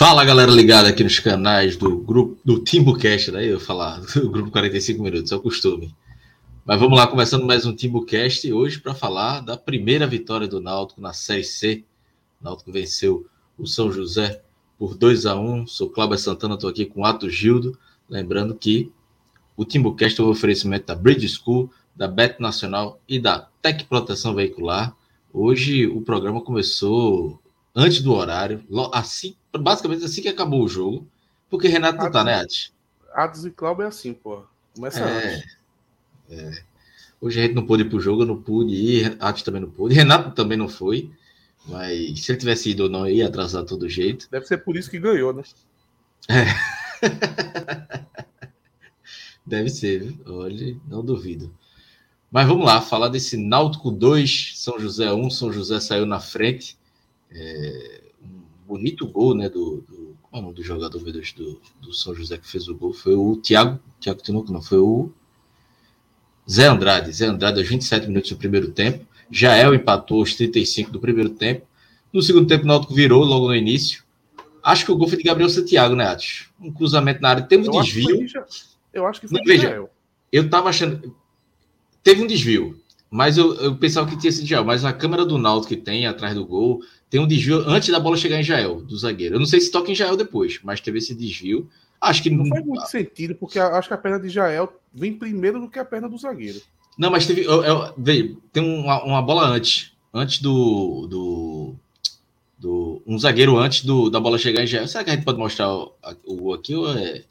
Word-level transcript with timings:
Fala 0.00 0.24
galera 0.24 0.50
ligada 0.50 0.88
aqui 0.88 1.04
nos 1.04 1.18
canais 1.18 1.76
do 1.76 1.98
grupo 1.98 2.40
do 2.42 2.58
TimbuCast, 2.64 3.32
né? 3.32 3.44
Eu 3.44 3.60
falar 3.60 4.00
do 4.16 4.30
grupo 4.30 4.50
45 4.50 5.02
minutos, 5.02 5.30
é 5.30 5.36
o 5.36 5.42
costume. 5.42 5.94
Mas 6.64 6.80
vamos 6.80 6.96
lá, 6.96 7.06
começando 7.06 7.44
mais 7.44 7.66
um 7.66 7.76
TimbuCast 7.76 8.50
hoje 8.50 8.80
para 8.80 8.94
falar 8.94 9.40
da 9.40 9.58
primeira 9.58 10.06
vitória 10.06 10.48
do 10.48 10.58
Náutico 10.58 11.02
na 11.02 11.12
Série 11.12 11.44
C. 11.44 11.84
O 12.40 12.44
Náutico 12.44 12.72
venceu 12.72 13.26
o 13.58 13.66
São 13.66 13.92
José 13.92 14.40
por 14.78 14.96
2 14.96 15.26
a 15.26 15.38
1 15.38 15.66
Sou 15.66 15.90
Cláudio 15.90 16.16
Santana, 16.16 16.54
estou 16.54 16.70
aqui 16.70 16.86
com 16.86 17.02
o 17.02 17.04
Ato 17.04 17.28
Gildo. 17.28 17.78
Lembrando 18.08 18.54
que 18.54 18.90
o 19.54 19.66
TimbuCast 19.66 20.18
é 20.18 20.24
um 20.24 20.30
oferecimento 20.30 20.86
da 20.86 20.94
Bridge 20.94 21.28
School, 21.28 21.70
da 21.94 22.08
Bet 22.08 22.40
Nacional 22.40 22.98
e 23.06 23.18
da 23.20 23.50
Tec 23.60 23.84
Proteção 23.84 24.34
Veicular. 24.34 24.96
Hoje 25.30 25.86
o 25.86 26.00
programa 26.00 26.40
começou 26.40 27.38
antes 27.74 28.00
do 28.02 28.12
horário, 28.12 28.64
assim, 28.92 29.36
basicamente 29.58 30.04
assim 30.04 30.22
que 30.22 30.28
acabou 30.28 30.64
o 30.64 30.68
jogo, 30.68 31.06
porque 31.48 31.68
Renato 31.68 31.98
não 31.98 32.10
tá, 32.10 32.24
né, 32.24 32.34
Adi? 32.34 32.72
Atos 33.12 33.44
e 33.44 33.50
Cláudio 33.50 33.84
é 33.84 33.88
assim, 33.88 34.12
pô. 34.12 34.42
Começa 34.74 35.00
é, 35.00 35.34
antes. 35.34 35.56
É. 36.30 36.62
Hoje 37.20 37.40
a 37.40 37.42
gente 37.42 37.54
não 37.54 37.66
pôde 37.66 37.82
ir 37.82 37.90
pro 37.90 38.00
jogo, 38.00 38.22
eu 38.22 38.26
não 38.26 38.40
pude 38.40 38.72
ir, 38.72 39.16
Atos 39.20 39.42
também 39.42 39.60
não 39.60 39.70
pôde, 39.70 39.94
Renato 39.96 40.30
também 40.32 40.56
não 40.56 40.68
foi, 40.68 41.10
mas 41.66 42.24
se 42.24 42.32
ele 42.32 42.38
tivesse 42.38 42.70
ido 42.70 42.84
ou 42.84 42.88
não, 42.88 43.08
ia 43.08 43.26
atrasar 43.26 43.64
todo 43.64 43.88
jeito. 43.88 44.28
Deve 44.30 44.46
ser 44.46 44.58
por 44.58 44.76
isso 44.76 44.90
que 44.90 44.98
ganhou, 44.98 45.32
né? 45.32 45.42
É. 46.28 46.44
Deve 49.44 49.68
ser, 49.68 50.14
olha, 50.26 50.76
não 50.86 51.04
duvido. 51.04 51.52
Mas 52.30 52.46
vamos 52.46 52.64
lá, 52.64 52.80
falar 52.80 53.08
desse 53.08 53.36
Náutico 53.36 53.90
2, 53.90 54.52
São 54.54 54.78
José 54.78 55.12
1, 55.12 55.30
São 55.30 55.52
José 55.52 55.80
saiu 55.80 56.06
na 56.06 56.20
frente. 56.20 56.78
É, 57.32 58.02
um 58.22 58.42
bonito 58.66 59.06
gol, 59.06 59.34
né? 59.34 59.48
Do, 59.48 59.82
do, 59.82 60.16
qual 60.22 60.34
é 60.34 60.38
o 60.38 60.42
nome 60.42 60.54
do 60.54 60.62
jogador 60.62 60.98
do, 60.98 61.60
do 61.80 61.92
São 61.92 62.14
José 62.14 62.38
que 62.38 62.48
fez 62.48 62.68
o 62.68 62.74
gol? 62.74 62.92
Foi 62.92 63.14
o 63.14 63.36
Thiago, 63.36 63.80
Thiago 64.00 64.22
Tinoco, 64.22 64.52
não, 64.52 64.62
foi 64.62 64.78
o 64.78 65.10
Zé 66.48 66.66
Andrade. 66.66 67.12
Zé 67.12 67.26
Andrade, 67.26 67.58
aos 67.60 67.68
27 67.68 68.06
minutos 68.08 68.30
do 68.30 68.36
primeiro 68.36 68.70
tempo. 68.72 69.06
Jael 69.30 69.74
empatou 69.74 70.18
aos 70.18 70.34
35 70.34 70.90
do 70.90 71.00
primeiro 71.00 71.30
tempo. 71.30 71.66
No 72.12 72.20
segundo 72.22 72.48
tempo, 72.48 72.64
o 72.64 72.66
Náutico 72.66 72.94
virou 72.94 73.24
logo 73.24 73.48
no 73.48 73.54
início. 73.54 74.02
Acho 74.62 74.84
que 74.84 74.92
o 74.92 74.96
gol 74.96 75.08
foi 75.08 75.18
de 75.18 75.24
Gabriel 75.24 75.48
Santiago, 75.48 75.94
né, 75.94 76.06
Atos? 76.06 76.50
Um 76.60 76.72
cruzamento 76.72 77.22
na 77.22 77.30
área, 77.30 77.42
teve 77.42 77.68
um 77.68 77.74
eu 77.74 77.80
desvio. 77.80 78.24
Acho 78.24 78.34
que 78.34 78.70
eu 78.92 79.06
acho 79.06 79.20
que 79.20 79.28
foi 79.28 79.38
Não, 79.38 79.44
veja, 79.44 79.88
Eu 80.32 80.50
tava 80.50 80.68
achando. 80.68 81.14
Teve 82.02 82.22
um 82.22 82.26
desvio, 82.26 82.79
mas 83.10 83.36
eu, 83.36 83.54
eu 83.56 83.76
pensava 83.76 84.08
que 84.08 84.16
tinha 84.16 84.30
sido 84.30 84.46
Jael. 84.46 84.64
Mas 84.64 84.84
a 84.84 84.92
câmera 84.92 85.26
do 85.26 85.36
Náutico 85.36 85.74
que 85.74 85.80
tem 85.80 86.06
atrás 86.06 86.34
do 86.34 86.46
gol 86.46 86.80
tem 87.10 87.20
um 87.20 87.26
desvio 87.26 87.68
antes 87.68 87.88
da 87.88 87.98
bola 87.98 88.16
chegar 88.16 88.38
em 88.38 88.44
Jael, 88.44 88.80
do 88.82 88.96
zagueiro. 88.96 89.34
Eu 89.34 89.40
não 89.40 89.46
sei 89.46 89.60
se 89.60 89.70
toca 89.70 89.90
em 89.90 89.94
Jael 89.96 90.16
depois, 90.16 90.60
mas 90.62 90.80
teve 90.80 90.98
esse 90.98 91.12
desvio. 91.12 91.68
Acho 92.00 92.22
que 92.22 92.30
não 92.30 92.46
faz 92.46 92.64
muito 92.64 92.86
sentido, 92.86 93.34
porque 93.34 93.58
acho 93.58 93.88
que 93.88 93.94
a 93.94 93.98
perna 93.98 94.20
de 94.20 94.28
Jael 94.28 94.72
vem 94.94 95.12
primeiro 95.12 95.60
do 95.60 95.68
que 95.68 95.78
a 95.78 95.84
perna 95.84 96.08
do 96.08 96.16
zagueiro. 96.16 96.60
Não, 96.96 97.10
mas 97.10 97.26
teve. 97.26 97.44
Eu, 97.44 97.64
eu, 97.64 97.94
veio, 97.98 98.40
tem 98.52 98.62
uma, 98.62 99.02
uma, 99.02 99.22
bola 99.22 99.46
antes. 99.46 99.92
Antes 100.14 100.40
do, 100.40 101.06
do, 101.08 101.74
do. 102.58 103.02
Um 103.06 103.18
zagueiro 103.18 103.58
antes 103.58 103.84
do, 103.84 104.08
da 104.08 104.20
bola 104.20 104.38
chegar 104.38 104.62
em 104.62 104.66
Jael. 104.66 104.86
Será 104.86 105.02
que 105.04 105.10
a 105.10 105.14
gente 105.14 105.24
pode 105.24 105.38
mostrar 105.38 105.68
o, 105.72 105.92
o 106.26 106.54
aqui 106.54 106.74
ou 106.74 106.96
é. 106.96 107.24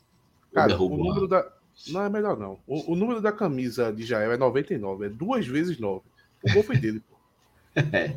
Cara, 0.54 0.80
o 0.80 0.90
número 0.90 1.28
da. 1.28 1.46
Não 1.88 2.04
é 2.04 2.10
melhor, 2.10 2.38
não. 2.38 2.60
O, 2.68 2.94
o, 2.94 2.96
número 2.96 3.22
da 3.22 3.32
camisa 3.32 3.92
de 3.92 4.06
Jael 4.06 4.32
é 4.32 4.38
99, 4.38 5.06
é 5.06 5.10
duas 5.10 5.48
vezes 5.48 5.80
9. 5.80 6.02
O 6.44 6.54
gol 6.54 6.64
foi 6.64 6.78
dele, 6.78 7.02
pô. 7.10 7.16
é. 7.96 8.16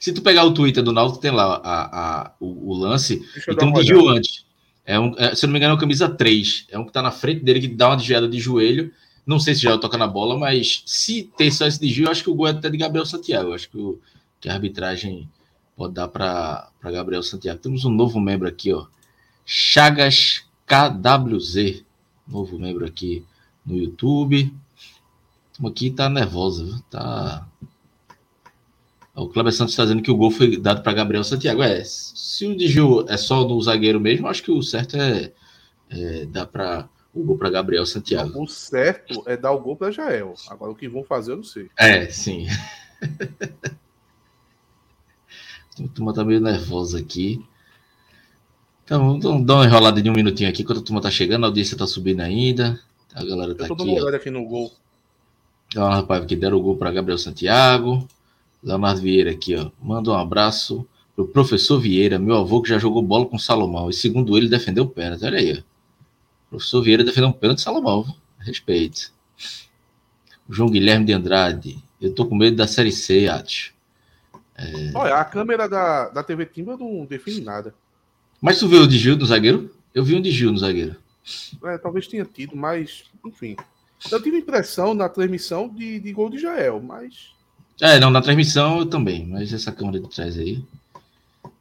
Se 0.00 0.12
tu 0.12 0.22
pegar 0.22 0.44
o 0.44 0.54
Twitter 0.54 0.82
do 0.82 0.92
Náutico, 0.92 1.20
tem 1.20 1.30
lá 1.30 1.60
a, 1.64 2.00
a, 2.00 2.32
o, 2.38 2.70
o 2.70 2.74
lance 2.74 3.22
e 3.48 3.54
tem 3.54 3.68
um 3.68 3.72
desvio 3.72 4.08
antes. 4.08 4.46
É 4.84 4.98
um, 4.98 5.14
é, 5.18 5.34
se 5.34 5.44
eu 5.44 5.48
não 5.48 5.52
me 5.52 5.58
engano, 5.58 5.74
é 5.74 5.76
o 5.76 5.80
camisa 5.80 6.08
3. 6.08 6.66
É 6.70 6.78
um 6.78 6.84
que 6.84 6.92
tá 6.92 7.02
na 7.02 7.10
frente 7.10 7.44
dele 7.44 7.60
que 7.60 7.68
dá 7.68 7.88
uma 7.88 7.96
desviada 7.96 8.28
de 8.28 8.38
joelho. 8.38 8.92
Não 9.26 9.38
sei 9.38 9.54
se 9.54 9.62
já 9.62 9.76
toca 9.76 9.98
na 9.98 10.06
bola, 10.06 10.38
mas 10.38 10.82
se 10.86 11.30
tem 11.36 11.50
só 11.50 11.66
esse 11.66 11.80
desvio, 11.80 12.06
eu 12.06 12.10
acho 12.10 12.22
que 12.22 12.30
o 12.30 12.34
gol 12.34 12.46
é 12.46 12.50
até 12.52 12.70
de 12.70 12.78
Gabriel 12.78 13.04
Santiago. 13.04 13.50
Eu 13.50 13.54
acho 13.54 13.68
que, 13.68 13.76
o, 13.76 14.00
que 14.40 14.48
a 14.48 14.54
arbitragem 14.54 15.28
pode 15.76 15.94
dar 15.94 16.08
para 16.08 16.70
Gabriel 16.82 17.22
Santiago. 17.22 17.60
Temos 17.60 17.84
um 17.84 17.90
novo 17.90 18.18
membro 18.18 18.48
aqui, 18.48 18.72
ó. 18.72 18.86
Chagas 19.44 20.44
KWZ. 20.66 21.84
Novo 22.28 22.58
membro 22.58 22.84
aqui 22.84 23.24
no 23.64 23.76
YouTube. 23.76 24.54
Aqui 25.64 25.90
tá 25.90 26.08
nervosa, 26.08 26.64
viu? 26.64 26.78
Tá 26.90 27.48
o 29.18 29.28
Cleber 29.28 29.52
Santos 29.52 29.72
está 29.72 29.82
dizendo 29.82 30.02
que 30.02 30.10
o 30.12 30.16
gol 30.16 30.30
foi 30.30 30.56
dado 30.56 30.80
para 30.82 30.92
Gabriel 30.92 31.24
Santiago. 31.24 31.60
É, 31.60 31.82
se 31.84 32.46
o 32.46 32.56
desvio 32.56 33.04
é 33.08 33.16
só 33.16 33.42
do 33.42 33.60
zagueiro 33.60 33.98
mesmo, 33.98 34.28
acho 34.28 34.44
que 34.44 34.50
o 34.52 34.62
certo 34.62 34.96
é, 34.96 35.32
é 35.90 36.24
dar 36.26 36.46
para 36.46 36.88
o 37.12 37.24
gol 37.24 37.36
para 37.36 37.50
Gabriel 37.50 37.84
Santiago. 37.84 38.40
O 38.40 38.46
certo 38.46 39.24
é 39.26 39.36
dar 39.36 39.50
o 39.50 39.58
gol 39.58 39.74
para 39.74 39.90
Jael. 39.90 40.34
Agora 40.48 40.70
o 40.70 40.74
que 40.74 40.88
vão 40.88 41.02
fazer 41.02 41.32
eu 41.32 41.38
não 41.38 41.44
sei. 41.44 41.68
É, 41.76 42.08
sim. 42.08 42.46
a 45.82 45.88
turma 45.92 46.14
tá 46.14 46.24
meio 46.24 46.40
nervosa 46.40 47.00
aqui. 47.00 47.44
Então, 48.88 49.20
vamos 49.20 49.44
dar 49.44 49.56
uma 49.56 49.66
enrolada 49.66 50.00
de 50.00 50.08
um 50.08 50.14
minutinho 50.14 50.48
aqui, 50.48 50.62
enquanto 50.62 50.78
a 50.78 50.82
turma 50.82 51.02
tá 51.02 51.10
chegando, 51.10 51.44
a 51.44 51.48
audiência 51.48 51.76
tá 51.76 51.86
subindo 51.86 52.22
ainda. 52.22 52.80
A 53.14 53.22
galera 53.22 53.54
tá 53.54 53.64
eu 53.64 53.68
tô 53.68 53.74
aqui. 53.74 53.94
Dando 53.94 54.08
uma 54.08 54.16
aqui 54.16 54.30
no 54.30 54.46
gol. 54.46 54.72
Então, 55.66 55.86
rapaz, 55.86 56.24
que 56.24 56.34
deram 56.34 56.56
o 56.56 56.62
gol 56.62 56.74
para 56.74 56.90
Gabriel 56.90 57.18
Santiago. 57.18 58.08
Leonardo 58.62 59.02
Vieira 59.02 59.30
aqui, 59.30 59.54
ó. 59.54 59.70
Manda 59.78 60.10
um 60.10 60.14
abraço 60.14 60.88
pro 61.14 61.28
professor 61.28 61.78
Vieira, 61.78 62.18
meu 62.18 62.36
avô 62.36 62.62
que 62.62 62.70
já 62.70 62.78
jogou 62.78 63.02
bola 63.02 63.26
com 63.26 63.38
Salomão. 63.38 63.90
E 63.90 63.92
segundo 63.92 64.38
ele, 64.38 64.48
defendeu 64.48 64.84
o 64.84 64.88
pênalti. 64.88 65.22
Olha 65.22 65.38
aí, 65.38 65.52
ó. 65.52 65.60
O 65.60 66.50
professor 66.52 66.80
Vieira 66.80 67.04
defendeu 67.04 67.28
um 67.28 67.32
pênalti 67.32 67.58
de 67.58 67.64
Salomão. 67.64 68.06
Respeito. 68.38 69.12
O 70.48 70.54
João 70.54 70.70
Guilherme 70.70 71.04
de 71.04 71.12
Andrade. 71.12 71.84
Eu 72.00 72.14
tô 72.14 72.24
com 72.24 72.34
medo 72.34 72.56
da 72.56 72.66
Série 72.66 72.92
C, 72.92 73.28
Atos. 73.28 73.70
É... 74.56 74.92
Olha, 74.94 75.16
a 75.16 75.24
câmera 75.26 75.68
da, 75.68 76.08
da 76.08 76.22
TV 76.22 76.46
Timba 76.46 76.74
não 76.74 77.04
define 77.04 77.42
nada. 77.42 77.74
Mas 78.40 78.58
tu 78.58 78.68
viu 78.68 78.82
o 78.82 78.86
de 78.86 78.98
Gil 78.98 79.16
no 79.16 79.26
zagueiro? 79.26 79.74
Eu 79.94 80.04
vi 80.04 80.14
um 80.14 80.20
de 80.20 80.30
Gil 80.30 80.52
no 80.52 80.58
zagueiro. 80.58 80.96
É, 81.64 81.78
talvez 81.78 82.06
tenha 82.06 82.24
tido, 82.24 82.56
mas, 82.56 83.04
enfim. 83.24 83.56
Eu 84.10 84.22
tive 84.22 84.38
impressão 84.38 84.94
na 84.94 85.08
transmissão 85.08 85.68
de, 85.68 85.98
de 85.98 86.12
gol 86.12 86.30
de 86.30 86.38
Jael, 86.38 86.80
mas 86.80 87.36
é, 87.80 88.00
não, 88.00 88.10
na 88.10 88.20
transmissão 88.20 88.80
eu 88.80 88.86
também, 88.86 89.24
mas 89.24 89.52
essa 89.52 89.70
câmera 89.70 90.00
de 90.00 90.08
trás 90.08 90.36
aí. 90.36 90.64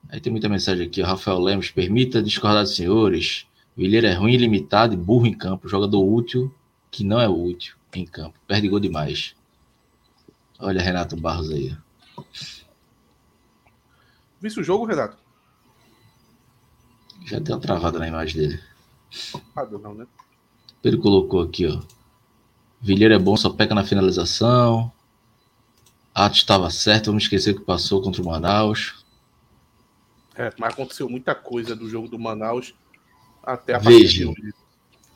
Aí 0.10 0.20
tem 0.20 0.32
muita 0.32 0.50
mensagem 0.50 0.88
aqui, 0.88 1.00
Rafael 1.02 1.40
Lemos, 1.40 1.70
permita 1.70 2.24
discordar 2.24 2.64
dos 2.64 2.76
senhores. 2.76 3.46
Vilheira 3.76 4.08
é 4.08 4.14
ruim, 4.14 4.36
limitado 4.36 4.96
e 4.96 4.98
burro 4.98 5.28
em 5.28 5.38
campo. 5.38 5.70
Jogador 5.70 6.02
útil 6.02 6.52
que 6.90 7.04
não 7.04 7.22
é 7.22 7.30
útil 7.30 7.76
em 7.94 8.04
campo. 8.04 8.40
Perde 8.48 8.68
gol 8.68 8.80
demais. 8.80 9.36
Olha 10.58 10.82
Renato 10.82 11.16
Barros 11.16 11.52
aí. 11.52 11.78
Viste 14.42 14.60
o 14.60 14.64
jogo, 14.64 14.86
Renato? 14.86 15.18
Já 17.28 17.40
deu 17.40 17.56
uma 17.56 17.62
travada 17.62 18.00
na 18.00 18.08
imagem 18.08 18.42
dele. 18.42 18.60
Não, 19.84 19.94
né? 19.94 20.08
Ele 20.82 20.98
colocou 20.98 21.42
aqui, 21.42 21.68
ó. 21.68 21.82
Vilheira 22.80 23.16
é 23.16 23.20
bom, 23.20 23.36
só 23.36 23.50
peca 23.50 23.76
na 23.76 23.84
finalização. 23.84 24.90
Atos 26.16 26.40
estava 26.40 26.70
certo, 26.70 27.08
vamos 27.08 27.24
esquecer 27.24 27.52
o 27.52 27.60
que 27.60 27.66
passou 27.66 28.02
contra 28.02 28.22
o 28.22 28.26
Manaus. 28.26 29.04
É, 30.36 30.54
mas 30.58 30.74
aconteceu 30.74 31.10
muita 31.10 31.36
coisa 31.36 31.76
do 31.76 31.90
jogo 31.90 32.08
do 32.08 32.18
Manaus 32.18 32.74
até 33.44 33.76
a 33.76 33.80
Veja. 33.80 34.32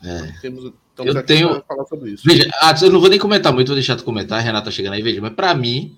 É. 0.04 0.32
Temos, 0.42 0.70
eu 0.98 1.24
tenho. 1.24 1.62
Falar 1.62 1.86
sobre 1.86 2.10
isso. 2.10 2.24
Veja, 2.26 2.50
Atos, 2.60 2.82
eu 2.82 2.90
não 2.90 3.00
vou 3.00 3.08
nem 3.08 3.18
comentar 3.18 3.54
muito, 3.54 3.68
vou 3.68 3.76
deixar 3.76 3.96
tu 3.96 4.04
comentar, 4.04 4.42
Renata 4.42 4.70
chegando 4.70 4.92
aí, 4.94 5.02
veja, 5.02 5.20
mas 5.22 5.32
para 5.32 5.54
mim, 5.54 5.96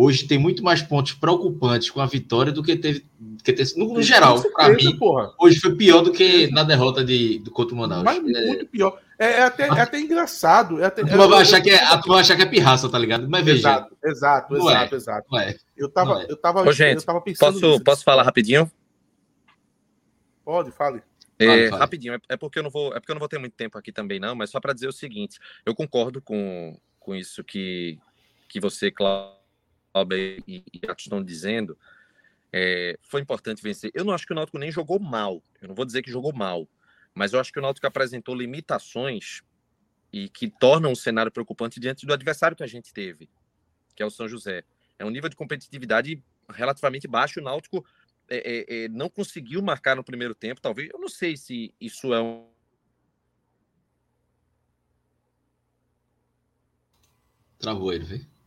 hoje 0.00 0.26
tem 0.26 0.38
muito 0.38 0.64
mais 0.64 0.80
pontos 0.80 1.12
preocupantes 1.12 1.90
com 1.90 2.00
a 2.00 2.06
vitória 2.06 2.50
do 2.50 2.62
que 2.62 2.74
teve. 2.76 3.04
Que 3.44 3.52
teve 3.52 3.78
no, 3.78 3.92
no 3.92 4.02
geral, 4.02 4.40
para 4.52 4.74
mim, 4.74 4.96
porra. 4.96 5.32
hoje 5.38 5.60
foi 5.60 5.74
pior 5.74 6.02
do 6.02 6.12
que 6.12 6.50
na 6.50 6.62
derrota 6.62 7.04
de, 7.04 7.38
do 7.40 7.50
contra 7.50 7.74
o 7.74 7.78
Manaus. 7.78 8.02
Mas 8.02 8.16
é. 8.18 8.46
muito 8.46 8.66
pior. 8.66 8.98
É, 9.18 9.26
é, 9.26 9.42
até, 9.42 9.64
é 9.64 9.80
até 9.80 10.00
engraçado. 10.00 10.80
É 10.82 10.86
até, 10.86 11.02
a 11.02 11.06
turma 11.06 11.28
vai 11.28 11.42
achar 11.42 11.60
que 11.60 11.70
é, 11.70 11.82
a 11.82 11.98
turma 11.98 12.14
vai 12.14 12.22
achar 12.22 12.36
que 12.36 12.42
é 12.42 12.46
pirraça, 12.46 12.88
tá 12.88 12.98
ligado? 12.98 13.28
Mas 13.28 13.44
veja. 13.44 13.58
Exato, 13.58 13.96
exato, 14.02 14.54
não 14.54 14.70
exato, 14.70 14.94
é, 14.94 14.96
exato. 14.96 15.26
Não 15.30 15.38
é, 15.38 15.56
eu 15.76 15.88
tava, 15.88 16.26
eu 16.28 16.36
tava, 16.36 16.62
Ô, 16.62 16.72
gente, 16.72 16.96
eu 16.96 17.02
tava 17.02 17.20
pensando. 17.20 17.60
Posso, 17.60 17.84
posso 17.84 18.04
falar 18.04 18.22
rapidinho? 18.22 18.70
Pode, 20.44 20.70
fale. 20.70 21.02
É, 21.38 21.68
fale. 21.68 21.80
Rapidinho, 21.80 22.14
é, 22.14 22.18
é, 22.30 22.36
porque 22.36 22.58
eu 22.58 22.62
não 22.62 22.70
vou, 22.70 22.94
é 22.94 23.00
porque 23.00 23.12
eu 23.12 23.14
não 23.14 23.20
vou 23.20 23.28
ter 23.28 23.38
muito 23.38 23.54
tempo 23.54 23.76
aqui 23.76 23.92
também, 23.92 24.18
não, 24.18 24.34
mas 24.34 24.50
só 24.50 24.60
para 24.60 24.72
dizer 24.72 24.88
o 24.88 24.92
seguinte: 24.92 25.38
eu 25.64 25.74
concordo 25.74 26.20
com, 26.22 26.76
com 26.98 27.14
isso 27.14 27.44
que, 27.44 27.98
que 28.48 28.60
você, 28.60 28.90
Cláudio 28.90 29.39
e, 30.46 30.64
e 30.72 30.80
estão 30.96 31.22
dizendo. 31.22 31.76
É, 32.52 32.98
foi 33.02 33.20
importante 33.20 33.62
vencer. 33.62 33.90
Eu 33.94 34.04
não 34.04 34.12
acho 34.12 34.26
que 34.26 34.32
o 34.32 34.36
Náutico 34.36 34.58
nem 34.58 34.70
jogou 34.70 34.98
mal. 34.98 35.42
Eu 35.60 35.68
não 35.68 35.74
vou 35.74 35.84
dizer 35.84 36.02
que 36.02 36.10
jogou 36.10 36.32
mal. 36.32 36.68
Mas 37.14 37.32
eu 37.32 37.40
acho 37.40 37.52
que 37.52 37.58
o 37.58 37.62
Náutico 37.62 37.86
apresentou 37.86 38.34
limitações 38.34 39.42
e 40.12 40.28
que 40.28 40.48
tornam 40.48 40.92
o 40.92 40.96
cenário 40.96 41.30
preocupante 41.30 41.78
diante 41.78 42.06
do 42.06 42.12
adversário 42.12 42.56
que 42.56 42.62
a 42.62 42.66
gente 42.66 42.92
teve, 42.92 43.28
que 43.94 44.02
é 44.02 44.06
o 44.06 44.10
São 44.10 44.28
José. 44.28 44.64
É 44.98 45.04
um 45.04 45.10
nível 45.10 45.28
de 45.28 45.36
competitividade 45.36 46.22
relativamente 46.48 47.06
baixo. 47.06 47.40
O 47.40 47.42
Náutico 47.42 47.84
é, 48.28 48.84
é, 48.84 48.88
não 48.88 49.08
conseguiu 49.08 49.62
marcar 49.62 49.96
no 49.96 50.04
primeiro 50.04 50.34
tempo, 50.34 50.60
talvez. 50.60 50.90
Eu 50.92 51.00
não 51.00 51.08
sei 51.08 51.36
se 51.36 51.74
isso 51.80 52.12
é 52.12 52.20
um. 52.20 52.48
Travou 57.58 57.92
ele, 57.92 58.04
viu? 58.04 58.39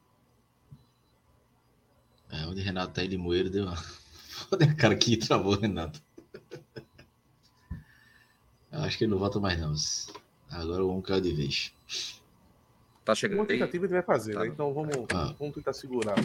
É, 2.34 2.48
onde 2.48 2.62
Renato 2.62 2.94
tá 2.94 3.02
aí, 3.02 3.08
Limoeiro 3.08 3.50
deu 3.50 3.66
uma. 3.66 3.76
Foda 4.50 4.66
a 4.66 4.74
cara 4.74 4.96
que 4.96 5.18
travou, 5.18 5.56
Renato. 5.56 6.02
Eu 8.72 8.80
acho 8.82 8.98
que 8.98 9.04
ele 9.04 9.12
não 9.12 9.20
volta 9.20 9.40
mais, 9.40 9.60
não. 9.60 9.76
Agora 10.50 10.84
o 10.84 10.90
homem 10.90 11.02
caiu 11.04 11.22
de 11.22 11.32
vez. 11.32 11.72
Tá 13.06 13.14
chegando. 13.14 13.40
Uma 13.40 13.46
tentativa 13.46 13.86
ele 13.86 13.94
vai 13.94 14.02
fazer, 14.02 14.34
tá. 14.34 14.40
né? 14.40 14.48
Então 14.48 14.74
vamos, 14.74 14.96
ah. 15.14 15.36
vamos 15.38 15.54
tentar 15.54 15.74
segurar. 15.74 16.16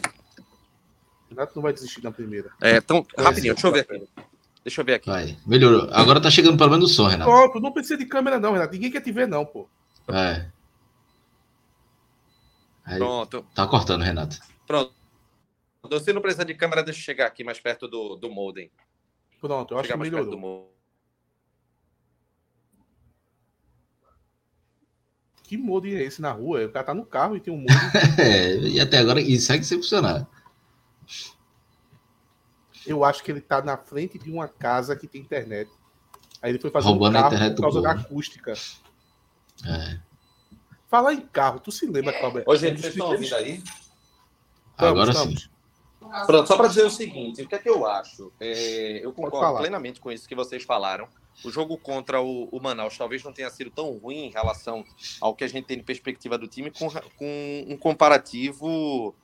Renato 1.28 1.52
não 1.54 1.62
vai 1.62 1.74
desistir 1.74 2.02
na 2.02 2.10
primeira. 2.10 2.50
É, 2.62 2.78
então, 2.78 3.06
rapidinho, 3.16 3.52
deixa 3.52 3.68
eu 3.68 3.72
ver 3.72 3.80
aqui. 3.80 4.08
Deixa 4.64 4.80
eu 4.80 4.84
ver 4.84 4.94
aqui. 4.94 5.10
Vai, 5.10 5.36
melhorou. 5.46 5.90
Agora 5.92 6.20
tá 6.22 6.30
chegando 6.30 6.56
pelo 6.56 6.70
menos 6.70 6.90
o 6.90 6.94
som, 6.94 7.06
Renato. 7.06 7.30
Pronto, 7.30 7.60
não 7.60 7.70
precisa 7.72 7.98
de 7.98 8.06
câmera, 8.06 8.40
não, 8.40 8.52
Renato. 8.52 8.72
Ninguém 8.72 8.90
quer 8.90 9.02
te 9.02 9.12
ver, 9.12 9.28
não, 9.28 9.44
pô. 9.44 9.68
É. 10.08 10.46
Aí, 12.86 12.98
Pronto. 12.98 13.44
Tá 13.54 13.66
cortando, 13.66 14.02
Renato. 14.02 14.38
Pronto. 14.66 14.97
Você 15.82 16.12
não 16.12 16.20
precisa 16.20 16.44
de 16.44 16.54
câmera, 16.54 16.82
deixa 16.82 17.00
eu 17.00 17.04
chegar 17.04 17.26
aqui 17.26 17.44
mais 17.44 17.60
perto 17.60 17.86
do, 17.86 18.16
do 18.16 18.30
modem. 18.30 18.70
Pronto, 19.40 19.74
eu 19.74 19.78
acho 19.78 19.88
chegar 19.88 20.02
que 20.02 20.10
melhorou. 20.10 20.74
Que 25.44 25.56
modem 25.56 25.94
é 25.94 26.02
esse 26.02 26.20
na 26.20 26.30
rua? 26.32 26.66
O 26.66 26.70
cara 26.70 26.86
tá 26.86 26.94
no 26.94 27.06
carro 27.06 27.36
e 27.36 27.40
tem 27.40 27.54
um 27.54 27.58
modem. 27.58 27.76
é, 28.18 28.56
e 28.56 28.80
até 28.80 28.98
agora 28.98 29.20
isso 29.20 29.46
segue 29.46 29.64
sem 29.64 29.78
funcionar. 29.78 30.28
Eu 32.86 33.04
acho 33.04 33.22
que 33.22 33.30
ele 33.30 33.40
tá 33.40 33.62
na 33.62 33.76
frente 33.76 34.18
de 34.18 34.30
uma 34.30 34.48
casa 34.48 34.96
que 34.96 35.06
tem 35.06 35.20
internet. 35.20 35.70
Aí 36.42 36.50
ele 36.50 36.58
foi 36.58 36.70
fazer 36.70 36.88
Roubando 36.88 37.16
um 37.16 37.20
carro 37.20 37.26
a 37.26 37.36
internet 37.36 37.56
por 37.56 37.62
causa 37.62 37.82
da 37.82 37.92
acústica. 37.92 38.52
É. 39.64 39.98
Falar 40.88 41.14
em 41.14 41.20
carro, 41.20 41.60
tu 41.60 41.70
se 41.70 41.86
lembra, 41.86 42.18
Cláudio? 42.18 42.42
Ô, 42.46 42.56
gente, 42.56 42.80
vocês 42.80 42.94
estão 42.94 43.10
ouvindo 43.10 43.34
aí? 43.34 43.62
Agora 44.76 45.10
estamos. 45.10 45.42
sim. 45.42 45.57
Pronto, 46.26 46.46
só 46.46 46.56
para 46.56 46.68
dizer 46.68 46.84
o 46.84 46.90
seguinte, 46.90 47.42
o 47.42 47.48
que 47.48 47.54
é 47.54 47.58
que 47.58 47.68
eu 47.68 47.86
acho? 47.86 48.32
É, 48.38 49.04
eu 49.04 49.12
concordo 49.12 49.58
plenamente 49.58 50.00
com 50.00 50.12
isso 50.12 50.28
que 50.28 50.34
vocês 50.34 50.62
falaram. 50.62 51.08
O 51.44 51.50
jogo 51.50 51.76
contra 51.76 52.20
o, 52.20 52.48
o, 52.50 52.60
Manaus 52.60 52.96
talvez 52.96 53.22
não 53.22 53.32
tenha 53.32 53.50
sido 53.50 53.70
tão 53.70 53.96
ruim 53.98 54.26
em 54.26 54.30
relação 54.30 54.84
ao 55.20 55.34
que 55.34 55.44
a 55.44 55.48
gente 55.48 55.66
tem 55.66 55.76
de 55.76 55.84
perspectiva 55.84 56.38
do 56.38 56.48
time, 56.48 56.70
com, 56.70 56.88
com 57.16 57.64
um 57.68 57.76
comparativo 57.76 59.14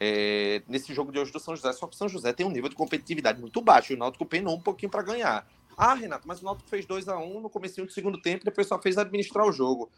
é, 0.00 0.62
nesse 0.66 0.94
jogo 0.94 1.12
de 1.12 1.18
hoje 1.18 1.32
do 1.32 1.40
São 1.40 1.54
José. 1.54 1.72
Só 1.72 1.86
que 1.86 1.94
o 1.94 1.98
São 1.98 2.08
José 2.08 2.32
tem 2.32 2.46
um 2.46 2.50
nível 2.50 2.68
de 2.68 2.76
competitividade 2.76 3.40
muito 3.40 3.60
baixo 3.60 3.92
e 3.92 3.96
o 3.96 3.98
Náutico 3.98 4.24
penou 4.24 4.56
um 4.56 4.60
pouquinho 4.60 4.90
para 4.90 5.02
ganhar. 5.02 5.46
Ah, 5.76 5.94
Renato, 5.94 6.26
mas 6.28 6.40
o 6.40 6.44
Náutico 6.44 6.68
fez 6.68 6.86
2 6.86 7.08
a 7.08 7.18
1 7.18 7.36
um 7.36 7.40
no 7.40 7.50
começo 7.50 7.84
do 7.84 7.92
segundo 7.92 8.20
tempo 8.20 8.44
e 8.44 8.46
depois 8.46 8.66
só 8.66 8.78
fez 8.78 8.98
administrar 8.98 9.46
o 9.46 9.52
jogo. 9.52 9.90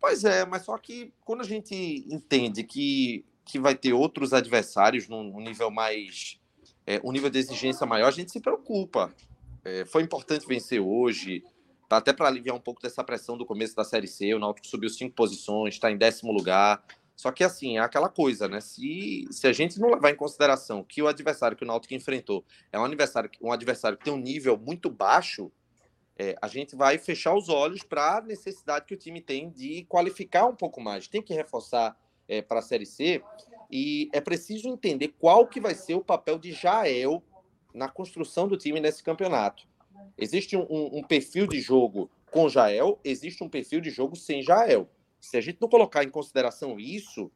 Pois 0.00 0.24
é, 0.24 0.44
mas 0.44 0.64
só 0.64 0.76
que 0.78 1.12
quando 1.24 1.42
a 1.42 1.44
gente 1.44 1.74
entende 2.10 2.64
que 2.64 3.24
que 3.44 3.58
vai 3.58 3.74
ter 3.74 3.92
outros 3.92 4.32
adversários 4.32 5.08
num, 5.08 5.40
nível 5.40 5.70
mais. 5.70 6.40
É, 6.86 7.00
um 7.04 7.12
nível 7.12 7.30
de 7.30 7.38
exigência 7.38 7.86
maior, 7.86 8.08
a 8.08 8.12
gente 8.12 8.32
se 8.32 8.40
preocupa. 8.40 9.12
É, 9.64 9.84
foi 9.84 10.02
importante 10.02 10.46
vencer 10.46 10.80
hoje, 10.80 11.44
tá 11.88 11.98
até 11.98 12.12
para 12.12 12.26
aliviar 12.26 12.56
um 12.56 12.60
pouco 12.60 12.82
dessa 12.82 13.04
pressão 13.04 13.36
do 13.36 13.46
começo 13.46 13.76
da 13.76 13.84
Série 13.84 14.08
C. 14.08 14.34
O 14.34 14.38
Náutico 14.38 14.66
subiu 14.66 14.88
cinco 14.88 15.14
posições, 15.14 15.74
está 15.74 15.90
em 15.90 15.96
décimo 15.96 16.32
lugar. 16.32 16.82
Só 17.14 17.30
que, 17.30 17.44
assim, 17.44 17.76
é 17.78 17.80
aquela 17.80 18.08
coisa, 18.08 18.48
né? 18.48 18.60
Se, 18.60 19.26
se 19.30 19.46
a 19.46 19.52
gente 19.52 19.78
não 19.78 19.90
levar 19.90 20.10
em 20.10 20.16
consideração 20.16 20.82
que 20.82 21.00
o 21.00 21.06
adversário 21.06 21.56
que 21.56 21.62
o 21.62 21.66
Náutico 21.66 21.94
enfrentou 21.94 22.44
é 22.72 22.78
um 22.78 22.84
adversário, 22.84 23.30
um 23.40 23.52
adversário 23.52 23.96
que 23.96 24.04
tem 24.04 24.12
um 24.12 24.18
nível 24.18 24.56
muito 24.56 24.90
baixo, 24.90 25.52
é, 26.18 26.34
a 26.42 26.48
gente 26.48 26.74
vai 26.74 26.98
fechar 26.98 27.34
os 27.34 27.48
olhos 27.48 27.82
para 27.82 28.18
a 28.18 28.20
necessidade 28.20 28.86
que 28.86 28.94
o 28.94 28.98
time 28.98 29.20
tem 29.20 29.50
de 29.50 29.84
qualificar 29.84 30.46
um 30.46 30.56
pouco 30.56 30.80
mais. 30.80 31.06
Tem 31.08 31.22
que 31.22 31.32
reforçar 31.32 31.96
é, 32.28 32.42
para 32.42 32.60
a 32.60 32.62
Série 32.62 32.86
C, 32.86 33.22
e 33.70 34.10
é 34.12 34.20
preciso 34.20 34.68
entender 34.68 35.14
qual 35.18 35.46
que 35.46 35.60
vai 35.60 35.74
ser 35.74 35.94
o 35.94 36.04
papel 36.04 36.38
de 36.38 36.52
Jael 36.52 37.22
na 37.72 37.88
construção 37.88 38.46
do 38.46 38.56
time 38.56 38.80
nesse 38.80 39.02
campeonato. 39.02 39.66
Existe 40.18 40.56
um, 40.56 40.98
um 40.98 41.02
perfil 41.02 41.46
de 41.46 41.60
jogo 41.60 42.10
com 42.30 42.48
Jael, 42.48 43.00
existe 43.02 43.42
um 43.42 43.48
perfil 43.48 43.80
de 43.80 43.90
jogo 43.90 44.14
sem 44.14 44.42
Jael. 44.42 44.88
Se 45.20 45.36
a 45.36 45.40
gente 45.40 45.58
não 45.60 45.68
colocar 45.68 46.04
em 46.04 46.10
consideração 46.10 46.78
isso, 46.78 47.30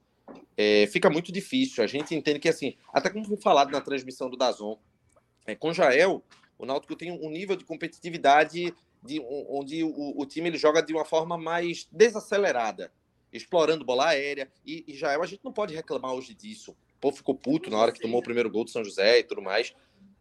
é, 0.57 0.87
fica 0.89 1.09
muito 1.09 1.33
difícil. 1.33 1.83
A 1.83 1.87
gente 1.87 2.15
entende 2.15 2.39
que, 2.39 2.49
assim, 2.49 2.77
até 2.93 3.09
como 3.09 3.25
foi 3.25 3.37
falado 3.39 3.71
na 3.71 3.81
transmissão 3.81 4.29
do 4.29 4.37
Dazon, 4.37 4.79
é, 5.47 5.55
com 5.55 5.73
Jael, 5.73 6.23
o 6.59 6.67
Náutico 6.67 6.97
tem 6.97 7.13
um 7.13 7.31
nível 7.31 7.57
de 7.57 7.65
competitividade 7.65 8.75
de, 9.03 9.21
onde 9.49 9.85
o, 9.85 10.21
o 10.21 10.27
time 10.27 10.49
ele 10.49 10.59
joga 10.59 10.83
de 10.83 10.93
uma 10.93 11.05
forma 11.05 11.39
mais 11.39 11.87
desacelerada 11.91 12.91
explorando 13.37 13.85
bola 13.85 14.09
aérea. 14.09 14.51
E, 14.65 14.85
Jael, 14.95 15.23
a 15.23 15.27
gente 15.27 15.45
não 15.45 15.53
pode 15.53 15.75
reclamar 15.75 16.13
hoje 16.13 16.35
disso. 16.35 16.73
O 16.73 17.01
povo 17.01 17.17
ficou 17.17 17.35
puto 17.35 17.71
na 17.71 17.79
hora 17.79 17.93
que 17.93 18.01
tomou 18.01 18.21
o 18.21 18.25
primeiro 18.25 18.51
gol 18.51 18.65
do 18.65 18.71
São 18.71 18.85
José 18.85 19.21
e 19.21 19.25
tudo 19.25 19.43
mais. 19.43 19.75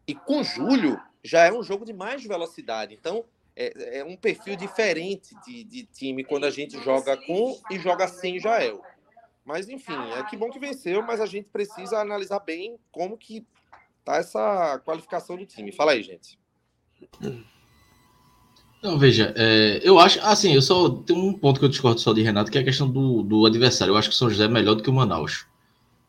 E 0.08 0.14
com 0.14 0.44
Júlio, 0.44 1.00
já 1.24 1.46
é 1.46 1.52
um 1.52 1.64
jogo 1.64 1.86
de 1.86 1.94
mais 1.94 2.24
velocidade. 2.24 2.94
Então, 2.94 3.26
é, 3.56 4.00
é 4.00 4.04
um 4.04 4.16
perfil 4.16 4.56
diferente 4.56 5.34
de, 5.46 5.64
de, 5.64 5.84
time 5.86 6.24
quando 6.24 6.46
a 6.46 6.52
gente 6.52 6.78
joga 6.84 7.16
com 7.16 7.60
e 7.72 7.80
joga 7.80 8.08
sem 8.08 8.40
Jael. 8.40 8.84
Mas, 9.44 9.70
enfim, 9.70 9.98
é 10.18 10.24
que 10.24 10.36
bom 10.36 10.50
que 10.50 10.60
venceu, 10.60 11.02
mas 11.02 11.22
a 11.22 11.26
gente 11.26 11.48
precisa 11.50 12.00
analisar 12.00 12.40
bem 12.40 12.78
como 12.92 13.18
que 13.18 13.46
tá 14.04 14.18
essa 14.18 14.80
qualificação 14.80 15.38
do 15.38 15.46
time. 15.46 15.72
Fala 15.72 15.94
aí, 15.94 16.04
gente. 16.04 16.38
Não, 18.82 19.00
veja, 19.00 19.34
é, 19.36 19.80
eu 19.84 19.98
acho, 19.98 20.20
assim, 20.22 20.54
eu 20.54 20.62
só 20.62 20.90
tenho 20.90 21.20
um 21.20 21.34
ponto 21.34 21.60
que 21.60 21.66
eu 21.66 21.70
discordo 21.70 22.00
só 22.00 22.14
de 22.14 22.22
Renato, 22.22 22.52
que 22.52 22.58
é 22.58 22.62
a 22.62 22.64
questão 22.64 22.90
do, 22.90 23.24
do 23.24 23.46
adversário. 23.46 23.94
Eu 23.94 23.98
acho 23.98 24.10
que 24.10 24.16
o 24.16 24.18
São 24.18 24.30
José 24.30 24.46
é 24.46 24.48
melhor 24.48 24.76
do 24.76 24.84
que 24.84 24.90
o 24.90 24.94
Manaus. 24.94 25.48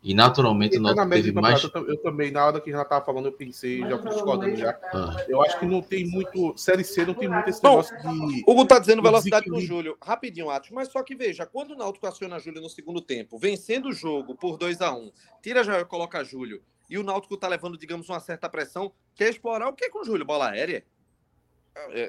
E 0.06 0.14
naturalmente 0.14 0.78
não 0.78 0.94
teve 1.08 1.32
mais. 1.32 1.64
Eu, 1.64 1.88
eu, 1.88 1.96
também, 1.96 2.30
na 2.30 2.46
hora 2.46 2.61
que 2.61 2.70
já 2.70 2.82
estava 2.82 3.04
falando, 3.04 3.26
eu 3.26 3.32
pensei, 3.32 3.80
já 3.80 3.96
discordando 3.96 4.54
já. 4.54 4.78
Ah. 4.94 5.16
Eu 5.28 5.42
acho 5.42 5.58
que 5.58 5.66
não 5.66 5.82
tem 5.82 6.06
muito. 6.06 6.56
Série 6.56 6.85
C 6.85 7.04
não 7.04 7.12
tem 7.12 7.28
muito 7.28 7.50
esse 7.50 7.61
Bom, 7.61 7.70
negócio 7.70 7.96
de. 7.99 8.44
Hugo 8.46 8.64
tá 8.66 8.78
dizendo 8.78 9.02
velocidade 9.02 9.50
com 9.50 9.56
o 9.56 9.61
Júlio. 9.61 9.99
Rapidinho, 10.00 10.49
Atos. 10.49 10.70
Mas 10.70 10.92
só 10.92 11.02
que 11.02 11.16
veja, 11.16 11.44
quando 11.44 11.73
o 11.73 11.76
Náutico 11.76 12.06
aciona 12.06 12.38
Júlio 12.38 12.62
no 12.62 12.70
segundo 12.70 13.00
tempo, 13.00 13.37
vencendo 13.37 13.88
o 13.88 13.92
jogo 13.92 14.37
por 14.37 14.56
2 14.56 14.80
a 14.80 14.94
1 14.94 14.96
um, 14.96 15.11
tira 15.42 15.64
já 15.64 15.80
e 15.80 15.85
coloca 15.85 16.23
Júlio, 16.23 16.62
e 16.88 16.99
o 16.99 17.02
Náutico 17.02 17.37
tá 17.37 17.49
levando, 17.49 17.76
digamos, 17.76 18.08
uma 18.08 18.20
certa 18.20 18.49
pressão, 18.49 18.92
quer 19.12 19.30
explorar 19.30 19.68
o 19.68 19.73
que 19.73 19.90
com 19.90 20.02
o 20.02 20.04
Júlio? 20.04 20.25
Bola 20.25 20.50
aérea? 20.50 20.85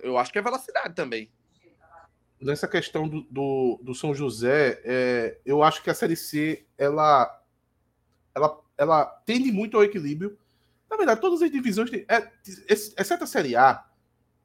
Eu 0.03 0.17
acho 0.17 0.31
que 0.31 0.39
é 0.39 0.41
velocidade 0.41 0.93
também. 0.93 1.29
Nessa 2.39 2.67
questão 2.67 3.07
do, 3.07 3.21
do, 3.23 3.79
do 3.81 3.95
São 3.95 4.13
José, 4.13 4.79
é, 4.83 5.39
eu 5.45 5.63
acho 5.63 5.81
que 5.83 5.89
a 5.89 5.93
Série 5.93 6.15
C 6.15 6.65
ela, 6.77 7.41
ela, 8.33 8.61
ela 8.77 9.05
tende 9.25 9.51
muito 9.51 9.75
ao 9.75 9.83
equilíbrio. 9.83 10.37
Na 10.89 10.95
verdade, 10.95 11.19
todas 11.19 11.41
as 11.41 11.51
divisões, 11.51 11.89
têm, 11.89 12.05
é, 12.07 12.31
exceto 12.69 13.23
a 13.23 13.27
Série 13.27 13.55
A, 13.55 13.83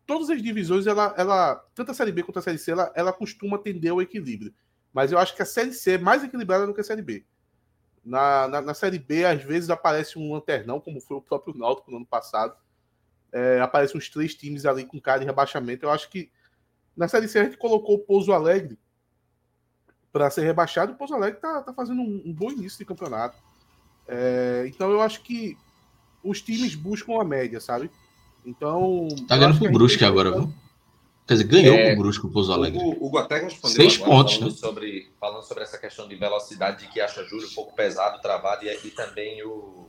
todas 0.07 0.31
as 0.31 0.43
divisões, 0.43 0.87
ela, 0.87 1.15
ela, 1.17 1.57
tanto 1.75 1.91
a 1.91 1.95
Série 1.95 2.13
B 2.13 2.23
quanto 2.23 2.39
a 2.39 2.43
Série 2.43 2.59
C, 2.59 2.73
ela, 2.73 2.91
ela 2.95 3.13
costuma 3.13 3.59
tender 3.59 3.93
ao 3.93 4.01
equilíbrio. 4.01 4.55
Mas 4.93 5.13
eu 5.13 5.19
acho 5.19 5.37
que 5.37 5.43
a 5.43 5.47
Série 5.47 5.73
C 5.73 5.93
é 5.93 5.99
mais 5.99 6.25
equilibrada 6.25 6.67
do 6.67 6.75
que 6.75 6.81
a 6.81 6.85
Série 6.85 7.03
B. 7.03 7.25
Na, 8.05 8.49
na, 8.49 8.61
na 8.61 8.75
Série 8.75 8.99
B, 8.99 9.25
às 9.25 9.43
vezes 9.43 9.71
aparece 9.71 10.19
um 10.19 10.33
lanternão, 10.33 10.81
como 10.81 11.01
foi 11.01 11.19
o 11.19 11.23
próprio 11.23 11.57
Náutico 11.57 11.91
no 11.91 11.99
ano 11.99 12.07
passado 12.07 12.57
é, 13.33 13.61
aparecem 13.61 13.97
uns 13.97 14.09
três 14.09 14.35
times 14.35 14.67
ali 14.67 14.85
com 14.85 15.01
cara 15.01 15.21
de 15.21 15.25
rebaixamento. 15.25 15.87
Eu 15.87 15.91
acho 15.91 16.11
que 16.11 16.31
na 16.97 17.09
Série 17.09 17.29
C 17.29 17.39
a 17.39 17.45
gente 17.45 17.57
colocou 17.57 17.97
o 17.97 17.99
Pouso 17.99 18.33
Alegre 18.33 18.79
para 20.13 20.31
ser 20.31 20.43
rebaixado. 20.43 20.93
O 20.93 20.97
Pouso 20.97 21.15
Alegre 21.15 21.39
está 21.39 21.63
tá 21.63 21.73
fazendo 21.73 22.03
um, 22.03 22.23
um, 22.27 22.33
bom 22.33 22.51
início 22.51 22.79
de 22.79 22.85
campeonato. 22.85 23.39
É, 24.07 24.65
então 24.67 24.91
eu 24.91 25.01
acho 25.01 25.23
que 25.23 25.57
os 26.23 26.43
times 26.43 26.75
buscam 26.75 27.21
a 27.21 27.25
média, 27.25 27.61
sabe? 27.61 27.91
Então. 28.45 29.09
Tá 29.27 29.37
ganhando 29.37 29.59
pro 29.59 29.73
Brusque 29.73 30.05
agora, 30.05 30.31
viu? 30.31 30.53
Quer 31.27 31.35
dizer, 31.35 31.45
ganhou 31.45 31.77
é, 31.77 31.95
o 31.95 31.97
Brusque 31.97 32.27
o 32.27 32.31
Pouso 32.31 32.53
Alegre. 32.53 32.79
O 32.79 33.07
Hugo 33.07 33.17
até 33.17 33.39
respondeu 33.39 33.77
Seis 33.77 33.97
pontos, 33.97 34.35
falando, 34.35 34.53
né? 34.53 34.59
sobre, 34.59 35.13
falando 35.19 35.43
sobre 35.45 35.63
essa 35.63 35.79
questão 35.79 36.09
de 36.09 36.17
velocidade 36.17 36.87
que 36.89 37.01
acha 37.01 37.25
Júlio 37.25 37.49
um 37.49 37.55
pouco 37.55 37.75
pesado, 37.75 38.21
travado, 38.21 38.65
e, 38.65 38.69
e 38.69 38.91
também 38.91 39.43
o, 39.45 39.89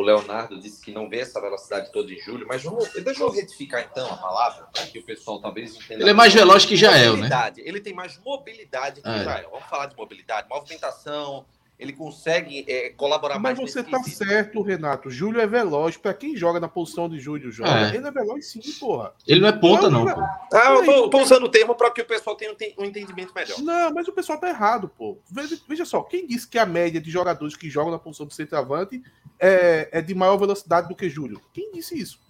o 0.00 0.02
Leonardo 0.02 0.58
disse 0.58 0.82
que 0.82 0.90
não 0.90 1.08
vê 1.08 1.20
essa 1.20 1.40
velocidade 1.40 1.92
toda 1.92 2.12
em 2.12 2.18
julho, 2.18 2.46
mas 2.48 2.62
vamos, 2.62 2.90
deixa 2.92 3.22
eu 3.22 3.30
retificar 3.30 3.86
então 3.90 4.10
a 4.10 4.16
palavra, 4.16 4.66
para 4.72 4.86
que 4.86 4.98
o 4.98 5.04
pessoal 5.04 5.40
talvez 5.40 5.76
entenda. 5.76 6.02
Ele 6.02 6.10
é 6.10 6.14
mais 6.14 6.32
veloz 6.32 6.64
que 6.64 6.76
Jael, 6.76 7.16
né? 7.16 7.28
Ele 7.58 7.80
tem 7.80 7.92
mais 7.92 8.18
mobilidade 8.18 9.00
que 9.02 9.08
é. 9.08 9.24
Jael. 9.24 9.50
Vamos 9.50 9.68
falar 9.68 9.86
de 9.86 9.96
mobilidade, 9.96 10.48
movimentação, 10.48 11.44
ele 11.80 11.94
consegue 11.94 12.64
é, 12.68 12.90
colaborar 12.90 13.34
Mas 13.38 13.58
mais. 13.58 13.58
Mas 13.58 13.72
você 13.72 13.82
tá 13.82 14.02
certo, 14.02 14.60
Renato. 14.60 15.08
Júlio 15.08 15.40
é 15.40 15.46
veloz. 15.46 15.96
Para 15.96 16.12
quem 16.12 16.36
joga 16.36 16.60
na 16.60 16.68
posição 16.68 17.08
de 17.08 17.18
Júlio 17.18 17.50
joga, 17.50 17.90
é. 17.90 17.96
ele 17.96 18.06
é 18.06 18.10
veloz 18.10 18.46
sim, 18.46 18.60
porra. 18.78 19.14
Ele 19.26 19.40
não 19.40 19.48
é 19.48 19.52
ponta, 19.52 19.88
não. 19.88 20.04
não 20.04 20.14
pô. 20.14 20.20
Ah, 20.52 20.74
eu 20.74 20.84
tô, 20.84 21.08
tô, 21.08 21.22
usando 21.22 21.44
o 21.44 21.48
termo 21.48 21.74
para 21.74 21.90
que 21.90 22.02
o 22.02 22.04
pessoal 22.04 22.36
tenha 22.36 22.54
um 22.78 22.84
entendimento 22.84 23.32
melhor. 23.34 23.58
Não, 23.60 23.94
mas 23.94 24.06
o 24.06 24.12
pessoal 24.12 24.38
tá 24.38 24.50
errado, 24.50 24.90
pô. 24.90 25.16
Veja, 25.30 25.58
veja, 25.66 25.84
só, 25.86 26.02
quem 26.02 26.26
disse 26.26 26.46
que 26.46 26.58
a 26.58 26.66
média 26.66 27.00
de 27.00 27.10
jogadores 27.10 27.56
que 27.56 27.70
jogam 27.70 27.90
na 27.90 27.98
posição 27.98 28.26
de 28.26 28.34
centroavante 28.34 29.02
é, 29.38 29.88
é 29.90 30.02
de 30.02 30.14
maior 30.14 30.36
velocidade 30.36 30.86
do 30.86 30.94
que 30.94 31.08
Júlio. 31.08 31.40
Quem 31.50 31.72
disse 31.72 31.98
isso? 31.98 32.20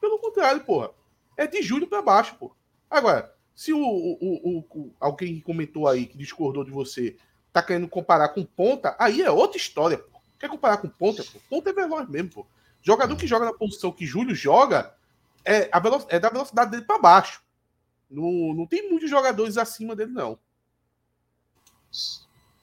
Pelo 0.00 0.18
contrário, 0.18 0.60
porra. 0.60 0.90
É 1.36 1.48
de 1.48 1.60
Júlio 1.62 1.88
para 1.88 2.00
baixo, 2.00 2.36
porra. 2.36 2.54
Agora, 2.88 3.34
se 3.56 3.72
o, 3.72 3.80
o, 3.80 4.64
o, 4.72 4.94
alguém 5.00 5.34
que 5.34 5.42
comentou 5.42 5.88
aí, 5.88 6.06
que 6.06 6.16
discordou 6.16 6.64
de 6.64 6.70
você, 6.70 7.16
tá 7.52 7.62
querendo 7.62 7.88
comparar 7.88 8.28
com 8.30 8.44
ponta, 8.44 8.96
aí 8.98 9.22
é 9.22 9.30
outra 9.30 9.56
história, 9.56 9.98
pô. 9.98 10.20
Quer 10.38 10.48
comparar 10.48 10.78
com 10.78 10.88
ponta? 10.88 11.22
Pô? 11.24 11.38
Ponta 11.48 11.70
é 11.70 11.72
veloz 11.72 12.08
mesmo, 12.08 12.30
pô. 12.30 12.46
Jogador 12.82 13.16
que 13.16 13.26
joga 13.26 13.44
na 13.44 13.52
posição 13.52 13.92
que 13.92 14.06
Júlio 14.06 14.34
joga 14.34 14.94
é, 15.44 15.68
a 15.72 15.78
velo 15.78 16.04
é 16.08 16.18
da 16.18 16.30
velocidade 16.30 16.70
dele 16.70 16.84
para 16.84 16.98
baixo. 16.98 17.42
Não, 18.10 18.54
não 18.54 18.66
tem 18.66 18.88
muitos 18.90 19.08
jogadores 19.08 19.56
acima 19.56 19.94
dele, 19.94 20.12
não. 20.12 20.38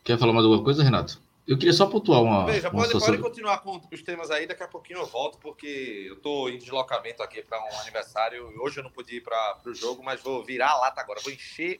Quer 0.04 0.18
falar 0.18 0.34
mais 0.34 0.46
alguma 0.46 0.64
coisa, 0.64 0.84
Renato? 0.84 1.22
Eu 1.48 1.58
queria 1.58 1.74
só 1.74 1.86
pontuar 1.86 2.22
uma. 2.22 2.46
Veja, 2.46 2.70
uma 2.70 2.84
pode, 2.84 3.00
pode 3.00 3.18
continuar 3.20 3.60
com 3.60 3.82
os 3.92 4.02
temas 4.02 4.30
aí, 4.30 4.46
daqui 4.46 4.64
a 4.64 4.68
pouquinho 4.68 5.00
eu 5.00 5.06
volto, 5.06 5.38
porque 5.38 6.06
eu 6.10 6.16
estou 6.16 6.50
em 6.50 6.58
deslocamento 6.58 7.24
aqui 7.24 7.42
para 7.42 7.58
um 7.64 7.80
aniversário. 7.80 8.52
Hoje 8.62 8.80
eu 8.80 8.84
não 8.84 8.92
pude 8.92 9.16
ir 9.16 9.22
para 9.22 9.62
o 9.66 9.74
jogo, 9.74 10.04
mas 10.04 10.22
vou 10.22 10.44
virar 10.44 10.72
a 10.72 10.78
lata 10.78 11.00
agora, 11.00 11.22
vou 11.24 11.32
encher 11.32 11.80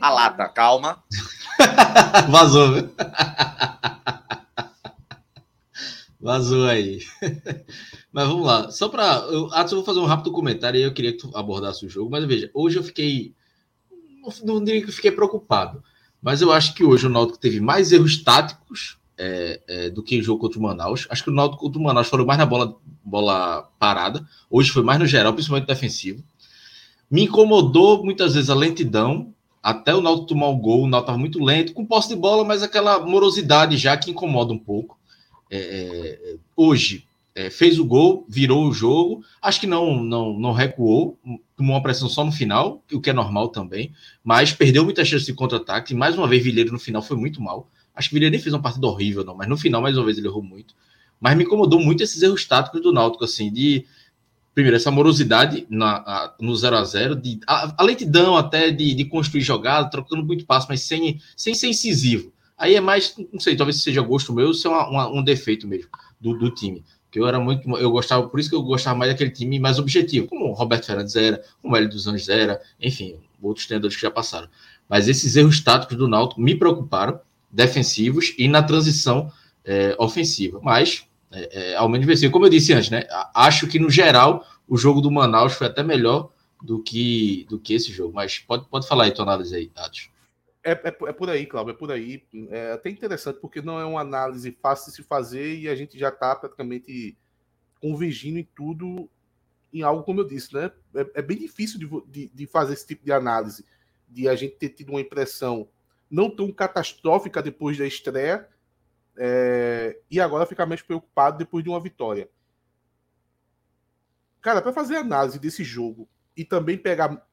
a 0.00 0.10
lata, 0.10 0.48
calma. 0.48 1.02
Vazou? 2.30 2.88
Vazou 6.20 6.66
aí. 6.66 7.00
Mas 8.12 8.28
vamos 8.28 8.46
lá. 8.46 8.70
Só 8.70 8.88
para. 8.88 9.18
Antes 9.54 9.72
eu 9.72 9.78
vou 9.78 9.84
fazer 9.84 10.00
um 10.00 10.06
rápido 10.06 10.32
comentário 10.32 10.80
e 10.80 10.82
eu 10.82 10.92
queria 10.92 11.12
que 11.12 11.18
tu 11.18 11.30
abordasse 11.36 11.86
o 11.86 11.88
jogo. 11.88 12.10
Mas 12.10 12.24
veja, 12.24 12.50
hoje 12.52 12.78
eu 12.78 12.82
fiquei. 12.82 13.34
Não 14.44 14.62
diria 14.62 14.84
que 14.84 14.92
fiquei 14.92 15.10
preocupado. 15.10 15.82
Mas 16.20 16.40
eu 16.42 16.50
acho 16.50 16.74
que 16.74 16.84
hoje 16.84 17.06
o 17.06 17.10
Náutico 17.10 17.38
teve 17.38 17.60
mais 17.60 17.92
erros 17.92 18.22
táticos 18.22 18.98
é, 19.16 19.60
é, 19.68 19.90
do 19.90 20.02
que 20.02 20.18
o 20.18 20.22
jogo 20.22 20.40
contra 20.40 20.58
o 20.58 20.62
Manaus. 20.62 21.06
Acho 21.10 21.24
que 21.24 21.30
o 21.30 21.34
Náutico 21.34 21.62
contra 21.62 21.78
o 21.78 21.82
Manaus 21.82 22.08
foram 22.08 22.26
mais 22.26 22.38
na 22.38 22.46
bola, 22.46 22.76
bola 23.04 23.70
parada. 23.78 24.26
Hoje 24.50 24.70
foi 24.70 24.82
mais 24.82 24.98
no 24.98 25.06
geral, 25.06 25.32
principalmente 25.32 25.68
defensivo. 25.68 26.22
Me 27.10 27.22
incomodou 27.22 28.04
muitas 28.04 28.34
vezes 28.34 28.50
a 28.50 28.54
lentidão. 28.54 29.32
Até 29.68 29.94
o 29.94 30.00
Náutico 30.00 30.28
tomar 30.28 30.48
o 30.48 30.56
gol, 30.56 30.84
o 30.84 30.86
Náutico 30.88 31.10
estava 31.10 31.18
muito 31.18 31.44
lento, 31.44 31.74
com 31.74 31.84
posse 31.84 32.08
de 32.08 32.16
bola, 32.16 32.42
mas 32.42 32.62
aquela 32.62 33.04
morosidade 33.04 33.76
já 33.76 33.96
que 33.96 34.10
incomoda 34.10 34.52
um 34.52 34.58
pouco. 34.58 34.98
É, 35.50 35.58
é 35.58 36.36
hoje, 36.56 37.06
é, 37.34 37.50
fez 37.50 37.78
o 37.78 37.84
gol, 37.84 38.24
virou 38.26 38.66
o 38.66 38.72
jogo. 38.72 39.22
Acho 39.42 39.60
que 39.60 39.66
não, 39.66 40.02
não, 40.02 40.38
não 40.38 40.52
recuou, 40.52 41.18
tomou 41.54 41.76
uma 41.76 41.82
pressão 41.82 42.08
só 42.08 42.24
no 42.24 42.32
final, 42.32 42.82
o 42.90 42.98
que 42.98 43.10
é 43.10 43.12
normal 43.12 43.48
também, 43.48 43.92
mas 44.24 44.52
perdeu 44.52 44.84
muitas 44.84 45.06
chances 45.06 45.26
de 45.26 45.34
contra-ataque. 45.34 45.94
Mais 45.94 46.16
uma 46.16 46.26
vez, 46.26 46.42
Vilheiro 46.42 46.72
no 46.72 46.78
final 46.78 47.02
foi 47.02 47.18
muito 47.18 47.42
mal. 47.42 47.68
Acho 47.94 48.08
que 48.08 48.14
Vilheiro 48.14 48.32
nem 48.32 48.40
fez 48.40 48.54
uma 48.54 48.62
partida 48.62 48.86
horrível, 48.86 49.22
não, 49.22 49.36
mas 49.36 49.48
no 49.48 49.56
final, 49.58 49.82
mais 49.82 49.98
uma 49.98 50.04
vez, 50.06 50.16
ele 50.16 50.28
errou 50.28 50.42
muito. 50.42 50.74
Mas 51.20 51.36
me 51.36 51.44
incomodou 51.44 51.78
muito 51.78 52.02
esses 52.02 52.22
erros 52.22 52.44
táticos 52.46 52.80
do 52.80 52.92
Náutico, 52.92 53.24
assim, 53.24 53.52
de. 53.52 53.84
Primeiro, 54.54 54.76
essa 54.76 54.90
morosidade 54.90 55.66
na, 55.70 55.96
a, 55.96 56.34
no 56.40 56.54
0 56.56 56.76
a 56.76 56.84
0 56.84 57.16
de, 57.16 57.38
a, 57.46 57.74
a 57.78 57.82
lentidão 57.82 58.36
até 58.36 58.70
de, 58.70 58.94
de 58.94 59.04
construir 59.04 59.42
jogada, 59.42 59.90
trocando 59.90 60.24
muito 60.24 60.44
passo, 60.44 60.66
mas 60.68 60.82
sem, 60.82 61.20
sem 61.36 61.54
ser 61.54 61.68
incisivo. 61.68 62.32
Aí 62.56 62.74
é 62.74 62.80
mais, 62.80 63.14
não 63.32 63.38
sei, 63.38 63.56
talvez 63.56 63.80
seja 63.80 64.02
gosto 64.02 64.32
meu, 64.32 64.52
se 64.52 64.66
é 64.66 64.70
uma, 64.70 64.88
uma, 64.88 65.08
um 65.08 65.22
defeito 65.22 65.66
mesmo 65.68 65.88
do, 66.20 66.36
do 66.36 66.50
time 66.50 66.84
que 67.10 67.18
eu 67.18 67.26
era 67.26 67.40
muito, 67.40 67.68
eu 67.78 67.90
gostava, 67.90 68.28
por 68.28 68.38
isso 68.38 68.50
que 68.50 68.54
eu 68.54 68.62
gostava 68.62 68.98
mais 68.98 69.10
daquele 69.10 69.30
time 69.30 69.58
mais 69.58 69.78
objetivo, 69.78 70.26
como 70.26 70.46
o 70.46 70.52
Roberto 70.52 70.86
Fernandes 70.86 71.16
era, 71.16 71.42
como 71.62 71.74
o 71.74 71.76
Hélio 71.76 71.88
dos 71.88 72.06
Anjos 72.06 72.28
era, 72.28 72.60
enfim, 72.80 73.16
outros 73.40 73.66
treinadores 73.66 73.96
que 73.96 74.02
já 74.02 74.10
passaram. 74.10 74.48
Mas 74.88 75.08
esses 75.08 75.36
erros 75.36 75.60
táticos 75.60 75.96
do 75.96 76.08
Náutico 76.08 76.40
me 76.40 76.54
preocuparam, 76.54 77.20
defensivos 77.50 78.34
e 78.36 78.46
na 78.46 78.62
transição 78.62 79.32
é, 79.64 79.96
ofensiva. 79.98 80.60
Mas, 80.62 81.04
é, 81.30 81.74
é, 81.74 81.88
menos 81.88 82.06
venceu. 82.06 82.30
Como 82.30 82.46
eu 82.46 82.50
disse 82.50 82.72
antes, 82.72 82.90
né? 82.90 83.06
Acho 83.34 83.66
que 83.66 83.78
no 83.78 83.90
geral 83.90 84.44
o 84.66 84.76
jogo 84.76 85.00
do 85.00 85.10
Manaus 85.10 85.54
foi 85.54 85.66
até 85.66 85.82
melhor 85.82 86.30
do 86.62 86.82
que, 86.82 87.46
do 87.48 87.58
que 87.58 87.74
esse 87.74 87.92
jogo. 87.92 88.14
Mas 88.14 88.38
pode, 88.38 88.66
pode 88.68 88.86
falar 88.86 89.04
aí 89.04 89.12
tua 89.12 89.24
análise 89.24 89.54
aí, 89.54 89.70
Atos. 89.74 90.10
É, 90.62 90.72
é, 90.72 90.88
é, 90.88 91.12
por 91.12 91.30
aí, 91.30 91.46
Cláudio, 91.46 91.72
é 91.72 91.76
por 91.76 91.90
aí. 91.90 92.22
É 92.50 92.72
até 92.72 92.90
interessante, 92.90 93.38
porque 93.40 93.62
não 93.62 93.78
é 93.78 93.84
uma 93.84 94.00
análise 94.00 94.50
fácil 94.60 94.90
de 94.90 94.96
se 94.96 95.02
fazer 95.02 95.56
e 95.58 95.68
a 95.68 95.74
gente 95.74 95.98
já 95.98 96.08
está 96.08 96.34
praticamente 96.34 97.16
convergindo 97.80 98.38
em 98.38 98.48
tudo, 98.56 99.08
em 99.72 99.82
algo 99.82 100.02
como 100.02 100.20
eu 100.20 100.26
disse, 100.26 100.52
né? 100.52 100.70
É, 100.94 101.06
é 101.14 101.22
bem 101.22 101.38
difícil 101.38 101.78
de, 101.78 101.88
de, 102.06 102.34
de, 102.34 102.46
fazer 102.46 102.74
esse 102.74 102.86
tipo 102.86 103.04
de 103.04 103.12
análise, 103.12 103.64
de 104.08 104.28
a 104.28 104.34
gente 104.34 104.56
ter 104.56 104.70
tido 104.70 104.90
uma 104.90 105.00
impressão 105.00 105.68
não 106.10 106.28
tão 106.28 106.50
catastrófica 106.50 107.42
depois 107.42 107.78
da 107.78 107.86
estreia 107.86 108.48
é, 109.18 109.98
e 110.10 110.20
agora 110.20 110.46
ficar 110.46 110.64
mais 110.64 110.80
preocupado 110.80 111.38
depois 111.38 111.64
de 111.64 111.68
uma 111.68 111.80
vitória. 111.80 112.28
Cara, 114.40 114.62
para 114.62 114.72
fazer 114.72 114.96
análise 114.96 115.38
desse 115.38 115.64
jogo 115.64 116.08
e 116.36 116.44
também 116.44 116.78
pegar 116.78 117.26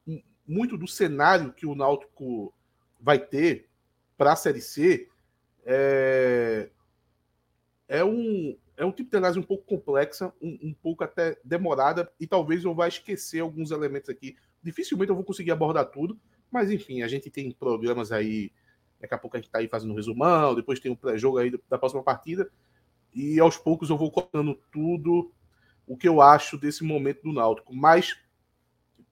muito 0.46 0.76
do 0.76 0.88
cenário 0.88 1.52
que 1.52 1.64
o 1.64 1.74
Náutico 1.74 2.52
vai 3.00 3.18
ter 3.18 3.68
para 4.18 4.32
a 4.32 4.36
Série 4.36 4.60
C 4.60 5.08
é, 5.64 6.70
é, 7.88 8.04
um, 8.04 8.56
é 8.76 8.84
um 8.84 8.92
tipo 8.92 9.10
de 9.10 9.16
análise 9.16 9.38
um 9.38 9.42
pouco 9.42 9.64
complexa, 9.64 10.32
um, 10.40 10.58
um, 10.62 10.74
pouco 10.74 11.04
até 11.04 11.36
demorada, 11.44 12.10
e 12.18 12.26
talvez 12.26 12.64
eu 12.64 12.74
vá 12.74 12.86
esquecer 12.88 13.40
alguns 13.40 13.70
elementos 13.70 14.08
aqui. 14.08 14.36
Dificilmente 14.62 15.10
eu 15.10 15.16
vou 15.16 15.24
conseguir 15.24 15.50
abordar 15.50 15.86
tudo, 15.86 16.18
mas 16.50 16.70
enfim, 16.70 17.02
a 17.02 17.08
gente 17.08 17.30
tem 17.30 17.50
programas 17.50 18.12
aí. 18.12 18.52
Daqui 19.00 19.14
a 19.14 19.18
pouco 19.18 19.36
a 19.36 19.40
gente 19.40 19.46
está 19.46 19.58
aí 19.58 19.68
fazendo 19.68 19.92
um 19.92 19.96
resumão, 19.96 20.54
depois 20.54 20.80
tem 20.80 20.90
um 20.90 20.96
pré-jogo 20.96 21.38
aí 21.38 21.50
da 21.68 21.78
próxima 21.78 22.02
partida, 22.02 22.50
e 23.14 23.38
aos 23.40 23.56
poucos 23.56 23.90
eu 23.90 23.96
vou 23.96 24.10
contando 24.10 24.60
tudo 24.72 25.32
o 25.86 25.96
que 25.96 26.08
eu 26.08 26.20
acho 26.20 26.58
desse 26.58 26.82
momento 26.84 27.22
do 27.22 27.32
Náutico. 27.32 27.74
Mas, 27.74 28.16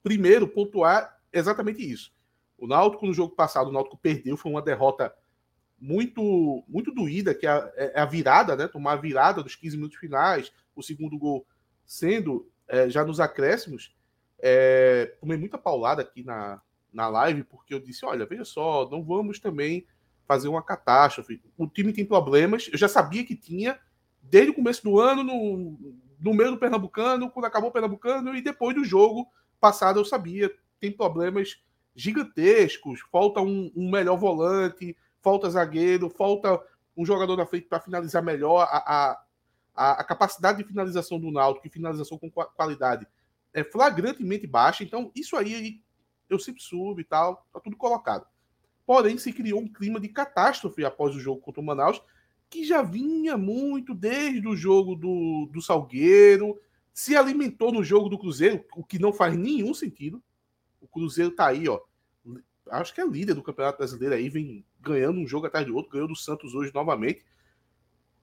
primeiro, 0.03 0.47
pontuar 0.47 1.19
exatamente 1.31 1.81
isso. 1.81 2.13
O 2.57 2.67
Náutico, 2.67 3.05
no 3.05 3.13
jogo 3.13 3.35
passado, 3.35 3.69
o 3.69 3.71
Náutico 3.71 3.97
perdeu, 3.97 4.37
foi 4.37 4.51
uma 4.51 4.61
derrota 4.61 5.13
muito 5.79 6.63
muito 6.67 6.93
doída, 6.93 7.35
que 7.35 7.45
é 7.45 7.49
a, 7.49 7.71
é 7.75 7.99
a 7.99 8.05
virada, 8.05 8.55
né? 8.55 8.67
Tomar 8.67 8.93
a 8.93 8.97
virada 8.97 9.43
dos 9.43 9.55
15 9.55 9.75
minutos 9.75 9.97
finais, 9.97 10.51
o 10.75 10.81
segundo 10.81 11.17
gol 11.17 11.45
sendo 11.85 12.49
é, 12.67 12.89
já 12.89 13.03
nos 13.03 13.19
acréscimos. 13.19 13.95
É, 14.39 15.15
tomei 15.19 15.37
muita 15.37 15.57
paulada 15.57 16.01
aqui 16.01 16.23
na, 16.23 16.61
na 16.95 17.07
live, 17.09 17.43
porque 17.43 17.73
eu 17.73 17.79
disse: 17.79 18.05
olha, 18.05 18.25
veja 18.25 18.45
só, 18.45 18.89
não 18.89 19.03
vamos 19.03 19.39
também 19.39 19.85
fazer 20.25 20.47
uma 20.47 20.63
catástrofe. 20.63 21.41
O 21.57 21.67
time 21.67 21.93
tem 21.93 22.05
problemas, 22.05 22.69
eu 22.71 22.77
já 22.77 22.87
sabia 22.87 23.23
que 23.23 23.35
tinha, 23.35 23.79
desde 24.23 24.51
o 24.51 24.55
começo 24.55 24.81
do 24.83 24.99
ano, 24.99 25.23
no, 25.23 25.77
no 26.19 26.33
meio 26.33 26.51
do 26.51 26.57
Pernambucano, 26.57 27.29
quando 27.29 27.45
acabou 27.45 27.69
o 27.69 27.73
Pernambucano, 27.73 28.35
e 28.35 28.41
depois 28.41 28.75
do 28.75 28.83
jogo 28.83 29.27
passado 29.59 29.99
eu 29.99 30.05
sabia, 30.05 30.51
tem 30.79 30.91
problemas 30.91 31.61
gigantescos. 31.95 33.01
Falta 33.11 33.41
um, 33.41 33.71
um 33.75 33.91
melhor 33.91 34.17
volante, 34.17 34.97
falta 35.21 35.49
zagueiro, 35.49 36.09
falta 36.09 36.59
um 36.97 37.05
jogador 37.05 37.35
na 37.35 37.45
frente 37.45 37.67
para 37.67 37.79
finalizar 37.79 38.23
melhor. 38.23 38.67
A, 38.69 39.21
a, 39.75 39.91
a, 39.99 40.03
capacidade 40.03 40.57
de 40.57 40.67
finalização 40.67 41.19
do 41.19 41.31
Náutico, 41.31 41.69
finalização 41.69 42.17
com 42.17 42.31
qualidade, 42.31 43.05
é 43.53 43.63
flagrantemente 43.63 44.47
baixa. 44.47 44.83
Então, 44.83 45.11
isso 45.15 45.35
aí 45.35 45.81
eu 46.29 46.39
sempre 46.39 46.61
subo 46.61 46.99
e 46.99 47.03
tal, 47.03 47.45
tá 47.53 47.59
tudo 47.59 47.77
colocado. 47.77 48.25
Porém, 48.85 49.17
se 49.17 49.33
criou 49.33 49.59
um 49.59 49.67
clima 49.67 49.99
de 49.99 50.09
catástrofe 50.09 50.85
após 50.85 51.15
o 51.15 51.19
jogo 51.19 51.41
contra 51.41 51.61
o 51.61 51.65
Manaus, 51.65 52.01
que 52.49 52.63
já 52.63 52.81
vinha 52.81 53.37
muito 53.37 53.93
desde 53.93 54.47
o 54.47 54.55
jogo 54.55 54.95
do, 54.95 55.49
do 55.51 55.61
Salgueiro, 55.61 56.59
se 56.93 57.15
alimentou 57.15 57.71
no 57.71 57.83
jogo 57.83 58.07
do 58.07 58.17
Cruzeiro, 58.17 58.63
o 58.75 58.83
que 58.83 58.99
não 58.99 59.11
faz 59.11 59.35
nenhum 59.35 59.73
sentido. 59.73 60.23
O 60.79 60.87
Cruzeiro 60.87 61.31
tá 61.31 61.47
aí, 61.47 61.67
ó. 61.67 61.81
Acho 62.69 62.93
que 62.93 63.01
é 63.01 63.05
líder 63.05 63.33
do 63.33 63.43
Campeonato 63.43 63.77
Brasileiro 63.77 64.15
aí, 64.15 64.29
vem 64.29 64.65
ganhando 64.79 65.19
um 65.19 65.27
jogo 65.27 65.45
atrás 65.45 65.65
do 65.65 65.75
outro, 65.75 65.91
ganhou 65.91 66.07
do 66.07 66.15
Santos 66.15 66.53
hoje 66.53 66.71
novamente. 66.73 67.23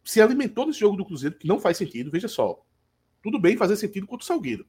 Se 0.04 0.20
alimentou 0.20 0.66
nesse 0.66 0.80
jogo 0.80 0.96
do 0.96 1.04
Cruzeiro, 1.04 1.36
que 1.36 1.46
não 1.46 1.60
faz 1.60 1.76
sentido, 1.76 2.10
veja 2.10 2.28
só. 2.28 2.64
Tudo 3.22 3.38
bem 3.38 3.56
fazer 3.56 3.76
sentido 3.76 4.06
contra 4.06 4.24
o 4.24 4.26
Salgueiro. 4.26 4.66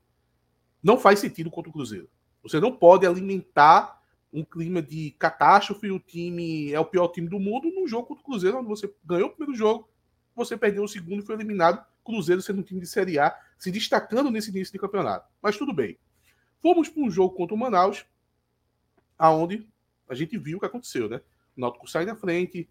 Não 0.81 0.97
faz 0.97 1.19
sentido 1.19 1.49
contra 1.49 1.69
o 1.69 1.73
Cruzeiro. 1.73 2.09
Você 2.43 2.59
não 2.59 2.71
pode 2.71 3.07
alimentar 3.07 4.03
um 4.31 4.43
clima 4.43 4.81
de 4.81 5.11
catástrofe, 5.11 5.89
o 5.89 5.99
time 5.99 6.71
é 6.73 6.79
o 6.79 6.85
pior 6.85 7.07
time 7.07 7.29
do 7.29 7.39
mundo, 7.39 7.71
num 7.71 7.87
jogo 7.87 8.07
contra 8.07 8.21
o 8.21 8.25
Cruzeiro, 8.25 8.57
onde 8.57 8.67
você 8.67 8.93
ganhou 9.05 9.29
o 9.29 9.31
primeiro 9.31 9.55
jogo, 9.55 9.87
você 10.35 10.57
perdeu 10.57 10.83
o 10.83 10.87
segundo 10.87 11.21
e 11.21 11.25
foi 11.25 11.35
eliminado. 11.35 11.85
Cruzeiro 12.03 12.41
sendo 12.41 12.59
um 12.59 12.63
time 12.63 12.81
de 12.81 12.87
Série 12.87 13.17
A, 13.17 13.33
se 13.57 13.71
destacando 13.71 14.29
nesse 14.29 14.49
início 14.49 14.73
de 14.73 14.79
campeonato. 14.79 15.29
Mas 15.41 15.55
tudo 15.55 15.71
bem. 15.71 15.97
Fomos 16.61 16.89
para 16.89 17.01
um 17.01 17.09
jogo 17.09 17.35
contra 17.35 17.55
o 17.55 17.57
Manaus, 17.57 18.05
aonde 19.17 19.65
a 20.09 20.15
gente 20.15 20.37
viu 20.37 20.57
o 20.57 20.59
que 20.59 20.65
aconteceu, 20.65 21.07
né? 21.07 21.21
O 21.55 21.61
Náutico 21.61 21.89
sai 21.89 22.03
na 22.03 22.15
frente, 22.15 22.67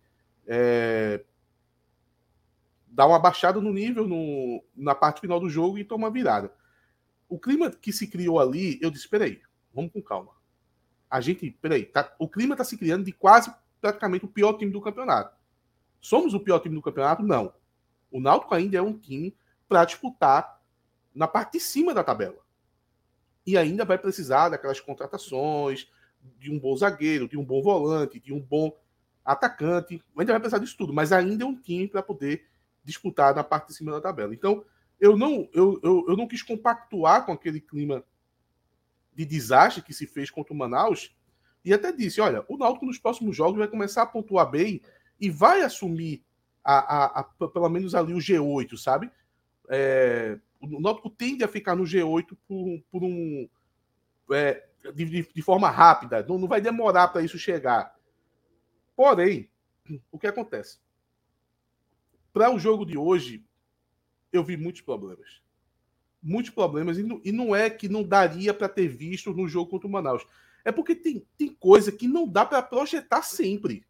é... 0.46 1.24
dá 2.88 3.06
uma 3.06 3.18
baixada 3.18 3.60
no 3.60 3.72
nível 3.72 4.06
no... 4.06 4.62
na 4.76 4.94
parte 4.94 5.20
final 5.20 5.40
do 5.40 5.48
jogo 5.48 5.78
e 5.78 5.84
toma 5.84 6.10
virada. 6.10 6.52
O 7.28 7.38
clima 7.38 7.70
que 7.70 7.92
se 7.92 8.06
criou 8.06 8.38
ali, 8.38 8.78
eu 8.82 8.90
disse, 8.90 9.08
peraí, 9.08 9.40
vamos 9.74 9.92
com 9.92 10.02
calma. 10.02 10.32
A 11.10 11.20
gente, 11.20 11.50
peraí, 11.60 11.84
tá... 11.84 12.14
o 12.18 12.28
clima 12.28 12.54
está 12.54 12.64
se 12.64 12.76
criando 12.76 13.04
de 13.04 13.12
quase 13.12 13.52
praticamente 13.80 14.24
o 14.24 14.28
pior 14.28 14.54
time 14.54 14.70
do 14.70 14.80
campeonato. 14.80 15.36
Somos 16.00 16.34
o 16.34 16.40
pior 16.40 16.58
time 16.60 16.74
do 16.74 16.82
campeonato? 16.82 17.22
Não. 17.22 17.52
O 18.10 18.20
Náutico 18.20 18.54
ainda 18.54 18.76
é 18.76 18.82
um 18.82 18.98
time 18.98 19.36
para 19.68 19.84
disputar 19.84 20.60
na 21.14 21.28
parte 21.28 21.54
de 21.54 21.60
cima 21.60 21.94
da 21.94 22.02
tabela. 22.02 22.38
E 23.46 23.56
ainda 23.56 23.84
vai 23.84 23.98
precisar 23.98 24.48
daquelas 24.48 24.80
contratações, 24.80 25.90
de 26.38 26.50
um 26.50 26.58
bom 26.58 26.76
zagueiro, 26.76 27.28
de 27.28 27.36
um 27.36 27.44
bom 27.44 27.62
volante, 27.62 28.20
de 28.20 28.32
um 28.32 28.40
bom 28.40 28.76
atacante. 29.24 30.02
Ainda 30.16 30.32
vai 30.32 30.40
precisar 30.40 30.58
disso 30.58 30.76
tudo, 30.76 30.92
mas 30.92 31.12
ainda 31.12 31.44
é 31.44 31.46
um 31.46 31.60
time 31.60 31.88
para 31.88 32.02
poder 32.02 32.46
disputar 32.84 33.34
na 33.34 33.44
parte 33.44 33.68
de 33.68 33.74
cima 33.74 33.92
da 33.92 34.00
tabela. 34.00 34.34
Então, 34.34 34.64
eu 35.00 35.16
não, 35.16 35.48
eu, 35.52 35.80
eu, 35.82 36.04
eu 36.08 36.16
não 36.16 36.28
quis 36.28 36.42
compactuar 36.42 37.26
com 37.26 37.32
aquele 37.32 37.60
clima 37.60 38.04
de 39.14 39.24
desastre 39.24 39.82
que 39.82 39.92
se 39.92 40.06
fez 40.06 40.30
contra 40.30 40.52
o 40.52 40.56
Manaus 40.56 41.14
e 41.64 41.72
até 41.72 41.92
disse: 41.92 42.20
olha, 42.20 42.44
o 42.48 42.56
Náutico 42.56 42.86
nos 42.86 42.98
próximos 42.98 43.36
jogos 43.36 43.58
vai 43.58 43.68
começar 43.68 44.02
a 44.02 44.06
pontuar 44.06 44.50
bem 44.50 44.80
e 45.20 45.30
vai 45.30 45.62
assumir 45.62 46.24
a, 46.64 47.20
a, 47.20 47.20
a 47.20 47.48
pelo 47.48 47.68
menos 47.68 47.94
ali 47.94 48.12
o 48.14 48.18
G8, 48.18 48.76
sabe? 48.76 49.10
É, 49.68 50.38
o 50.60 50.80
Náutico 50.80 51.10
tende 51.10 51.44
a 51.44 51.48
ficar 51.48 51.74
no 51.74 51.84
G8 51.84 52.36
por, 52.46 52.82
por 52.90 53.02
um. 53.04 53.48
É, 54.32 54.66
de, 54.94 55.28
de, 55.32 55.42
forma 55.42 55.70
rápida, 55.70 56.24
não, 56.28 56.38
não 56.38 56.48
vai 56.48 56.60
demorar 56.60 57.08
para 57.08 57.22
isso 57.22 57.38
chegar. 57.38 57.94
Porém, 58.96 59.48
o 60.10 60.18
que 60.18 60.26
acontece? 60.26 60.78
Para 62.32 62.50
o 62.50 62.58
jogo 62.58 62.84
de 62.84 62.96
hoje, 62.96 63.44
eu 64.32 64.42
vi 64.42 64.56
muitos 64.56 64.80
problemas. 64.80 65.41
Muitos 66.22 66.52
problemas, 66.52 66.98
e 66.98 67.32
não, 67.32 67.54
é 67.54 67.68
que 67.68 67.88
não 67.88 68.04
daria 68.04 68.54
para 68.54 68.68
ter 68.68 68.86
visto 68.86 69.34
no 69.34 69.48
jogo 69.48 69.70
contra 69.70 69.88
o 69.88 69.90
Manaus. 69.90 70.24
É 70.64 70.70
porque 70.70 70.94
tem, 70.94 71.26
tem 71.36 71.48
coisa 71.48 71.90
que 71.90 72.06
não 72.06 72.28
dá 72.28 72.46
para 72.46 72.62
projetar 72.62 73.22
sempre. 73.22 73.84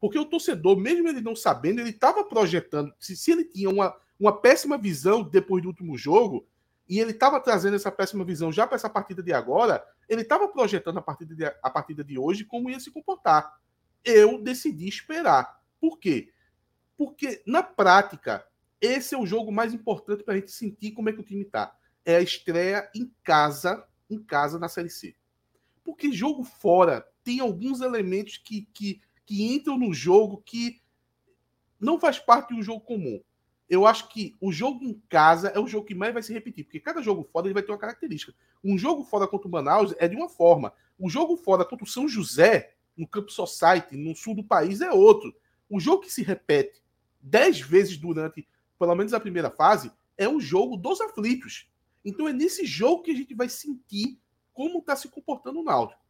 Porque 0.00 0.18
o 0.18 0.24
torcedor, 0.24 0.76
mesmo 0.76 1.08
ele 1.08 1.20
não 1.20 1.34
sabendo, 1.34 1.80
ele 1.80 1.90
estava 1.90 2.24
projetando. 2.24 2.94
Se, 3.00 3.16
se 3.16 3.32
ele 3.32 3.44
tinha 3.44 3.68
uma, 3.68 3.94
uma 4.18 4.40
péssima 4.40 4.78
visão 4.78 5.22
depois 5.22 5.62
do 5.62 5.68
último 5.68 5.98
jogo, 5.98 6.46
e 6.88 6.98
ele 6.98 7.12
estava 7.12 7.40
trazendo 7.40 7.76
essa 7.76 7.90
péssima 7.92 8.24
visão 8.24 8.50
já 8.50 8.66
para 8.66 8.76
essa 8.76 8.90
partida 8.90 9.22
de 9.22 9.32
agora, 9.32 9.84
ele 10.08 10.22
estava 10.22 10.48
projetando 10.48 10.98
a 10.98 11.02
partida, 11.02 11.34
de, 11.36 11.44
a 11.44 11.70
partida 11.70 12.02
de 12.02 12.18
hoje 12.18 12.44
como 12.44 12.68
ia 12.68 12.80
se 12.80 12.90
comportar. 12.90 13.60
Eu 14.04 14.42
decidi 14.42 14.88
esperar. 14.88 15.60
Por 15.80 15.98
quê? 15.98 16.32
Porque, 16.96 17.42
na 17.46 17.62
prática, 17.62 18.44
esse 18.80 19.14
é 19.14 19.18
o 19.18 19.26
jogo 19.26 19.52
mais 19.52 19.74
importante 19.74 20.22
para 20.22 20.34
a 20.34 20.36
gente 20.36 20.50
sentir 20.50 20.92
como 20.92 21.08
é 21.08 21.12
que 21.12 21.20
o 21.20 21.24
time 21.24 21.42
está. 21.42 21.76
É 22.04 22.16
a 22.16 22.22
estreia 22.22 22.90
em 22.94 23.12
casa, 23.22 23.86
em 24.08 24.18
casa 24.18 24.58
na 24.58 24.68
Série 24.68 24.90
C. 24.90 25.14
Porque 25.84 26.12
jogo 26.12 26.44
fora 26.44 27.06
tem 27.22 27.40
alguns 27.40 27.80
elementos 27.80 28.38
que, 28.38 28.68
que, 28.72 29.00
que 29.26 29.54
entram 29.54 29.78
no 29.78 29.92
jogo 29.92 30.42
que 30.44 30.80
não 31.78 31.98
faz 31.98 32.18
parte 32.18 32.54
de 32.54 32.60
um 32.60 32.62
jogo 32.62 32.80
comum 32.80 33.22
eu 33.70 33.86
acho 33.86 34.08
que 34.08 34.36
o 34.40 34.50
jogo 34.50 34.84
em 34.84 35.00
casa 35.08 35.48
é 35.50 35.58
o 35.60 35.68
jogo 35.68 35.86
que 35.86 35.94
mais 35.94 36.12
vai 36.12 36.24
se 36.24 36.32
repetir, 36.32 36.64
porque 36.64 36.80
cada 36.80 37.00
jogo 37.00 37.22
fora 37.22 37.46
ele 37.46 37.54
vai 37.54 37.62
ter 37.62 37.70
uma 37.70 37.78
característica. 37.78 38.34
Um 38.64 38.76
jogo 38.76 39.04
fora 39.04 39.28
contra 39.28 39.46
o 39.46 39.50
Manaus 39.50 39.94
é 39.98 40.08
de 40.08 40.16
uma 40.16 40.28
forma, 40.28 40.72
o 40.98 41.08
jogo 41.08 41.36
fora 41.36 41.64
contra 41.64 41.84
o 41.84 41.88
São 41.88 42.08
José, 42.08 42.74
no 42.96 43.06
Campo 43.06 43.30
Society, 43.30 43.96
no 43.96 44.14
sul 44.16 44.34
do 44.34 44.42
país, 44.42 44.80
é 44.80 44.90
outro. 44.90 45.32
O 45.68 45.78
jogo 45.78 46.02
que 46.02 46.10
se 46.10 46.24
repete 46.24 46.82
dez 47.20 47.60
vezes 47.60 47.96
durante, 47.96 48.46
pelo 48.80 48.96
menos 48.96 49.14
a 49.14 49.20
primeira 49.20 49.50
fase, 49.50 49.92
é 50.18 50.28
o 50.28 50.40
jogo 50.40 50.76
dos 50.76 51.00
aflitos. 51.00 51.70
Então 52.04 52.26
é 52.26 52.32
nesse 52.32 52.66
jogo 52.66 53.04
que 53.04 53.12
a 53.12 53.14
gente 53.14 53.34
vai 53.34 53.48
sentir 53.48 54.18
como 54.52 54.80
está 54.80 54.96
se 54.96 55.08
comportando 55.08 55.60
o 55.60 55.64
Náutico. 55.64 56.02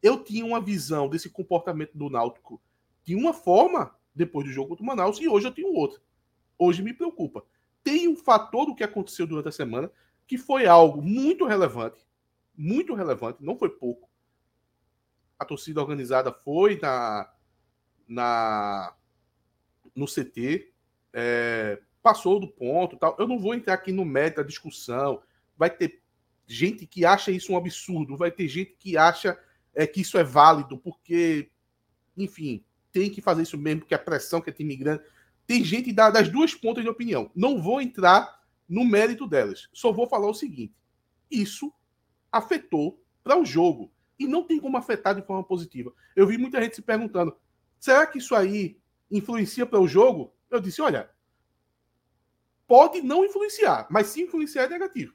Eu 0.00 0.22
tinha 0.22 0.46
uma 0.46 0.60
visão 0.60 1.08
desse 1.08 1.28
comportamento 1.28 1.98
do 1.98 2.08
Náutico 2.08 2.62
de 3.04 3.16
uma 3.16 3.32
forma 3.32 3.92
depois 4.14 4.46
do 4.46 4.52
jogo 4.52 4.68
contra 4.68 4.84
o 4.84 4.86
Manaus 4.86 5.18
e 5.18 5.26
hoje 5.26 5.48
eu 5.48 5.52
tenho 5.52 5.74
outra 5.74 6.00
hoje 6.60 6.82
me 6.82 6.92
preocupa. 6.92 7.42
Tem 7.82 8.06
um 8.06 8.14
fator 8.14 8.66
do 8.66 8.74
que 8.74 8.84
aconteceu 8.84 9.26
durante 9.26 9.48
a 9.48 9.52
semana 9.52 9.90
que 10.26 10.36
foi 10.36 10.66
algo 10.66 11.00
muito 11.00 11.46
relevante, 11.46 12.06
muito 12.54 12.94
relevante, 12.94 13.42
não 13.42 13.56
foi 13.56 13.70
pouco. 13.70 14.08
A 15.38 15.44
torcida 15.44 15.80
organizada 15.80 16.30
foi 16.30 16.78
na, 16.80 17.32
na 18.06 18.94
no 19.96 20.04
CT, 20.04 20.70
é, 21.14 21.80
passou 22.02 22.40
do 22.40 22.48
ponto, 22.48 22.96
tal. 22.96 23.16
Eu 23.18 23.28
não 23.28 23.38
vou 23.38 23.54
entrar 23.54 23.74
aqui 23.74 23.92
no 23.92 24.04
mérito 24.04 24.36
da 24.38 24.46
discussão. 24.46 25.22
Vai 25.56 25.70
ter 25.70 26.02
gente 26.46 26.86
que 26.86 27.04
acha 27.04 27.30
isso 27.30 27.52
um 27.52 27.56
absurdo, 27.56 28.16
vai 28.16 28.30
ter 28.30 28.48
gente 28.48 28.74
que 28.78 28.96
acha 28.96 29.38
é, 29.74 29.86
que 29.86 30.00
isso 30.00 30.18
é 30.18 30.24
válido, 30.24 30.76
porque, 30.78 31.50
enfim, 32.16 32.64
tem 32.90 33.08
que 33.08 33.20
fazer 33.20 33.42
isso 33.42 33.56
mesmo, 33.56 33.82
porque 33.82 33.94
a 33.94 33.98
pressão 33.98 34.40
que 34.40 34.50
é 34.50 34.52
time 34.52 34.74
grande 34.76 35.02
tem 35.46 35.64
gente 35.64 35.92
das 35.92 36.28
duas 36.28 36.54
pontas 36.54 36.84
de 36.84 36.88
opinião. 36.88 37.28
Não 37.34 37.60
vou 37.60 37.80
entrar 37.80 38.40
no 38.68 38.84
mérito 38.84 39.26
delas. 39.26 39.68
Só 39.72 39.90
vou 39.90 40.06
falar 40.06 40.28
o 40.28 40.34
seguinte: 40.34 40.72
isso 41.28 41.72
afetou 42.30 43.02
para 43.24 43.36
o 43.36 43.44
jogo. 43.44 43.92
E 44.16 44.28
não 44.28 44.44
tem 44.44 44.60
como 44.60 44.76
afetar 44.76 45.12
de 45.12 45.22
forma 45.22 45.42
positiva. 45.42 45.92
Eu 46.14 46.26
vi 46.26 46.38
muita 46.38 46.62
gente 46.62 46.76
se 46.76 46.82
perguntando: 46.82 47.36
será 47.80 48.06
que 48.06 48.18
isso 48.18 48.34
aí 48.34 48.78
influencia 49.10 49.66
para 49.66 49.80
o 49.80 49.88
jogo? 49.88 50.32
Eu 50.48 50.60
disse: 50.60 50.80
olha, 50.80 51.10
pode 52.70 53.02
não 53.02 53.24
influenciar, 53.24 53.88
mas 53.90 54.06
se 54.06 54.22
influenciar 54.22 54.62
é 54.62 54.68
negativo. 54.68 55.12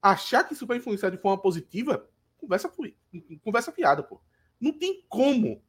Achar 0.00 0.42
que 0.42 0.54
isso 0.54 0.66
vai 0.66 0.78
influenciar 0.78 1.10
de 1.10 1.18
forma 1.18 1.36
positiva, 1.36 2.08
conversa, 2.38 2.72
conversa 3.44 3.70
fiada, 3.70 4.02
pô. 4.02 4.22
Não 4.58 4.72
tem 4.72 5.04
como, 5.06 5.62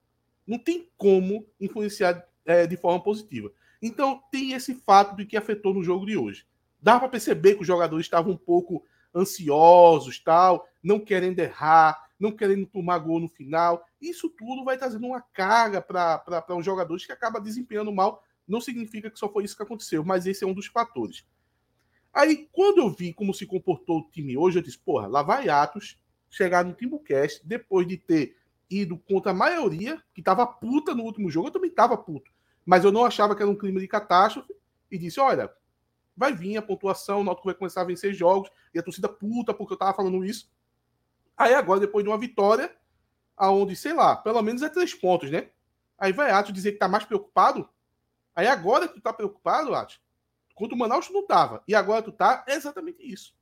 não 0.48 0.58
tem 0.58 0.90
como 0.96 1.46
influenciar 1.60 2.26
é, 2.46 2.66
de 2.66 2.78
forma 2.78 3.04
positiva. 3.04 3.52
Então, 3.82 4.24
tem 4.32 4.54
esse 4.54 4.76
fato 4.76 5.18
de 5.18 5.26
que 5.26 5.36
afetou 5.36 5.74
no 5.74 5.84
jogo 5.84 6.06
de 6.06 6.16
hoje. 6.16 6.48
Dá 6.82 6.98
para 6.98 7.10
perceber 7.10 7.56
que 7.56 7.62
os 7.64 7.68
jogadores 7.68 8.06
estavam 8.06 8.32
um 8.32 8.38
pouco 8.38 8.82
ansiosos, 9.14 10.20
tal, 10.20 10.70
não 10.82 11.02
querendo 11.02 11.40
errar, 11.40 12.08
não 12.18 12.32
querendo 12.32 12.66
tomar 12.66 13.00
gol 13.00 13.20
no 13.20 13.28
final. 13.28 13.86
Isso 14.00 14.30
tudo 14.30 14.64
vai 14.64 14.78
trazendo 14.78 15.08
uma 15.08 15.20
carga 15.20 15.82
para 15.82 16.56
os 16.56 16.64
jogadores 16.64 17.06
que 17.06 17.12
acaba 17.12 17.42
desempenhando 17.42 17.92
mal. 17.92 18.24
Não 18.48 18.62
significa 18.62 19.10
que 19.10 19.20
só 19.20 19.28
foi 19.30 19.44
isso 19.44 19.58
que 19.58 19.64
aconteceu, 19.64 20.04
mas 20.04 20.26
esse 20.26 20.44
é 20.44 20.48
um 20.48 20.54
dos 20.54 20.68
fatores. 20.68 21.26
Aí, 22.14 22.48
quando 22.52 22.80
eu 22.80 22.90
vi 22.90 23.14
como 23.14 23.34
se 23.34 23.46
comportou 23.46 24.00
o 24.00 24.10
time 24.10 24.38
hoje, 24.38 24.60
eu 24.60 24.64
disse, 24.64 24.80
porra, 24.80 25.08
lá 25.08 25.22
vai 25.22 25.50
Atos 25.50 26.00
chegar 26.30 26.64
no 26.66 26.74
Timbucast, 26.74 27.46
depois 27.46 27.88
de 27.88 27.98
ter 27.98 28.36
ido 28.70 28.98
contra 28.98 29.32
a 29.32 29.36
maioria, 29.36 30.02
que 30.14 30.22
estava 30.22 30.46
puta 30.46 30.96
no 30.96 31.04
último 31.04 31.30
jogo, 31.30 31.48
eu 31.48 31.52
também 31.52 31.70
estava 31.70 31.98
puto 31.98 32.32
mas 32.68 32.84
eu 32.84 32.92
não 32.92 33.06
achava 33.06 33.34
que 33.34 33.42
era 33.42 33.50
um 33.50 33.56
clima 33.56 33.80
de 33.80 33.88
catástrofe 33.88 34.54
e 34.92 34.98
disse: 34.98 35.22
olha, 35.22 35.50
vai 36.18 36.34
vir 36.34 36.58
a 36.58 36.62
pontuação, 36.62 37.22
o 37.22 37.24
Náutico 37.24 37.48
vai 37.48 37.56
começar 37.56 37.80
a 37.80 37.86
vencer 37.86 38.14
jogos, 38.14 38.52
e 38.74 38.78
a 38.78 38.84
torcida 38.84 39.08
puta 39.08 39.54
porque 39.54 39.74
eu 39.74 39.78
tava 39.78 39.94
falando 39.94 40.26
isso. 40.26 40.52
Aí 41.38 41.54
agora, 41.54 41.80
depois 41.80 42.04
de 42.04 42.10
uma 42.10 42.18
vitória, 42.18 42.76
aonde, 43.38 43.74
sei 43.74 43.94
lá, 43.94 44.18
pelo 44.18 44.42
menos 44.42 44.62
é 44.62 44.68
três 44.68 44.94
pontos, 44.94 45.32
né? 45.32 45.50
Aí 45.98 46.12
vai 46.12 46.30
Atos 46.30 46.52
dizer 46.52 46.74
que 46.74 46.78
tá 46.78 46.90
mais 46.90 47.06
preocupado. 47.06 47.70
Aí 48.38 48.46
agora 48.46 48.88
que 48.88 48.94
tu 48.94 49.02
tá 49.02 49.12
preocupado, 49.12 49.74
Atos, 49.74 50.00
contra 50.54 50.76
o 50.76 50.78
Manaus 50.78 51.08
tu 51.08 51.14
não 51.14 51.26
tava, 51.26 51.64
e 51.68 51.74
agora 51.74 52.04
tu 52.04 52.12
tá, 52.12 52.46
é 52.48 52.54
exatamente 52.54 53.02
isso. 53.02 53.36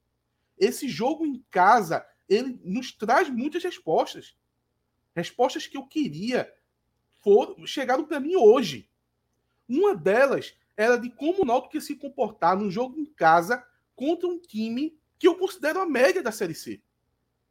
Esse 0.57 0.87
jogo 0.87 1.25
em 1.25 1.43
casa, 1.51 2.07
ele 2.29 2.57
nos 2.63 2.93
traz 2.93 3.29
muitas 3.29 3.61
respostas. 3.61 4.37
Respostas 5.13 5.67
que 5.67 5.75
eu 5.75 5.85
queria 5.85 6.49
foram, 7.21 7.67
chegaram 7.67 8.05
para 8.05 8.21
mim 8.21 8.37
hoje. 8.37 8.89
Uma 9.67 9.93
delas 9.93 10.57
era 10.77 10.95
de 10.95 11.09
como 11.09 11.41
o 11.41 11.45
Náutico 11.45 11.81
se 11.81 11.97
comportar 11.97 12.55
num 12.55 12.71
jogo 12.71 12.97
em 12.97 13.05
casa 13.05 13.67
contra 13.97 14.29
um 14.29 14.39
time 14.39 14.97
que 15.19 15.27
eu 15.27 15.35
considero 15.35 15.81
a 15.81 15.85
média 15.85 16.23
da 16.23 16.31
Série 16.31 16.55
C. 16.55 16.81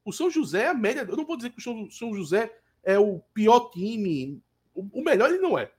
O 0.03 0.15
São 0.15 0.31
José 0.31 0.63
é 0.63 0.69
a 0.69 0.75
média. 0.75 1.07
Eu 1.07 1.17
não 1.17 1.27
vou 1.27 1.37
dizer 1.37 1.51
que 1.51 1.59
o 1.59 1.91
São 1.91 2.15
José 2.15 2.59
é 2.83 2.99
o 2.99 3.21
pior 3.35 3.71
time. 3.71 4.43
O 4.75 5.03
melhor 5.03 5.29
ele 5.29 5.43
não 5.43 5.59
é. 5.59 5.71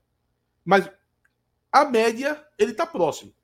Mas 0.63 0.88
a 1.76 1.84
média, 1.84 2.42
ele 2.58 2.72
está 2.72 2.88
próximo. 2.88 3.36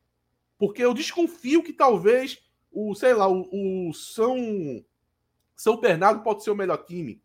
Porque 0.57 0.81
eu 0.81 0.93
desconfio 0.93 1.61
que 1.61 1.73
talvez 1.73 2.41
o, 2.71 2.95
sei 2.95 3.13
lá, 3.13 3.27
o, 3.27 3.89
o 3.89 3.93
São, 3.93 4.37
São 5.53 5.81
Bernardo 5.81 6.23
pode 6.23 6.41
ser 6.41 6.49
o 6.49 6.55
melhor 6.55 6.77
time. 6.85 7.21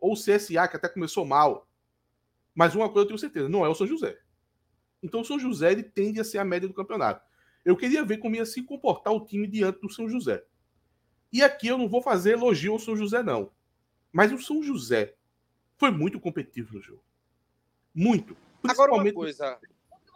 Ou 0.00 0.14
o 0.14 0.16
CSA, 0.16 0.66
que 0.66 0.76
até 0.76 0.88
começou 0.88 1.26
mal. 1.26 1.68
Mas 2.54 2.74
uma 2.74 2.88
coisa 2.88 3.04
eu 3.04 3.08
tenho 3.08 3.18
certeza, 3.18 3.46
não 3.46 3.62
é 3.62 3.68
o 3.68 3.74
São 3.74 3.86
José. 3.86 4.18
Então 5.02 5.20
o 5.20 5.24
São 5.24 5.38
José 5.38 5.70
ele 5.70 5.82
tende 5.82 6.18
a 6.18 6.24
ser 6.24 6.38
a 6.38 6.44
média 6.46 6.66
do 6.66 6.72
campeonato. 6.72 7.22
Eu 7.62 7.76
queria 7.76 8.02
ver 8.02 8.16
como 8.16 8.36
ia 8.36 8.46
se 8.46 8.62
comportar 8.62 9.12
o 9.12 9.26
time 9.26 9.46
diante 9.46 9.82
do 9.82 9.92
São 9.92 10.08
José. 10.08 10.42
E 11.30 11.42
aqui 11.42 11.68
eu 11.68 11.76
não 11.76 11.90
vou 11.90 12.00
fazer 12.00 12.32
elogio 12.32 12.72
ao 12.72 12.78
São 12.78 12.96
José, 12.96 13.22
não. 13.22 13.52
Mas 14.10 14.32
o 14.32 14.40
São 14.40 14.62
José 14.62 15.14
foi 15.76 15.90
muito 15.90 16.18
competitivo 16.18 16.72
no 16.72 16.80
jogo. 16.80 17.04
Muito. 17.94 18.34
Agora 18.66 18.94
uma 18.94 19.12
coisa. 19.12 19.58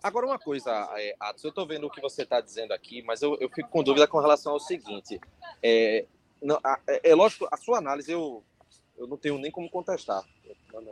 Agora 0.03 0.27
uma 0.27 0.39
coisa, 0.39 0.71
é, 0.97 1.15
Atos, 1.21 1.45
eu 1.45 1.51
estou 1.51 1.67
vendo 1.67 1.87
o 1.87 1.91
que 1.91 2.01
você 2.01 2.23
está 2.23 2.41
dizendo 2.41 2.73
aqui, 2.73 3.03
mas 3.03 3.23
eu, 3.23 3.37
eu 3.41 3.49
fico 3.49 3.69
com 3.69 3.85
dúvida 3.85 4.09
com 4.09 4.19
relação 4.19 4.53
ao 4.53 4.61
seguinte. 4.61 5.21
É, 5.63 6.07
não, 6.43 6.59
é, 6.87 7.11
é 7.11 7.15
lógico, 7.15 7.47
a 7.51 7.57
sua 7.57 7.79
análise 7.79 8.11
eu 8.11 8.43
Eu 8.97 9.07
não 9.07 9.17
tenho 9.17 9.39
nem 9.39 9.51
como 9.51 9.71
contestar. 9.71 10.25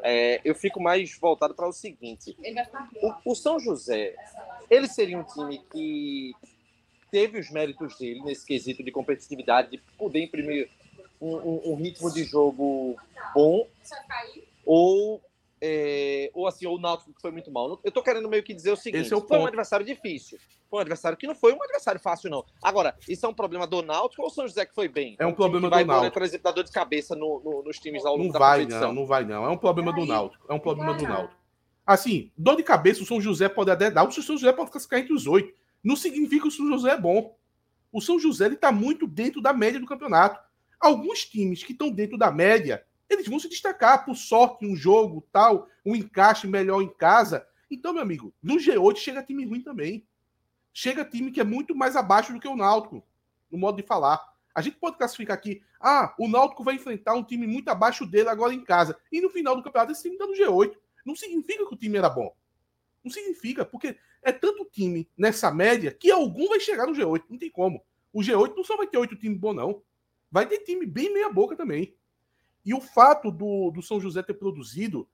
É, 0.03 0.41
eu 0.45 0.55
fico 0.55 0.81
mais 0.81 1.19
voltado 1.19 1.55
para 1.55 1.69
o 1.69 1.73
seguinte: 1.73 2.37
o, 3.03 3.33
o, 3.33 3.35
São 3.35 3.59
José, 3.59 4.15
ele 4.69 4.87
seria 4.87 5.19
um 5.19 5.25
time 5.25 5.59
que 5.73 6.33
teve 7.11 7.39
os 7.39 7.51
méritos 7.51 7.99
dele 7.99 8.23
nesse 8.23 8.47
quesito 8.47 8.83
de 8.83 8.93
competitividade, 8.93 9.71
de 9.71 9.79
poder 9.99 10.23
imprimir 10.23 10.71
um, 11.21 11.37
um, 11.37 11.73
um 11.73 11.75
ritmo 11.75 12.13
de 12.13 12.25
jogo 12.25 12.97
bom, 13.35 13.67
ou 14.65 15.21
é, 15.63 16.31
ou 16.33 16.47
assim, 16.47 16.67
ou 16.67 16.77
o 16.77 16.81
Náutico 16.81 17.13
que 17.13 17.21
foi 17.21 17.31
muito 17.31 17.51
mal. 17.51 17.79
Eu 17.85 17.93
tô 17.93 18.03
querendo 18.03 18.29
meio 18.29 18.43
que 18.43 18.55
dizer 18.55 18.73
o 18.73 18.77
seguinte: 18.77 19.03
Esse 19.03 19.13
é 19.13 19.17
o 19.17 19.21
foi 19.21 19.39
um 19.39 19.47
adversário 19.47 19.85
difícil. 19.85 20.39
Foi 20.71 20.79
um 20.79 20.81
adversário 20.81 21.19
que 21.19 21.27
não 21.27 21.35
foi 21.35 21.53
um 21.53 21.63
adversário 21.63 22.01
fácil, 22.01 22.31
não. 22.31 22.45
Agora, 22.63 22.97
isso 23.09 23.27
é 23.27 23.29
um 23.29 23.35
problema 23.35 23.67
do 23.67 23.83
Náutico 23.83 24.23
ou 24.23 24.29
o 24.29 24.31
São 24.31 24.47
José 24.47 24.65
que 24.65 24.75
foi 24.75 24.89
bem? 24.89 25.17
É 25.19 25.27
um 25.27 25.35
problema 25.35 25.69
que 25.69 25.75
vai 25.75 25.85
do 25.85 25.89
Náutico. 25.89 26.13
Por 26.15 26.23
exemplo, 26.23 26.45
dar 26.45 26.53
dor 26.53 26.65
de 26.65 26.71
cabeça 26.71 27.17
no, 27.17 27.43
no, 27.45 27.63
nos 27.65 27.79
times 27.79 28.07
ao 28.07 28.13
longo 28.13 28.27
Não 28.27 28.33
da 28.33 28.39
vai, 28.39 28.61
competição. 28.61 28.89
não, 28.89 28.95
não 28.95 29.07
vai, 29.07 29.25
não. 29.25 29.45
É 29.45 29.49
um 29.49 29.57
problema 29.57 29.93
do 29.93 30.07
Náutico. 30.07 30.47
É 30.49 30.55
um 30.55 30.61
problema 30.61 30.95
do 30.95 31.05
Náutico. 31.05 31.41
Assim, 31.85 32.31
dor 32.39 32.57
de 32.57 32.63
cabeça, 32.63 33.03
o 33.03 33.07
São 33.07 33.21
José 33.21 33.49
pode 33.49 33.71
até 33.71 33.91
dar. 33.91 34.07
O 34.07 34.13
São 34.13 34.37
José 34.37 34.53
pode 34.53 34.71
classificar 34.71 35.01
entre 35.01 35.13
os 35.13 35.27
oito. 35.27 35.53
Não 35.83 35.97
significa 35.97 36.43
que 36.43 36.49
o 36.49 36.53
São 36.53 36.69
José 36.69 36.91
é 36.91 36.99
bom. 36.99 37.37
O 37.93 38.01
São 38.01 38.19
José 38.19 38.47
está 38.47 38.71
muito 38.71 39.09
dentro 39.09 39.43
da 39.43 39.53
média 39.53 39.81
do 39.81 39.87
campeonato. 39.87 40.39
Alguns 40.79 41.25
times 41.25 41.65
que 41.65 41.73
estão 41.73 41.91
dentro 41.91 42.17
da 42.17 42.31
média, 42.31 42.85
eles 43.11 43.27
vão 43.27 43.39
se 43.39 43.49
destacar 43.49 44.05
por 44.05 44.15
sorte, 44.15 44.65
um 44.65 44.77
jogo, 44.77 45.27
tal, 45.33 45.69
um 45.85 45.97
encaixe 45.97 46.47
melhor 46.47 46.81
em 46.81 46.89
casa. 46.89 47.47
Então, 47.69 47.93
meu 47.93 48.03
amigo, 48.03 48.33
no 48.43 48.57
G8 48.57 48.97
chega 48.97 49.23
time 49.23 49.45
ruim 49.45 49.61
também. 49.61 50.07
Chega 50.73 51.05
time 51.05 51.33
que 51.33 51.41
é 51.41 51.45
muito 51.45 51.75
mais 51.75 51.97
abaixo 51.97 52.33
do 52.33 52.39
que 52.39 52.47
o 52.47 52.57
Náutico, 52.57 53.05
no 53.51 53.59
modo 53.59 53.77
de 53.77 53.87
falar. 53.87 54.25
A 54.55 54.63
gente 54.63 54.77
pode 54.77 54.97
classificar 54.97 55.37
aqui, 55.37 55.63
ah, 55.81 56.15
o 56.19 56.29
Náutico 56.29 56.63
vai 56.63 56.77
enfrentar 56.77 57.15
um 57.15 57.25
time 57.25 57.47
muito 57.47 57.69
abaixo 57.69 58.07
dele 58.07 58.29
agora 58.29 58.55
em 58.55 58.65
casa. 58.65 58.97
E 59.11 59.21
no 59.21 59.29
final 59.29 59.57
do 59.57 59.63
campeonato 59.63 59.93
esse 59.93 60.03
time 60.03 60.15
está 60.15 60.27
no 60.27 60.35
G8. 60.35 60.77
Não 61.05 61.17
significa 61.17 61.67
que 61.67 61.75
o 61.75 61.77
time 61.77 61.99
era 61.99 62.09
bom. 62.09 62.35
Não 63.03 63.11
significa, 63.11 63.65
porque 63.65 63.97
é 64.23 64.31
tanto 64.31 64.65
time 64.67 65.09
nessa 65.17 65.51
média 65.51 65.93
que 65.93 66.11
algum 66.11 66.49
vai 66.49 66.61
chegar 66.61 66.87
no 66.87 66.93
G8. 66.93 67.25
Não 67.29 67.39
tem 67.39 67.51
como. 67.51 67.83
O 68.13 68.21
G8 68.21 68.55
não 68.57 68.65
só 68.65 68.77
vai 68.77 68.87
ter 68.87 68.99
oito 68.99 69.17
times 69.17 69.39
bons, 69.39 69.55
não. 69.55 69.83
Vai 70.31 70.47
ter 70.47 70.59
time 70.59 70.87
bem 70.87 71.13
meia-boca 71.13 71.57
também. 71.57 71.97
E 72.65 72.75
o 72.75 72.81
fato 72.81 73.31
do, 73.31 73.71
do 73.71 73.83
São 73.83 74.01
José 74.01 74.23
ter 74.23 74.35
produzido, 74.35 75.09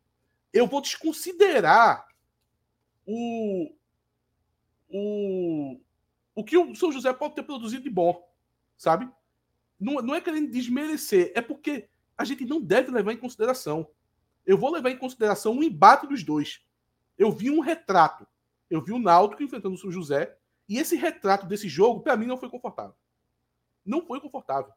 eu 0.53 0.67
vou 0.67 0.81
desconsiderar 0.81 2.07
o, 3.07 3.73
o, 4.89 5.81
o 6.35 6.45
que 6.45 6.57
o 6.57 6.75
São 6.75 6.91
José 6.91 7.13
pode 7.13 7.35
ter 7.35 7.43
produzido 7.43 7.85
de 7.85 7.91
bom, 7.91 8.29
sabe? 8.77 9.09
Não, 9.79 9.95
não 9.95 10.15
é 10.15 10.21
querendo 10.21 10.51
desmerecer, 10.51 11.33
é 11.35 11.41
porque 11.41 11.89
a 12.17 12.25
gente 12.25 12.45
não 12.45 12.61
deve 12.61 12.91
levar 12.91 13.13
em 13.13 13.19
consideração. 13.19 13.89
Eu 14.45 14.57
vou 14.57 14.71
levar 14.71 14.91
em 14.91 14.99
consideração 14.99 15.57
o 15.57 15.63
embate 15.63 16.07
dos 16.07 16.23
dois. 16.23 16.63
Eu 17.19 17.31
vi 17.31 17.51
um 17.51 17.61
retrato. 17.61 18.27
Eu 18.71 18.81
vi 18.83 18.93
o 18.93 18.99
Náutico 18.99 19.43
enfrentando 19.43 19.75
o 19.75 19.79
São 19.79 19.91
José, 19.91 20.37
e 20.69 20.79
esse 20.79 20.97
retrato 20.97 21.47
desse 21.47 21.69
jogo, 21.69 22.01
para 22.01 22.17
mim, 22.17 22.27
não 22.27 22.37
foi 22.37 22.51
confortável. 22.51 22.95
Não 23.85 24.05
foi 24.05 24.21
confortável. 24.21 24.73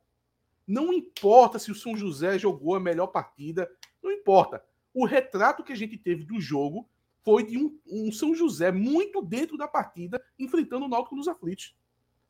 Não 0.69 0.93
importa 0.93 1.57
se 1.57 1.71
o 1.71 1.75
São 1.75 1.97
José 1.97 2.37
jogou 2.37 2.75
a 2.75 2.79
melhor 2.79 3.07
partida, 3.07 3.67
não 4.03 4.11
importa. 4.11 4.63
O 4.93 5.03
retrato 5.03 5.63
que 5.63 5.73
a 5.73 5.75
gente 5.75 5.97
teve 5.97 6.23
do 6.23 6.39
jogo 6.39 6.87
foi 7.25 7.43
de 7.43 7.57
um, 7.57 7.79
um 7.87 8.11
São 8.11 8.35
José 8.35 8.71
muito 8.71 9.19
dentro 9.19 9.57
da 9.57 9.67
partida, 9.67 10.23
enfrentando 10.37 10.85
o 10.85 10.87
Náutico 10.87 11.15
nos 11.15 11.27
aflitos. 11.27 11.75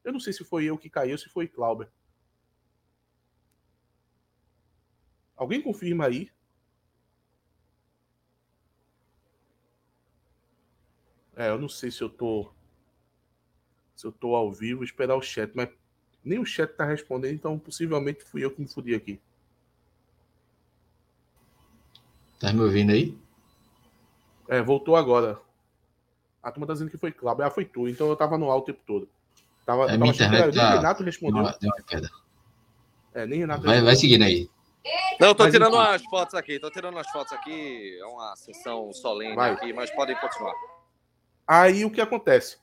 Eu 0.06 0.14
não 0.14 0.22
sei 0.22 0.32
se 0.32 0.46
foi 0.46 0.64
eu 0.64 0.78
que 0.78 0.90
caiu, 0.90 1.18
se 1.18 1.28
foi 1.28 1.50
Clauber. 1.50 1.92
Alguém 5.36 5.62
confirma 5.62 6.06
aí? 6.06 6.32
É, 11.36 11.50
eu 11.50 11.60
não 11.60 11.68
sei 11.68 11.92
se 11.92 12.02
eu 12.02 12.10
tô 12.10 12.54
se 13.98 14.08
eu 14.08 14.14
tô 14.14 14.34
ao 14.34 14.50
vivo, 14.50 14.82
esperar 14.82 15.18
o 15.18 15.22
chat, 15.22 15.52
mas 15.54 15.68
nem 16.24 16.40
o 16.40 16.46
chat 16.46 16.70
tá 16.76 16.86
respondendo, 16.86 17.34
então 17.34 17.58
possivelmente 17.58 18.24
fui 18.24 18.44
eu 18.44 18.52
que 18.52 18.62
me 18.62 18.68
fudi 18.68 18.94
aqui. 18.96 19.20
Tá 22.40 22.54
me 22.54 22.62
ouvindo 22.62 22.92
aí? 22.92 23.18
É, 24.48 24.62
voltou 24.62 24.96
agora. 24.96 25.40
A 26.42 26.52
turma 26.52 26.66
tá 26.66 26.74
dizendo 26.74 26.90
que 26.90 26.98
foi 26.98 27.12
Cláudio. 27.12 27.44
Ah, 27.46 27.52
foi 27.52 27.66
tu. 27.66 27.88
Então 27.88 28.08
eu 28.08 28.16
tava 28.16 28.38
no 28.38 28.50
ar 28.50 28.58
o 28.58 28.62
tempo 28.62 28.80
todo. 28.88 29.10
Tava, 29.66 29.84
É, 29.84 29.86
tava 29.88 29.98
minha 30.00 30.14
internet 30.14 30.38
era- 30.42 30.48
nem 30.52 30.56
tá- 30.56 30.76
Renato 30.76 31.04
respondeu. 31.04 31.36
Deu 31.36 31.44
uma, 31.52 31.58
deu 31.60 31.70
uma 31.70 31.84
queda. 31.84 32.10
É, 33.14 33.26
nem 33.26 33.40
Renato 33.40 33.64
Vai, 33.64 33.82
vai 33.82 33.96
seguindo 33.96 34.24
aí. 34.24 34.50
Não, 35.20 35.28
eu 35.30 35.36
tô 35.36 35.44
Mas 35.44 35.52
tirando 35.52 35.74
enfim. 35.76 35.84
umas 35.86 36.04
fotos 36.06 36.34
aqui, 36.36 36.60
tô 36.60 36.72
tirando 36.72 36.94
umas 36.96 37.10
fotos 37.10 37.34
aqui. 37.34 37.98
É 38.00 38.06
uma 38.06 38.36
sessão 38.38 38.94
solene 38.94 39.36
Vai. 39.36 39.52
aqui, 39.52 39.74
mas 39.74 39.92
podem 39.92 40.16
continuar. 40.20 40.54
Aí 41.46 41.84
o 41.84 41.92
que 41.92 42.00
acontece? 42.00 42.58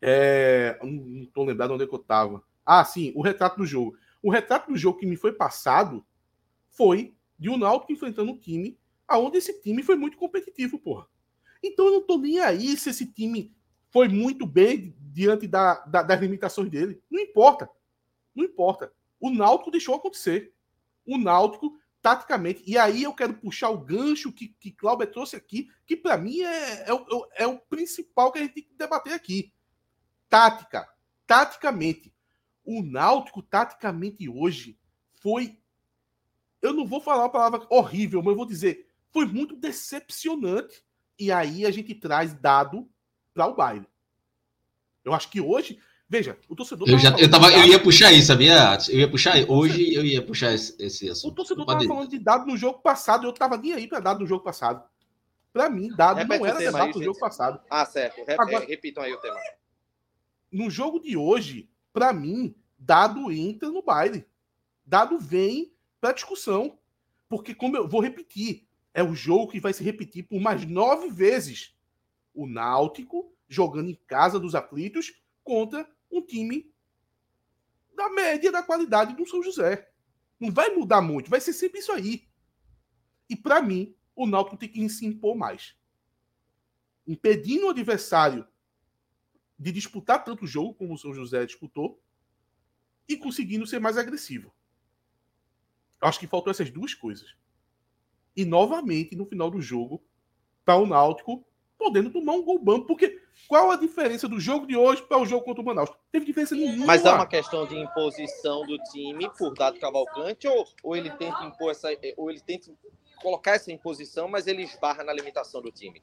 É, 0.00 0.78
não 0.82 1.26
tô 1.26 1.44
lembrado 1.44 1.72
onde 1.72 1.84
é 1.84 1.86
que 1.86 1.94
eu 1.94 1.98
tava. 1.98 2.42
Ah, 2.64 2.84
sim, 2.84 3.12
o 3.14 3.22
retrato 3.22 3.56
do 3.58 3.66
jogo. 3.66 3.96
O 4.22 4.30
retrato 4.30 4.70
do 4.70 4.76
jogo 4.76 4.98
que 4.98 5.06
me 5.06 5.16
foi 5.16 5.32
passado 5.32 6.04
foi 6.70 7.14
de 7.38 7.48
um 7.48 7.56
Náutico 7.56 7.92
enfrentando 7.92 8.32
um 8.32 8.38
time 8.38 8.78
aonde 9.06 9.38
esse 9.38 9.60
time 9.60 9.82
foi 9.82 9.96
muito 9.96 10.16
competitivo, 10.16 10.78
porra. 10.78 11.06
Então 11.62 11.86
eu 11.86 11.92
não 11.92 12.02
tô 12.06 12.18
nem 12.18 12.40
aí 12.40 12.76
se 12.76 12.90
esse 12.90 13.06
time 13.06 13.54
foi 13.90 14.08
muito 14.08 14.46
bem 14.46 14.94
diante 15.00 15.46
da, 15.46 15.74
da- 15.86 16.02
das 16.02 16.20
limitações 16.20 16.68
dele. 16.70 17.00
Não 17.10 17.20
importa. 17.20 17.68
Não 18.34 18.44
importa. 18.44 18.92
O 19.20 19.30
Náutico 19.30 19.70
deixou 19.70 19.94
acontecer. 19.94 20.52
O 21.06 21.16
Náutico, 21.16 21.78
taticamente, 22.02 22.62
e 22.66 22.76
aí 22.76 23.04
eu 23.04 23.14
quero 23.14 23.34
puxar 23.34 23.70
o 23.70 23.78
gancho 23.78 24.32
que, 24.32 24.48
que 24.60 24.72
Cláudio 24.72 25.06
trouxe 25.06 25.36
aqui, 25.36 25.68
que 25.86 25.96
para 25.96 26.18
mim 26.18 26.40
é, 26.42 26.88
é, 26.88 26.92
o- 26.92 27.26
é 27.34 27.46
o 27.46 27.58
principal 27.58 28.30
que 28.32 28.38
a 28.38 28.42
gente 28.42 28.54
tem 28.54 28.62
que 28.64 28.74
debater 28.74 29.12
aqui. 29.12 29.52
Tática. 30.28 30.88
Taticamente. 31.26 32.12
O 32.64 32.82
Náutico, 32.82 33.42
taticamente, 33.42 34.28
hoje, 34.28 34.78
foi. 35.20 35.58
Eu 36.60 36.72
não 36.72 36.86
vou 36.86 37.00
falar 37.00 37.22
uma 37.24 37.30
palavra 37.30 37.66
horrível, 37.70 38.20
mas 38.22 38.30
eu 38.32 38.36
vou 38.36 38.46
dizer, 38.46 38.88
foi 39.12 39.24
muito 39.26 39.54
decepcionante. 39.56 40.84
E 41.18 41.30
aí 41.32 41.64
a 41.64 41.70
gente 41.70 41.94
traz 41.94 42.34
dado 42.34 42.88
para 43.32 43.46
o 43.46 43.54
baile. 43.54 43.86
Eu 45.04 45.14
acho 45.14 45.30
que 45.30 45.40
hoje. 45.40 45.78
Veja, 46.08 46.38
o 46.48 46.54
torcedor. 46.54 46.88
Eu, 46.88 46.98
já, 46.98 47.10
eu, 47.18 47.28
tava, 47.28 47.50
eu 47.50 47.64
ia 47.66 47.82
puxar 47.82 48.12
isso, 48.12 48.28
sabia? 48.28 48.78
Eu 48.90 48.98
ia 49.00 49.10
puxar. 49.10 49.34
Hoje 49.48 49.92
eu 49.94 50.04
ia 50.04 50.24
puxar 50.24 50.52
esse, 50.52 50.76
esse 50.80 51.08
O 51.08 51.12
assunto. 51.12 51.34
torcedor 51.34 51.64
Pode 51.66 51.78
tava 51.80 51.84
ir. 51.84 51.88
falando 51.88 52.10
de 52.10 52.18
dado 52.18 52.46
no 52.46 52.56
jogo 52.56 52.78
passado, 52.80 53.26
eu 53.26 53.32
tava 53.32 53.56
nem 53.56 53.72
aí 53.72 53.88
para 53.88 53.98
dado 54.00 54.20
no 54.20 54.26
jogo 54.26 54.44
passado. 54.44 54.84
Para 55.52 55.68
mim, 55.70 55.88
dado 55.96 56.18
Repete 56.18 56.38
não 56.38 56.44
o 56.44 56.46
era 56.46 56.58
debate 56.58 56.92
gente. 56.92 57.04
jogo 57.04 57.18
passado. 57.18 57.60
Ah, 57.70 57.84
certo. 57.86 58.24
Re- 58.24 58.34
Agora- 58.38 58.64
é, 58.64 58.68
repitam 58.68 59.02
aí 59.02 59.12
o 59.12 59.16
tema. 59.20 59.36
No 60.50 60.70
jogo 60.70 61.00
de 61.00 61.16
hoje, 61.16 61.70
para 61.92 62.12
mim, 62.12 62.54
dado 62.78 63.30
entra 63.32 63.70
no 63.70 63.82
baile. 63.82 64.26
Dado 64.84 65.18
vem 65.18 65.72
para 66.00 66.12
discussão. 66.12 66.78
Porque, 67.28 67.54
como 67.54 67.76
eu 67.76 67.88
vou 67.88 68.00
repetir, 68.00 68.66
é 68.94 69.02
o 69.02 69.14
jogo 69.14 69.50
que 69.50 69.60
vai 69.60 69.72
se 69.72 69.82
repetir 69.82 70.26
por 70.26 70.40
mais 70.40 70.64
nove 70.64 71.10
vezes. 71.10 71.76
O 72.32 72.46
Náutico 72.46 73.32
jogando 73.48 73.90
em 73.90 74.00
casa 74.06 74.38
dos 74.38 74.54
aflitos 74.54 75.12
contra 75.42 75.88
um 76.10 76.22
time 76.22 76.72
da 77.94 78.10
média 78.10 78.52
da 78.52 78.62
qualidade 78.62 79.14
do 79.14 79.26
São 79.26 79.42
José. 79.42 79.90
Não 80.38 80.50
vai 80.50 80.70
mudar 80.70 81.00
muito, 81.00 81.30
vai 81.30 81.40
ser 81.40 81.52
sempre 81.52 81.80
isso 81.80 81.92
aí. 81.92 82.28
E 83.28 83.34
para 83.34 83.62
mim, 83.62 83.94
o 84.14 84.26
Náutico 84.26 84.56
tem 84.56 84.68
que 84.68 84.88
se 84.88 85.06
impor 85.06 85.36
mais. 85.36 85.74
Impedindo 87.06 87.66
o 87.66 87.70
adversário 87.70 88.46
de 89.58 89.72
disputar 89.72 90.22
tanto 90.24 90.44
o 90.44 90.46
jogo 90.46 90.74
como 90.74 90.94
o 90.94 90.98
São 90.98 91.14
José 91.14 91.44
disputou 91.46 92.00
e 93.08 93.16
conseguindo 93.16 93.66
ser 93.66 93.80
mais 93.80 93.96
agressivo. 93.96 94.52
Acho 96.00 96.18
que 96.18 96.26
faltou 96.26 96.50
essas 96.50 96.70
duas 96.70 96.92
coisas. 96.94 97.34
E 98.36 98.44
novamente, 98.44 99.16
no 99.16 99.24
final 99.24 99.50
do 99.50 99.60
jogo, 99.60 100.02
tá 100.64 100.76
o 100.76 100.86
Náutico 100.86 101.44
podendo 101.78 102.10
tomar 102.10 102.32
um 102.32 102.42
gol 102.42 102.58
bambo. 102.58 102.86
Porque 102.86 103.20
qual 103.48 103.70
a 103.70 103.76
diferença 103.76 104.28
do 104.28 104.38
jogo 104.38 104.66
de 104.66 104.76
hoje 104.76 105.02
para 105.02 105.18
o 105.18 105.26
jogo 105.26 105.44
contra 105.44 105.62
o 105.62 105.64
Manaus? 105.64 105.90
Teve 106.12 106.26
diferença 106.26 106.54
nenhuma. 106.54 106.86
Mas 106.86 107.04
é 107.04 107.12
uma 107.12 107.26
questão 107.26 107.66
de 107.66 107.76
imposição 107.76 108.66
do 108.66 108.76
time 108.90 109.30
por 109.38 109.54
Dado 109.54 109.78
Cavalcante 109.78 110.46
ou, 110.48 110.66
ou 110.82 110.96
ele 110.96 111.10
tenta 111.10 111.44
impor 111.44 111.70
essa, 111.70 111.88
ou 112.16 112.30
ele 112.30 112.40
tenta 112.40 112.70
colocar 113.22 113.52
essa 113.52 113.72
imposição, 113.72 114.28
mas 114.28 114.46
ele 114.46 114.62
esbarra 114.62 115.02
na 115.02 115.12
limitação 115.12 115.62
do 115.62 115.70
time. 115.70 116.02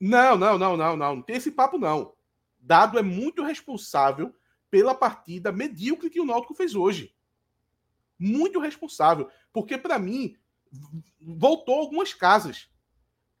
Não, 0.00 0.36
não, 0.36 0.58
não, 0.58 0.76
não, 0.76 0.96
não. 0.96 1.16
Não 1.16 1.22
tem 1.22 1.36
esse 1.36 1.52
papo, 1.52 1.78
não. 1.78 2.12
Dado 2.60 2.98
é 2.98 3.02
muito 3.02 3.42
responsável 3.42 4.34
pela 4.70 4.94
partida 4.94 5.50
medíocre 5.50 6.10
que 6.10 6.20
o 6.20 6.24
Náutico 6.24 6.54
fez 6.54 6.74
hoje. 6.74 7.14
Muito 8.18 8.60
responsável. 8.60 9.28
Porque, 9.52 9.76
para 9.76 9.98
mim, 9.98 10.36
voltou 11.20 11.80
algumas 11.80 12.14
casas. 12.14 12.68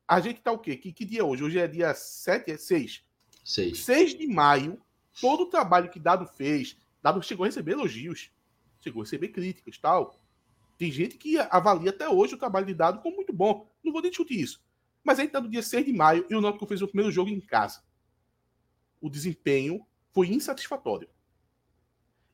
A 0.08 0.20
gente 0.20 0.40
tá 0.40 0.50
o 0.50 0.58
quê? 0.58 0.76
Que, 0.76 0.92
que 0.92 1.04
dia 1.04 1.20
é 1.20 1.24
hoje? 1.24 1.44
Hoje 1.44 1.58
é 1.58 1.68
dia 1.68 1.94
7, 1.94 2.50
é 2.50 2.56
6. 2.56 3.04
Seis. 3.44 3.84
6 3.84 4.18
de 4.18 4.26
maio, 4.26 4.80
todo 5.20 5.42
o 5.42 5.46
trabalho 5.46 5.90
que 5.90 6.00
Dado 6.00 6.26
fez, 6.26 6.76
Dado 7.02 7.22
chegou 7.22 7.44
a 7.44 7.46
receber 7.46 7.72
elogios, 7.72 8.30
chegou 8.80 9.02
a 9.02 9.04
receber 9.04 9.28
críticas 9.28 9.78
tal. 9.78 10.20
Tem 10.76 10.90
gente 10.90 11.18
que 11.18 11.38
avalia 11.38 11.90
até 11.90 12.08
hoje 12.08 12.34
o 12.34 12.38
trabalho 12.38 12.64
de 12.64 12.72
dado 12.72 13.00
como 13.02 13.16
muito 13.16 13.34
bom. 13.34 13.70
Não 13.84 13.92
vou 13.92 14.00
discutir 14.00 14.40
isso. 14.40 14.62
Mas 15.04 15.18
aí 15.18 15.26
está 15.26 15.40
no 15.40 15.48
dia 15.48 15.62
6 15.62 15.84
de 15.84 15.92
maio 15.92 16.26
e 16.28 16.34
o 16.34 16.40
Náutico 16.40 16.66
fez 16.66 16.80
o 16.80 16.88
primeiro 16.88 17.12
jogo 17.12 17.28
em 17.28 17.40
casa. 17.40 17.82
O 19.00 19.08
desempenho 19.08 19.86
foi 20.12 20.28
insatisfatório. 20.28 21.08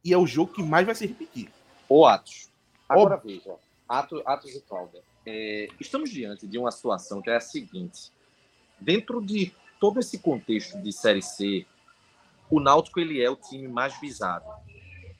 E 0.04 0.12
é 0.12 0.18
o 0.18 0.26
jogo 0.26 0.52
que 0.52 0.62
mais 0.62 0.86
vai 0.86 0.94
se 0.94 1.06
repetir. 1.06 1.50
Ô, 1.88 2.06
Atos. 2.06 2.48
Agora 2.88 3.16
Óbvio. 3.16 3.38
veja. 3.38 3.56
Atos, 3.88 4.22
Atos 4.24 4.54
e 4.54 4.60
Cláudia. 4.60 5.02
É, 5.24 5.68
estamos 5.80 6.10
diante 6.10 6.46
de 6.46 6.58
uma 6.58 6.70
situação 6.70 7.20
que 7.20 7.30
é 7.30 7.36
a 7.36 7.40
seguinte. 7.40 8.12
Dentro 8.80 9.20
de 9.20 9.52
todo 9.80 10.00
esse 10.00 10.18
contexto 10.18 10.80
de 10.80 10.92
Série 10.92 11.22
C, 11.22 11.66
o 12.50 12.60
Náutico 12.60 13.00
ele 13.00 13.22
é 13.22 13.28
o 13.30 13.36
time 13.36 13.66
mais 13.68 13.98
visado. 14.00 14.46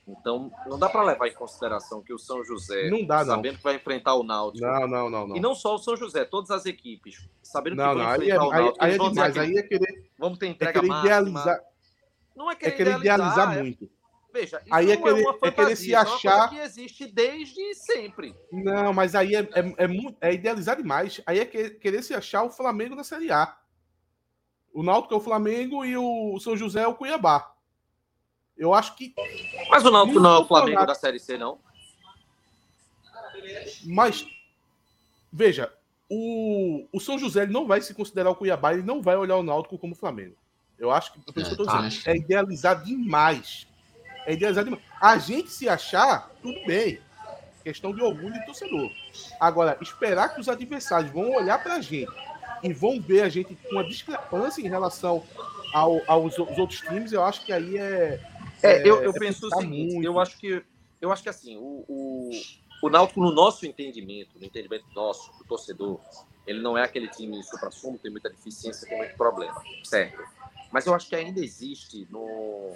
Então, 0.07 0.53
não 0.67 0.79
dá 0.79 0.89
para 0.89 1.03
levar 1.03 1.27
em 1.27 1.35
consideração 1.35 2.01
que 2.01 2.13
o 2.13 2.19
São 2.19 2.45
José, 2.45 2.89
não 2.89 3.05
dá, 3.05 3.25
sabendo 3.25 3.55
não. 3.55 3.59
que 3.59 3.65
vai 3.65 3.75
enfrentar 3.75 4.15
o 4.15 4.23
Náutico. 4.23 4.65
Não, 4.65 4.87
não, 4.87 5.11
não, 5.11 5.27
não. 5.27 5.37
E 5.37 5.41
não 5.41 5.53
só 5.53 5.75
o 5.75 5.79
São 5.79 5.97
José, 5.97 6.25
todas 6.25 6.53
as 6.53 6.65
equipes, 6.65 7.29
sabendo 7.43 7.77
não, 7.77 7.91
que 7.91 7.99
não, 7.99 8.15
enfrentar 8.15 8.35
é, 8.35 8.39
o 8.39 8.51
Náutico. 8.51 8.85
Aí, 8.85 8.91
aí 8.91 8.95
é 8.95 9.09
demais, 9.09 9.37
aí 9.37 9.59
é 9.59 9.63
querer. 9.63 10.11
Vamos 10.17 10.39
ter 10.39 10.47
entrega 10.47 10.71
é 10.71 10.75
querer 10.75 10.89
máxima. 10.89 11.07
idealizar. 11.07 11.61
Não 12.37 12.51
é 12.51 12.55
querer, 12.55 12.73
é 12.73 12.77
querer 12.77 12.91
idealizar, 12.99 13.33
idealizar 13.33 13.59
é... 13.59 13.63
muito. 13.63 13.97
Veja, 14.33 14.61
isso 14.65 14.75
aí 14.75 14.91
é 14.91 14.97
querer, 14.99 15.21
é, 15.21 15.25
fantasia, 15.25 15.49
é 15.49 15.53
querer 15.53 15.77
se 15.77 15.95
achar. 15.95 16.51
que 16.51 16.59
existe 16.59 17.07
desde 17.07 17.75
sempre. 17.75 18.37
Não, 18.53 18.93
mas 18.93 19.15
aí 19.15 19.35
é, 19.35 19.41
é, 19.41 19.61
é, 19.85 20.29
é 20.29 20.35
idealizar 20.35 20.77
demais. 20.77 21.21
Aí 21.27 21.41
é 21.41 21.45
querer 21.47 22.03
se 22.03 22.15
achar 22.15 22.45
o 22.45 22.51
Flamengo 22.51 22.95
na 22.95 23.03
Série 23.03 23.33
A. 23.33 23.57
O 24.73 24.83
Náutico 24.83 25.15
é 25.15 25.17
o 25.17 25.21
Flamengo 25.21 25.85
e 25.85 25.97
o 25.97 26.39
São 26.39 26.55
José 26.55 26.83
é 26.83 26.87
o 26.87 26.95
Cuiabá. 26.95 27.56
Eu 28.57 28.73
acho 28.73 28.97
que. 28.97 29.15
Mas 29.69 29.85
o 29.85 29.91
Náutico 29.91 30.21
não 30.21 30.35
é 30.35 30.39
o 30.39 30.47
Flamengo 30.47 30.87
da 30.87 30.95
Série 30.95 31.19
C, 31.19 31.37
não? 31.37 31.59
Mas, 33.85 34.27
veja, 35.33 35.73
o, 36.09 36.87
o 36.93 37.01
São 37.01 37.19
José 37.19 37.43
ele 37.43 37.53
não 37.53 37.67
vai 37.67 37.81
se 37.81 37.95
considerar 37.95 38.31
o 38.31 38.35
Cuiabá, 38.35 38.73
ele 38.73 38.83
não 38.83 39.03
vai 39.03 39.17
olhar 39.17 39.37
o 39.37 39.43
Náutico 39.43 39.79
como 39.79 39.95
Flamengo. 39.95 40.35
Eu 40.79 40.91
acho 40.91 41.13
que, 41.13 41.21
por 41.21 41.41
isso 41.41 41.53
é, 41.53 41.55
que 41.55 41.61
eu 41.61 41.67
tô 41.67 41.71
dizendo, 41.71 41.87
acho. 41.87 42.09
é 42.11 42.17
idealizar 42.17 42.83
demais. 42.83 43.67
É 44.27 44.33
idealizar 44.33 44.65
demais. 44.65 44.83
A 45.01 45.19
gente 45.19 45.51
se 45.51 45.69
achar, 45.69 46.31
tudo 46.43 46.59
bem. 46.67 47.01
Questão 47.63 47.95
de 47.95 48.01
orgulho 48.01 48.35
de 48.35 48.47
torcedor. 48.47 48.91
Agora, 49.41 49.77
esperar 49.81 50.35
que 50.35 50.41
os 50.41 50.49
adversários 50.49 51.11
vão 51.11 51.33
olhar 51.33 51.63
pra 51.63 51.81
gente 51.81 52.13
e 52.63 52.73
vão 52.73 53.01
ver 53.01 53.23
a 53.23 53.29
gente 53.29 53.55
com 53.55 53.71
uma 53.71 53.85
discrepância 53.85 54.61
em 54.61 54.69
relação 54.69 55.25
ao, 55.73 56.01
aos, 56.07 56.39
aos 56.39 56.59
outros 56.59 56.81
times, 56.81 57.13
eu 57.13 57.25
acho 57.25 57.45
que 57.45 57.53
aí 57.53 57.77
é, 57.77 58.21
é, 58.63 58.89
eu, 58.89 59.03
eu 59.03 59.11
é 59.11 59.19
penso 59.19 59.47
o 59.47 59.51
seguinte, 59.51 59.95
muito. 59.95 60.07
eu 60.07 60.19
acho 60.19 60.39
que 60.39 60.63
eu 61.01 61.13
acho 61.13 61.23
que 61.23 61.29
assim, 61.29 61.57
o, 61.57 61.85
o, 61.87 62.31
o 62.83 62.89
Náutico, 62.89 63.21
no 63.21 63.31
nosso 63.31 63.67
entendimento, 63.67 64.39
no 64.39 64.45
entendimento 64.45 64.87
nosso, 64.95 65.31
do 65.39 65.45
torcedor, 65.45 66.01
ele 66.47 66.61
não 66.61 66.77
é 66.77 66.83
aquele 66.83 67.09
time 67.09 67.43
supra-sumo, 67.43 67.99
tem 67.99 68.11
muita 68.11 68.31
deficiência, 68.31 68.89
tem 68.89 68.97
muito 68.99 69.17
problema, 69.17 69.63
certo? 69.85 70.23
Mas 70.73 70.87
eu 70.87 70.95
acho 70.95 71.09
que 71.09 71.15
ainda 71.15 71.41
existe 71.41 72.07
no, 72.11 72.73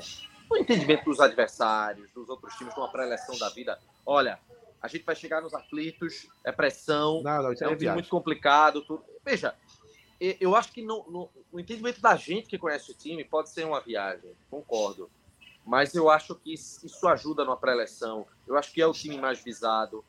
no 0.50 0.56
entendimento 0.56 1.04
dos 1.04 1.20
adversários, 1.20 2.10
dos 2.12 2.28
outros 2.28 2.54
times, 2.54 2.74
numa 2.76 2.90
pré-eleção 2.90 3.38
da 3.38 3.48
vida. 3.48 3.78
Olha, 4.04 4.38
a 4.82 4.88
gente 4.88 5.04
vai 5.04 5.14
chegar 5.14 5.40
nos 5.40 5.54
aflitos, 5.54 6.28
é 6.44 6.52
pressão, 6.52 7.22
não, 7.22 7.42
não, 7.42 7.52
é, 7.52 7.56
é 7.60 7.68
um 7.68 7.76
time 7.76 7.92
muito 7.92 8.08
complicado. 8.08 8.82
Tudo. 8.82 9.04
Veja, 9.24 9.54
eu 10.20 10.54
acho 10.54 10.72
que 10.72 10.82
no, 10.82 11.04
no, 11.10 11.30
no 11.52 11.60
entendimento 11.60 12.00
da 12.00 12.16
gente 12.16 12.48
que 12.48 12.58
conhece 12.58 12.90
o 12.90 12.94
time, 12.94 13.24
pode 13.24 13.50
ser 13.50 13.64
uma 13.64 13.80
viagem, 13.80 14.32
concordo 14.50 15.10
mas 15.64 15.94
eu 15.94 16.10
acho 16.10 16.34
que 16.34 16.52
isso 16.52 17.08
ajuda 17.08 17.44
na 17.44 17.56
pré-eleição. 17.56 18.26
Eu 18.46 18.56
acho 18.56 18.72
que 18.72 18.80
é 18.80 18.86
o 18.86 18.92
time 18.92 19.18
mais 19.18 19.42
visado. 19.42 20.04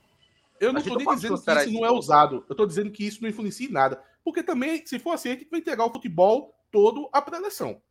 Eu 0.60 0.72
não 0.72 0.80
estou 0.80 0.98
nem 0.98 1.08
dizendo 1.16 1.42
que 1.42 1.52
isso 1.52 1.72
não 1.72 1.86
é 1.86 1.92
usado. 1.92 2.46
Eu 2.48 2.54
estou 2.54 2.68
dizendo 2.68 2.92
que 2.92 3.06
isso 3.06 3.22
não 3.22 3.30
influencia 3.30 3.68
em 3.68 3.72
nada. 3.72 4.02
Porque 4.24 4.44
também, 4.44 4.86
se 4.86 5.00
for 5.00 5.12
assim, 5.12 5.30
a 5.30 5.34
gente 5.34 5.50
vai 5.50 5.60
entregar 5.60 5.86
o 5.86 5.92
futebol 5.92 6.54
todo 6.72 7.10
à 7.12 7.22
pré-eleição. 7.22 7.82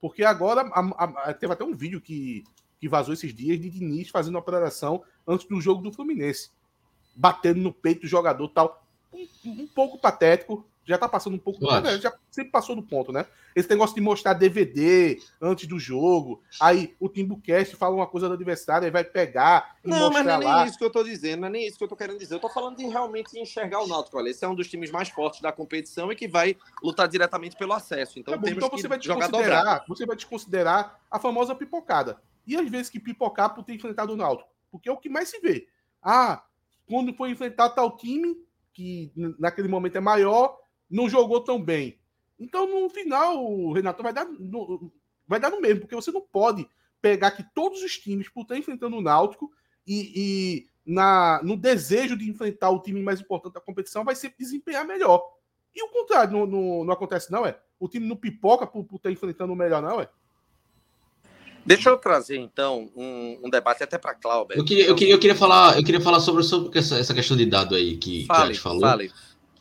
Porque 0.00 0.24
agora 0.24 0.62
a, 0.72 1.04
a, 1.04 1.34
teve 1.34 1.52
até 1.52 1.64
um 1.64 1.74
vídeo 1.74 2.00
que, 2.00 2.44
que 2.78 2.88
vazou 2.88 3.14
esses 3.14 3.34
dias 3.34 3.58
de 3.58 3.70
Diniz 3.70 4.10
fazendo 4.10 4.36
a 4.36 4.42
pré-eleição 4.42 5.02
antes 5.26 5.46
do 5.46 5.60
jogo 5.60 5.82
do 5.82 5.92
Fluminense. 5.92 6.50
Batendo 7.14 7.60
no 7.60 7.72
peito 7.72 8.02
do 8.02 8.06
jogador 8.06 8.48
tal. 8.48 8.86
Um, 9.12 9.26
um 9.44 9.66
pouco 9.66 9.98
patético, 9.98 10.66
já 10.84 10.98
tá 10.98 11.08
passando 11.08 11.34
um 11.34 11.38
pouco. 11.38 11.64
Né? 11.64 11.98
Já 11.98 12.12
sempre 12.30 12.50
passou 12.50 12.74
do 12.74 12.82
ponto, 12.82 13.12
né? 13.12 13.26
Esse 13.54 13.68
negócio 13.68 13.94
de 13.94 14.00
mostrar 14.00 14.32
DVD 14.32 15.20
antes 15.40 15.66
do 15.66 15.78
jogo. 15.78 16.42
Aí 16.60 16.96
o 16.98 17.08
Timbucast 17.08 17.76
fala 17.76 17.94
uma 17.94 18.06
coisa 18.06 18.28
do 18.28 18.34
adversário, 18.34 18.84
aí 18.84 18.90
vai 18.90 19.04
pegar 19.04 19.76
e 19.84 19.88
não, 19.88 19.98
mostrar 19.98 20.24
mas 20.24 20.44
não 20.44 20.52
é 20.52 20.56
nem 20.56 20.66
isso 20.66 20.78
que 20.78 20.84
eu 20.84 20.90
tô 20.90 21.02
dizendo, 21.04 21.40
não 21.40 21.48
é 21.48 21.50
nem 21.50 21.66
isso 21.66 21.78
que 21.78 21.84
eu 21.84 21.88
tô 21.88 21.96
querendo 21.96 22.18
dizer. 22.18 22.34
Eu 22.34 22.40
tô 22.40 22.48
falando 22.48 22.76
de 22.76 22.86
realmente 22.86 23.38
enxergar 23.38 23.82
o 23.82 23.86
Náutico. 23.86 24.16
Olha, 24.16 24.30
esse 24.30 24.44
é 24.44 24.48
um 24.48 24.54
dos 24.54 24.68
times 24.68 24.90
mais 24.90 25.08
fortes 25.08 25.40
da 25.40 25.52
competição 25.52 26.10
e 26.10 26.16
que 26.16 26.26
vai 26.26 26.56
lutar 26.82 27.06
diretamente 27.08 27.56
pelo 27.56 27.72
acesso. 27.72 28.18
Então, 28.18 28.34
tá 28.34 28.40
bom, 28.40 28.48
então 28.48 28.68
você 28.68 28.88
vai 28.88 28.98
desconsiderar, 28.98 29.84
você 29.86 30.06
vai 30.06 30.16
desconsiderar 30.16 31.00
a 31.10 31.18
famosa 31.18 31.54
pipocada. 31.54 32.20
E 32.46 32.56
às 32.56 32.68
vezes 32.68 32.90
que 32.90 32.98
pipocar 32.98 33.54
por 33.54 33.62
ter 33.62 33.74
enfrentado 33.74 34.14
o 34.14 34.16
Náutico. 34.16 34.50
Porque 34.70 34.88
é 34.88 34.92
o 34.92 34.96
que 34.96 35.08
mais 35.08 35.28
se 35.28 35.38
vê. 35.38 35.68
Ah, 36.02 36.42
quando 36.88 37.14
foi 37.14 37.30
enfrentar 37.30 37.70
tal 37.70 37.96
time, 37.96 38.36
que 38.72 39.12
naquele 39.38 39.68
momento 39.68 39.96
é 39.96 40.00
maior, 40.00 40.58
não 40.92 41.08
jogou 41.08 41.40
tão 41.40 41.60
bem. 41.60 41.98
Então, 42.38 42.68
no 42.68 42.88
final, 42.90 43.44
o 43.44 43.72
Renato 43.72 44.02
vai 44.02 44.12
dar 44.12 44.26
no, 44.26 44.92
vai 45.26 45.40
dar 45.40 45.50
no 45.50 45.60
mesmo, 45.60 45.80
porque 45.80 45.94
você 45.94 46.12
não 46.12 46.20
pode 46.20 46.68
pegar 47.00 47.30
que 47.32 47.44
todos 47.54 47.82
os 47.82 47.98
times, 47.98 48.28
por 48.28 48.42
estar 48.42 48.56
enfrentando 48.56 48.96
o 48.96 49.00
Náutico 49.00 49.50
e, 49.86 50.12
e 50.14 50.66
na, 50.84 51.40
no 51.42 51.56
desejo 51.56 52.16
de 52.16 52.28
enfrentar 52.28 52.70
o 52.70 52.80
time 52.80 53.02
mais 53.02 53.20
importante 53.20 53.54
da 53.54 53.60
competição, 53.60 54.04
vai 54.04 54.14
sempre 54.14 54.38
desempenhar 54.38 54.86
melhor. 54.86 55.22
E 55.74 55.82
o 55.82 55.88
contrário, 55.88 56.32
não, 56.32 56.46
não, 56.46 56.84
não 56.84 56.92
acontece, 56.92 57.32
não, 57.32 57.46
é? 57.46 57.58
O 57.80 57.88
time 57.88 58.06
não 58.06 58.16
pipoca 58.16 58.66
por, 58.66 58.84
por 58.84 58.96
estar 58.96 59.10
enfrentando 59.10 59.52
o 59.52 59.56
melhor, 59.56 59.80
não, 59.80 60.00
é? 60.00 60.08
Deixa 61.64 61.90
eu 61.90 61.96
trazer, 61.96 62.36
então, 62.38 62.90
um, 62.94 63.40
um 63.44 63.48
debate 63.50 63.84
até 63.84 63.96
para 63.96 64.14
Cláudio. 64.14 64.58
Eu 64.58 64.64
queria, 64.64 64.86
eu, 64.86 64.96
queria, 64.96 65.14
eu, 65.14 65.18
queria 65.18 65.36
falar, 65.36 65.78
eu 65.78 65.84
queria 65.84 66.00
falar 66.00 66.18
sobre, 66.18 66.42
sobre 66.42 66.76
essa, 66.76 66.98
essa 66.98 67.14
questão 67.14 67.36
de 67.36 67.46
dado 67.46 67.76
aí 67.76 67.96
que, 67.96 68.26
fale, 68.26 68.38
que 68.38 68.44
a 68.44 68.52
gente 68.52 68.60
falou. 68.60 68.80
Fale. 68.80 69.12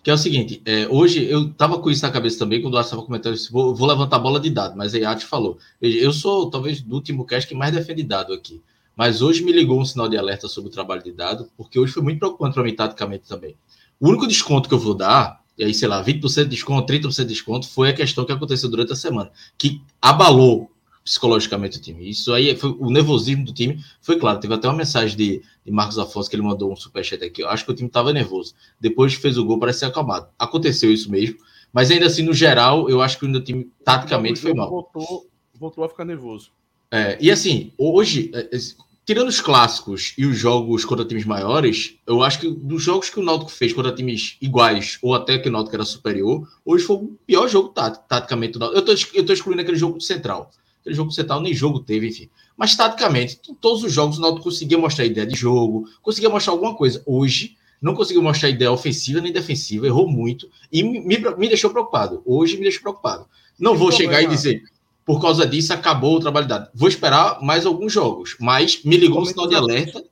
Que 0.04 0.10
é 0.10 0.14
o 0.14 0.18
seguinte, 0.18 0.62
é, 0.66 0.88
hoje 0.90 1.24
eu 1.26 1.54
tava 1.54 1.78
com 1.78 1.92
isso 1.92 2.02
na 2.02 2.12
cabeça 2.12 2.40
também, 2.40 2.60
quando 2.60 2.74
o 2.74 2.78
Arthur 2.78 2.88
estava 2.88 3.04
comentando 3.04 3.36
isso, 3.36 3.52
vou, 3.52 3.76
vou, 3.76 3.88
levantar 3.88 4.16
a 4.16 4.20
bola 4.20 4.40
de 4.40 4.50
dado, 4.50 4.76
mas 4.76 4.96
a 4.96 5.10
Arte 5.10 5.26
falou. 5.26 5.60
Eu 5.80 6.12
sou 6.12 6.50
talvez 6.50 6.82
do 6.82 6.96
último 6.96 7.24
cast 7.24 7.48
que 7.48 7.54
mais 7.54 7.72
defende 7.72 8.02
dado 8.02 8.34
aqui. 8.34 8.62
Mas 8.96 9.22
hoje 9.22 9.44
me 9.44 9.52
ligou 9.52 9.80
um 9.80 9.86
sinal 9.86 10.10
de 10.10 10.18
alerta 10.18 10.48
sobre 10.48 10.70
o 10.70 10.74
trabalho 10.74 11.04
de 11.04 11.12
dado, 11.12 11.50
porque 11.56 11.80
hoje 11.80 11.94
foi 11.94 12.02
muito 12.02 12.20
preocupante 12.20 12.56
para 12.56 12.64
mim 12.64 12.76
taticamente 12.76 13.28
também. 13.28 13.56
O 14.00 14.10
único 14.10 14.28
desconto 14.28 14.68
que 14.68 14.74
eu 14.74 14.80
vou 14.80 14.96
dar, 14.96 15.42
e 15.58 15.64
aí, 15.64 15.74
sei 15.74 15.88
lá, 15.88 16.04
20% 16.04 16.44
de 16.44 16.50
desconto, 16.50 16.92
30% 16.92 17.18
de 17.18 17.26
desconto, 17.26 17.70
foi 17.70 17.90
a 17.90 17.94
questão 17.94 18.26
que 18.26 18.32
aconteceu 18.32 18.70
durante 18.70 18.92
a 18.92 18.96
semana, 18.96 19.32
que 19.58 19.82
abalou 20.02 20.72
psicologicamente 21.12 21.78
o 21.78 21.82
time. 21.82 22.10
Isso 22.10 22.32
aí 22.32 22.56
foi 22.56 22.74
o 22.80 22.89
nervosismo 22.89 23.43
do 23.43 23.52
time. 23.52 23.84
Foi 24.02 24.17
claro, 24.17 24.39
teve 24.39 24.54
até 24.54 24.69
uma 24.69 24.78
mensagem 24.78 25.17
de, 25.17 25.41
de 25.65 25.69
Marcos 25.69 26.00
Afonso 26.00 26.30
que 26.30 26.38
ele 26.38 26.43
mandou 26.43 26.71
um 26.71 26.76
superchat 26.76 27.21
aqui. 27.21 27.43
Eu 27.43 27.50
acho 27.50 27.65
que 27.65 27.71
o 27.71 27.76
time 27.76 27.89
estava 27.89 28.13
nervoso. 28.13 28.56
Depois 28.80 29.13
fez 29.15 29.38
o 29.38 29.43
gol, 29.43 29.60
parece 29.60 29.80
ser 29.80 29.86
acalmado. 29.86 30.30
Aconteceu 30.39 30.89
isso 30.89 31.12
mesmo. 31.12 31.36
Mas 31.74 31.91
ainda 31.91 32.06
assim, 32.06 32.24
no 32.24 32.34
geral, 32.34 32.89
eu 32.89 33.02
acho 33.02 33.19
que 33.19 33.26
o 33.26 33.43
time 33.43 33.69
taticamente 33.84 34.39
foi 34.39 34.54
mal. 34.54 34.69
Voltou, 34.69 35.28
voltou 35.54 35.84
a 35.84 35.89
ficar 35.89 36.06
nervoso. 36.06 36.50
É, 36.89 37.17
e 37.19 37.30
assim, 37.30 37.74
hoje, 37.78 38.32
é, 38.34 38.56
é, 38.56 38.60
tirando 39.06 39.28
os 39.28 39.41
clássicos 39.41 40.13
e 40.17 40.26
os 40.26 40.38
jogos 40.38 40.86
contra 40.86 41.04
times 41.04 41.26
maiores, 41.26 41.95
eu 42.08 42.24
acho 42.24 42.39
que 42.39 42.50
dos 42.50 42.84
jogos 42.84 43.10
que 43.10 43.19
o 43.19 43.24
Náutico 43.24 43.52
fez 43.52 43.74
contra 43.74 43.91
times 43.91 44.38
iguais, 44.41 44.97
ou 45.02 45.13
até 45.13 45.38
que 45.38 45.50
o 45.50 45.52
Náutico 45.52 45.76
era 45.76 45.84
superior, 45.84 46.47
hoje 46.63 46.86
foi 46.86 46.95
o 46.95 47.17
pior 47.28 47.50
jogo 47.50 47.74
taticamente 48.08 48.54
do 48.54 48.60
Náutico. 48.60 49.13
Eu 49.13 49.26
tô 49.26 49.34
excluindo 49.34 49.62
aquele 49.62 49.78
jogo 49.78 50.00
central 50.00 50.50
Aquele 50.82 50.96
jogo 50.96 51.12
central 51.12 51.39
nem 51.41 51.54
jogo 51.54 51.80
teve, 51.80 52.10
enfim. 52.10 52.30
Mas, 52.58 52.76
taticamente, 52.76 53.39
em 53.50 53.54
todos 53.54 53.84
os 53.84 53.94
jogos, 53.94 54.17
o 54.17 54.22
Náutico 54.22 54.44
conseguia 54.44 54.78
mostrar 54.78 55.06
ideia 55.06 55.26
de 55.26 55.36
jogo, 55.36 55.88
conseguia 56.02 56.30
mostrar 56.30 56.54
alguma 56.54 56.76
coisa. 56.76 57.02
Hoje, 57.06 57.56
não 57.82 57.96
conseguiu 57.96 58.22
mostrar 58.22 58.50
ideia 58.50 58.72
ofensiva 58.72 59.20
nem 59.20 59.32
defensiva, 59.32 59.88
errou 59.88 60.08
muito 60.08 60.50
e 60.72 60.84
me, 60.84 61.17
me 61.17 61.48
deixou 61.48 61.72
preocupado. 61.72 62.22
Hoje 62.26 62.56
me 62.56 62.63
deixou 62.63 62.82
preocupado. 62.82 63.26
Não 63.60 63.76
vou 63.76 63.91
chegar 63.91 64.22
e 64.22 64.28
dizer, 64.28 64.63
por 65.06 65.20
causa 65.20 65.46
disso, 65.46 65.74
acabou 65.74 66.17
o 66.17 66.20
trabalho 66.20 66.48
dado. 66.48 66.70
Vou 66.74 66.88
esperar 66.88 67.41
mais 67.41 67.65
alguns 67.65 67.91
jogos, 67.91 68.36
mas 68.39 68.84
me 68.84 68.98
ligou 68.98 69.22
o 69.22 69.26
sinal 69.26 69.48
de 69.48 69.56
alerta. 69.56 70.04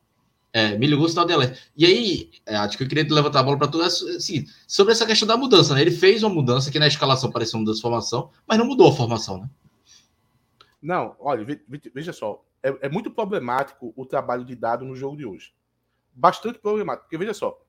É, 0.51 0.75
me 0.77 0.88
ligou 0.88 1.05
o 1.05 1.10
sinal 1.10 1.25
de 1.25 1.34
alerta. 1.34 1.60
E 1.77 1.86
aí, 1.86 2.29
é, 2.45 2.55
acho 2.55 2.75
que 2.75 2.84
eu 2.84 2.88
queria 2.88 3.05
levantar 3.13 3.41
a 3.41 3.43
bola 3.43 3.58
para 3.58 3.67
tudo. 3.67 3.84
É 3.84 3.89
seguinte, 3.89 4.51
sobre 4.67 4.91
essa 4.91 5.05
questão 5.05 5.27
da 5.27 5.38
mudança, 5.38 5.75
né? 5.75 5.82
Ele 5.82 5.91
fez 5.91 6.23
uma 6.23 6.34
mudança 6.34 6.71
que 6.71 6.79
na 6.79 6.88
escalação 6.88 7.32
parecia 7.32 7.55
uma 7.55 7.62
mudança 7.62 7.77
de 7.77 7.82
formação, 7.84 8.29
mas 8.47 8.58
não 8.58 8.65
mudou 8.65 8.89
a 8.89 8.95
formação, 8.95 9.38
né? 9.38 9.49
Não, 10.81 11.15
olha, 11.19 11.45
veja 11.93 12.13
só. 12.13 12.43
É, 12.61 12.87
é, 12.87 12.89
muito 12.89 13.11
problemático 13.11 13.93
o 13.95 14.05
trabalho 14.05 14.45
de 14.45 14.55
dado 14.55 14.85
no 14.85 14.95
jogo 14.95 15.17
de 15.17 15.25
hoje. 15.25 15.53
Bastante 16.13 16.59
problemático. 16.59 17.05
Porque 17.05 17.17
veja 17.17 17.33
só. 17.33 17.61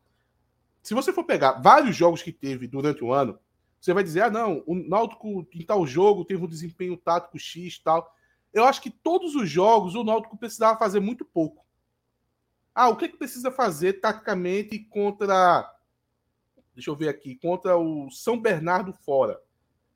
Se 0.82 0.94
você 0.94 1.12
for 1.12 1.24
pegar 1.24 1.60
vários 1.60 1.94
jogos 1.94 2.22
que 2.22 2.32
teve 2.32 2.66
durante 2.66 3.04
o 3.04 3.12
ano, 3.12 3.38
você 3.80 3.92
vai 3.92 4.02
dizer: 4.02 4.22
ah, 4.22 4.30
não, 4.30 4.62
o 4.66 4.74
Náutico 4.74 5.46
em 5.52 5.64
tal 5.64 5.86
jogo 5.86 6.24
teve 6.24 6.44
um 6.44 6.48
desempenho 6.48 6.96
tático 6.96 7.38
X 7.38 7.78
tal. 7.78 8.14
Eu 8.52 8.64
acho 8.64 8.82
que 8.82 8.90
todos 8.90 9.34
os 9.34 9.48
jogos 9.48 9.94
o 9.94 10.04
Náutico 10.04 10.36
precisava 10.36 10.78
fazer 10.78 11.00
muito 11.00 11.24
pouco. 11.24 11.64
Ah, 12.74 12.88
o 12.88 12.96
que, 12.96 13.08
que 13.08 13.16
precisa 13.16 13.50
fazer 13.50 13.94
taticamente 13.94 14.78
contra. 14.78 15.72
Deixa 16.74 16.90
eu 16.90 16.96
ver 16.96 17.08
aqui. 17.08 17.36
Contra 17.36 17.76
o 17.76 18.10
São 18.10 18.40
Bernardo 18.40 18.92
fora. 18.92 19.40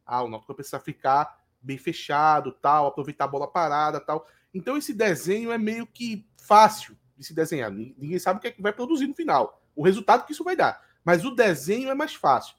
Ah, 0.04 0.22
o 0.22 0.28
Náutico 0.28 0.54
precisa 0.54 0.78
ficar 0.78 1.43
bem 1.64 1.78
fechado, 1.78 2.52
tal, 2.52 2.86
aproveitar 2.86 3.24
a 3.24 3.28
bola 3.28 3.50
parada, 3.50 4.00
tal. 4.00 4.26
Então 4.52 4.76
esse 4.76 4.92
desenho 4.92 5.50
é 5.50 5.58
meio 5.58 5.86
que 5.86 6.26
fácil 6.36 6.96
de 7.16 7.24
se 7.24 7.34
desenhar. 7.34 7.70
Ninguém 7.70 8.18
sabe 8.18 8.38
o 8.38 8.40
que, 8.40 8.48
é 8.48 8.50
que 8.50 8.62
vai 8.62 8.72
produzir 8.72 9.06
no 9.06 9.14
final, 9.14 9.62
o 9.74 9.82
resultado 9.82 10.24
que 10.24 10.32
isso 10.32 10.44
vai 10.44 10.56
dar. 10.56 10.80
Mas 11.04 11.24
o 11.24 11.34
desenho 11.34 11.90
é 11.90 11.94
mais 11.94 12.14
fácil. 12.14 12.56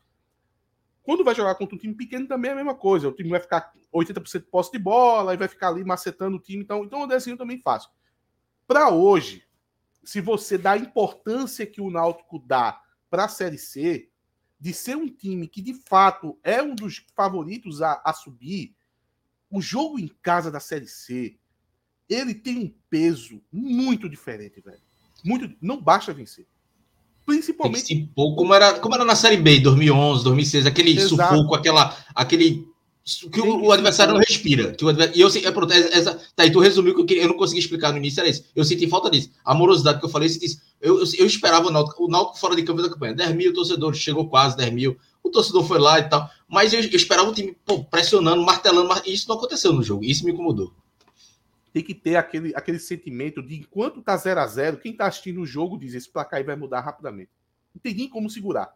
Quando 1.01 1.23
vai 1.23 1.35
jogar 1.35 1.55
contra 1.55 1.75
um 1.75 1.79
time 1.79 1.93
pequeno 1.93 2.27
também 2.27 2.49
é 2.49 2.53
a 2.53 2.57
mesma 2.57 2.73
coisa. 2.73 3.07
O 3.07 3.11
time 3.11 3.29
vai 3.29 3.39
ficar 3.39 3.71
80% 3.93 4.39
de 4.39 4.47
posse 4.47 4.71
de 4.71 4.79
bola 4.79 5.33
e 5.33 5.37
vai 5.37 5.47
ficar 5.47 5.69
ali 5.69 5.83
macetando 5.83 6.37
o 6.37 6.39
time. 6.39 6.63
Então, 6.63 6.83
então 6.83 7.03
o 7.03 7.07
desenho 7.07 7.37
também 7.37 7.57
é 7.57 7.61
fácil. 7.61 7.89
Para 8.67 8.89
hoje, 8.89 9.43
se 10.03 10.19
você 10.19 10.57
dá 10.57 10.71
a 10.71 10.77
importância 10.77 11.65
que 11.65 11.79
o 11.79 11.91
Náutico 11.91 12.39
dá 12.39 12.81
para 13.09 13.25
a 13.25 13.27
Série 13.27 13.57
C, 13.57 14.09
de 14.59 14.73
ser 14.73 14.95
um 14.95 15.07
time 15.07 15.47
que 15.47 15.61
de 15.61 15.73
fato 15.73 16.39
é 16.43 16.61
um 16.61 16.73
dos 16.73 17.05
favoritos 17.15 17.81
a, 17.81 18.01
a 18.03 18.13
subir, 18.13 18.75
o 19.55 19.61
jogo 19.61 19.97
em 19.97 20.09
casa 20.21 20.51
da 20.51 20.59
Série 20.59 20.87
C, 20.87 21.37
ele 22.09 22.33
tem 22.33 22.57
um 22.57 22.73
peso 22.89 23.41
muito 23.51 24.09
diferente, 24.09 24.61
velho. 24.61 24.81
Muito, 25.23 25.55
não 25.61 25.81
basta 25.81 26.13
vencer. 26.13 26.45
Principalmente. 27.25 27.93
Impor, 27.93 28.35
como, 28.35 28.53
era, 28.53 28.79
como 28.79 28.93
era 28.93 29.05
na 29.05 29.15
Série 29.15 29.37
B, 29.37 29.59
2011, 29.59 30.23
2006, 30.23 30.65
aquele 30.65 30.91
Exato. 30.91 31.09
sufoco, 31.09 31.55
aquela, 31.55 31.97
aquele. 32.13 32.67
Que 33.31 33.39
o, 33.39 33.65
o, 33.65 33.71
adversário 33.71 34.13
não 34.13 34.19
respira. 34.19 34.73
Que 34.73 34.83
o 34.83 34.89
adversário, 34.89 35.17
e 35.17 35.21
eu 35.21 35.29
é, 35.29 35.51
pronto, 35.51 35.71
essa, 35.71 36.19
tá 36.35 36.43
aí, 36.43 36.51
tu 36.51 36.59
resumiu 36.59 37.05
que 37.05 37.13
eu, 37.13 37.23
eu 37.23 37.27
não 37.29 37.37
consegui 37.37 37.59
explicar 37.59 37.91
no 37.91 37.97
início, 37.97 38.19
era 38.19 38.29
isso. 38.29 38.43
Eu 38.55 38.63
senti 38.63 38.87
falta 38.87 39.09
disso. 39.09 39.31
A 39.43 39.53
amorosidade 39.53 39.99
que 39.99 40.05
eu 40.05 40.09
falei, 40.09 40.27
eu, 40.27 40.33
senti, 40.33 40.59
eu, 40.81 40.99
eu, 40.99 41.05
eu 41.19 41.25
esperava 41.25 41.67
o 41.67 41.71
Náutico, 41.71 42.05
o 42.05 42.07
Náutico 42.09 42.39
fora 42.39 42.55
de 42.55 42.63
campo 42.63 42.81
da 42.81 42.89
campanha. 42.89 43.13
10 43.13 43.35
mil 43.35 43.53
torcedores, 43.53 43.99
chegou 43.99 44.27
quase 44.27 44.57
10 44.57 44.73
mil. 44.73 44.97
O 45.25 45.31
torcedor 45.31 45.65
foi 45.65 45.79
lá 45.79 45.99
e 45.99 46.09
tal. 46.09 46.29
Mas 46.47 46.73
eu, 46.73 46.81
eu 46.81 46.95
esperava 46.95 47.29
o 47.29 47.33
time 47.33 47.57
pô, 47.65 47.83
pressionando, 47.83 48.43
martelando, 48.43 48.93
e 49.05 49.13
isso 49.13 49.27
não 49.27 49.35
aconteceu 49.35 49.73
no 49.73 49.83
jogo. 49.83 50.03
Isso 50.03 50.23
me 50.23 50.31
incomodou 50.31 50.73
tem 51.75 51.83
que 51.83 51.93
ter 51.93 52.15
aquele, 52.15 52.55
aquele 52.55 52.79
sentimento 52.79 53.43
de 53.43 53.57
enquanto 53.57 54.01
tá 54.01 54.15
0 54.15 54.39
a 54.39 54.47
0 54.47 54.77
quem 54.77 54.95
tá 54.95 55.07
assistindo 55.07 55.41
o 55.41 55.45
jogo 55.45 55.77
diz 55.77 55.93
esse 55.93 56.09
placar 56.09 56.37
aí 56.37 56.45
vai 56.45 56.55
mudar 56.55 56.79
rapidamente. 56.79 57.29
Não 57.73 57.81
tem 57.81 57.93
nem 57.93 58.07
como 58.07 58.29
segurar. 58.29 58.73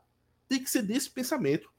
Tem 0.49 0.61
que 0.61 0.69
ser 0.69 0.81
desse 0.81 1.09
pensamento. 1.09 1.71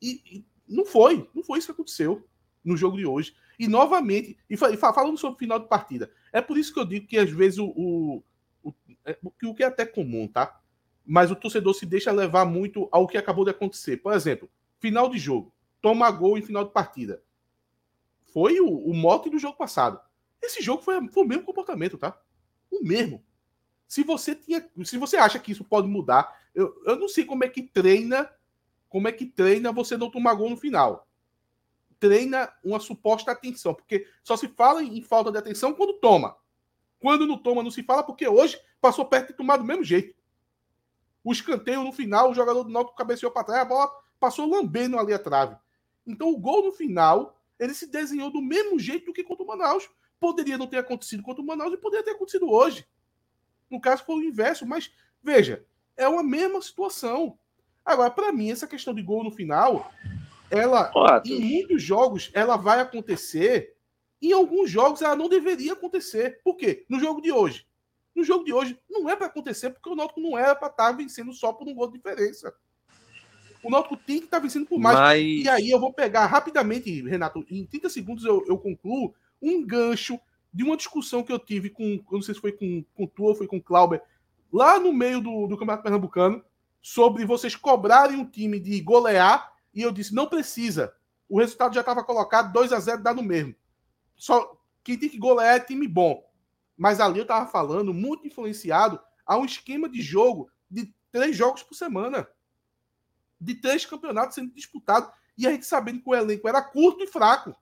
E, 0.00 0.22
e 0.24 0.44
não 0.66 0.86
foi, 0.86 1.28
não 1.34 1.42
foi 1.42 1.58
isso 1.58 1.66
que 1.66 1.72
aconteceu 1.72 2.26
no 2.64 2.78
jogo 2.78 2.96
de 2.96 3.04
hoje. 3.04 3.34
E 3.58 3.68
novamente, 3.68 4.38
e, 4.48 4.56
falando 4.56 5.18
sobre 5.18 5.36
o 5.36 5.38
final 5.38 5.58
de 5.58 5.68
partida, 5.68 6.10
é 6.32 6.40
por 6.40 6.56
isso 6.56 6.72
que 6.72 6.80
eu 6.80 6.86
digo 6.86 7.06
que 7.06 7.18
às 7.18 7.30
vezes 7.30 7.58
o, 7.58 7.66
o, 7.66 8.22
o, 8.62 8.74
é, 9.04 9.18
o 9.22 9.54
que 9.54 9.62
é 9.62 9.66
até 9.66 9.84
comum, 9.84 10.26
tá? 10.26 10.58
Mas 11.10 11.30
o 11.30 11.34
torcedor 11.34 11.72
se 11.72 11.86
deixa 11.86 12.12
levar 12.12 12.44
muito 12.44 12.86
ao 12.92 13.08
que 13.08 13.16
acabou 13.16 13.42
de 13.42 13.50
acontecer. 13.50 13.96
Por 13.96 14.12
exemplo, 14.12 14.46
final 14.78 15.08
de 15.08 15.16
jogo, 15.16 15.50
toma 15.80 16.10
gol 16.10 16.36
em 16.36 16.42
final 16.42 16.62
de 16.66 16.70
partida. 16.70 17.22
Foi 18.30 18.60
o, 18.60 18.68
o 18.68 18.92
mote 18.92 19.30
do 19.30 19.38
jogo 19.38 19.56
passado. 19.56 19.98
Esse 20.42 20.62
jogo 20.62 20.82
foi, 20.82 21.08
foi 21.08 21.24
o 21.24 21.26
mesmo 21.26 21.44
comportamento, 21.44 21.96
tá? 21.96 22.20
O 22.70 22.84
mesmo. 22.84 23.24
Se 23.86 24.04
você 24.04 24.34
tinha, 24.34 24.68
se 24.84 24.98
você 24.98 25.16
acha 25.16 25.38
que 25.38 25.50
isso 25.50 25.64
pode 25.64 25.88
mudar, 25.88 26.30
eu, 26.54 26.78
eu 26.84 26.96
não 26.96 27.08
sei 27.08 27.24
como 27.24 27.42
é 27.42 27.48
que 27.48 27.62
treina, 27.62 28.30
como 28.90 29.08
é 29.08 29.12
que 29.12 29.24
treina 29.24 29.72
você 29.72 29.96
não 29.96 30.10
tomar 30.10 30.34
gol 30.34 30.50
no 30.50 30.58
final. 30.58 31.08
Treina 31.98 32.52
uma 32.62 32.80
suposta 32.80 33.32
atenção, 33.32 33.72
porque 33.72 34.06
só 34.22 34.36
se 34.36 34.46
fala 34.48 34.82
em 34.82 35.00
falta 35.00 35.32
de 35.32 35.38
atenção 35.38 35.72
quando 35.72 35.94
toma. 35.94 36.36
Quando 37.00 37.26
não 37.26 37.38
toma, 37.38 37.62
não 37.62 37.70
se 37.70 37.82
fala, 37.82 38.02
porque 38.02 38.28
hoje 38.28 38.60
passou 38.78 39.06
perto 39.06 39.28
de 39.28 39.38
tomar 39.38 39.56
do 39.56 39.64
mesmo 39.64 39.82
jeito. 39.82 40.17
O 41.22 41.32
escanteio 41.32 41.82
no 41.82 41.92
final, 41.92 42.30
o 42.30 42.34
jogador 42.34 42.62
do 42.62 42.70
Náutico 42.70 42.96
cabeceou 42.96 43.30
para 43.30 43.44
trás, 43.44 43.62
a 43.62 43.64
bola 43.64 43.90
passou 44.18 44.46
lambendo 44.46 44.98
ali 44.98 45.12
a 45.12 45.18
trave. 45.18 45.56
Então 46.06 46.30
o 46.30 46.38
gol 46.38 46.64
no 46.64 46.72
final, 46.72 47.38
ele 47.58 47.74
se 47.74 47.86
desenhou 47.86 48.30
do 48.30 48.40
mesmo 48.40 48.78
jeito 48.78 49.12
que 49.12 49.24
contra 49.24 49.44
o 49.44 49.46
Manaus. 49.46 49.88
Poderia 50.18 50.58
não 50.58 50.66
ter 50.66 50.78
acontecido 50.78 51.22
contra 51.22 51.42
o 51.42 51.46
Manaus 51.46 51.72
e 51.72 51.76
poderia 51.76 52.04
ter 52.04 52.12
acontecido 52.12 52.50
hoje. 52.50 52.86
No 53.70 53.80
caso, 53.80 54.04
foi 54.04 54.16
o 54.16 54.24
inverso, 54.24 54.66
mas 54.66 54.90
veja, 55.22 55.64
é 55.96 56.08
uma 56.08 56.22
mesma 56.22 56.60
situação. 56.62 57.38
Agora, 57.84 58.10
para 58.10 58.32
mim, 58.32 58.50
essa 58.50 58.66
questão 58.66 58.94
de 58.94 59.02
gol 59.02 59.22
no 59.22 59.30
final, 59.30 59.92
ela, 60.50 60.90
em 61.24 61.40
muitos 61.40 61.82
jogos, 61.82 62.30
ela 62.32 62.56
vai 62.56 62.80
acontecer. 62.80 63.76
Em 64.20 64.32
alguns 64.32 64.70
jogos, 64.70 65.02
ela 65.02 65.14
não 65.14 65.28
deveria 65.28 65.74
acontecer. 65.74 66.40
Por 66.42 66.56
quê? 66.56 66.86
No 66.88 66.98
jogo 66.98 67.20
de 67.20 67.30
hoje. 67.30 67.67
No 68.18 68.24
jogo 68.24 68.44
de 68.44 68.52
hoje, 68.52 68.76
não 68.90 69.08
é 69.08 69.14
para 69.14 69.28
acontecer, 69.28 69.70
porque 69.70 69.88
o 69.88 69.94
Náutico 69.94 70.20
não 70.20 70.36
era 70.36 70.52
para 70.52 70.66
estar 70.66 70.90
tá 70.90 70.92
vencendo 70.92 71.32
só 71.32 71.52
por 71.52 71.68
um 71.68 71.72
gol 71.72 71.86
de 71.86 71.98
diferença. 71.98 72.52
O 73.62 73.70
Náutico 73.70 73.96
tem 73.96 74.18
que 74.18 74.24
estar 74.24 74.38
tá 74.38 74.42
vencendo 74.42 74.66
por 74.66 74.76
mais. 74.76 74.98
Mas... 74.98 75.22
E 75.22 75.48
aí 75.48 75.70
eu 75.70 75.78
vou 75.78 75.92
pegar 75.92 76.26
rapidamente, 76.26 77.00
Renato, 77.02 77.46
em 77.48 77.64
30 77.64 77.88
segundos 77.88 78.24
eu, 78.24 78.44
eu 78.48 78.58
concluo 78.58 79.14
um 79.40 79.64
gancho 79.64 80.18
de 80.52 80.64
uma 80.64 80.76
discussão 80.76 81.22
que 81.22 81.32
eu 81.32 81.38
tive 81.38 81.70
com, 81.70 81.84
eu 81.84 82.04
não 82.10 82.22
sei 82.22 82.34
se 82.34 82.40
foi 82.40 82.50
com, 82.50 82.84
com 82.92 83.06
tu 83.06 83.22
ou 83.22 83.36
foi 83.36 83.46
com 83.46 83.58
o 83.58 83.62
Clauber, 83.62 84.02
lá 84.52 84.80
no 84.80 84.92
meio 84.92 85.20
do, 85.20 85.46
do 85.46 85.56
Campeonato 85.56 85.84
Pernambucano, 85.84 86.44
sobre 86.82 87.24
vocês 87.24 87.54
cobrarem 87.54 88.16
um 88.16 88.28
time 88.28 88.58
de 88.58 88.80
golear, 88.80 89.52
e 89.72 89.80
eu 89.80 89.92
disse, 89.92 90.12
não 90.12 90.26
precisa. 90.26 90.92
O 91.28 91.38
resultado 91.38 91.72
já 91.72 91.82
estava 91.82 92.02
colocado, 92.02 92.52
2 92.52 92.72
a 92.72 92.80
0 92.80 93.00
dá 93.00 93.14
no 93.14 93.22
mesmo. 93.22 93.54
Só 94.16 94.58
quem 94.82 94.98
tem 94.98 95.08
que 95.08 95.18
golear 95.18 95.54
é 95.54 95.60
time 95.60 95.86
bom. 95.86 96.27
Mas 96.78 97.00
ali 97.00 97.18
eu 97.18 97.22
estava 97.22 97.50
falando, 97.50 97.92
muito 97.92 98.26
influenciado, 98.26 99.00
a 99.26 99.36
um 99.36 99.44
esquema 99.44 99.88
de 99.88 100.00
jogo 100.00 100.48
de 100.70 100.94
três 101.10 101.36
jogos 101.36 101.62
por 101.64 101.74
semana. 101.74 102.28
De 103.40 103.56
três 103.56 103.84
campeonatos 103.84 104.36
sendo 104.36 104.54
disputados. 104.54 105.10
E 105.36 105.46
a 105.46 105.50
gente 105.50 105.66
sabendo 105.66 106.00
que 106.00 106.08
o 106.08 106.14
elenco 106.14 106.48
era 106.48 106.62
curto 106.62 107.02
e 107.02 107.06
fraco. 107.08 107.54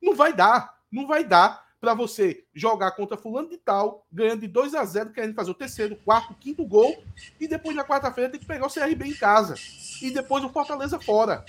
Não 0.00 0.14
vai 0.14 0.34
dar. 0.34 0.78
Não 0.92 1.06
vai 1.06 1.24
dar 1.24 1.66
para 1.80 1.94
você 1.94 2.44
jogar 2.54 2.92
contra 2.92 3.16
fulano 3.16 3.48
de 3.48 3.58
tal, 3.58 4.06
ganhando 4.10 4.40
de 4.40 4.48
2 4.48 4.74
a 4.74 4.84
0 4.84 5.10
querendo 5.10 5.34
fazer 5.34 5.50
o 5.50 5.54
terceiro, 5.54 5.96
quarto, 5.96 6.34
quinto 6.34 6.64
gol, 6.64 7.04
e 7.38 7.46
depois 7.46 7.76
na 7.76 7.84
quarta-feira 7.84 8.30
tem 8.30 8.40
que 8.40 8.46
pegar 8.46 8.66
o 8.66 8.72
CRB 8.72 9.06
em 9.06 9.14
casa. 9.14 9.54
E 10.02 10.10
depois 10.10 10.42
o 10.42 10.48
Fortaleza 10.48 10.98
fora. 10.98 11.44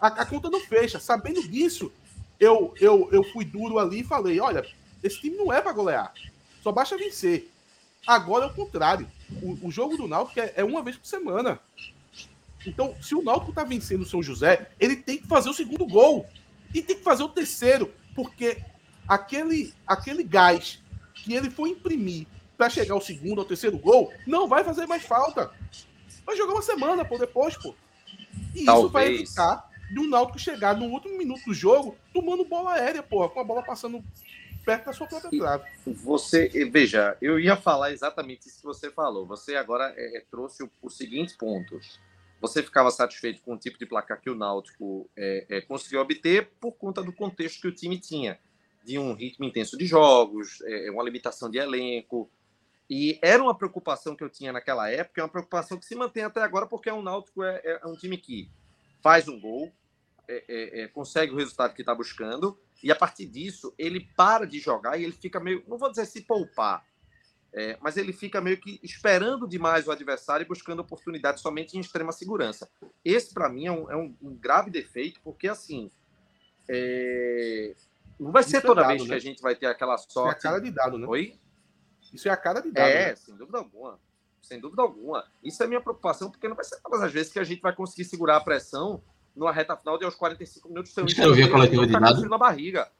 A, 0.00 0.08
a, 0.08 0.26
conta 0.26 0.48
não 0.48 0.60
fecha. 0.60 1.00
Sabendo 1.00 1.46
disso, 1.46 1.92
eu, 2.38 2.72
eu, 2.80 3.08
eu 3.12 3.24
fui 3.32 3.44
duro 3.44 3.78
ali 3.78 4.00
e 4.00 4.04
falei: 4.04 4.40
olha, 4.40 4.64
esse 5.04 5.20
time 5.20 5.36
não 5.36 5.52
é 5.52 5.60
para 5.60 5.72
golear. 5.72 6.12
Só 6.62 6.72
basta 6.72 6.96
vencer. 6.96 7.50
Agora 8.06 8.46
é 8.46 8.48
o 8.48 8.54
contrário. 8.54 9.06
O, 9.42 9.68
o 9.68 9.70
jogo 9.70 9.96
do 9.96 10.08
Náutico 10.08 10.40
é, 10.40 10.54
é, 10.56 10.64
uma 10.64 10.82
vez 10.82 10.96
por 10.96 11.06
semana. 11.06 11.60
Então, 12.66 12.96
se 13.02 13.14
o 13.14 13.22
Náutico 13.22 13.52
tá 13.52 13.62
vencendo 13.64 14.02
o 14.02 14.06
São 14.06 14.22
José, 14.22 14.70
ele 14.80 14.96
tem 14.96 15.18
que 15.18 15.26
fazer 15.26 15.50
o 15.50 15.54
segundo 15.54 15.86
gol. 15.86 16.26
E 16.72 16.80
tem 16.80 16.96
que 16.96 17.02
fazer 17.02 17.22
o 17.22 17.28
terceiro. 17.28 17.92
Porque 18.14 18.62
aquele, 19.06 19.74
aquele 19.86 20.24
gás 20.24 20.82
que 21.14 21.34
ele 21.34 21.50
foi 21.50 21.70
imprimir 21.70 22.26
para 22.56 22.70
chegar 22.70 22.94
ao 22.94 23.00
segundo 23.00 23.40
ou 23.40 23.44
terceiro 23.44 23.76
gol, 23.76 24.12
não 24.26 24.48
vai 24.48 24.64
fazer 24.64 24.86
mais 24.86 25.04
falta. 25.04 25.50
Vai 26.24 26.36
jogar 26.36 26.54
uma 26.54 26.62
semana 26.62 27.04
por 27.04 27.18
depois, 27.18 27.56
pô. 27.56 27.74
E 28.54 28.64
Talvez. 28.64 28.84
isso 28.84 28.88
vai 28.88 29.06
evitar 29.12 29.70
de 29.90 30.00
um 30.00 30.08
Náutico 30.08 30.38
chegar 30.38 30.76
no 30.76 30.86
último 30.86 31.18
minuto 31.18 31.44
do 31.44 31.54
jogo 31.54 31.96
tomando 32.12 32.44
bola 32.44 32.72
aérea, 32.72 33.02
porra, 33.02 33.28
com 33.28 33.40
a 33.40 33.44
bola 33.44 33.62
passando 33.62 34.02
perto 34.64 34.86
da 34.86 34.92
sua 34.92 35.06
própria 35.06 35.30
trave. 35.30 35.64
Você, 35.86 36.48
veja, 36.70 37.16
eu 37.20 37.38
ia 37.38 37.56
falar 37.56 37.92
exatamente 37.92 38.48
isso 38.48 38.58
que 38.58 38.64
você 38.64 38.90
falou. 38.90 39.26
Você 39.26 39.56
agora 39.56 39.92
é, 39.96 40.18
é, 40.18 40.20
trouxe 40.30 40.62
o, 40.62 40.70
o, 40.82 40.90
seguinte 40.90 41.36
ponto. 41.36 41.78
Você 42.40 42.62
ficava 42.62 42.90
satisfeito 42.90 43.42
com 43.42 43.54
o 43.54 43.58
tipo 43.58 43.78
de 43.78 43.86
placar 43.86 44.20
que 44.20 44.30
o 44.30 44.34
Náutico 44.34 45.08
é, 45.16 45.46
é 45.48 45.60
conseguiu 45.60 46.00
obter 46.00 46.50
por 46.60 46.72
conta 46.72 47.02
do 47.02 47.12
contexto 47.12 47.60
que 47.60 47.68
o 47.68 47.74
time 47.74 47.98
tinha 47.98 48.38
de 48.84 48.98
um 48.98 49.14
ritmo 49.14 49.44
intenso 49.44 49.78
de 49.78 49.86
jogos, 49.86 50.60
é, 50.62 50.90
uma 50.90 51.02
limitação 51.02 51.50
de 51.50 51.58
elenco. 51.58 52.30
E 52.88 53.18
era 53.22 53.42
uma 53.42 53.56
preocupação 53.56 54.14
que 54.14 54.22
eu 54.22 54.28
tinha 54.28 54.52
naquela 54.52 54.90
época, 54.90 55.20
é 55.20 55.24
uma 55.24 55.30
preocupação 55.30 55.78
que 55.78 55.86
se 55.86 55.94
mantém 55.94 56.24
até 56.24 56.42
agora, 56.42 56.66
porque 56.66 56.90
é 56.90 56.92
um 56.92 57.02
Náutico 57.02 57.42
é, 57.42 57.60
é 57.82 57.86
um 57.86 57.96
time 57.96 58.18
que 58.18 58.50
faz 59.00 59.26
um 59.26 59.40
gol, 59.40 59.72
é, 60.28 60.44
é, 60.48 60.80
é 60.82 60.88
consegue 60.88 61.32
o 61.32 61.36
resultado 61.36 61.74
que 61.74 61.82
está 61.82 61.94
buscando, 61.94 62.58
e 62.82 62.90
a 62.92 62.96
partir 62.96 63.26
disso 63.26 63.74
ele 63.78 64.08
para 64.16 64.46
de 64.46 64.58
jogar 64.58 64.98
e 64.98 65.04
ele 65.04 65.12
fica 65.12 65.40
meio, 65.40 65.64
não 65.66 65.78
vou 65.78 65.90
dizer 65.90 66.06
se 66.06 66.22
poupar, 66.22 66.84
é, 67.56 67.78
mas 67.80 67.96
ele 67.96 68.12
fica 68.12 68.40
meio 68.40 68.60
que 68.60 68.80
esperando 68.82 69.46
demais 69.46 69.86
o 69.86 69.92
adversário 69.92 70.42
e 70.42 70.48
buscando 70.48 70.80
oportunidades 70.80 71.40
somente 71.40 71.76
em 71.76 71.80
extrema 71.80 72.10
segurança. 72.10 72.68
Esse, 73.04 73.32
para 73.32 73.48
mim, 73.48 73.66
é 73.66 73.72
um, 73.72 73.90
é 73.92 73.96
um, 73.96 74.16
um, 74.20 74.34
grave 74.34 74.70
defeito, 74.70 75.20
porque 75.22 75.46
assim. 75.46 75.88
É, 76.68 77.76
não 78.18 78.32
vai 78.32 78.42
ser 78.42 78.48
Isso 78.48 78.56
é 78.56 78.60
toda 78.60 78.82
dado, 78.82 78.90
vez 78.90 79.02
né? 79.02 79.08
que 79.08 79.14
a 79.14 79.18
gente 79.20 79.40
vai 79.40 79.54
ter 79.54 79.66
aquela 79.66 79.96
sorte. 79.96 80.38
Isso 80.38 80.46
é 80.46 80.50
a 80.50 80.52
cara 80.52 80.58
de 80.60 80.70
dado, 80.72 80.98
né? 80.98 81.06
Oi? 81.06 81.38
Isso 82.12 82.28
é 82.28 82.32
a 82.32 82.36
cara 82.36 82.60
de 82.60 82.72
dado. 82.72 82.88
É, 82.88 83.10
né? 83.10 83.16
sem 83.16 83.36
dúvida 83.36 83.58
alguma. 83.58 84.00
Sem 84.42 84.60
dúvida 84.60 84.82
alguma. 84.82 85.24
Isso 85.42 85.62
é 85.62 85.66
minha 85.68 85.80
preocupação, 85.80 86.32
porque 86.32 86.48
não 86.48 86.56
vai 86.56 86.64
ser 86.64 86.80
todas 86.82 87.02
as 87.02 87.12
vezes 87.12 87.32
que 87.32 87.38
a 87.38 87.44
gente 87.44 87.62
vai 87.62 87.74
conseguir 87.74 88.04
segurar 88.04 88.36
a 88.36 88.40
pressão 88.40 89.00
numa 89.34 89.52
reta 89.52 89.76
final 89.76 89.98
de 89.98 90.04
aos 90.04 90.14
45 90.14 90.68
minutos. 90.68 90.92
Sem 90.92 91.04
Você 91.04 91.14
quer 91.14 91.32
ver 91.32 91.44
a 91.44 91.50
coletiva 91.50 91.86
de 91.86 91.92
dado? 91.92 92.28
Na 92.28 92.38
barriga. 92.38 92.90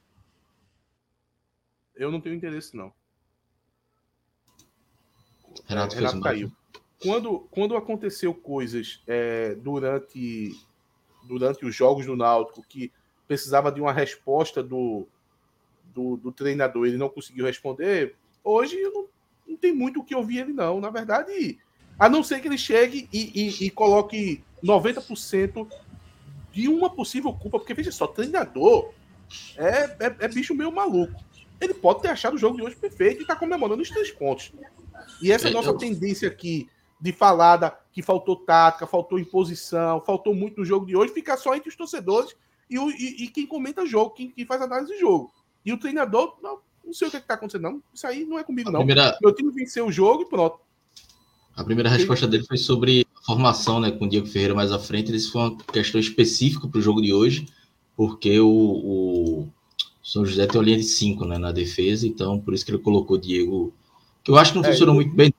Eu 1.95 2.11
não 2.11 2.19
tenho 2.19 2.35
interesse, 2.35 2.75
não. 2.75 2.91
Renato, 5.65 5.95
é, 5.95 5.99
Renato 5.99 6.19
caiu. 6.19 6.51
Quando, 7.01 7.39
quando 7.51 7.77
aconteceu 7.77 8.33
coisas 8.33 9.01
é, 9.07 9.55
durante, 9.55 10.51
durante 11.23 11.65
os 11.65 11.73
jogos 11.73 12.05
do 12.05 12.15
Náutico 12.15 12.65
que 12.67 12.91
precisava 13.27 13.71
de 13.71 13.79
uma 13.79 13.93
resposta 13.93 14.61
do, 14.61 15.07
do, 15.93 16.17
do 16.17 16.31
treinador, 16.31 16.85
ele 16.85 16.97
não 16.97 17.09
conseguiu 17.09 17.45
responder, 17.45 18.15
hoje 18.43 18.79
não, 18.81 19.07
não 19.47 19.57
tem 19.57 19.73
muito 19.73 20.01
o 20.01 20.03
que 20.03 20.15
ouvir 20.15 20.39
ele, 20.39 20.53
não. 20.53 20.81
Na 20.81 20.89
verdade, 20.89 21.57
a 21.97 22.09
não 22.09 22.23
ser 22.23 22.41
que 22.41 22.47
ele 22.47 22.57
chegue 22.57 23.07
e, 23.11 23.31
e, 23.33 23.65
e 23.67 23.69
coloque 23.69 24.43
90% 24.63 25.67
de 26.55 26.69
uma 26.69 26.89
possível 26.89 27.33
culpa, 27.33 27.59
porque 27.59 27.73
veja 27.73 27.91
só, 27.91 28.07
treinador 28.07 28.93
é, 29.57 29.97
é, 29.99 30.15
é, 30.21 30.27
bicho 30.29 30.55
meio 30.55 30.71
maluco. 30.71 31.13
Ele 31.59 31.73
pode 31.73 32.01
ter 32.01 32.07
achado 32.07 32.35
o 32.35 32.37
jogo 32.37 32.55
de 32.55 32.63
hoje 32.63 32.77
perfeito 32.77 33.21
e 33.21 33.27
tá 33.27 33.35
comemorando 33.35 33.81
os 33.81 33.89
três 33.89 34.09
pontos. 34.09 34.53
E 35.21 35.33
essa 35.33 35.49
é 35.49 35.51
nossa 35.51 35.77
tendência 35.77 36.29
aqui 36.29 36.69
de 36.99 37.11
falada 37.11 37.77
que 37.91 38.01
faltou 38.01 38.37
tática, 38.37 38.87
faltou 38.87 39.19
imposição, 39.19 39.99
faltou 39.99 40.33
muito 40.33 40.61
no 40.61 40.65
jogo 40.65 40.85
de 40.85 40.95
hoje, 40.95 41.13
ficar 41.13 41.35
só 41.35 41.53
entre 41.53 41.67
os 41.67 41.75
torcedores 41.75 42.33
e, 42.69 42.79
o, 42.79 42.89
e, 42.89 43.25
e 43.25 43.27
quem 43.27 43.45
comenta 43.45 43.85
jogo, 43.85 44.11
quem, 44.11 44.31
quem, 44.31 44.45
faz 44.45 44.61
análise 44.61 44.93
de 44.93 44.99
jogo. 44.99 45.33
E 45.65 45.73
o 45.73 45.77
treinador, 45.77 46.37
não, 46.41 46.59
não 46.85 46.93
sei 46.93 47.09
o 47.09 47.11
que, 47.11 47.17
é 47.17 47.19
está 47.19 47.33
acontecendo, 47.33 47.63
não. 47.63 47.83
Isso 47.93 48.07
aí 48.07 48.23
não 48.23 48.39
é 48.39 48.45
comigo, 48.45 48.71
não. 48.71 48.79
Primeira... 48.79 49.17
Meu 49.21 49.35
time 49.35 49.51
venceu 49.51 49.87
o 49.87 49.91
jogo 49.91 50.23
e 50.23 50.29
pronto. 50.29 50.57
A 51.53 51.63
primeira 51.65 51.89
resposta 51.89 52.25
dele 52.27 52.45
foi 52.45 52.57
sobre 52.57 53.05
formação, 53.25 53.79
né, 53.79 53.91
com 53.91 54.05
o 54.05 54.09
Diego 54.09 54.27
Ferreira 54.27 54.53
mais 54.53 54.71
à 54.71 54.77
frente. 54.77 55.13
Isso 55.13 55.31
foi 55.31 55.41
uma 55.41 55.57
questão 55.57 55.99
específica 55.99 56.67
para 56.67 56.77
o 56.77 56.81
jogo 56.81 57.01
de 57.01 57.11
hoje, 57.11 57.47
porque 57.95 58.39
o, 58.39 58.47
o 58.47 59.49
São 60.03 60.25
José 60.25 60.45
tem 60.45 60.59
uma 60.59 60.65
linha 60.65 60.77
de 60.77 60.83
5 60.83 61.25
né, 61.25 61.37
na 61.37 61.51
defesa, 61.51 62.07
então 62.07 62.39
por 62.39 62.53
isso 62.53 62.63
que 62.63 62.71
ele 62.71 62.77
colocou 62.77 63.17
o 63.17 63.19
Diego, 63.19 63.73
que 64.23 64.29
eu 64.29 64.37
acho 64.37 64.51
que 64.51 64.59
não 64.59 64.65
é, 64.65 64.71
funcionou 64.71 64.93
eu... 64.93 65.01
muito 65.01 65.15
bem. 65.15 65.33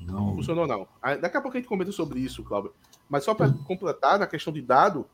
Não. 0.00 0.28
não 0.28 0.34
funcionou, 0.36 0.66
não. 0.66 0.88
Daqui 1.20 1.36
a 1.36 1.40
pouco 1.40 1.56
a 1.56 1.60
gente 1.60 1.68
comenta 1.68 1.92
sobre 1.92 2.20
isso, 2.20 2.42
Cláudio. 2.42 2.72
Mas 3.08 3.24
só 3.24 3.34
para 3.34 3.52
completar, 3.52 4.18
na 4.18 4.26
questão 4.26 4.52
de 4.52 4.62
dado, 4.62 5.06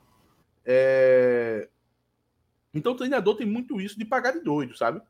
é... 0.64 1.68
então 2.72 2.92
o 2.92 2.96
treinador 2.96 3.34
tem 3.34 3.46
muito 3.46 3.80
isso 3.80 3.98
de 3.98 4.04
pagar 4.04 4.32
de 4.32 4.40
doido, 4.40 4.76
sabe? 4.76 5.02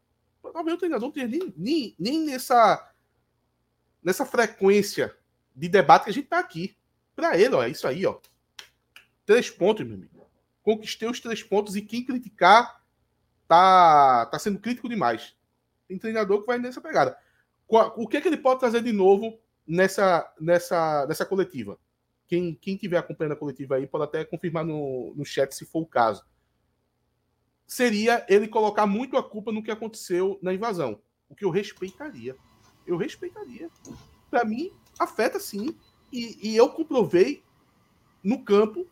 Talvez 0.53 0.77
o 0.77 0.79
treinador 0.79 1.09
não 1.09 1.13
tenha 1.13 1.29
nem, 1.29 1.53
nem, 1.57 1.95
nem 1.99 2.25
nessa, 2.25 2.91
nessa 4.03 4.25
frequência 4.25 5.15
de 5.55 5.69
debate 5.69 6.05
que 6.05 6.11
a 6.11 6.13
gente 6.13 6.27
tá 6.27 6.39
aqui. 6.39 6.75
Para 7.15 7.39
ele, 7.39 7.55
ó, 7.55 7.63
é 7.63 7.71
isso 7.71 7.87
aí, 7.87 8.07
ó. 8.07 8.19
Três 9.25 9.51
pontos, 9.51 9.87
meu 9.87 9.97
amigo. 9.97 10.29
Conquistei 10.63 11.09
os 11.09 11.21
três 11.21 11.43
pontos 11.43 11.77
e 11.77 11.83
quem 11.83 12.05
criticar 12.05 12.83
tá, 13.49 14.27
tá 14.27 14.39
sendo 14.39 14.59
crítico 14.59 14.89
demais. 14.89 15.37
Tem 15.89 15.99
treinador 15.99 16.41
que 16.41 16.47
vai 16.47 16.59
nessa 16.59 16.81
pegada. 16.81 17.17
O 17.69 18.07
que 18.07 18.17
é 18.17 18.21
que 18.21 18.29
ele 18.29 18.37
pode 18.37 18.61
trazer 18.61 18.83
de 18.83 18.93
novo 18.93 19.39
nessa, 19.67 20.31
nessa, 20.41 21.07
nessa 21.07 21.25
coletiva? 21.25 21.79
Quem, 22.27 22.55
quem 22.55 22.77
tiver 22.77 22.97
acompanhando 22.97 23.33
a 23.33 23.37
coletiva 23.37 23.77
aí 23.77 23.87
pode 23.87 24.05
até 24.05 24.25
confirmar 24.25 24.65
no, 24.65 25.15
no 25.15 25.25
chat 25.25 25.55
se 25.55 25.67
for 25.67 25.81
o 25.81 25.87
caso. 25.87 26.25
Seria 27.67 28.25
ele 28.29 28.49
colocar 28.49 28.87
muito 28.87 29.17
a 29.17 29.23
culpa 29.23 29.53
no 29.53 29.63
que 29.63 29.71
aconteceu 29.71 30.39
na 30.43 30.53
invasão. 30.53 31.01
O 31.29 31.35
que 31.35 31.45
eu 31.45 31.51
respeitaria. 31.51 32.37
Eu 32.87 32.97
respeitaria. 32.97 33.71
Para 34.31 34.45
mim, 34.45 34.71
afeta 34.99 35.39
sim. 35.41 35.77
E, 36.13 36.39
e 36.43 36.57
eu 36.57 36.69
comprovei 36.69 37.43
no 38.23 38.45
campo, 38.45 38.87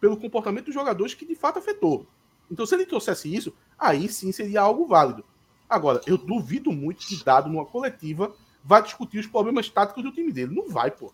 pelo 0.00 0.16
comportamento 0.16 0.66
dos 0.66 0.74
jogadores, 0.74 1.14
que 1.14 1.24
de 1.24 1.34
fato 1.34 1.58
afetou. 1.58 2.06
Então, 2.50 2.66
se 2.66 2.74
ele 2.74 2.86
trouxesse 2.86 3.34
isso, 3.34 3.54
aí 3.78 4.08
sim 4.08 4.30
seria 4.30 4.60
algo 4.60 4.86
válido. 4.86 5.24
Agora, 5.68 6.00
eu 6.06 6.18
duvido 6.18 6.70
muito 6.70 7.06
que, 7.06 7.24
dado 7.24 7.48
numa 7.48 7.64
coletiva, 7.64 8.34
vá 8.62 8.80
discutir 8.80 9.18
os 9.18 9.26
problemas 9.26 9.68
táticos 9.68 10.02
do 10.02 10.12
time 10.12 10.30
dele. 10.30 10.54
Não 10.54 10.68
vai, 10.68 10.90
pô. 10.90 11.12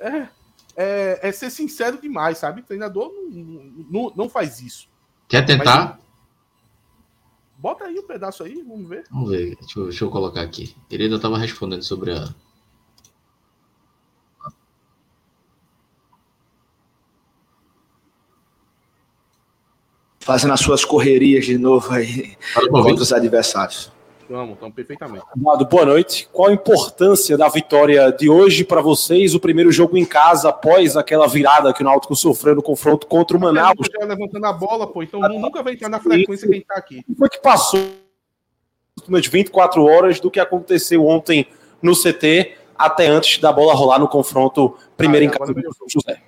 É, 0.00 0.28
é, 0.74 1.20
é 1.22 1.32
ser 1.32 1.50
sincero 1.50 2.00
demais, 2.00 2.38
sabe? 2.38 2.62
O 2.62 2.64
treinador 2.64 3.12
não, 3.12 3.84
não, 3.90 4.12
não 4.16 4.28
faz 4.28 4.60
isso. 4.60 4.88
Quer 5.28 5.44
tentar? 5.44 5.98
Mas, 5.98 6.10
bota 7.58 7.84
aí 7.84 7.98
um 7.98 8.06
pedaço 8.06 8.42
aí, 8.42 8.62
vamos 8.62 8.88
ver. 8.88 9.04
Vamos 9.10 9.30
ver, 9.30 9.56
deixa 9.56 9.78
eu, 9.78 9.84
deixa 9.84 10.04
eu 10.04 10.10
colocar 10.10 10.40
aqui. 10.40 10.74
Ele 10.90 11.04
ainda 11.04 11.16
estava 11.16 11.36
respondendo 11.36 11.82
sobre 11.82 12.12
a, 12.12 12.34
fazendo 20.20 20.52
as 20.52 20.60
suas 20.60 20.84
correrias 20.84 21.46
de 21.46 21.58
novo 21.58 21.92
aí 21.92 22.36
contra 22.70 23.02
os 23.02 23.12
adversários. 23.12 23.90
Vamos, 24.28 24.54
estamos 24.54 24.74
perfeitamente. 24.76 25.24
Amado, 25.34 25.64
boa 25.64 25.84
noite. 25.84 26.28
Qual 26.32 26.50
a 26.50 26.52
importância 26.52 27.36
da 27.36 27.48
vitória 27.48 28.12
de 28.12 28.30
hoje 28.30 28.62
para 28.62 28.80
vocês? 28.80 29.34
O 29.34 29.40
primeiro 29.40 29.72
jogo 29.72 29.96
em 29.96 30.04
casa, 30.04 30.50
após 30.50 30.96
aquela 30.96 31.26
virada 31.26 31.72
que 31.72 31.82
o 31.82 31.84
Náutico 31.84 32.14
sofreu 32.14 32.54
no 32.54 32.62
confronto 32.62 33.08
contra 33.08 33.36
o 33.36 33.40
Manaus. 33.40 33.74
Já 33.98 34.06
levantando 34.06 34.46
a 34.46 34.52
bola, 34.52 34.86
pô, 34.86 35.02
então 35.02 35.20
nunca 35.20 35.64
vai 35.64 35.72
entrar 35.72 35.88
na 35.88 35.98
frequência 35.98 36.48
quem 36.48 36.60
está 36.60 36.74
aqui. 36.76 37.04
O 37.18 37.28
que 37.28 37.40
passou 37.40 37.80
nas 39.08 39.26
24 39.26 39.84
horas 39.84 40.20
do 40.20 40.30
que 40.30 40.38
aconteceu 40.38 41.04
ontem 41.08 41.48
no 41.82 41.92
CT, 41.92 42.52
até 42.78 43.08
antes 43.08 43.38
da 43.38 43.52
bola 43.52 43.74
rolar 43.74 43.98
no 43.98 44.06
confronto 44.06 44.76
primeiro 44.96 45.26
ah, 45.26 45.28
em 45.28 45.38
casa 45.38 45.52
do 45.52 45.62
José? 45.88 46.22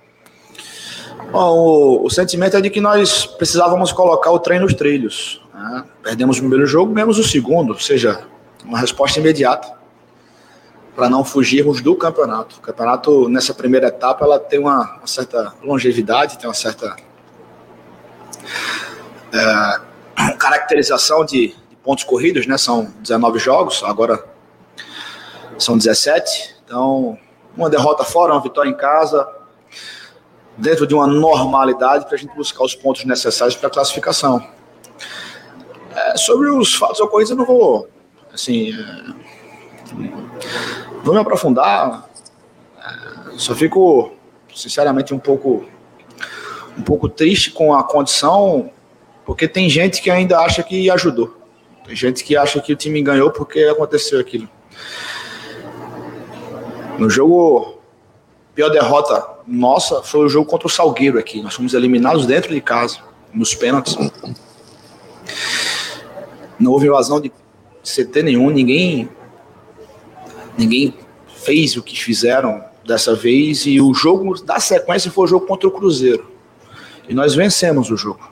Bom, 1.31 1.57
o, 1.57 2.05
o, 2.05 2.09
sentimento 2.09 2.57
é 2.57 2.61
de 2.61 2.69
que 2.69 2.79
nós 2.79 3.25
precisávamos 3.25 3.91
colocar 3.91 4.31
o 4.31 4.39
trem 4.39 4.59
nos 4.59 4.73
trilhos. 4.73 5.41
Né? 5.53 5.83
Perdemos 6.01 6.37
o 6.37 6.41
primeiro 6.41 6.65
jogo, 6.65 6.93
menos 6.93 7.17
o 7.17 7.23
segundo, 7.23 7.73
ou 7.73 7.79
seja, 7.79 8.25
uma 8.65 8.79
resposta 8.79 9.19
imediata 9.19 9.73
para 10.95 11.09
não 11.09 11.23
fugirmos 11.23 11.81
do 11.81 11.95
campeonato. 11.95 12.57
O 12.57 12.61
campeonato, 12.61 13.27
nessa 13.27 13.53
primeira 13.53 13.87
etapa, 13.87 14.25
ela 14.25 14.39
tem 14.39 14.59
uma, 14.59 14.97
uma 14.97 15.07
certa 15.07 15.53
longevidade, 15.63 16.37
tem 16.37 16.47
uma 16.47 16.53
certa 16.53 16.95
é, 19.33 20.33
caracterização 20.37 21.25
de, 21.25 21.55
de, 21.69 21.75
pontos 21.83 22.03
corridos, 22.03 22.45
né? 22.45 22.57
São 22.57 22.93
19 23.01 23.39
jogos, 23.39 23.81
agora 23.83 24.23
são 25.57 25.77
17. 25.77 26.57
Então, 26.63 27.17
uma 27.57 27.69
derrota 27.69 28.03
fora, 28.03 28.33
uma 28.33 28.41
vitória 28.41 28.69
em 28.69 28.77
casa, 28.77 29.27
dentro 30.57 30.85
de 30.85 30.93
uma 30.93 31.07
normalidade 31.07 32.05
para 32.05 32.15
a 32.15 32.17
gente 32.17 32.35
buscar 32.35 32.63
os 32.63 32.75
pontos 32.75 33.05
necessários 33.05 33.55
para 33.55 33.67
a 33.67 33.71
classificação. 33.71 34.45
É, 35.95 36.17
sobre 36.17 36.49
os 36.49 36.75
fatos 36.75 36.99
ocorridos, 36.99 37.31
eu 37.31 37.37
não 37.37 37.45
vou, 37.45 37.87
assim, 38.33 38.71
é, 38.71 39.13
vou 41.03 41.13
me 41.13 41.19
aprofundar. 41.19 42.09
É, 42.77 43.37
só 43.37 43.55
fico, 43.55 44.11
sinceramente, 44.53 45.13
um 45.13 45.19
pouco, 45.19 45.65
um 46.77 46.81
pouco 46.81 47.09
triste 47.09 47.51
com 47.51 47.73
a 47.73 47.83
condição, 47.83 48.71
porque 49.25 49.47
tem 49.47 49.69
gente 49.69 50.01
que 50.01 50.09
ainda 50.09 50.39
acha 50.39 50.63
que 50.63 50.89
ajudou. 50.89 51.37
Tem 51.85 51.95
gente 51.95 52.23
que 52.23 52.37
acha 52.37 52.61
que 52.61 52.71
o 52.71 52.75
time 52.75 53.01
ganhou 53.01 53.29
porque 53.31 53.59
aconteceu 53.63 54.19
aquilo. 54.19 54.49
No 56.97 57.09
jogo, 57.09 57.79
pior 58.55 58.69
derrota 58.69 59.32
nossa 59.47 60.01
foi 60.01 60.25
o 60.25 60.29
jogo 60.29 60.49
contra 60.49 60.67
o 60.67 60.71
Salgueiro 60.71 61.19
aqui. 61.19 61.41
Nós 61.41 61.53
fomos 61.53 61.73
eliminados 61.73 62.25
dentro 62.25 62.53
de 62.53 62.61
casa, 62.61 62.99
nos 63.33 63.53
pênaltis. 63.53 63.97
Não 66.59 66.71
houve 66.71 66.87
invasão 66.87 67.19
de 67.19 67.31
CT 67.83 68.23
nenhum, 68.23 68.49
ninguém 68.49 69.09
ninguém 70.57 70.93
fez 71.27 71.75
o 71.75 71.83
que 71.83 72.01
fizeram 72.01 72.63
dessa 72.85 73.15
vez 73.15 73.65
e 73.65 73.81
o 73.81 73.93
jogo 73.93 74.41
da 74.43 74.59
sequência 74.59 75.11
foi 75.11 75.25
o 75.25 75.27
jogo 75.27 75.45
contra 75.45 75.67
o 75.67 75.71
Cruzeiro. 75.71 76.31
E 77.07 77.13
nós 77.13 77.35
vencemos 77.35 77.89
o 77.89 77.97
jogo. 77.97 78.31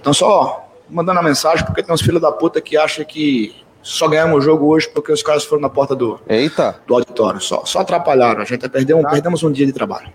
Então 0.00 0.12
só 0.12 0.68
mandando 0.88 1.20
a 1.20 1.22
mensagem 1.22 1.64
porque 1.64 1.82
tem 1.82 1.94
uns 1.94 2.02
filhos 2.02 2.20
da 2.20 2.30
puta 2.30 2.60
que 2.60 2.76
acham 2.76 3.04
que 3.04 3.54
só 3.82 4.08
ganhamos 4.08 4.38
o 4.38 4.40
jogo 4.40 4.66
hoje 4.66 4.88
porque 4.88 5.12
os 5.12 5.22
caras 5.22 5.44
foram 5.44 5.62
na 5.62 5.70
porta 5.70 5.94
do, 5.94 6.20
Eita. 6.28 6.80
do 6.86 6.94
auditório. 6.94 7.40
Só, 7.40 7.64
só 7.64 7.80
atrapalharam. 7.80 8.42
A 8.42 8.44
gente 8.44 8.68
perdeu, 8.68 9.00
tá. 9.00 9.10
perdemos 9.10 9.42
um 9.42 9.50
dia 9.50 9.64
de 9.64 9.72
trabalho. 9.72 10.12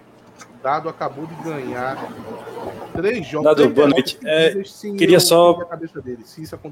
Dado 0.64 0.90
acabou 0.90 1.26
de 1.26 1.34
ganhar 1.44 1.98
três 2.94 3.26
jogos. 3.26 3.46
Dado, 3.46 3.70
boa 3.70 3.88
noite. 3.88 4.20
É, 4.24 4.54
queria 4.96 5.20
só 5.20 5.60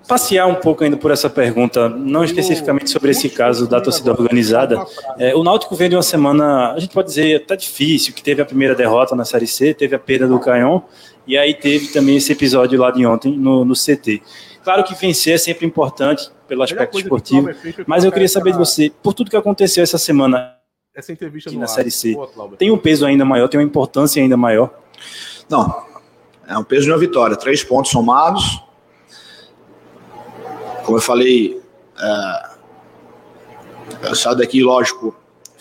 passear 0.08 0.46
um 0.46 0.56
pouco 0.56 0.84
ainda 0.84 0.96
por 0.96 1.10
essa 1.10 1.28
pergunta, 1.28 1.90
não 1.90 2.24
especificamente 2.24 2.92
sobre 2.92 3.10
esse 3.10 3.30
caso 3.30 3.68
da 3.68 3.82
torcida 3.82 4.12
organizada. 4.12 4.86
É, 5.18 5.36
o 5.36 5.44
Náutico 5.44 5.76
vem 5.76 5.90
de 5.90 5.96
uma 5.96 6.04
semana, 6.04 6.74
a 6.74 6.80
gente 6.80 6.94
pode 6.94 7.08
dizer, 7.08 7.38
até 7.38 7.56
difícil, 7.56 8.14
que 8.14 8.22
teve 8.22 8.44
a 8.44 8.46
primeira 8.46 8.76
derrota 8.76 9.16
na 9.16 9.26
Série 9.26 9.48
C, 9.48 9.74
teve 9.74 9.96
a 9.96 10.00
perda 10.00 10.28
do 10.28 10.40
Canhão, 10.40 10.84
e 11.26 11.36
aí 11.36 11.56
teve 11.56 11.88
também 11.88 12.18
esse 12.18 12.32
episódio 12.32 12.80
lá 12.80 12.92
de 12.92 13.04
ontem 13.08 13.36
no, 13.36 13.66
no 13.66 13.74
CT. 13.74 14.22
Claro 14.64 14.84
que 14.84 14.94
vencer 14.94 15.34
é 15.34 15.38
sempre 15.40 15.66
importante 15.66 16.30
pelo 16.48 16.62
aspecto 16.62 17.00
esportivo, 17.00 17.50
mas 17.88 18.04
eu 18.04 18.12
queria 18.12 18.30
saber 18.30 18.52
de 18.52 18.58
você, 18.60 18.92
por 19.02 19.16
tudo 19.16 19.32
que 19.32 19.38
aconteceu 19.38 19.82
essa 19.82 19.98
semana, 19.98 20.59
essa 21.00 21.12
entrevista 21.12 21.52
na 21.52 21.68
Série 21.68 21.91
C 21.91 22.18
tem 22.58 22.72
um 22.72 22.78
peso 22.78 23.06
ainda 23.06 23.26
maior, 23.26 23.47
tem 23.47 23.60
uma 23.60 23.66
importância 23.66 24.22
ainda 24.22 24.38
maior? 24.38 24.74
Não, 25.50 25.84
é 26.47 26.58
um 26.58 26.64
peso 26.64 26.84
de 26.84 26.91
uma 26.91 26.97
vitória, 26.97 27.36
três 27.36 27.64
pontos 27.64 27.91
somados. 27.91 28.64
Como 30.84 30.97
eu 30.97 31.02
falei, 31.02 31.62
é, 32.00 32.50
eu 34.04 34.16
saio 34.16 34.36
daqui, 34.36 34.62
lógico, 34.62 35.16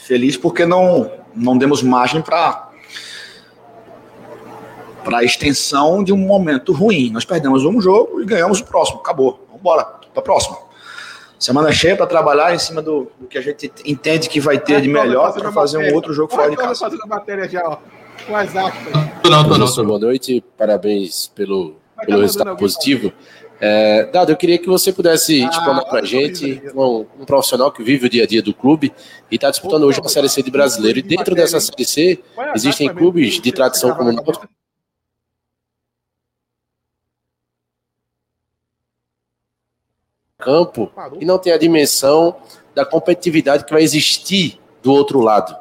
Feliz 0.08 0.38
porque 0.38 0.64
não, 0.64 1.10
não 1.34 1.58
demos 1.58 1.82
margem 1.82 2.22
para 2.22 2.66
para 5.04 5.18
a 5.18 5.24
extensão 5.24 6.02
de 6.02 6.12
um 6.12 6.16
momento 6.16 6.72
ruim. 6.72 7.10
Nós 7.10 7.24
perdemos 7.24 7.64
um 7.64 7.80
jogo 7.80 8.20
e 8.20 8.24
ganhamos 8.24 8.60
o 8.60 8.64
próximo. 8.64 9.00
Acabou. 9.00 9.40
Vamos 9.46 9.60
embora 9.60 9.84
para 9.84 10.20
a 10.20 10.22
próxima. 10.22 10.58
Semana 11.38 11.70
cheia 11.70 11.96
para 11.96 12.06
trabalhar 12.06 12.54
em 12.54 12.58
cima 12.58 12.82
do, 12.82 13.10
do, 13.18 13.26
que 13.28 13.38
a 13.38 13.40
gente 13.40 13.70
entende 13.84 14.28
que 14.28 14.40
vai 14.40 14.58
ter 14.58 14.74
é, 14.74 14.80
de 14.80 14.88
melhor 14.88 15.32
para 15.32 15.52
fazer 15.52 15.78
um 15.78 15.94
outro 15.94 16.12
jogo 16.12 16.32
fora 16.32 16.50
de 16.50 16.56
casa. 16.56 16.80
fazendo 16.80 17.02
a 17.04 17.06
matéria 17.06 17.48
já, 17.48 17.62
ó. 17.64 17.78
Com 18.26 18.34
as 18.34 18.54
aspas. 18.56 18.92
Não, 19.24 19.42
não, 19.44 19.58
não. 19.58 19.86
Boa 19.86 19.98
noite, 19.98 20.42
parabéns 20.56 21.28
pelo, 21.28 21.76
pelo 22.04 22.22
resultado 22.22 22.56
positivo. 22.56 23.12
É, 23.60 24.04
Dado, 24.12 24.30
eu 24.30 24.36
queria 24.36 24.58
que 24.58 24.68
você 24.68 24.92
pudesse 24.92 25.42
ah, 25.42 25.48
explanar 25.48 25.84
para 25.84 26.00
a 26.00 26.04
gente 26.04 26.62
um, 26.74 27.06
um, 27.20 27.24
profissional 27.24 27.72
que 27.72 27.82
vive 27.82 28.06
o 28.06 28.10
dia 28.10 28.22
a 28.22 28.26
dia 28.26 28.40
do 28.40 28.54
clube 28.54 28.92
e 29.30 29.34
está 29.34 29.50
disputando 29.50 29.82
hoje 29.84 30.00
uma 30.00 30.08
Série 30.08 30.28
C 30.28 30.42
de 30.42 30.50
brasileiro. 30.50 30.98
E 30.98 31.02
dentro 31.02 31.34
dessa 31.34 31.58
Série 31.58 31.84
C 31.84 32.20
existem 32.54 32.88
clubes 32.92 33.40
de 33.40 33.52
tradição 33.52 33.94
como 33.94 34.10
o 34.10 34.12
Náutico 34.12 34.48
campo 40.48 40.90
e 41.20 41.26
não 41.26 41.38
tem 41.38 41.52
a 41.52 41.58
dimensão 41.58 42.34
da 42.74 42.82
competitividade 42.82 43.66
que 43.66 43.72
vai 43.72 43.82
existir 43.82 44.58
do 44.82 44.92
outro 44.92 45.20
lado. 45.20 45.54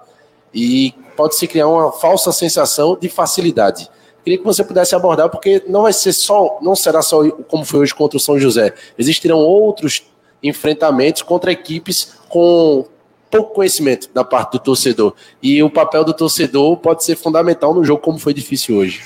E 0.53 0.93
pode 1.17 1.35
se 1.35 1.45
criar 1.45 1.67
uma 1.67 1.91
falsa 1.91 2.31
sensação 2.31 2.97
de 2.99 3.09
facilidade. 3.09 3.89
Queria 4.23 4.37
que 4.37 4.45
você 4.45 4.63
pudesse 4.63 4.95
abordar, 4.95 5.29
porque 5.29 5.61
não 5.67 5.81
vai 5.81 5.91
ser 5.91 6.13
só, 6.13 6.57
não 6.61 6.75
será 6.75 7.01
só 7.01 7.29
como 7.49 7.65
foi 7.65 7.81
hoje 7.81 7.93
contra 7.93 8.17
o 8.17 8.19
São 8.19 8.39
José. 8.39 8.73
Existirão 8.97 9.39
outros 9.39 10.03
enfrentamentos 10.41 11.21
contra 11.21 11.51
equipes 11.51 12.13
com 12.29 12.85
pouco 13.29 13.55
conhecimento 13.55 14.09
da 14.13 14.23
parte 14.23 14.53
do 14.53 14.59
torcedor. 14.59 15.13
E 15.43 15.61
o 15.61 15.69
papel 15.69 16.05
do 16.05 16.13
torcedor 16.13 16.77
pode 16.77 17.03
ser 17.03 17.17
fundamental 17.17 17.73
no 17.73 17.83
jogo, 17.83 18.01
como 18.01 18.19
foi 18.19 18.33
difícil 18.33 18.77
hoje. 18.77 19.01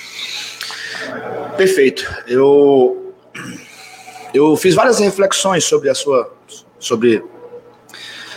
Perfeito. 1.58 2.08
Eu 2.28 3.14
eu 4.34 4.56
fiz 4.56 4.76
várias 4.76 5.00
reflexões 5.00 5.64
sobre 5.64 5.90
a 5.90 5.96
sua 5.96 6.32
sobre 6.80 7.24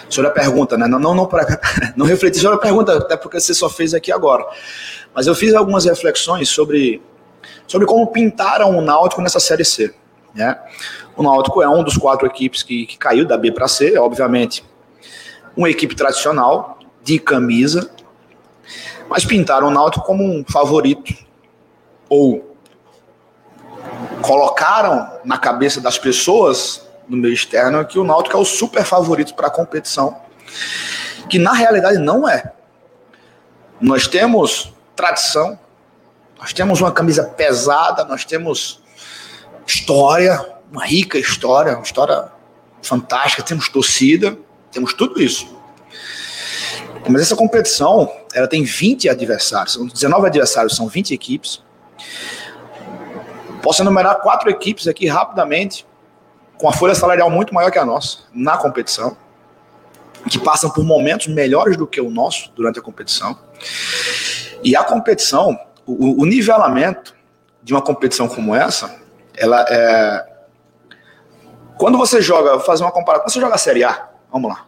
sobre 0.09 0.29
a 0.29 0.33
pergunta, 0.33 0.77
né? 0.77 0.87
Não 0.87 0.99
não 0.99 1.15
não, 1.15 1.27
pra, 1.27 1.47
não 1.97 2.07
refleti 2.07 2.39
sobre 2.39 2.57
a 2.57 2.61
pergunta, 2.61 2.97
até 2.97 3.17
porque 3.17 3.41
você 3.41 3.55
só 3.55 3.69
fez 3.69 3.95
aqui 3.95 4.13
agora. 4.13 4.45
Mas 5.15 5.27
eu 5.27 5.35
fiz 5.35 5.55
algumas 5.55 5.85
reflexões 5.85 6.49
sobre 6.49 7.03
sobre 7.67 7.87
como 7.87 8.07
pintaram 8.09 8.77
o 8.77 8.81
Náutico 8.81 9.23
nessa 9.23 9.41
série 9.41 9.65
C, 9.65 9.95
né? 10.35 10.59
O 11.17 11.23
Náutico 11.23 11.63
é 11.63 11.69
um 11.69 11.83
dos 11.83 11.97
quatro 11.97 12.27
equipes 12.27 12.63
que, 12.63 12.87
que 12.87 12.99
caiu 12.99 13.25
da 13.27 13.37
B 13.37 13.53
para 13.53 13.69
C, 13.69 13.97
obviamente. 13.99 14.65
Uma 15.57 15.71
equipe 15.71 15.95
tradicional 15.95 16.79
de 17.03 17.19
camisa, 17.19 17.91
mas 19.09 19.25
pintaram 19.25 19.69
o 19.69 19.71
Náutico 19.71 20.05
como 20.05 20.25
um 20.25 20.45
favorito 20.45 21.15
ou 22.09 22.54
colocaram 24.25 25.21
na 25.23 25.37
cabeça 25.37 25.83
das 25.83 25.99
pessoas 25.99 26.89
no 27.07 27.15
meio 27.15 27.35
externo 27.35 27.85
que 27.85 27.99
o 27.99 28.05
Náutico 28.05 28.35
é 28.35 28.41
o 28.41 28.45
super 28.45 28.83
favorito 28.83 29.35
para 29.35 29.49
a 29.49 29.51
competição, 29.51 30.17
que 31.29 31.39
na 31.39 31.53
realidade 31.53 31.99
não 31.99 32.27
é. 32.27 32.53
Nós 33.79 34.09
temos 34.09 34.73
tradição, 34.97 35.59
nós 36.39 36.55
temos 36.55 36.81
uma 36.81 36.91
camisa 36.91 37.25
pesada, 37.25 38.03
nós 38.07 38.25
temos 38.25 38.83
história, 39.67 40.43
uma 40.73 40.87
rica 40.87 41.19
história, 41.19 41.75
uma 41.75 41.83
história 41.83 42.33
fantástica, 42.83 43.43
temos 43.43 43.69
torcida, 43.69 44.39
temos 44.73 44.95
tudo 44.95 45.21
isso. 45.21 45.55
Mas 47.07 47.21
essa 47.21 47.37
competição, 47.37 48.11
ela 48.33 48.49
tem 48.49 48.65
20 48.65 49.07
adversários, 49.11 49.75
são 49.75 49.87
19 49.87 50.27
adversários, 50.27 50.75
são 50.75 50.89
20 50.89 51.13
equipes. 51.13 51.63
Posso 53.65 53.81
enumerar 53.81 54.21
quatro 54.21 54.51
equipes 54.51 54.87
aqui 54.87 55.09
rapidamente, 55.09 55.87
com 56.59 56.69
a 56.69 56.73
folha 56.73 56.95
salarial 56.95 57.31
muito 57.31 57.55
maior 57.55 57.71
que 57.71 57.79
a 57.79 57.85
nossa, 57.85 58.19
na 58.31 58.59
competição, 58.59 59.17
que 60.29 60.39
passam 60.39 60.69
por 60.69 60.85
momentos 60.85 61.29
melhores 61.29 61.75
do 61.75 61.87
que 61.87 61.99
o 61.99 62.11
nosso 62.11 62.53
durante 62.55 62.79
a 62.79 62.83
competição. 62.83 63.39
E 64.63 64.77
a 64.77 64.85
competição, 64.85 65.59
o, 65.87 66.21
o 66.23 66.27
nivelamento 66.27 67.15
de 67.63 67.73
uma 67.73 67.81
competição 67.81 68.29
como 68.29 68.55
essa, 68.55 69.01
ela 69.35 69.65
é. 69.67 70.27
Quando 71.79 71.97
você 71.97 72.21
joga, 72.21 72.57
vou 72.57 72.61
fazer 72.61 72.85
uma 72.85 72.93
comparação, 72.93 73.25
quando 73.25 73.33
você 73.33 73.41
joga 73.41 73.55
a 73.55 73.59
Série 73.59 73.83
A, 73.83 74.11
vamos 74.31 74.51
lá. 74.51 74.67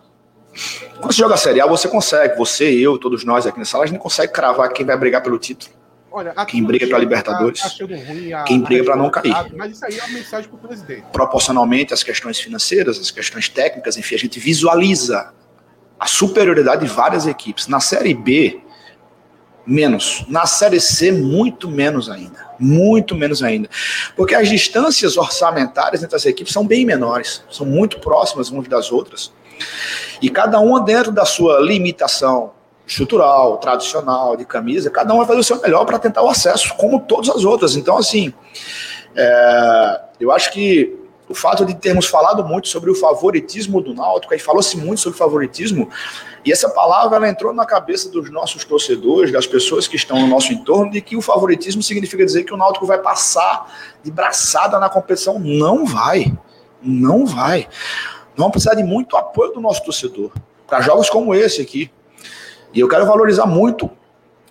Quando 1.01 1.13
você 1.13 1.21
joga 1.21 1.35
a 1.35 1.39
Série 1.39 1.61
A, 1.61 1.67
você 1.67 1.87
consegue, 1.87 2.35
você, 2.39 2.65
eu, 2.73 2.97
todos 2.97 3.27
nós 3.27 3.47
aqui 3.47 3.59
nessa 3.59 3.73
sala, 3.73 3.85
a 3.85 3.87
gente 3.87 3.99
consegue 3.99 4.33
cravar 4.33 4.73
quem 4.73 4.87
vai 4.87 4.97
brigar 4.97 5.23
pelo 5.23 5.39
título. 5.39 5.76
Olha, 6.17 6.33
quem 6.47 6.65
briga 6.65 6.87
para 6.87 6.97
Libertadores, 6.97 7.61
tá 7.61 8.45
quem 8.47 8.63
briga 8.63 8.85
para 8.85 8.97
não 8.97 9.11
cair. 9.11 9.35
Mas 9.55 9.73
isso 9.73 9.85
aí 9.85 9.99
é 9.99 10.03
uma 10.03 10.15
mensagem 10.15 10.49
para 10.49 10.57
o 10.57 10.59
presidente. 10.59 11.05
Proporcionalmente 11.13 11.93
às 11.93 12.03
questões 12.03 12.41
financeiras, 12.41 12.99
às 12.99 13.11
questões 13.11 13.51
técnicas, 13.51 13.99
enfim, 13.99 14.15
a 14.15 14.19
gente 14.19 14.41
visualiza 14.41 15.35
a 16.01 16.07
superioridade 16.07 16.87
de 16.87 16.91
várias 16.91 17.27
equipes. 17.27 17.69
Na 17.69 17.81
Série 17.81 18.15
B, 18.15 18.63
menos. 19.67 20.25
Na 20.27 20.47
Série 20.47 20.81
C, 20.81 21.13
muito 21.13 21.71
menos 21.71 22.09
ainda. 22.09 22.49
Muito 22.59 23.15
menos 23.15 23.43
ainda. 23.43 23.69
Porque 24.17 24.35
as 24.35 24.49
distâncias 24.49 25.19
orçamentárias 25.19 26.03
entre 26.03 26.17
as 26.17 26.25
equipes 26.25 26.51
são 26.51 26.67
bem 26.67 26.87
menores, 26.87 27.45
são 27.51 27.67
muito 27.67 28.01
próximas 28.01 28.49
umas 28.49 28.67
das 28.67 28.91
outras. 28.91 29.35
E 30.23 30.31
cada 30.31 30.61
uma 30.61 30.81
dentro 30.81 31.13
da 31.13 31.27
sua 31.27 31.61
limitação 31.61 32.56
estrutural, 32.87 33.59
tradicional, 33.59 34.37
de 34.37 34.45
camisa, 34.45 34.91
cada 34.91 35.13
um 35.13 35.19
vai 35.19 35.27
fazer 35.27 35.41
o 35.41 35.45
seu 35.45 35.61
melhor 35.61 35.85
para 35.85 35.99
tentar 35.99 36.23
o 36.23 36.29
acesso, 36.29 36.75
como 36.77 37.01
todas 37.01 37.29
as 37.31 37.45
outras. 37.45 37.75
Então, 37.75 37.99
assim, 37.99 38.33
é, 39.15 40.01
eu 40.21 40.31
acho 40.31 40.53
que 40.53 40.97
o 41.29 41.35
fato 41.35 41.65
de 41.65 41.75
termos 41.75 42.07
falado 42.07 42.45
muito 42.45 42.69
sobre 42.69 42.91
o 42.91 42.95
favoritismo 42.95 43.81
do 43.81 43.93
Náutico, 43.93 44.33
aí 44.33 44.39
falou-se 44.39 44.77
muito 44.77 45.01
sobre 45.01 45.19
favoritismo, 45.19 45.91
e 46.45 46.53
essa 46.53 46.69
palavra 46.69 47.17
ela 47.17 47.29
entrou 47.29 47.53
na 47.53 47.67
cabeça 47.67 48.09
dos 48.09 48.31
nossos 48.31 48.65
torcedores, 48.65 49.33
das 49.33 49.47
pessoas 49.47 49.89
que 49.89 49.97
estão 49.97 50.21
no 50.21 50.29
nosso 50.29 50.53
entorno, 50.53 50.93
de 50.93 51.01
que 51.01 51.17
o 51.17 51.21
favoritismo 51.21 51.83
significa 51.83 52.25
dizer 52.25 52.45
que 52.45 52.55
o 52.55 52.57
Náutico 52.57 52.87
vai 52.87 52.99
passar 52.99 53.67
de 54.05 54.13
braçada 54.13 54.79
na 54.79 54.89
competição. 54.89 55.41
Não 55.41 55.85
vai. 55.85 56.33
Não 56.81 57.27
vai. 57.27 57.69
Vamos 58.37 58.53
precisar 58.53 58.75
de 58.75 58.85
muito 58.85 59.17
apoio 59.17 59.53
do 59.53 59.61
nosso 59.61 59.83
torcedor. 59.83 60.31
Para 60.69 60.81
jogos 60.81 61.11
como 61.11 61.35
esse 61.35 61.61
aqui, 61.61 61.91
e 62.77 62.81
eu 62.81 62.89
quero 62.89 63.07
valorizar 63.07 63.47
muito 63.47 63.91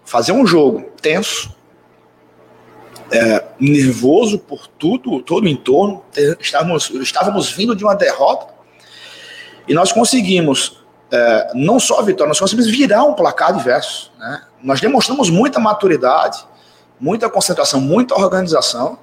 fazer 0.03 0.31
um 0.31 0.47
jogo 0.47 0.81
tenso, 0.99 1.55
é, 3.11 3.45
nervoso 3.59 4.39
por 4.39 4.65
tudo, 4.65 5.21
todo 5.21 5.43
o 5.43 5.47
entorno. 5.47 6.03
Estávamos, 6.39 6.89
estávamos 6.89 7.51
vindo 7.51 7.75
de 7.75 7.83
uma 7.83 7.93
derrota 7.95 8.51
e 9.67 9.75
nós 9.75 9.91
conseguimos 9.91 10.83
é, 11.11 11.51
não 11.53 11.79
só 11.79 11.99
a 11.99 12.01
vitória, 12.01 12.29
nós 12.29 12.39
conseguimos 12.39 12.67
virar 12.69 13.03
um 13.03 13.13
placar 13.13 13.55
diverso. 13.55 14.11
Né? 14.17 14.41
Nós 14.63 14.81
demonstramos 14.81 15.29
muita 15.29 15.59
maturidade, 15.59 16.43
muita 16.99 17.29
concentração, 17.29 17.79
muita 17.79 18.15
organização. 18.15 18.97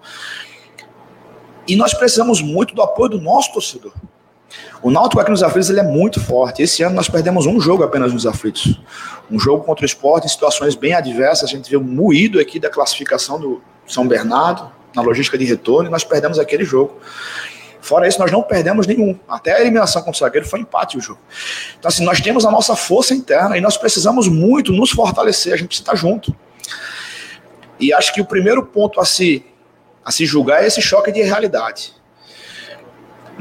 E 1.68 1.76
nós 1.76 1.94
precisamos 1.94 2.42
muito 2.42 2.74
do 2.74 2.82
apoio 2.82 3.10
do 3.10 3.20
nosso 3.20 3.52
torcedor. 3.52 3.92
O 4.82 4.90
Náutico 4.90 5.20
aqui 5.20 5.30
nos 5.30 5.42
aflitos 5.42 5.70
ele 5.70 5.80
é 5.80 5.84
muito 5.84 6.20
forte. 6.20 6.62
Esse 6.62 6.82
ano 6.82 6.96
nós 6.96 7.08
perdemos 7.08 7.46
um 7.46 7.60
jogo 7.60 7.84
apenas 7.84 8.12
nos 8.12 8.26
aflitos. 8.26 8.80
Um 9.30 9.38
jogo 9.38 9.64
contra 9.64 9.84
o 9.84 9.86
esporte 9.86 10.26
em 10.26 10.28
situações 10.28 10.74
bem 10.74 10.92
adversas. 10.92 11.48
A 11.48 11.52
gente 11.52 11.70
viu 11.70 11.80
moído 11.80 12.40
aqui 12.40 12.58
da 12.58 12.68
classificação 12.68 13.38
do 13.38 13.62
São 13.86 14.06
Bernardo, 14.08 14.70
na 14.94 15.00
logística 15.00 15.38
de 15.38 15.44
retorno, 15.44 15.88
e 15.88 15.92
nós 15.92 16.02
perdemos 16.02 16.38
aquele 16.38 16.64
jogo. 16.64 16.98
Fora 17.80 18.06
isso, 18.06 18.18
nós 18.18 18.30
não 18.30 18.42
perdemos 18.42 18.86
nenhum. 18.86 19.18
Até 19.28 19.56
a 19.56 19.60
eliminação 19.60 20.02
contra 20.02 20.16
o 20.16 20.20
zagueiro 20.20 20.46
foi 20.46 20.60
empate 20.60 20.98
o 20.98 21.00
jogo. 21.00 21.20
Então, 21.78 21.88
assim, 21.88 22.04
nós 22.04 22.20
temos 22.20 22.44
a 22.44 22.50
nossa 22.50 22.76
força 22.76 23.14
interna 23.14 23.56
e 23.56 23.60
nós 23.60 23.76
precisamos 23.76 24.28
muito 24.28 24.72
nos 24.72 24.90
fortalecer. 24.90 25.52
A 25.52 25.56
gente 25.56 25.68
precisa 25.68 25.84
estar 25.84 25.96
junto. 25.96 26.34
E 27.78 27.92
acho 27.92 28.12
que 28.12 28.20
o 28.20 28.24
primeiro 28.24 28.64
ponto 28.64 29.00
a 29.00 29.04
se, 29.04 29.44
a 30.04 30.10
se 30.10 30.26
julgar 30.26 30.62
é 30.62 30.66
esse 30.66 30.82
choque 30.82 31.10
de 31.10 31.22
realidade 31.22 32.01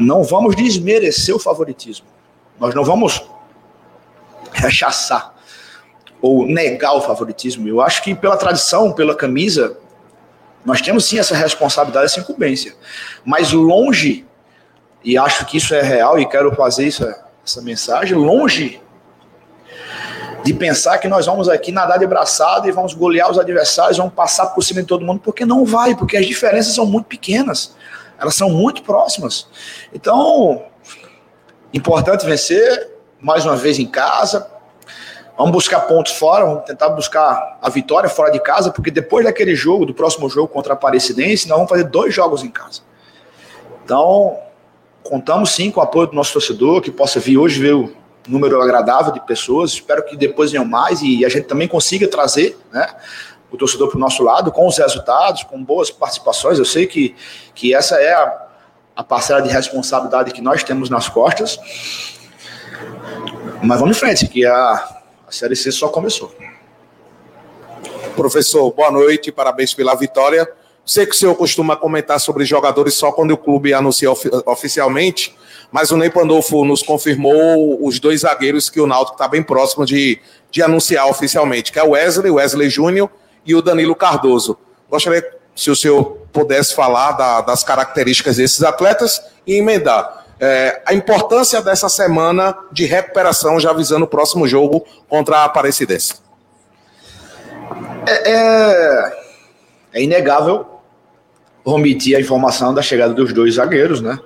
não 0.02 0.24
vamos 0.24 0.56
desmerecer 0.56 1.36
o 1.36 1.40
favoritismo. 1.40 2.08
Nós 2.60 2.74
não 2.76 2.84
vamos 2.84 3.24
rechaçar 4.52 5.34
ou 6.22 6.46
negar 6.46 6.94
o 6.94 7.02
favoritismo. 7.02 7.68
Eu 7.68 7.82
acho 7.82 8.04
que 8.04 8.14
pela 8.14 8.38
tradição, 8.38 8.92
pela 8.92 9.16
camisa, 9.16 9.78
nós 10.64 10.82
temos 10.82 11.06
sim 11.06 11.18
essa 11.18 11.36
responsabilidade, 11.36 12.06
essa 12.06 12.20
incumbência. 12.20 12.76
Mas 13.26 13.52
longe, 13.52 14.26
e 15.04 15.18
acho 15.18 15.46
que 15.46 15.58
isso 15.58 15.74
é 15.74 15.82
real 15.82 16.20
e 16.20 16.28
quero 16.28 16.54
fazer 16.56 16.88
isso, 16.88 17.04
essa 17.44 17.62
mensagem, 17.62 18.16
longe 18.16 18.80
de 20.44 20.54
pensar 20.54 20.98
que 20.98 21.08
nós 21.08 21.26
vamos 21.26 21.48
aqui 21.50 21.72
nadar 21.72 22.00
de 22.00 22.08
braçada 22.08 22.68
e 22.68 22.72
vamos 22.72 22.94
golear 22.94 23.30
os 23.30 23.38
adversários, 23.38 23.98
vamos 23.98 24.14
passar 24.14 24.48
por 24.48 24.64
cima 24.64 24.82
de 24.82 24.88
todo 24.88 25.06
mundo, 25.06 25.22
porque 25.24 25.46
não 25.46 25.66
vai, 25.66 25.96
porque 25.96 26.18
as 26.18 26.26
diferenças 26.26 26.74
são 26.74 26.86
muito 26.86 27.06
pequenas. 27.06 27.76
Elas 28.22 28.36
são 28.36 28.52
muito 28.52 28.84
próximas. 28.84 29.48
Então, 29.92 30.64
importante 31.74 32.24
vencer, 32.24 32.92
mais 33.20 33.46
uma 33.46 33.56
vez 33.56 33.80
em 33.80 33.88
casa. 33.88 34.48
Vamos 35.36 35.54
buscar 35.54 35.80
pontos 35.82 36.14
fora, 36.14 36.46
vamos 36.46 36.66
tentar 36.66 36.90
buscar 36.90 37.58
a 37.60 37.68
vitória 37.68 38.08
fora 38.08 38.32
de 38.32 38.40
casa, 38.40 38.70
porque 38.70 38.92
depois 38.92 39.26
daquele 39.26 39.56
jogo, 39.56 39.88
do 39.88 39.94
próximo 39.94 40.30
jogo 40.30 40.48
contra 40.50 40.74
a 40.74 40.76
Aparecidense, 40.76 41.48
nós 41.48 41.58
vamos 41.58 41.70
fazer 41.70 41.86
dois 41.86 42.14
jogos 42.14 42.44
em 42.44 42.50
casa. 42.50 42.82
Então, 43.84 44.38
contamos 45.04 45.50
sim 45.52 45.72
com 45.72 45.80
o 45.80 45.84
apoio 45.84 46.06
do 46.08 46.14
nosso 46.14 46.34
torcedor, 46.34 46.80
que 46.80 46.92
possa 46.92 47.20
vir 47.20 47.40
hoje 47.40 47.60
ver 47.60 47.74
o 47.74 47.92
número 48.28 48.62
agradável 48.62 49.12
de 49.12 49.20
pessoas. 49.22 49.72
Espero 49.72 50.06
que 50.06 50.16
depois 50.16 50.52
venham 50.52 50.66
mais 50.66 51.02
e 51.02 51.26
a 51.26 51.30
gente 51.30 51.48
também 51.48 51.68
consiga 51.68 52.08
trazer 52.08 52.56
né, 52.72 52.88
o 53.52 53.58
torcedor 53.58 53.90
para 53.90 53.98
o 53.98 54.00
nosso 54.00 54.24
lado 54.24 54.52
com 54.52 54.66
os 54.66 54.78
resultados, 54.78 55.44
com 55.44 55.62
boas 55.62 55.92
participações. 55.92 56.58
Eu 56.58 56.66
sei 56.66 56.88
que, 56.88 57.16
que 57.54 57.76
essa 57.76 57.96
é 57.96 58.14
a, 58.14 58.48
a 58.96 59.04
parcela 59.04 59.42
de 59.42 59.50
responsabilidade 59.50 60.32
que 60.32 60.42
nós 60.42 60.64
temos 60.64 60.90
nas 60.90 61.10
costas. 61.10 61.60
Mas 63.62 63.80
vamos 63.80 63.98
em 63.98 64.00
frente, 64.00 64.28
que 64.28 64.46
a, 64.46 65.02
a 65.28 65.32
Série 65.32 65.56
C 65.56 65.72
só 65.72 65.90
começou. 65.90 66.34
Professor, 68.16 68.72
boa 68.72 68.92
noite, 68.92 69.32
parabéns 69.32 69.74
pela 69.74 69.96
vitória. 69.96 70.48
Sei 70.86 71.06
que 71.06 71.14
o 71.14 71.18
senhor 71.18 71.36
costuma 71.36 71.76
comentar 71.76 72.20
sobre 72.20 72.44
jogadores 72.44 72.96
só 72.96 73.12
quando 73.12 73.32
o 73.32 73.38
clube 73.38 73.74
anuncia 73.74 74.10
of 74.10 74.30
oficialmente, 74.46 75.36
mas 75.72 75.92
o 75.92 75.98
Ney 75.98 76.10
Pandolfo 76.10 76.66
nos 76.66 76.82
confirmou 76.82 77.86
os 77.86 78.00
dois 78.00 78.22
zagueiros 78.22 78.70
que 78.70 78.82
o 78.82 78.88
Náutico 78.88 79.16
está 79.16 79.28
bem 79.28 79.44
próximo 79.44 79.86
de, 79.86 80.20
de 80.50 80.62
anunciar 80.62 81.08
oficialmente, 81.08 81.72
que 81.72 81.80
é 81.80 81.84
o 81.84 81.92
Wesley, 81.92 82.32
Wesley 82.32 82.70
Júnior 82.70 83.10
e 83.46 83.56
o 83.56 83.62
Danilo 83.62 83.96
Cardoso. 83.96 84.58
Gostaria 84.90 85.28
se 85.56 85.70
o 85.70 85.76
senhor 85.76 86.18
pudesse 86.32 86.74
falar 86.74 87.14
da, 87.14 87.42
das 87.42 87.64
características 87.64 88.38
desses 88.38 88.64
atletas 88.64 89.22
e 89.46 89.56
emendar 89.56 90.26
é, 90.40 90.82
a 90.86 90.94
importância 90.94 91.62
dessa 91.62 91.88
semana 91.88 92.58
de 92.72 92.86
recuperação, 92.86 93.60
já 93.60 93.72
visando 93.74 94.06
o 94.06 94.08
próximo 94.08 94.48
jogo 94.48 94.86
contra 95.08 95.38
a 95.38 95.44
Aparecidense. 95.46 96.16
É, 98.08 98.32
é, 98.32 99.18
é 99.94 100.02
inegável 100.02 100.66
omitir 101.64 102.18
a 102.18 102.20
informação 102.20 102.74
da 102.74 102.82
chegada 102.82 103.14
dos 103.14 103.32
dois 103.32 103.56
zagueiros, 103.56 104.02
né? 104.02 104.18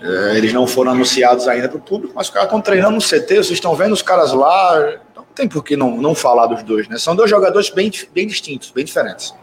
É, 0.00 0.36
eles 0.36 0.52
não 0.52 0.66
foram 0.66 0.90
anunciados 0.90 1.46
ainda 1.46 1.68
para 1.68 1.78
o 1.78 1.80
público, 1.80 2.12
mas 2.16 2.26
os 2.26 2.32
caras 2.32 2.48
estão 2.48 2.60
treinando 2.60 2.96
no 2.96 3.00
CT, 3.00 3.36
vocês 3.36 3.50
estão 3.52 3.76
vendo 3.76 3.92
os 3.92 4.02
caras 4.02 4.32
lá, 4.32 4.98
tem 5.34 5.48
por 5.48 5.64
que 5.64 5.76
não, 5.76 5.96
não 5.96 6.14
falar 6.14 6.46
dos 6.46 6.62
dois, 6.62 6.88
né? 6.88 6.98
São 6.98 7.16
dois 7.16 7.30
jogadores 7.30 7.70
bem, 7.70 7.90
bem 8.12 8.26
distintos, 8.26 8.70
bem 8.70 8.84
diferentes. 8.84 9.34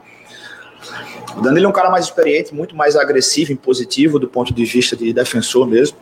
O 1.36 1.42
Danilo 1.42 1.66
é 1.66 1.70
um 1.70 1.74
cara 1.74 1.90
mais 1.90 2.06
experiente, 2.06 2.54
muito 2.54 2.76
mais 2.76 2.96
agressivo 2.96 3.52
e 3.52 3.56
positivo 3.56 4.20
do 4.20 4.28
ponto 4.28 4.54
de 4.54 4.66
vista 4.66 4.96
de 4.96 5.12
defensor 5.12 5.68
mesmo. 5.68 5.98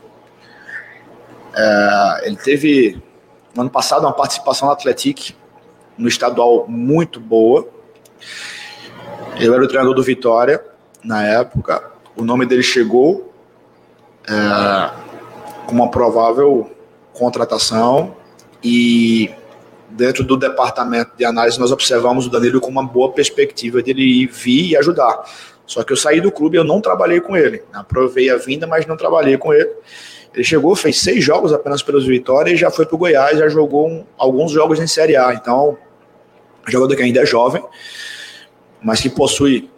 É, 1.55 2.21
ele 2.27 2.35
teve, 2.35 3.01
no 3.55 3.61
ano 3.61 3.69
passado, 3.69 4.01
uma 4.01 4.13
participação 4.13 4.67
no 4.67 4.73
Atlético, 4.73 5.33
no 5.97 6.07
estadual 6.07 6.65
muito 6.67 7.19
boa. 7.19 7.67
Ele 9.35 9.53
era 9.53 9.63
o 9.63 9.67
treinador 9.67 9.95
do 9.95 10.03
Vitória 10.03 10.63
na 11.03 11.25
época. 11.25 11.91
O 12.15 12.23
nome 12.23 12.45
dele 12.45 12.63
chegou 12.63 13.33
é, 14.27 14.91
com 15.65 15.73
uma 15.73 15.89
provável 15.89 16.69
contratação 17.13 18.15
e 18.63 19.31
dentro 19.97 20.23
do 20.23 20.37
departamento 20.37 21.11
de 21.17 21.25
análise, 21.25 21.59
nós 21.59 21.71
observamos 21.71 22.27
o 22.27 22.29
Danilo 22.29 22.61
com 22.61 22.69
uma 22.69 22.85
boa 22.85 23.11
perspectiva 23.11 23.81
de 23.81 23.91
ele 23.91 24.27
vir 24.27 24.69
e 24.71 24.77
ajudar. 24.77 25.23
Só 25.65 25.83
que 25.83 25.91
eu 25.91 25.97
saí 25.97 26.21
do 26.21 26.31
clube 26.31 26.55
eu 26.55 26.63
não 26.63 26.79
trabalhei 26.79 27.19
com 27.19 27.35
ele. 27.35 27.63
Aprovei 27.73 28.29
a 28.29 28.37
vinda, 28.37 28.67
mas 28.67 28.85
não 28.85 28.95
trabalhei 28.95 29.37
com 29.37 29.53
ele. 29.53 29.69
Ele 30.33 30.43
chegou, 30.43 30.75
fez 30.75 31.01
seis 31.01 31.23
jogos 31.23 31.51
apenas 31.51 31.81
pelos 31.81 32.05
Vitória 32.05 32.51
e 32.51 32.55
já 32.55 32.69
foi 32.69 32.85
para 32.85 32.95
o 32.95 32.97
Goiás, 32.97 33.39
já 33.39 33.49
jogou 33.49 33.89
um, 33.89 34.05
alguns 34.17 34.51
jogos 34.51 34.79
em 34.79 34.87
Série 34.87 35.17
A. 35.17 35.33
Então, 35.33 35.77
jogador 36.67 36.95
que 36.95 37.01
ainda 37.01 37.21
é 37.21 37.25
jovem, 37.25 37.63
mas 38.81 39.01
que 39.01 39.09
possui 39.09 39.69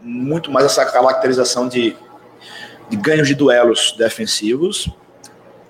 muito 0.00 0.50
mais 0.50 0.66
essa 0.66 0.84
caracterização 0.84 1.66
de, 1.66 1.96
de 2.90 2.96
ganhos 2.96 3.26
de 3.26 3.34
duelos 3.34 3.94
defensivos, 3.96 4.88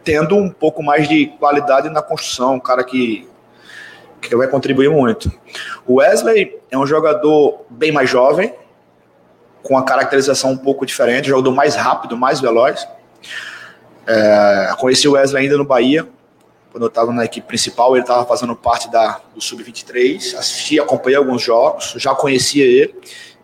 tendo 0.03 0.37
um 0.37 0.51
pouco 0.51 0.83
mais 0.83 1.09
de 1.09 1.27
qualidade 1.39 1.89
na 1.89 2.03
construção, 2.03 2.57
um 2.57 2.61
cara 2.61 2.83
que 2.83 3.29
que 4.29 4.37
vai 4.37 4.47
contribuir 4.49 4.89
muito. 4.89 5.31
O 5.87 5.95
Wesley 5.95 6.59
é 6.71 6.79
um 6.79 6.87
jogador 6.87 7.65
bem 7.69 7.93
mais 7.93 8.09
jovem, 8.09 8.55
com 9.63 9.77
a 9.77 9.85
caracterização 9.85 10.53
um 10.53 10.57
pouco 10.57 10.87
diferente, 10.87 11.29
jogador 11.29 11.53
mais 11.53 11.75
rápido, 11.75 12.17
mais 12.17 12.41
veloz. 12.41 12.87
É, 14.07 14.75
conheci 14.79 15.07
o 15.07 15.13
Wesley 15.13 15.45
ainda 15.45 15.57
no 15.57 15.65
Bahia, 15.65 16.09
quando 16.71 16.85
eu 16.85 16.89
estava 16.89 17.13
na 17.13 17.25
equipe 17.25 17.47
principal, 17.47 17.95
ele 17.95 18.03
estava 18.03 18.25
fazendo 18.25 18.57
parte 18.57 18.91
da, 18.91 19.21
do 19.35 19.41
Sub-23, 19.41 20.37
assisti, 20.37 20.81
acompanhei 20.81 21.19
alguns 21.19 21.43
jogos, 21.43 21.95
já 21.99 22.15
conhecia 22.15 22.65
ele, 22.65 22.95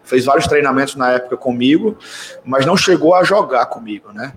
fez 0.03 0.25
vários 0.25 0.47
treinamentos 0.47 0.95
na 0.95 1.13
época 1.13 1.37
comigo, 1.37 1.99
mas 2.43 2.65
não 2.65 2.77
chegou 2.77 3.15
a 3.15 3.23
jogar 3.23 3.67
comigo, 3.67 4.13
né? 4.13 4.33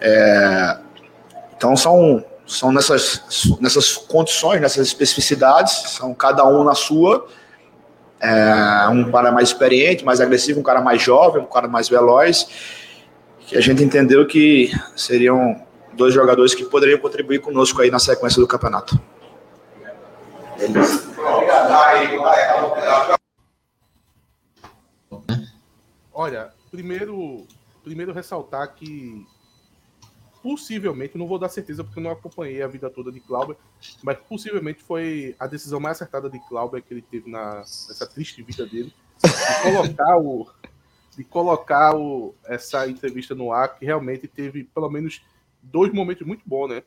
É, 0.00 0.78
então 1.54 1.76
são 1.76 2.24
são 2.48 2.72
nessas, 2.72 3.22
nessas 3.60 3.92
condições, 3.94 4.60
nessas 4.60 4.86
especificidades, 4.86 5.92
são 5.92 6.14
cada 6.14 6.46
um 6.46 6.64
na 6.64 6.74
sua. 6.74 7.28
É, 8.20 8.88
um 8.88 9.12
cara 9.12 9.30
mais 9.30 9.50
experiente, 9.50 10.04
mais 10.04 10.20
agressivo, 10.20 10.58
um 10.58 10.62
cara 10.62 10.80
mais 10.80 11.00
jovem, 11.00 11.42
um 11.42 11.46
cara 11.46 11.68
mais 11.68 11.88
veloz, 11.88 12.48
que 13.46 13.56
a 13.56 13.60
gente 13.60 13.84
entendeu 13.84 14.26
que 14.26 14.72
seriam 14.96 15.62
dois 15.92 16.14
jogadores 16.14 16.54
que 16.54 16.64
poderiam 16.64 16.98
contribuir 16.98 17.40
conosco 17.40 17.80
aí 17.82 17.90
na 17.90 17.98
sequência 17.98 18.40
do 18.40 18.48
campeonato. 18.48 18.98
Olha, 26.12 26.48
primeiro, 26.70 27.46
primeiro 27.84 28.12
ressaltar 28.12 28.74
que 28.74 29.24
possivelmente, 30.48 31.18
não 31.18 31.26
vou 31.26 31.38
dar 31.38 31.50
certeza 31.50 31.84
porque 31.84 31.98
eu 31.98 32.02
não 32.02 32.10
acompanhei 32.10 32.62
a 32.62 32.66
vida 32.66 32.88
toda 32.88 33.12
de 33.12 33.20
Clauber, 33.20 33.54
mas 34.02 34.16
possivelmente 34.16 34.82
foi 34.82 35.36
a 35.38 35.46
decisão 35.46 35.78
mais 35.78 35.98
acertada 35.98 36.30
de 36.30 36.38
Clauber 36.48 36.82
que 36.82 36.94
ele 36.94 37.02
teve 37.02 37.30
na, 37.30 37.56
nessa 37.56 38.06
triste 38.06 38.42
vida 38.42 38.64
dele, 38.64 38.90
de 39.22 39.62
colocar 39.62 40.16
o 40.16 40.48
de 41.14 41.24
colocar 41.24 41.94
o, 41.94 42.34
essa 42.46 42.88
entrevista 42.88 43.34
no 43.34 43.52
ar, 43.52 43.76
que 43.76 43.84
realmente 43.84 44.26
teve 44.26 44.64
pelo 44.64 44.88
menos 44.88 45.20
dois 45.62 45.92
momentos 45.92 46.26
muito 46.26 46.44
bons, 46.46 46.68
né? 46.68 46.82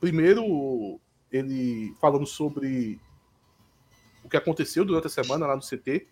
Primeiro, 0.00 0.98
ele 1.30 1.94
falando 2.00 2.26
sobre 2.26 2.98
o 4.24 4.28
que 4.28 4.36
aconteceu 4.36 4.84
durante 4.84 5.06
a 5.06 5.10
semana 5.10 5.46
lá 5.46 5.54
no 5.54 5.62
CT 5.62 6.08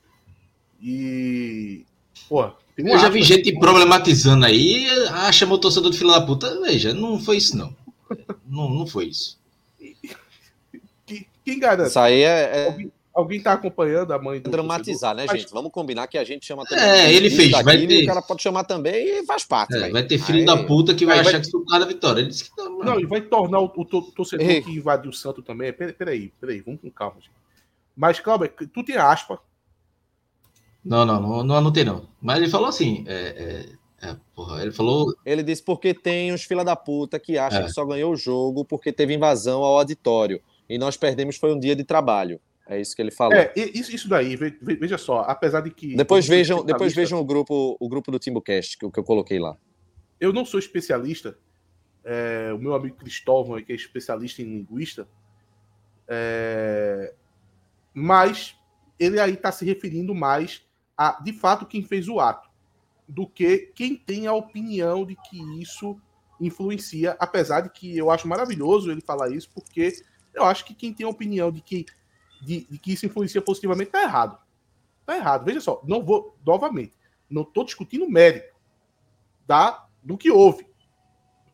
e 0.81 1.85
Pô, 2.29 2.51
eu 2.77 2.99
já 2.99 3.09
vi 3.09 3.23
gente 3.23 3.59
problematizando 3.59 4.47
aí, 4.47 4.87
ah, 5.11 5.33
chamou 5.33 5.57
o 5.57 5.61
torcedor 5.61 5.91
de 5.91 5.99
filho 5.99 6.11
da 6.11 6.21
puta. 6.21 6.61
Veja, 6.61 6.95
não 6.95 7.19
foi 7.19 7.39
isso, 7.39 7.57
não. 7.57 7.75
não, 8.47 8.71
não 8.71 8.87
foi 8.87 9.07
isso. 9.07 9.37
Quem 11.45 11.59
garante? 11.59 11.89
Isso 11.89 11.99
aí 11.99 12.23
é. 12.23 12.27
é... 12.27 12.67
Alguém, 12.67 12.93
alguém 13.15 13.43
tá 13.43 13.55
acompanhando 13.55 14.13
a 14.13 14.19
mãe 14.19 14.41
do. 14.41 14.51
Dramatizar, 14.51 15.15
torcedor? 15.15 15.35
né, 15.35 15.41
gente? 15.41 15.53
Vamos 15.53 15.73
combinar 15.73 16.07
que 16.07 16.19
a 16.19 16.23
gente 16.23 16.47
chama 16.47 16.65
também. 16.65 16.85
É, 16.85 17.13
ele 17.13 17.31
fez. 17.31 17.51
Vai 17.51 17.87
ter... 17.87 18.05
O 18.05 18.07
cara 18.07 18.23
pode 18.23 18.43
chamar 18.43 18.65
também 18.65 19.21
e 19.21 19.25
faz 19.25 19.45
parte. 19.45 19.75
É, 19.75 19.91
vai 19.91 20.05
ter 20.05 20.19
filho 20.19 20.41
aí... 20.41 20.45
da 20.45 20.57
puta 20.59 20.95
que 20.95 21.05
vai 21.05 21.17
aí 21.17 21.21
achar 21.23 21.33
vai... 21.33 21.41
que 21.41 21.49
isso 21.49 21.65
é 21.73 21.79
da 21.79 21.87
vitória. 21.87 22.21
Ele 22.21 22.29
disse 22.29 22.45
que 22.45 22.51
não. 22.57 22.79
Não, 22.79 23.01
e 23.01 23.07
vai 23.07 23.23
tornar 23.23 23.61
o, 23.61 23.65
o 23.75 23.85
torcedor 23.85 24.49
Ei. 24.49 24.63
que 24.63 24.71
invadiu 24.71 25.11
o 25.11 25.15
Santo 25.15 25.43
também. 25.43 25.73
Peraí, 25.73 25.93
peraí, 25.95 26.33
peraí, 26.41 26.61
vamos 26.61 26.81
com 26.81 26.91
calma, 26.91 27.17
gente. 27.17 27.33
Mas, 27.97 28.21
Cláudio, 28.21 28.53
tu 28.73 28.85
tem 28.85 28.97
aspa 28.97 29.41
não, 30.89 31.05
não, 31.05 31.21
não, 31.21 31.45
não 31.45 31.55
anotei 31.57 31.85
não. 31.85 32.09
Mas 32.21 32.39
ele 32.39 32.49
falou 32.49 32.69
assim, 32.69 33.05
é, 33.07 33.69
é, 34.01 34.09
é, 34.09 34.17
porra, 34.35 34.63
ele 34.63 34.73
falou... 34.73 35.15
Ele 35.25 35.43
disse 35.43 35.63
porque 35.63 35.93
tem 35.93 36.33
uns 36.33 36.45
fila 36.45 36.65
da 36.65 36.75
puta 36.75 37.19
que 37.19 37.37
acham 37.37 37.61
é. 37.61 37.65
que 37.65 37.73
só 37.73 37.85
ganhou 37.85 38.13
o 38.13 38.17
jogo 38.17 38.65
porque 38.65 38.93
teve 38.93 39.15
invasão 39.15 39.63
ao 39.63 39.79
auditório. 39.79 40.41
E 40.69 40.79
nós 40.79 40.97
perdemos 40.97 41.37
foi 41.37 41.53
um 41.55 41.59
dia 41.59 41.77
de 41.77 41.85
trabalho. 41.85 42.41
É 42.67 42.81
isso 42.81 42.97
que 42.97 43.03
ele 43.03 43.11
falou. 43.11 43.35
É, 43.35 43.53
isso, 43.57 43.95
isso 43.95 44.09
daí, 44.09 44.37
veja 44.37 44.99
só, 44.99 45.21
apesar 45.21 45.61
de 45.61 45.71
que... 45.71 45.95
Depois 45.95 46.27
vejam, 46.27 46.65
depois 46.65 46.95
vejam 46.95 47.19
o 47.19 47.25
grupo, 47.25 47.77
o 47.79 47.89
grupo 47.89 48.11
do 48.11 48.19
TimbuCast, 48.19 48.79
que, 48.79 48.91
que 48.91 48.99
eu 48.99 49.05
coloquei 49.05 49.39
lá. 49.39 49.57
Eu 50.21 50.33
não 50.33 50.45
sou 50.45 50.59
especialista, 50.59 51.39
é, 52.05 52.51
o 52.55 52.59
meu 52.59 52.75
amigo 52.75 52.97
Cristóvão, 52.97 53.63
que 53.63 53.73
é 53.73 53.77
especialista 53.77 54.43
em 54.43 54.45
linguista, 54.45 55.09
é, 56.07 57.15
mas 57.95 58.55
ele 58.99 59.21
aí 59.21 59.35
está 59.35 59.53
se 59.53 59.65
referindo 59.65 60.15
mais 60.15 60.68
a, 60.99 61.21
de 61.23 61.33
fato, 61.33 61.65
quem 61.65 61.83
fez 61.83 62.09
o 62.09 62.19
ato, 62.19 62.51
do 63.07 63.25
que 63.25 63.73
quem 63.75 63.97
tem 63.97 64.27
a 64.27 64.35
opinião 64.35 65.07
de 65.07 65.15
que 65.15 65.41
isso 65.61 65.97
influencia, 66.41 67.17
apesar 67.21 67.61
de 67.61 67.71
que 67.71 67.97
eu 67.97 68.11
acho 68.11 68.27
maravilhoso 68.27 68.91
ele 68.91 69.01
falar 69.01 69.31
isso, 69.31 69.49
porque 69.55 69.93
eu 70.35 70.45
acho 70.45 70.65
que 70.65 70.75
quem 70.75 70.93
tem 70.93 71.07
a 71.07 71.11
opinião 71.11 71.53
de 71.53 71.61
que, 71.61 71.87
de, 72.43 72.65
de 72.65 72.79
que 72.79 72.93
isso 72.93 73.07
influencia 73.07 73.41
positivamente 73.41 73.89
está 73.89 74.03
errado. 74.03 74.39
Está 75.01 75.17
errado. 75.17 75.45
Veja 75.45 75.61
só, 75.61 75.81
não 75.85 76.03
vou, 76.03 76.37
novamente, 76.45 76.93
não 77.31 77.43
estou 77.43 77.65
discutindo 77.65 78.11
mérito 78.11 78.55
da, 79.47 79.89
do 80.03 80.19
que 80.19 80.31
houve. 80.31 80.67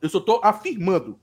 Eu 0.01 0.09
só 0.09 0.19
estou 0.19 0.41
afirmando. 0.43 1.21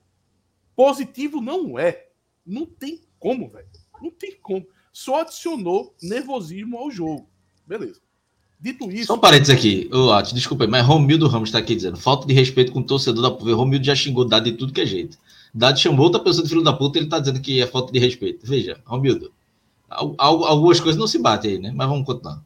Positivo 0.74 1.40
não 1.40 1.78
é. 1.78 2.08
Não 2.44 2.66
tem 2.66 3.02
como, 3.18 3.48
velho. 3.48 3.68
Não 4.00 4.10
tem 4.10 4.36
como. 4.40 4.66
Só 4.92 5.20
adicionou 5.20 5.94
nervosismo 6.02 6.78
ao 6.78 6.90
jogo. 6.90 7.28
Beleza. 7.66 8.00
Dito 8.62 8.88
isso. 8.92 9.08
Só 9.08 9.14
um 9.14 9.18
parênteses 9.18 9.52
aqui, 9.52 9.90
ô 9.92 10.12
Atos, 10.12 10.32
desculpa, 10.32 10.68
mas 10.68 10.86
Romildo 10.86 11.26
Ramos 11.26 11.48
está 11.48 11.58
aqui 11.58 11.74
dizendo: 11.74 11.96
falta 11.96 12.24
de 12.24 12.32
respeito 12.32 12.70
com 12.70 12.78
o 12.78 12.84
torcedor 12.84 13.20
da 13.20 13.30
PUV. 13.32 13.52
Romildo 13.54 13.84
já 13.84 13.92
xingou 13.92 14.24
Dado 14.24 14.44
de 14.44 14.52
tudo 14.52 14.72
que 14.72 14.80
é 14.80 14.86
jeito. 14.86 15.18
Dado 15.52 15.80
chamou 15.80 16.04
outra 16.06 16.22
pessoa 16.22 16.44
de 16.44 16.48
filho 16.48 16.62
da 16.62 16.72
puta 16.72 16.96
e 16.96 17.00
ele 17.00 17.06
está 17.06 17.18
dizendo 17.18 17.40
que 17.40 17.60
é 17.60 17.66
falta 17.66 17.92
de 17.92 17.98
respeito. 17.98 18.46
Veja, 18.46 18.80
Romildo, 18.84 19.32
algumas 20.16 20.78
coisas 20.78 20.96
não 20.96 21.08
se 21.08 21.18
batem 21.18 21.50
aí, 21.50 21.58
né? 21.58 21.72
Mas 21.74 21.88
vamos 21.88 22.06
continuar. 22.06 22.40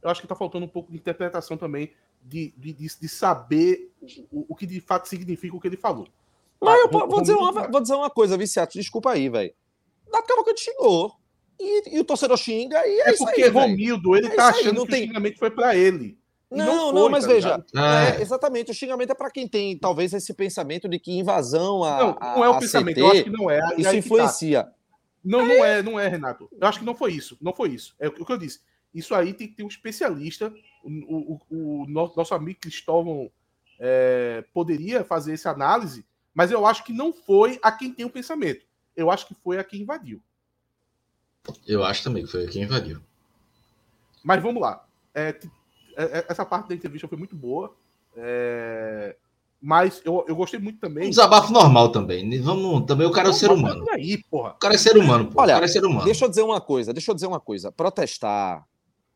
Eu 0.00 0.08
acho 0.08 0.20
que 0.20 0.26
está 0.26 0.36
faltando 0.36 0.64
um 0.64 0.68
pouco 0.68 0.92
de 0.92 0.96
interpretação 0.96 1.56
também, 1.56 1.90
de, 2.22 2.54
de, 2.56 2.72
de, 2.72 2.88
de 3.00 3.08
saber 3.08 3.90
o, 4.30 4.46
o, 4.50 4.54
que 4.54 4.64
de 4.64 4.80
fato 4.80 5.08
significa 5.08 5.56
o 5.56 5.60
que 5.60 5.66
ele 5.66 5.76
falou. 5.76 6.06
Mas 6.62 6.78
eu 6.82 6.88
vou, 6.88 7.08
vou 7.08 7.20
dizer, 7.20 7.34
uma, 7.34 7.68
vou 7.68 7.80
dizer 7.80 7.94
uma 7.94 8.08
coisa, 8.08 8.38
Viciato, 8.38 8.78
desculpa 8.78 9.10
aí, 9.10 9.28
velho. 9.28 9.52
Dado 10.10 10.24
Cavalcante 10.24 10.60
xingou. 10.60 11.17
E, 11.60 11.96
e, 11.96 12.00
o 12.00 12.04
torcedor 12.04 12.36
xinga 12.36 12.78
e 12.86 13.00
é, 13.00 13.10
é 13.10 13.16
porque 13.16 13.42
aí, 13.42 13.50
Romildo, 13.50 14.16
ele 14.16 14.28
é 14.28 14.34
tá 14.34 14.48
achando 14.48 14.84
que 14.84 14.92
tem... 14.92 15.04
o 15.04 15.06
xingamento 15.08 15.38
foi 15.38 15.50
para 15.50 15.74
ele. 15.74 16.16
Não, 16.50 16.64
não, 16.64 16.92
não, 16.92 17.10
mas 17.10 17.24
tá 17.24 17.32
veja, 17.32 17.64
é, 17.74 18.22
exatamente, 18.22 18.70
o 18.70 18.74
xingamento 18.74 19.10
é 19.10 19.14
para 19.14 19.30
quem 19.30 19.46
tem 19.46 19.76
talvez 19.76 20.14
esse 20.14 20.32
pensamento 20.32 20.88
de 20.88 20.98
que 20.98 21.12
invasão 21.12 21.84
a. 21.84 21.98
Não, 21.98 22.18
não 22.20 22.44
é 22.44 22.48
o 22.48 22.58
pensamento, 22.58 22.94
CT, 22.94 23.00
eu 23.00 23.10
acho 23.10 23.24
que 23.24 23.30
não 23.30 23.50
é. 23.50 23.60
Isso 23.76 23.90
tá. 23.90 23.96
influencia. 23.96 24.64
Tá. 24.64 24.72
Não, 25.22 25.44
não 25.44 25.64
é, 25.64 25.82
não 25.82 26.00
é, 26.00 26.08
Renato. 26.08 26.48
Eu 26.58 26.66
acho 26.66 26.78
que 26.78 26.84
não 26.86 26.94
foi 26.94 27.12
isso. 27.12 27.36
Não 27.40 27.52
foi 27.52 27.70
isso. 27.70 27.94
É 27.98 28.08
o 28.08 28.24
que 28.24 28.32
eu 28.32 28.38
disse. 28.38 28.60
Isso 28.94 29.14
aí 29.14 29.34
tem 29.34 29.48
que 29.48 29.56
ter 29.56 29.62
um 29.62 29.68
especialista. 29.68 30.52
O, 30.82 31.38
o, 31.50 31.82
o 31.82 31.86
nosso 31.86 32.34
amigo 32.34 32.60
Cristóvão 32.60 33.30
é, 33.78 34.42
poderia 34.54 35.04
fazer 35.04 35.34
essa 35.34 35.50
análise, 35.50 36.06
mas 36.32 36.50
eu 36.50 36.64
acho 36.64 36.84
que 36.84 36.92
não 36.92 37.12
foi 37.12 37.58
a 37.62 37.70
quem 37.70 37.92
tem 37.92 38.06
o 38.06 38.10
pensamento. 38.10 38.64
Eu 38.96 39.10
acho 39.10 39.26
que 39.26 39.34
foi 39.34 39.58
a 39.58 39.64
quem 39.64 39.82
invadiu. 39.82 40.22
Eu 41.66 41.84
acho 41.84 42.02
também 42.02 42.24
que 42.24 42.30
foi 42.30 42.46
quem 42.46 42.62
invadiu. 42.62 43.00
Mas 44.22 44.42
vamos 44.42 44.60
lá. 44.60 44.84
É, 45.14 45.38
é, 45.96 46.04
é, 46.04 46.26
essa 46.28 46.44
parte 46.44 46.68
da 46.68 46.74
entrevista 46.74 47.08
foi 47.08 47.18
muito 47.18 47.34
boa. 47.34 47.74
É... 48.16 49.16
Mas 49.60 50.00
eu, 50.04 50.24
eu 50.28 50.36
gostei 50.36 50.60
muito 50.60 50.78
também. 50.78 51.06
Um 51.06 51.10
desabafo 51.10 51.52
normal 51.52 51.90
também. 51.90 52.40
Vamos, 52.40 52.86
também 52.86 53.06
o 53.06 53.10
cara 53.10 53.28
é 53.28 53.30
um 53.30 53.34
ser 53.34 53.50
humano. 53.50 53.84
Aí, 53.90 54.22
porra. 54.30 54.50
O 54.50 54.58
cara 54.58 54.74
é 54.74 54.78
ser 54.78 54.96
humano, 54.96 55.26
pô. 55.26 55.40
Olha, 55.40 55.54
o 55.54 55.56
cara 55.56 55.64
é 55.64 55.68
ser 55.68 55.84
humano. 55.84 56.04
Deixa 56.04 56.24
eu 56.24 56.28
dizer 56.28 56.42
uma 56.42 56.60
coisa, 56.60 56.92
deixa 56.92 57.10
eu 57.10 57.14
dizer 57.14 57.26
uma 57.26 57.40
coisa. 57.40 57.72
Protestar. 57.72 58.64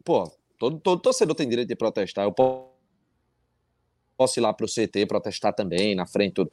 Pô, 0.05 0.29
todo, 0.59 0.81
todo 0.81 1.01
torcedor 1.01 1.37
tem 1.37 1.49
direito 1.49 1.69
de 1.69 1.77
protestar. 1.77 2.25
Eu 2.25 2.35
posso 4.17 4.41
ir 4.41 4.41
lá 4.41 4.53
pro 4.53 4.67
CT 4.67 5.07
protestar 5.07 5.55
também, 5.55 5.95
na 5.95 6.07
frente 6.07 6.35
tudo. 6.35 6.51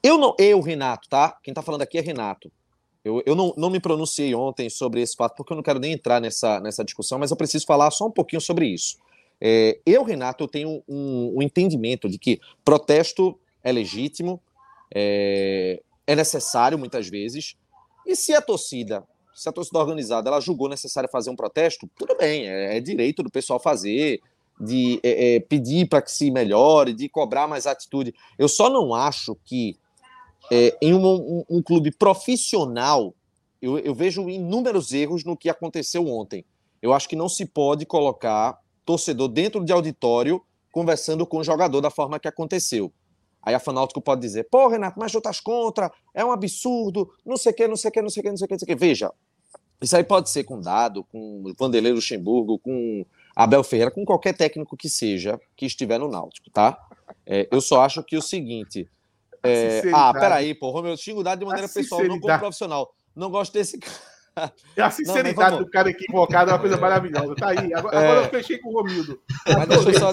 Eu 0.00 0.18
não, 0.18 0.36
eu, 0.38 0.60
Renato, 0.60 1.08
tá? 1.08 1.36
Quem 1.42 1.52
tá 1.52 1.62
falando 1.62 1.82
aqui 1.82 1.98
é 1.98 2.00
Renato. 2.00 2.52
Eu, 3.06 3.22
eu 3.24 3.36
não, 3.36 3.54
não 3.56 3.70
me 3.70 3.78
pronunciei 3.78 4.34
ontem 4.34 4.68
sobre 4.68 5.00
esse 5.00 5.14
fato, 5.14 5.36
porque 5.36 5.52
eu 5.52 5.54
não 5.54 5.62
quero 5.62 5.78
nem 5.78 5.92
entrar 5.92 6.20
nessa, 6.20 6.58
nessa 6.58 6.84
discussão, 6.84 7.20
mas 7.20 7.30
eu 7.30 7.36
preciso 7.36 7.64
falar 7.64 7.88
só 7.92 8.06
um 8.06 8.10
pouquinho 8.10 8.40
sobre 8.40 8.66
isso. 8.66 8.98
É, 9.40 9.78
eu, 9.86 10.02
Renato, 10.02 10.42
eu 10.42 10.48
tenho 10.48 10.82
um, 10.88 11.34
um, 11.36 11.40
entendimento 11.40 12.08
de 12.08 12.18
que 12.18 12.40
protesto 12.64 13.38
é 13.62 13.70
legítimo, 13.70 14.42
é, 14.92 15.80
é, 16.04 16.16
necessário 16.16 16.76
muitas 16.76 17.08
vezes, 17.08 17.56
e 18.04 18.16
se 18.16 18.34
a 18.34 18.42
torcida, 18.42 19.04
se 19.32 19.48
a 19.48 19.52
torcida 19.52 19.78
organizada, 19.78 20.28
ela 20.28 20.40
julgou 20.40 20.68
necessário 20.68 21.08
fazer 21.08 21.30
um 21.30 21.36
protesto, 21.36 21.88
tudo 21.96 22.16
bem, 22.16 22.48
é, 22.48 22.76
é 22.76 22.80
direito 22.80 23.22
do 23.22 23.30
pessoal 23.30 23.60
fazer, 23.60 24.20
de 24.60 24.98
é, 25.04 25.36
é, 25.36 25.40
pedir 25.40 25.86
para 25.86 26.02
que 26.02 26.10
se 26.10 26.28
melhore, 26.28 26.92
de 26.92 27.08
cobrar 27.08 27.46
mais 27.46 27.68
atitude. 27.68 28.12
Eu 28.36 28.48
só 28.48 28.68
não 28.68 28.92
acho 28.92 29.36
que 29.44 29.76
é, 30.50 30.76
em 30.80 30.94
um, 30.94 31.04
um, 31.04 31.44
um, 31.50 31.62
clube 31.62 31.90
profissional, 31.90 33.14
eu, 33.60 33.78
eu 33.78 33.94
vejo 33.94 34.28
inúmeros 34.28 34.92
erros 34.92 35.24
no 35.24 35.36
que 35.36 35.48
aconteceu 35.48 36.06
ontem. 36.06 36.44
Eu 36.80 36.92
acho 36.92 37.08
que 37.08 37.16
não 37.16 37.28
se 37.28 37.46
pode 37.46 37.84
colocar 37.86 38.58
torcedor 38.84 39.28
dentro 39.28 39.64
de 39.64 39.72
auditório 39.72 40.40
conversando 40.70 41.26
com 41.26 41.38
o 41.38 41.44
jogador 41.44 41.80
da 41.80 41.90
forma 41.90 42.20
que 42.20 42.28
aconteceu. 42.28 42.92
Aí 43.42 43.54
a 43.54 43.60
Fanáutico 43.60 44.00
pode 44.00 44.20
dizer, 44.20 44.48
pô, 44.50 44.68
Renato, 44.68 44.98
mas 44.98 45.12
tu 45.12 45.18
estás 45.18 45.40
contra, 45.40 45.90
é 46.12 46.24
um 46.24 46.32
absurdo, 46.32 47.08
não 47.24 47.36
sei 47.36 47.52
o 47.52 47.54
que, 47.54 47.68
não 47.68 47.76
sei 47.76 47.88
o 47.88 47.92
que, 47.92 48.02
não 48.02 48.10
sei 48.10 48.20
o 48.20 48.24
que, 48.24 48.30
não 48.30 48.36
sei 48.36 48.44
o 48.44 48.48
que, 48.48 48.54
não 48.54 48.58
sei 48.58 48.74
o. 48.74 48.78
Veja, 48.78 49.12
isso 49.80 49.96
aí 49.96 50.02
pode 50.02 50.30
ser 50.30 50.44
com 50.44 50.60
Dado, 50.60 51.04
com 51.04 51.52
Vanderlei 51.58 51.92
Luxemburgo, 51.92 52.58
com 52.58 53.04
Abel 53.34 53.62
Ferreira, 53.62 53.90
com 53.90 54.04
qualquer 54.04 54.36
técnico 54.36 54.76
que 54.76 54.88
seja 54.88 55.40
que 55.54 55.66
estiver 55.66 55.98
no 55.98 56.08
Náutico, 56.08 56.50
tá? 56.50 56.78
É, 57.24 57.46
eu 57.50 57.60
só 57.60 57.82
acho 57.82 58.02
que 58.02 58.16
o 58.16 58.22
seguinte. 58.22 58.88
É, 59.46 59.82
ah, 59.92 60.12
peraí, 60.12 60.54
pô, 60.54 60.70
Romeu, 60.70 60.92
eu 60.92 60.96
xingo 60.96 61.22
Dado 61.22 61.38
de 61.38 61.44
maneira 61.44 61.68
pessoal, 61.68 62.02
não 62.04 62.20
como 62.20 62.38
profissional. 62.38 62.94
Não 63.14 63.30
gosto 63.30 63.52
desse 63.52 63.78
cara. 64.36 64.52
A 64.76 64.90
sinceridade 64.90 65.52
não, 65.52 65.64
do 65.64 65.70
cara 65.70 65.88
equivocado 65.88 66.50
é 66.50 66.54
uma 66.54 66.60
coisa 66.60 66.76
maravilhosa. 66.76 67.34
Tá 67.34 67.48
aí. 67.48 67.72
Agora, 67.72 67.96
é... 67.96 67.98
agora 67.98 68.26
eu 68.26 68.30
fechei 68.30 68.58
com 68.58 68.68
o 68.68 68.72
Romildo. 68.74 69.18
Mas 69.46 69.68
deixa, 69.68 69.88
eu 69.90 69.98
só, 69.98 70.12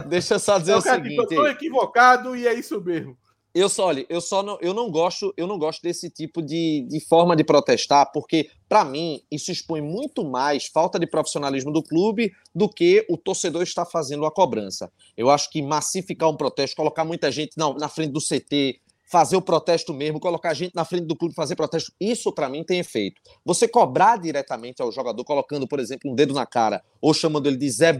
deixa 0.00 0.34
eu 0.34 0.38
só 0.40 0.58
dizer 0.58 0.74
o, 0.74 0.78
o 0.78 0.80
seguinte. 0.80 1.16
Eu 1.16 1.26
tô 1.26 1.46
equivocado 1.46 2.34
e 2.34 2.46
é 2.46 2.54
isso 2.54 2.80
mesmo. 2.80 3.16
Eu 3.54 3.68
só, 3.68 3.86
olha, 3.86 4.06
eu 4.08 4.20
só 4.20 4.42
não, 4.42 4.58
eu 4.62 4.72
não 4.72 4.90
gosto, 4.90 5.32
eu 5.36 5.46
não 5.46 5.58
gosto 5.58 5.82
desse 5.82 6.08
tipo 6.08 6.40
de, 6.40 6.86
de 6.88 7.00
forma 7.00 7.36
de 7.36 7.44
protestar, 7.44 8.10
porque 8.10 8.48
para 8.66 8.82
mim 8.82 9.22
isso 9.30 9.52
expõe 9.52 9.82
muito 9.82 10.24
mais 10.24 10.66
falta 10.66 10.98
de 10.98 11.06
profissionalismo 11.06 11.70
do 11.70 11.82
clube 11.82 12.32
do 12.54 12.66
que 12.66 13.04
o 13.10 13.18
torcedor 13.18 13.62
está 13.62 13.84
fazendo 13.84 14.24
a 14.24 14.30
cobrança. 14.30 14.90
Eu 15.16 15.28
acho 15.28 15.50
que 15.50 15.60
massificar 15.60 16.30
um 16.30 16.36
protesto, 16.36 16.76
colocar 16.76 17.04
muita 17.04 17.30
gente 17.30 17.52
não, 17.58 17.74
na 17.74 17.90
frente 17.90 18.12
do 18.12 18.20
CT, 18.20 18.80
fazer 19.12 19.36
o 19.36 19.42
protesto 19.42 19.92
mesmo, 19.92 20.18
colocar 20.18 20.54
gente 20.54 20.74
na 20.74 20.86
frente 20.86 21.04
do 21.04 21.14
clube 21.14 21.34
fazer 21.34 21.54
protesto, 21.54 21.92
isso 22.00 22.32
para 22.32 22.48
mim 22.48 22.64
tem 22.64 22.78
efeito. 22.78 23.20
Você 23.44 23.68
cobrar 23.68 24.16
diretamente 24.16 24.80
ao 24.80 24.90
jogador, 24.90 25.22
colocando, 25.24 25.68
por 25.68 25.78
exemplo, 25.78 26.10
um 26.10 26.14
dedo 26.14 26.32
na 26.32 26.46
cara, 26.46 26.82
ou 26.98 27.12
chamando 27.12 27.46
ele 27.46 27.58
de 27.58 27.70
Zé 27.70 27.92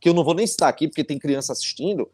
que 0.00 0.08
eu 0.08 0.14
não 0.14 0.24
vou 0.24 0.32
nem 0.32 0.46
citar 0.46 0.70
aqui 0.70 0.88
porque 0.88 1.04
tem 1.04 1.18
criança 1.18 1.52
assistindo, 1.52 2.08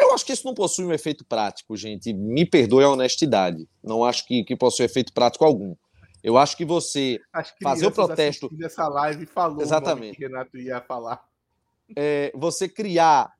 eu 0.00 0.12
acho 0.14 0.24
que 0.24 0.32
isso 0.32 0.46
não 0.46 0.54
possui 0.54 0.84
um 0.84 0.92
efeito 0.92 1.24
prático, 1.24 1.76
gente. 1.76 2.12
Me 2.12 2.46
perdoe 2.46 2.84
a 2.84 2.90
honestidade. 2.90 3.68
Não 3.82 4.04
acho 4.04 4.26
que, 4.26 4.44
que 4.44 4.56
possui 4.56 4.84
efeito 4.84 5.12
prático 5.12 5.44
algum. 5.44 5.74
Eu 6.22 6.36
acho 6.36 6.56
que 6.56 6.64
você 6.64 7.20
fazer 7.62 7.86
o 7.86 7.92
protesto. 7.92 8.48
Nessa 8.52 8.88
live 8.88 9.26
falou 9.26 9.62
Exatamente. 9.62 10.16
que 10.16 10.24
Renato 10.24 10.56
ia 10.58 10.80
falar 10.80 11.28
é, 11.96 12.32
você 12.34 12.68
criar, 12.68 13.32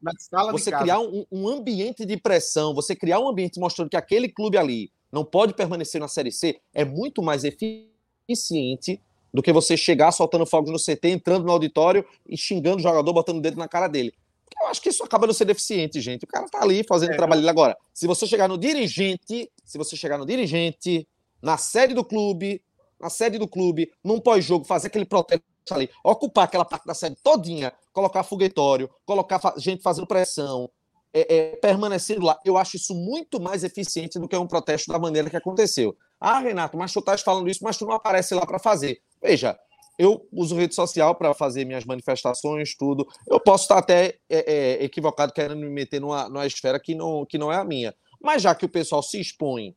você 0.50 0.70
criar 0.70 1.00
um, 1.00 1.24
um, 1.30 1.48
ambiente 1.48 2.04
de 2.04 2.16
pressão, 2.16 2.74
você 2.74 2.94
criar 2.94 3.20
um 3.20 3.28
ambiente 3.28 3.58
mostrando 3.58 3.90
que 3.90 3.96
aquele 3.96 4.28
clube 4.28 4.56
ali 4.56 4.90
não 5.12 5.24
pode 5.24 5.54
permanecer 5.54 6.00
na 6.00 6.08
Série 6.08 6.32
C, 6.32 6.60
é 6.72 6.84
muito 6.84 7.22
mais 7.22 7.44
eficiente 7.44 9.00
do 9.32 9.42
que 9.42 9.52
você 9.52 9.76
chegar 9.76 10.12
soltando 10.12 10.46
fogos 10.46 10.70
no 10.70 10.78
CT, 10.78 11.08
entrando 11.08 11.44
no 11.44 11.52
auditório 11.52 12.04
e 12.26 12.36
xingando 12.36 12.78
o 12.78 12.82
jogador, 12.82 13.12
botando 13.12 13.38
o 13.38 13.42
dedo 13.42 13.58
na 13.58 13.68
cara 13.68 13.88
dele. 13.88 14.14
Eu 14.60 14.68
acho 14.68 14.82
que 14.82 14.88
isso 14.88 15.04
acaba 15.04 15.26
não 15.26 15.34
sendo 15.34 15.50
eficiente, 15.50 16.00
gente. 16.00 16.24
O 16.24 16.26
cara 16.26 16.48
tá 16.48 16.62
ali 16.62 16.84
fazendo 16.84 17.12
é, 17.12 17.16
trabalho 17.16 17.40
dele 17.40 17.50
agora. 17.50 17.76
Se 17.94 18.06
você 18.06 18.26
chegar 18.26 18.48
no 18.48 18.58
dirigente, 18.58 19.50
se 19.64 19.78
você 19.78 19.96
chegar 19.96 20.18
no 20.18 20.26
dirigente, 20.26 21.06
na 21.40 21.56
sede 21.56 21.94
do 21.94 22.04
clube, 22.04 22.62
na 23.00 23.08
sede 23.08 23.38
do 23.38 23.46
clube, 23.46 23.92
num 24.02 24.20
pós-jogo, 24.20 24.64
fazer 24.64 24.88
aquele 24.88 25.04
protesto 25.04 25.44
ali, 25.70 25.88
ocupar 26.02 26.44
aquela 26.44 26.64
parte 26.64 26.86
da 26.86 26.94
sede 26.94 27.16
todinha, 27.22 27.72
colocar 27.92 28.22
foguetório, 28.22 28.90
colocar 29.04 29.40
gente 29.56 29.82
fazendo 29.82 30.06
pressão, 30.06 30.70
é, 31.12 31.36
é, 31.36 31.56
permanecendo 31.56 32.24
lá. 32.24 32.38
Eu 32.44 32.56
acho 32.56 32.76
isso 32.76 32.94
muito 32.94 33.40
mais 33.40 33.64
eficiente 33.64 34.18
do 34.18 34.28
que 34.28 34.36
um 34.36 34.46
protesto 34.46 34.90
da 34.90 34.98
maneira 34.98 35.30
que 35.30 35.36
aconteceu. 35.36 35.96
Ah, 36.20 36.40
Renato, 36.40 36.76
mas 36.76 36.92
tu 36.92 36.98
estás 36.98 37.20
falando 37.20 37.48
isso, 37.48 37.62
mas 37.62 37.76
tu 37.76 37.86
não 37.86 37.94
aparece 37.94 38.34
lá 38.34 38.44
para 38.44 38.58
fazer. 38.58 39.00
Veja, 39.22 39.58
eu 39.98 40.26
uso 40.30 40.54
rede 40.54 40.74
social 40.74 41.14
para 41.16 41.34
fazer 41.34 41.64
minhas 41.64 41.84
manifestações, 41.84 42.76
tudo. 42.76 43.06
Eu 43.26 43.40
posso 43.40 43.64
estar 43.64 43.78
até 43.78 44.18
é, 44.30 44.78
é, 44.80 44.84
equivocado 44.84 45.32
querendo 45.32 45.56
me 45.56 45.68
meter 45.68 46.00
numa, 46.00 46.28
numa 46.28 46.46
esfera 46.46 46.78
que 46.78 46.94
não, 46.94 47.26
que 47.26 47.36
não 47.36 47.52
é 47.52 47.56
a 47.56 47.64
minha. 47.64 47.92
Mas 48.22 48.42
já 48.42 48.54
que 48.54 48.64
o 48.64 48.68
pessoal 48.68 49.02
se 49.02 49.20
expõe 49.20 49.74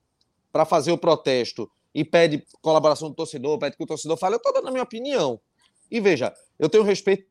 para 0.52 0.64
fazer 0.64 0.92
o 0.92 0.98
protesto 0.98 1.70
e 1.94 2.06
pede 2.06 2.46
colaboração 2.62 3.10
do 3.10 3.16
torcedor, 3.16 3.58
pede 3.58 3.76
que 3.76 3.84
o 3.84 3.88
torcedor 3.88 4.16
fale, 4.16 4.36
eu 4.36 4.38
estou 4.38 4.54
dando 4.54 4.68
a 4.68 4.72
minha 4.72 4.84
opinião. 4.84 5.40
E 5.90 6.00
veja, 6.00 6.34
eu 6.60 6.70
tenho 6.70 6.84
respeito 6.84 7.26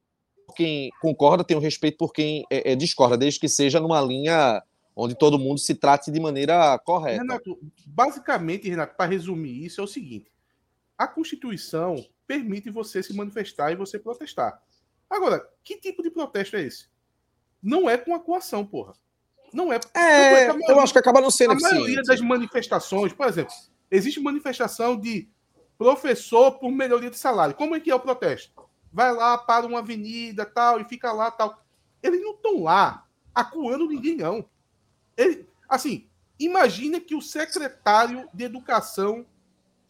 por 0.46 0.54
quem 0.56 0.90
concorda, 1.00 1.44
tenho 1.44 1.60
respeito 1.60 1.96
por 1.96 2.12
quem 2.12 2.44
é, 2.50 2.72
é, 2.72 2.74
discorda, 2.74 3.16
desde 3.16 3.38
que 3.38 3.48
seja 3.48 3.78
numa 3.78 4.00
linha 4.00 4.60
onde 4.96 5.14
todo 5.14 5.38
mundo 5.38 5.58
se 5.58 5.76
trate 5.76 6.10
de 6.10 6.20
maneira 6.20 6.76
correta. 6.80 7.22
Renato, 7.22 7.58
basicamente, 7.86 8.68
Renato, 8.68 8.96
para 8.96 9.08
resumir 9.08 9.64
isso, 9.64 9.80
é 9.80 9.84
o 9.84 9.86
seguinte: 9.86 10.30
a 10.98 11.06
Constituição 11.06 12.04
permite 12.30 12.70
você 12.70 13.02
se 13.02 13.12
manifestar 13.12 13.72
e 13.72 13.74
você 13.74 13.98
protestar. 13.98 14.62
Agora, 15.10 15.44
que 15.64 15.76
tipo 15.76 16.00
de 16.00 16.12
protesto 16.12 16.54
é 16.54 16.62
esse? 16.62 16.86
Não 17.60 17.90
é 17.90 17.98
com 17.98 18.14
a 18.14 18.20
coação, 18.20 18.64
porra. 18.64 18.92
Não 19.52 19.72
é. 19.72 19.80
É, 19.94 20.44
é 20.44 20.46
maioria, 20.46 20.66
eu 20.68 20.78
acho 20.78 20.92
que 20.92 21.00
acaba 21.00 21.20
não 21.20 21.28
sendo 21.28 21.54
A 21.54 21.56
maioria 21.56 22.00
das 22.02 22.20
manifestações, 22.20 23.12
por 23.12 23.26
exemplo, 23.26 23.52
existe 23.90 24.20
manifestação 24.20 24.96
de 24.96 25.28
professor 25.76 26.52
por 26.52 26.70
melhoria 26.70 27.10
de 27.10 27.18
salário. 27.18 27.56
Como 27.56 27.74
é 27.74 27.80
que 27.80 27.90
é 27.90 27.94
o 27.96 27.98
protesto? 27.98 28.52
Vai 28.92 29.12
lá 29.12 29.36
para 29.36 29.66
uma 29.66 29.80
avenida 29.80 30.46
tal 30.46 30.80
e 30.80 30.84
fica 30.84 31.10
lá 31.10 31.32
tal. 31.32 31.60
Eles 32.00 32.22
não 32.22 32.34
estão 32.34 32.62
lá 32.62 33.08
acuando 33.34 33.88
ninguém, 33.88 34.18
não. 34.18 34.48
Ele, 35.16 35.48
assim, 35.68 36.08
imagina 36.38 37.00
que 37.00 37.16
o 37.16 37.20
secretário 37.20 38.28
de 38.32 38.44
educação 38.44 39.26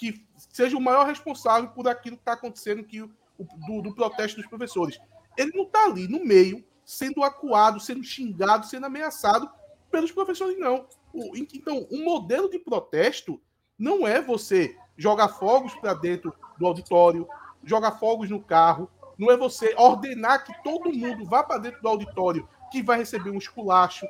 que 0.01 0.27
seja 0.35 0.79
o 0.79 0.81
maior 0.81 1.07
responsável 1.07 1.69
por 1.69 1.87
aquilo 1.87 2.17
que 2.17 2.23
está 2.23 2.33
acontecendo 2.33 2.83
que, 2.83 3.03
o, 3.03 3.11
do, 3.39 3.83
do 3.83 3.95
protesto 3.95 4.41
dos 4.41 4.49
professores. 4.49 4.99
Ele 5.37 5.53
não 5.55 5.65
está 5.65 5.85
ali 5.85 6.09
no 6.09 6.25
meio, 6.25 6.65
sendo 6.87 7.23
acuado, 7.23 7.79
sendo 7.79 8.03
xingado, 8.03 8.65
sendo 8.65 8.87
ameaçado 8.87 9.51
pelos 9.91 10.11
professores, 10.11 10.59
não. 10.59 10.87
O, 11.13 11.37
então, 11.37 11.87
um 11.91 12.03
modelo 12.03 12.49
de 12.49 12.59
protesto 12.59 13.39
não 13.79 14.09
é 14.09 14.23
você 14.23 14.75
jogar 14.97 15.29
fogos 15.29 15.75
para 15.75 15.93
dentro 15.93 16.33
do 16.59 16.67
auditório, 16.67 17.29
jogar 17.63 17.99
fogos 17.99 18.31
no 18.31 18.43
carro, 18.43 18.91
não 19.19 19.31
é 19.31 19.37
você 19.37 19.75
ordenar 19.77 20.45
que 20.47 20.63
todo 20.63 20.95
mundo 20.95 21.27
vá 21.27 21.43
para 21.43 21.59
dentro 21.59 21.83
do 21.83 21.89
auditório 21.89 22.49
que 22.73 22.83
vai 22.83 22.97
receber 22.97 23.29
um 23.29 23.37
esculacho. 23.37 24.07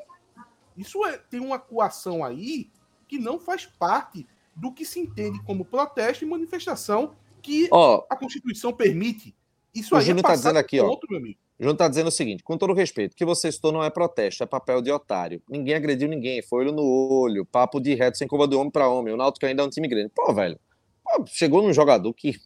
Isso 0.77 1.05
é, 1.05 1.19
tem 1.19 1.41
uma 1.41 1.59
coação 1.59 2.25
aí 2.25 2.71
que 3.09 3.19
não 3.19 3.41
faz 3.41 3.67
parte 3.67 4.25
do 4.61 4.71
que 4.71 4.85
se 4.85 5.01
entende 5.01 5.43
como 5.45 5.65
protesto 5.65 6.23
e 6.23 6.29
manifestação 6.29 7.15
que 7.43 7.69
oh, 7.73 8.05
a 8.11 8.17
Constituição 8.17 8.73
permite. 8.73 9.35
Isso 9.75 9.97
aí 9.97 10.03
Júnior 10.03 10.19
é 10.19 10.21
está 10.21 10.35
dizendo 10.35 10.59
aqui, 10.59 10.79
ponto, 10.79 11.07
ó. 11.11 11.17
O 11.17 11.19
Júnior 11.19 11.73
está 11.73 11.89
dizendo 11.89 12.09
o 12.09 12.13
seguinte: 12.13 12.43
com 12.43 12.59
todo 12.59 12.75
respeito, 12.75 13.13
o 13.15 13.17
que 13.17 13.25
você 13.25 13.51
citou 13.51 13.73
não 13.73 13.83
é 13.83 13.89
protesto, 13.89 14.43
é 14.43 14.47
papel 14.47 14.83
de 14.83 14.91
otário. 14.91 15.43
Ninguém 15.49 15.75
agrediu 15.75 16.09
ninguém, 16.09 16.43
foi 16.43 16.65
olho 16.65 16.73
no 16.73 16.83
olho, 16.83 17.47
papo 17.47 17.81
de 17.81 17.95
reto 17.95 18.19
sem 18.19 18.29
curva 18.29 18.47
de 18.47 18.55
homem 18.55 18.71
para 18.71 18.89
homem. 18.89 19.15
O 19.15 19.17
Náutico 19.17 19.47
ainda 19.47 19.63
é 19.63 19.67
um 19.67 19.71
time 19.71 19.89
grande. 19.89 20.11
Pô, 20.15 20.33
velho, 20.35 20.61
pô, 21.03 21.25
chegou 21.27 21.63
num 21.63 21.73
jogador 21.73 22.13
que. 22.13 22.39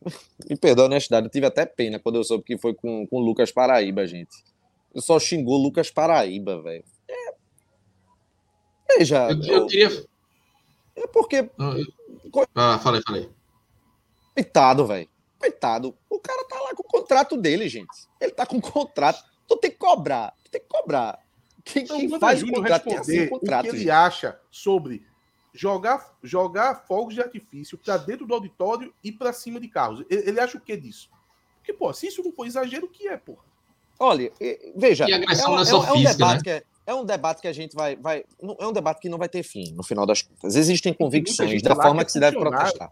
Me 0.48 0.56
perdoa 0.56 0.86
a 0.86 0.88
honestidade, 0.88 1.26
eu 1.26 1.30
tive 1.30 1.46
até 1.46 1.64
pena 1.64 1.98
quando 2.00 2.16
eu 2.16 2.24
soube 2.24 2.42
que 2.42 2.58
foi 2.58 2.74
com 2.74 3.06
o 3.08 3.20
Lucas 3.20 3.52
Paraíba, 3.52 4.04
gente. 4.06 4.42
Eu 4.92 5.00
só 5.00 5.18
xingou 5.20 5.56
Lucas 5.56 5.90
Paraíba, 5.90 6.60
velho. 6.60 6.84
É... 7.08 7.34
Veja. 8.98 9.30
Eu, 9.30 9.40
eu, 9.42 9.54
eu 9.58 9.66
queria 9.66 10.04
é 10.96 11.06
porque. 11.06 11.50
Ah, 12.54 12.78
falei, 12.78 13.02
falei. 13.06 13.30
Coitado, 14.34 14.86
velho. 14.86 15.08
Coitado. 15.38 15.96
O 16.08 16.18
cara 16.18 16.44
tá 16.44 16.60
lá 16.60 16.74
com 16.74 16.82
o 16.82 16.86
contrato 16.86 17.36
dele, 17.36 17.68
gente. 17.68 18.08
Ele 18.20 18.32
tá 18.32 18.46
com 18.46 18.56
o 18.56 18.62
contrato. 18.62 19.22
Tu 19.46 19.56
tem 19.56 19.70
que 19.70 19.76
cobrar. 19.76 20.34
Tu 20.44 20.50
tem 20.50 20.60
que 20.60 20.68
cobrar. 20.68 21.18
Quem, 21.64 21.84
então, 21.84 21.98
quem 21.98 22.18
faz 22.18 22.42
o 22.42 22.50
contrato 22.50 22.84
tem 22.84 22.96
assim, 22.96 23.28
contrato, 23.28 23.66
o 23.66 23.70
que 23.70 23.76
ele 23.76 23.90
acha 23.90 24.38
sobre 24.50 25.06
jogar, 25.52 26.16
jogar 26.22 26.86
fogos 26.86 27.14
de 27.14 27.20
artifício 27.20 27.78
para 27.78 27.96
dentro 27.98 28.26
do 28.26 28.34
auditório 28.34 28.92
e 29.02 29.12
para 29.12 29.32
cima 29.32 29.60
de 29.60 29.68
carros. 29.68 30.04
Ele, 30.10 30.28
ele, 30.28 30.40
acha 30.40 30.58
o 30.58 30.60
que 30.60 30.76
disso? 30.76 31.08
Porque, 31.58 31.72
pô, 31.72 31.92
se 31.92 32.08
isso 32.08 32.22
não 32.22 32.32
for 32.32 32.46
exagero, 32.46 32.86
o 32.86 32.88
que 32.88 33.06
é, 33.06 33.16
porra? 33.16 33.44
Olha, 33.98 34.32
veja. 34.74 35.08
E 35.08 35.12
agressão 35.12 35.56
é, 35.56 35.62
é, 35.62 35.64
é, 35.64 35.70
é 35.70 35.74
um 35.74 35.82
física, 35.82 36.12
debate 36.14 36.36
né? 36.38 36.42
que 36.42 36.50
é, 36.50 36.64
é 36.86 36.94
um 36.94 37.04
debate 37.04 37.40
que 37.40 37.48
a 37.48 37.52
gente 37.52 37.74
vai, 37.74 37.96
vai. 37.96 38.24
É 38.58 38.66
um 38.66 38.72
debate 38.72 39.00
que 39.00 39.08
não 39.08 39.18
vai 39.18 39.28
ter 39.28 39.42
fim, 39.42 39.72
no 39.72 39.82
final 39.82 40.04
das 40.04 40.22
contas. 40.22 40.56
Existem 40.56 40.92
convicções 40.92 41.62
da 41.62 41.76
forma 41.76 42.00
que, 42.00 42.06
que 42.06 42.12
se 42.12 42.20
deve 42.20 42.38
protestar. 42.38 42.90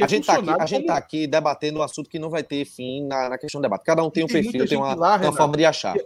a 0.00 0.06
gente 0.06 0.22
está 0.22 0.34
aqui, 0.34 0.50
a 0.50 0.66
gente 0.66 0.86
tá 0.86 0.96
aqui 0.96 1.26
debatendo 1.26 1.78
um 1.78 1.82
assunto 1.82 2.10
que 2.10 2.18
não 2.18 2.28
vai 2.28 2.42
ter 2.42 2.64
fim 2.64 3.06
na, 3.06 3.28
na 3.28 3.38
questão 3.38 3.60
do 3.60 3.62
debate. 3.62 3.84
Cada 3.84 4.02
um 4.02 4.10
tem, 4.10 4.26
tem 4.26 4.40
um 4.40 4.42
perfil, 4.42 4.66
tem 4.66 4.78
uma, 4.78 4.94
lá, 4.94 5.10
uma 5.10 5.16
Renato, 5.16 5.36
forma 5.36 5.56
de 5.56 5.64
achar. 5.64 5.96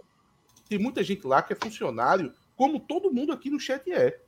Tem 0.69 0.77
muita 0.77 1.03
gente 1.03 1.25
lá 1.25 1.41
que 1.41 1.53
é 1.53 1.55
funcionário, 1.55 2.31
como 2.55 2.79
todo 2.79 3.11
mundo 3.11 3.31
aqui 3.31 3.49
no 3.49 3.59
chat 3.59 3.91
é. 3.91 4.19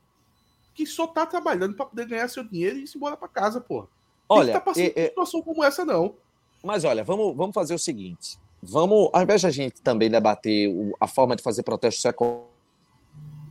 Que 0.74 0.86
só 0.86 1.06
está 1.06 1.26
trabalhando 1.26 1.76
para 1.76 1.86
poder 1.86 2.08
ganhar 2.08 2.28
seu 2.28 2.44
dinheiro 2.44 2.78
e 2.78 2.84
ir 2.84 2.90
embora 2.96 3.16
para 3.16 3.28
casa, 3.28 3.62
pô. 3.62 3.88
Olha, 4.30 4.54
tá 4.54 4.62
passando 4.62 4.92
é, 4.96 5.08
situação 5.08 5.42
como 5.42 5.64
essa, 5.64 5.86
não. 5.86 6.16
Mas 6.64 6.84
olha, 6.84 7.04
vamos, 7.04 7.36
vamos 7.36 7.54
fazer 7.54 7.74
o 7.74 7.80
seguinte. 7.80 8.38
Vamos, 8.62 9.10
ao 9.14 9.22
invés 9.22 9.42
de 9.42 9.48
a 9.48 9.52
gente 9.52 9.82
também 9.82 10.10
debater 10.10 10.70
a 11.00 11.08
forma 11.08 11.36
de 11.36 11.44
fazer 11.44 11.64
protesto, 11.64 12.02
se 12.02 12.08
é 12.08 12.12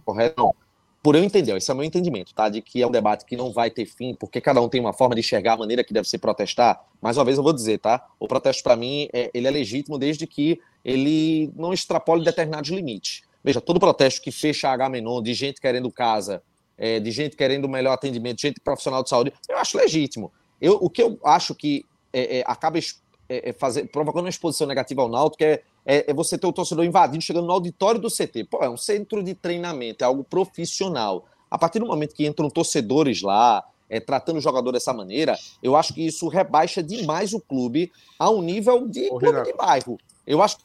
correto? 0.06 0.40
Não. 0.40 0.54
Por 1.02 1.14
eu 1.14 1.22
entender, 1.22 1.56
esse 1.56 1.70
é 1.70 1.74
o 1.74 1.76
meu 1.76 1.86
entendimento, 1.86 2.34
tá? 2.34 2.48
De 2.48 2.60
que 2.60 2.82
é 2.82 2.86
um 2.86 2.90
debate 2.90 3.24
que 3.24 3.36
não 3.36 3.52
vai 3.52 3.70
ter 3.70 3.86
fim, 3.86 4.12
porque 4.12 4.40
cada 4.40 4.60
um 4.60 4.68
tem 4.68 4.80
uma 4.80 4.92
forma 4.92 5.14
de 5.14 5.20
enxergar 5.20 5.52
a 5.52 5.56
maneira 5.56 5.84
que 5.84 5.92
deve 5.92 6.08
se 6.08 6.18
protestar. 6.18 6.84
Mais 7.00 7.16
uma 7.16 7.24
vez 7.24 7.36
eu 7.38 7.44
vou 7.44 7.52
dizer, 7.52 7.78
tá? 7.78 8.04
O 8.18 8.26
protesto, 8.26 8.62
para 8.64 8.74
mim, 8.74 9.08
é, 9.12 9.30
ele 9.32 9.46
é 9.46 9.50
legítimo 9.50 9.98
desde 9.98 10.26
que 10.26 10.60
ele 10.84 11.52
não 11.54 11.72
extrapole 11.72 12.24
determinados 12.24 12.70
limites. 12.70 13.22
Veja, 13.44 13.60
todo 13.60 13.78
protesto 13.78 14.20
que 14.20 14.32
fecha 14.32 14.68
a 14.68 14.72
H 14.72 14.88
menor, 14.88 15.20
de 15.20 15.32
gente 15.32 15.60
querendo 15.60 15.92
casa, 15.92 16.42
é, 16.76 16.98
de 16.98 17.12
gente 17.12 17.36
querendo 17.36 17.68
melhor 17.68 17.92
atendimento, 17.92 18.40
gente 18.40 18.58
profissional 18.58 19.04
de 19.04 19.08
saúde, 19.08 19.32
eu 19.48 19.56
acho 19.58 19.76
legítimo. 19.76 20.32
Eu, 20.60 20.74
o 20.80 20.90
que 20.90 21.02
eu 21.02 21.20
acho 21.22 21.54
que 21.54 21.84
é, 22.12 22.38
é 22.38 22.44
acaba 22.46 22.80
é, 22.80 23.50
é 23.50 23.52
fazer, 23.52 23.86
provocando 23.88 24.24
uma 24.24 24.30
exposição 24.30 24.66
negativa 24.66 25.02
ao 25.02 25.08
Náutico 25.08 25.44
é 25.44 25.62
é, 25.86 26.10
é, 26.10 26.12
você 26.12 26.36
ter 26.36 26.48
o 26.48 26.52
torcedor 26.52 26.84
invadindo, 26.84 27.22
chegando 27.22 27.46
no 27.46 27.52
auditório 27.52 28.00
do 28.00 28.10
CT. 28.10 28.44
Pô, 28.50 28.58
é 28.60 28.68
um 28.68 28.76
centro 28.76 29.22
de 29.22 29.34
treinamento, 29.34 30.02
é 30.02 30.06
algo 30.06 30.24
profissional. 30.24 31.24
A 31.48 31.56
partir 31.56 31.78
do 31.78 31.86
momento 31.86 32.12
que 32.12 32.26
entram 32.26 32.50
torcedores 32.50 33.22
lá, 33.22 33.64
é, 33.88 34.00
tratando 34.00 34.38
o 34.38 34.40
jogador 34.40 34.72
dessa 34.72 34.92
maneira, 34.92 35.38
eu 35.62 35.76
acho 35.76 35.94
que 35.94 36.04
isso 36.04 36.26
rebaixa 36.26 36.82
demais 36.82 37.32
o 37.32 37.40
clube 37.40 37.92
a 38.18 38.28
um 38.28 38.42
nível 38.42 38.88
de 38.88 39.06
Ô, 39.06 39.18
clube 39.18 39.44
de 39.44 39.52
bairro. 39.52 39.96
Eu 40.26 40.42
acho 40.42 40.58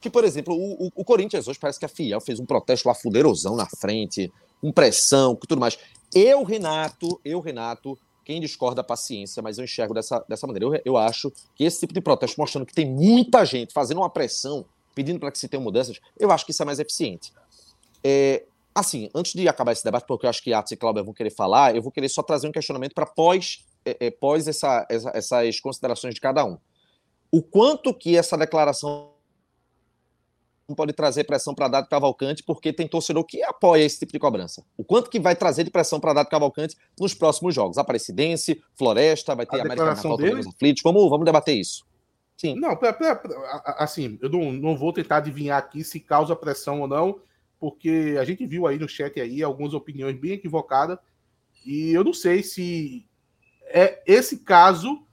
que, 0.00 0.08
por 0.08 0.24
exemplo, 0.24 0.56
o, 0.56 0.90
o, 0.96 1.04
Corinthians 1.04 1.46
hoje 1.46 1.58
parece 1.58 1.78
que 1.78 1.84
a 1.84 1.88
Fiel 1.88 2.20
fez 2.20 2.40
um 2.40 2.46
protesto 2.46 2.88
lá 2.88 2.94
fudeirosão 2.94 3.54
na 3.54 3.66
frente, 3.66 4.32
com 4.60 4.72
pressão, 4.72 5.36
tudo 5.36 5.60
mais. 5.60 5.78
Eu, 6.14 6.42
Renato, 6.42 7.20
eu, 7.22 7.38
Renato, 7.40 7.98
quem 8.24 8.40
discorda, 8.40 8.82
paciência, 8.82 9.42
mas 9.42 9.58
eu 9.58 9.64
enxergo 9.64 9.94
dessa, 9.94 10.24
dessa 10.28 10.46
maneira. 10.46 10.66
Eu, 10.66 10.82
eu 10.84 10.96
acho 10.96 11.32
que 11.54 11.64
esse 11.64 11.80
tipo 11.80 11.92
de 11.92 12.00
protesto, 12.00 12.40
mostrando 12.40 12.66
que 12.66 12.74
tem 12.74 12.86
muita 12.86 13.44
gente 13.44 13.72
fazendo 13.72 13.98
uma 13.98 14.10
pressão, 14.10 14.64
pedindo 14.94 15.18
para 15.18 15.30
que 15.30 15.38
se 15.38 15.48
tenha 15.48 15.62
mudanças, 15.62 16.00
eu 16.18 16.30
acho 16.30 16.44
que 16.44 16.52
isso 16.52 16.62
é 16.62 16.66
mais 16.66 16.78
eficiente. 16.78 17.32
É, 18.04 18.44
assim, 18.74 19.10
antes 19.14 19.32
de 19.32 19.48
acabar 19.48 19.72
esse 19.72 19.84
debate, 19.84 20.06
porque 20.06 20.26
eu 20.26 20.30
acho 20.30 20.42
que 20.42 20.52
Atos 20.52 20.72
e 20.72 20.76
Cláudio 20.76 21.04
vão 21.04 21.14
querer 21.14 21.30
falar, 21.30 21.74
eu 21.74 21.82
vou 21.82 21.92
querer 21.92 22.08
só 22.08 22.22
trazer 22.22 22.48
um 22.48 22.52
questionamento 22.52 22.94
para 22.94 23.06
pós, 23.06 23.64
é, 23.84 24.06
é, 24.06 24.10
pós 24.10 24.46
essa, 24.48 24.86
essa, 24.88 25.10
essas 25.10 25.60
considerações 25.60 26.14
de 26.14 26.20
cada 26.20 26.44
um. 26.44 26.58
O 27.30 27.42
quanto 27.42 27.94
que 27.94 28.16
essa 28.16 28.36
declaração 28.36 29.11
pode 30.76 30.92
trazer 30.92 31.24
pressão 31.24 31.54
para 31.54 31.68
Dado 31.68 31.88
Cavalcante, 31.88 32.42
porque 32.42 32.72
tem 32.72 32.88
torcedor 32.88 33.24
que 33.24 33.42
apoia 33.42 33.82
esse 33.82 33.98
tipo 33.98 34.12
de 34.12 34.18
cobrança. 34.18 34.64
O 34.76 34.84
quanto 34.84 35.10
que 35.10 35.20
vai 35.20 35.36
trazer 35.36 35.64
de 35.64 35.70
pressão 35.70 36.00
para 36.00 36.12
Dado 36.12 36.28
Cavalcante 36.28 36.76
nos 36.98 37.14
próximos 37.14 37.54
jogos? 37.54 37.78
Aparecidense, 37.78 38.62
Floresta, 38.74 39.34
vai 39.34 39.44
ter 39.44 39.58
a 39.58 39.60
América 39.62 39.84
na 39.84 39.96
falta 39.96 40.30
dos 40.30 40.46
aflitos. 40.46 40.82
Vamos, 40.82 41.08
vamos 41.10 41.24
debater 41.24 41.56
isso. 41.56 41.84
Sim. 42.36 42.54
Não, 42.56 42.76
pra, 42.76 42.92
pra, 42.92 43.14
pra, 43.14 43.76
assim, 43.78 44.18
eu 44.20 44.28
não, 44.28 44.52
não 44.52 44.76
vou 44.76 44.92
tentar 44.92 45.18
adivinhar 45.18 45.58
aqui 45.58 45.84
se 45.84 46.00
causa 46.00 46.34
pressão 46.34 46.80
ou 46.80 46.88
não, 46.88 47.20
porque 47.60 48.16
a 48.18 48.24
gente 48.24 48.44
viu 48.46 48.66
aí 48.66 48.78
no 48.78 48.88
chat 48.88 49.20
aí 49.20 49.42
algumas 49.42 49.74
opiniões 49.74 50.18
bem 50.18 50.32
equivocadas, 50.32 50.98
e 51.64 51.92
eu 51.92 52.02
não 52.02 52.12
sei 52.12 52.42
se 52.42 53.06
é 53.66 54.02
esse 54.06 54.38
caso 54.38 55.06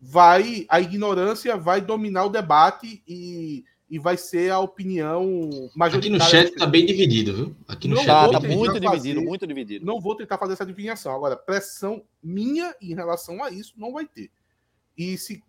vai 0.00 0.64
a 0.68 0.80
ignorância 0.80 1.56
vai 1.56 1.80
dominar 1.80 2.24
o 2.24 2.30
debate 2.30 3.02
e 3.06 3.64
e 3.90 3.98
vai 3.98 4.16
ser 4.16 4.52
a 4.52 4.60
opinião 4.60 5.50
majoritária. 5.74 5.98
Aqui 5.98 6.10
no 6.10 6.20
chat 6.20 6.52
está 6.52 6.64
bem 6.64 6.86
dividido, 6.86 7.34
viu? 7.34 7.56
Aqui 7.66 7.88
no 7.88 7.96
não 7.96 8.04
chat 8.04 8.26
está 8.26 8.40
muito 8.40 8.66
fazer, 8.74 8.80
dividido, 8.80 9.20
muito 9.20 9.46
dividido. 9.46 9.84
Não 9.84 10.00
vou 10.00 10.14
tentar 10.14 10.38
fazer 10.38 10.52
essa 10.52 10.62
adivinhação. 10.62 11.12
Agora, 11.12 11.36
pressão 11.36 12.02
minha 12.22 12.72
em 12.80 12.94
relação 12.94 13.42
a 13.42 13.50
isso 13.50 13.74
não 13.76 13.92
vai 13.92 14.06
ter. 14.06 14.30
E 14.96 15.18
se 15.18 15.42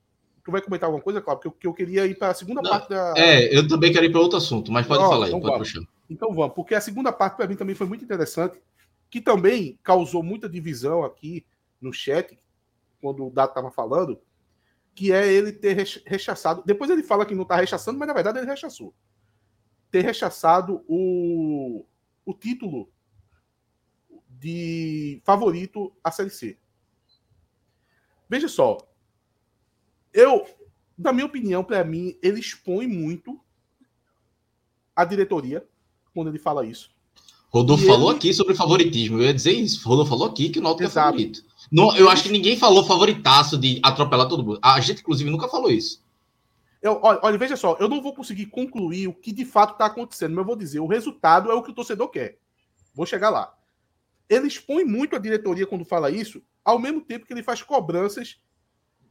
tu 0.43 0.51
vai 0.51 0.59
comentar 0.59 0.87
alguma 0.87 1.03
coisa, 1.03 1.21
Cláudio, 1.21 1.51
porque 1.51 1.67
eu, 1.67 1.69
eu 1.69 1.75
queria 1.75 2.07
ir 2.07 2.17
para 2.17 2.29
a 2.29 2.33
segunda 2.33 2.63
não, 2.63 2.71
parte 2.71 2.89
da. 2.89 3.13
É, 3.15 3.55
eu 3.55 3.67
também 3.67 3.93
quero 3.93 4.05
ir 4.05 4.11
para 4.11 4.19
outro 4.19 4.39
assunto, 4.39 4.71
mas 4.71 4.87
pode 4.87 5.03
falar 5.03 5.25
aí, 5.25 5.29
então 5.29 5.39
pode 5.39 5.53
vamos. 5.53 5.71
puxar. 5.71 5.87
Então 6.09 6.33
vamos, 6.33 6.55
porque 6.55 6.73
a 6.73 6.81
segunda 6.81 7.11
parte 7.11 7.37
para 7.37 7.47
mim 7.47 7.55
também 7.55 7.75
foi 7.75 7.85
muito 7.85 8.03
interessante, 8.03 8.57
que 9.07 9.21
também 9.21 9.77
causou 9.83 10.23
muita 10.23 10.49
divisão 10.49 11.03
aqui 11.03 11.45
no 11.79 11.93
chat, 11.93 12.37
quando 12.99 13.25
o 13.25 13.29
Dato 13.29 13.51
estava 13.51 13.69
falando, 13.69 14.19
que 14.93 15.11
é 15.11 15.31
ele 15.31 15.51
ter 15.51 15.75
rechaçado. 16.05 16.63
Depois 16.65 16.89
ele 16.89 17.03
fala 17.03 17.25
que 17.25 17.35
não 17.35 17.43
está 17.43 17.55
rechaçando, 17.55 17.97
mas 17.97 18.07
na 18.07 18.13
verdade 18.13 18.39
ele 18.39 18.47
rechaçou. 18.47 18.93
Ter 19.89 20.01
rechaçado 20.01 20.83
o, 20.87 21.85
o 22.25 22.33
título 22.33 22.91
de 24.29 25.21
favorito 25.23 25.93
à 26.03 26.11
Série 26.11 26.29
C. 26.29 26.57
Veja 28.29 28.47
só. 28.47 28.77
Eu, 30.13 30.45
na 30.97 31.13
minha 31.13 31.25
opinião, 31.25 31.63
para 31.63 31.83
mim, 31.83 32.17
ele 32.21 32.39
expõe 32.39 32.87
muito 32.87 33.39
a 34.95 35.05
diretoria 35.05 35.67
quando 36.13 36.29
ele 36.29 36.39
fala 36.39 36.65
isso. 36.65 36.91
Rodolfo 37.49 37.85
falou 37.85 38.09
ele... 38.09 38.17
aqui 38.17 38.33
sobre 38.33 38.55
favoritismo. 38.55 39.17
Eu 39.17 39.23
ia 39.23 39.33
dizer 39.33 39.51
isso. 39.51 39.87
Rodolfo 39.87 40.11
falou 40.11 40.27
aqui 40.27 40.49
que 40.49 40.59
o 40.59 40.61
Náutico 40.61 40.85
é 40.85 40.89
favorito. 40.89 41.43
Não, 41.71 41.95
eu 41.95 42.09
acho 42.09 42.23
que 42.23 42.29
ninguém 42.29 42.57
falou 42.57 42.83
favoritaço 42.83 43.57
de 43.57 43.79
atropelar 43.81 44.27
todo 44.27 44.43
mundo. 44.43 44.59
A 44.61 44.79
gente, 44.81 44.99
inclusive, 44.99 45.29
nunca 45.29 45.47
falou 45.47 45.71
isso. 45.71 46.03
Eu, 46.81 46.99
olha, 47.01 47.19
olha, 47.23 47.37
veja 47.37 47.55
só, 47.55 47.77
eu 47.79 47.87
não 47.87 48.01
vou 48.01 48.13
conseguir 48.13 48.47
concluir 48.47 49.07
o 49.07 49.13
que 49.13 49.31
de 49.31 49.45
fato 49.45 49.73
está 49.73 49.85
acontecendo, 49.85 50.31
mas 50.31 50.39
eu 50.39 50.47
vou 50.47 50.55
dizer, 50.55 50.79
o 50.79 50.87
resultado 50.87 51.49
é 51.49 51.53
o 51.53 51.61
que 51.63 51.71
o 51.71 51.75
torcedor 51.75 52.09
quer. 52.09 52.39
Vou 52.93 53.05
chegar 53.05 53.29
lá. 53.29 53.55
Ele 54.27 54.47
expõe 54.47 54.83
muito 54.83 55.15
a 55.15 55.19
diretoria 55.19 55.67
quando 55.67 55.85
fala 55.85 56.09
isso, 56.11 56.43
ao 56.65 56.79
mesmo 56.79 57.01
tempo 57.01 57.25
que 57.25 57.33
ele 57.33 57.43
faz 57.43 57.61
cobranças 57.61 58.39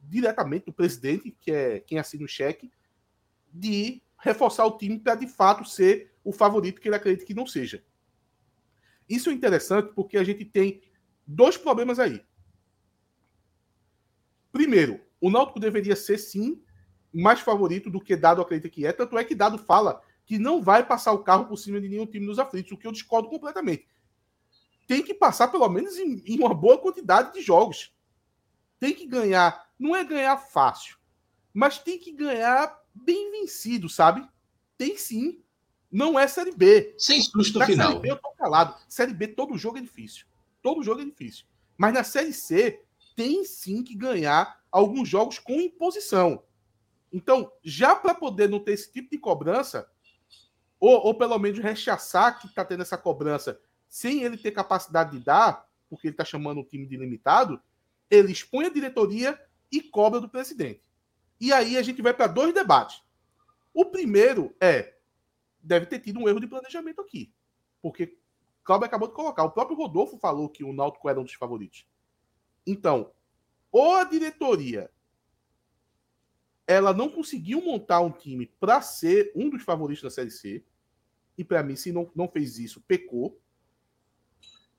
diretamente 0.02 0.66
do 0.66 0.72
presidente, 0.72 1.34
que 1.40 1.52
é 1.52 1.80
quem 1.80 1.98
assina 1.98 2.24
o 2.24 2.28
cheque, 2.28 2.70
de 3.52 4.02
reforçar 4.18 4.66
o 4.66 4.76
time 4.76 4.98
para 4.98 5.14
de 5.14 5.26
fato 5.26 5.64
ser 5.64 6.12
o 6.24 6.32
favorito 6.32 6.80
que 6.80 6.88
ele 6.88 6.96
acredita 6.96 7.24
que 7.24 7.34
não 7.34 7.46
seja. 7.46 7.82
Isso 9.08 9.30
é 9.30 9.32
interessante 9.32 9.92
porque 9.94 10.18
a 10.18 10.24
gente 10.24 10.44
tem 10.44 10.82
dois 11.26 11.56
problemas 11.56 11.98
aí. 11.98 12.22
Primeiro, 14.52 15.00
o 15.20 15.30
Náutico 15.30 15.60
deveria 15.60 15.96
ser 15.96 16.18
sim 16.18 16.62
mais 17.12 17.40
favorito 17.40 17.90
do 17.90 18.00
que 18.00 18.16
Dado 18.16 18.40
acredita 18.40 18.68
que 18.68 18.86
é. 18.86 18.92
Tanto 18.92 19.18
é 19.18 19.24
que 19.24 19.34
Dado 19.34 19.58
fala 19.58 20.00
que 20.24 20.38
não 20.38 20.62
vai 20.62 20.86
passar 20.86 21.12
o 21.12 21.24
carro 21.24 21.46
por 21.46 21.56
cima 21.56 21.80
de 21.80 21.88
nenhum 21.88 22.06
time 22.06 22.26
nos 22.26 22.38
aflitos, 22.38 22.72
o 22.72 22.76
que 22.76 22.86
eu 22.86 22.92
discordo 22.92 23.28
completamente. 23.28 23.86
Tem 24.86 25.02
que 25.02 25.14
passar 25.14 25.48
pelo 25.48 25.68
menos 25.68 25.98
em, 25.98 26.22
em 26.24 26.38
uma 26.38 26.54
boa 26.54 26.78
quantidade 26.78 27.32
de 27.32 27.40
jogos. 27.40 27.92
Tem 28.78 28.94
que 28.94 29.06
ganhar. 29.06 29.68
Não 29.78 29.94
é 29.94 30.04
ganhar 30.04 30.36
fácil, 30.36 30.96
mas 31.52 31.78
tem 31.78 31.98
que 31.98 32.12
ganhar 32.12 32.80
bem 32.94 33.30
vencido, 33.32 33.88
sabe? 33.88 34.26
Tem 34.76 34.96
sim. 34.96 35.42
Não 35.90 36.18
é 36.18 36.28
Série 36.28 36.52
B. 36.52 36.94
Sem 36.96 37.20
susto 37.20 37.58
na 37.58 37.66
final. 37.66 37.88
Série 37.88 38.00
B 38.00 38.10
eu 38.12 38.16
tô 38.16 38.30
calado. 38.30 38.76
Série 38.88 39.12
B 39.12 39.28
todo 39.28 39.58
jogo 39.58 39.78
é 39.78 39.80
difícil. 39.80 40.26
Todo 40.62 40.82
jogo 40.82 41.00
é 41.00 41.04
difícil. 41.04 41.44
Mas 41.76 41.92
na 41.92 42.04
Série 42.04 42.32
C 42.32 42.80
tem 43.20 43.44
sim 43.44 43.82
que 43.82 43.94
ganhar 43.94 44.64
alguns 44.72 45.06
jogos 45.06 45.38
com 45.38 45.60
imposição. 45.60 46.42
Então, 47.12 47.52
já 47.62 47.94
para 47.94 48.14
poder 48.14 48.48
não 48.48 48.58
ter 48.58 48.72
esse 48.72 48.90
tipo 48.90 49.10
de 49.10 49.18
cobrança, 49.18 49.86
ou, 50.78 51.04
ou 51.04 51.14
pelo 51.14 51.38
menos 51.38 51.58
rechaçar 51.58 52.40
que 52.40 52.46
está 52.46 52.64
tendo 52.64 52.80
essa 52.80 52.96
cobrança 52.96 53.60
sem 53.90 54.22
ele 54.22 54.38
ter 54.38 54.52
capacidade 54.52 55.18
de 55.18 55.22
dar, 55.22 55.68
porque 55.90 56.06
ele 56.06 56.14
está 56.14 56.24
chamando 56.24 56.62
o 56.62 56.64
time 56.64 56.86
de 56.86 56.96
limitado, 56.96 57.60
ele 58.08 58.32
expõe 58.32 58.64
a 58.64 58.72
diretoria 58.72 59.38
e 59.70 59.82
cobra 59.82 60.18
do 60.18 60.28
presidente. 60.28 60.82
E 61.38 61.52
aí 61.52 61.76
a 61.76 61.82
gente 61.82 62.00
vai 62.00 62.14
para 62.14 62.26
dois 62.26 62.54
debates. 62.54 63.02
O 63.74 63.84
primeiro 63.84 64.56
é: 64.58 64.94
deve 65.60 65.84
ter 65.84 65.98
tido 65.98 66.18
um 66.20 66.26
erro 66.26 66.40
de 66.40 66.46
planejamento 66.46 67.02
aqui. 67.02 67.30
Porque 67.82 68.16
Cláudio 68.64 68.86
acabou 68.86 69.08
de 69.08 69.14
colocar. 69.14 69.44
O 69.44 69.50
próprio 69.50 69.76
Rodolfo 69.76 70.16
falou 70.16 70.48
que 70.48 70.64
o 70.64 70.72
Náutico 70.72 71.06
era 71.06 71.20
um 71.20 71.24
dos 71.24 71.34
favoritos. 71.34 71.86
Então, 72.66 73.12
ou 73.70 73.94
a 73.94 74.04
diretoria 74.04 74.90
ela 76.70 76.94
não 76.94 77.08
conseguiu 77.08 77.60
montar 77.60 78.00
um 78.00 78.12
time 78.12 78.46
para 78.46 78.80
ser 78.80 79.32
um 79.34 79.50
dos 79.50 79.64
favoritos 79.64 80.04
da 80.04 80.10
Série 80.10 80.30
C. 80.30 80.64
E 81.36 81.42
para 81.42 81.64
mim, 81.64 81.74
se 81.74 81.90
não, 81.90 82.08
não 82.14 82.28
fez 82.28 82.58
isso, 82.58 82.80
pecou. 82.82 83.40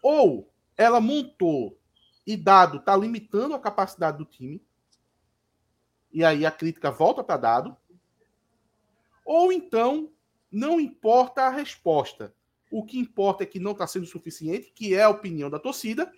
Ou 0.01 0.49
ela 0.77 1.01
montou 1.01 1.77
e 2.25 2.37
dado 2.37 2.77
está 2.77 2.95
limitando 2.95 3.55
a 3.55 3.59
capacidade 3.59 4.17
do 4.17 4.23
time. 4.23 4.63
E 6.13 6.23
aí 6.23 6.45
a 6.45 6.51
crítica 6.51 6.89
volta 6.89 7.25
para 7.25 7.35
dado. 7.35 7.77
Ou 9.25 9.51
então 9.51 10.13
não 10.49 10.79
importa 10.79 11.41
a 11.41 11.49
resposta. 11.49 12.33
O 12.71 12.85
que 12.85 12.99
importa 12.99 13.43
é 13.43 13.45
que 13.45 13.59
não 13.59 13.71
está 13.71 13.85
sendo 13.85 14.05
suficiente, 14.05 14.71
que 14.73 14.95
é 14.95 15.03
a 15.03 15.09
opinião 15.09 15.49
da 15.49 15.59
torcida, 15.59 16.09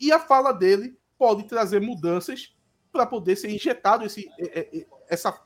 e 0.00 0.12
a 0.12 0.18
fala 0.18 0.52
dele 0.52 0.98
pode 1.18 1.44
trazer 1.44 1.80
mudanças 1.80 2.54
para 2.92 3.06
poder 3.06 3.36
ser 3.36 3.50
injetado 3.50 4.04
esse, 4.04 4.30
é, 4.38 4.60
é, 4.60 4.78
é, 4.78 4.86
essa, 5.08 5.40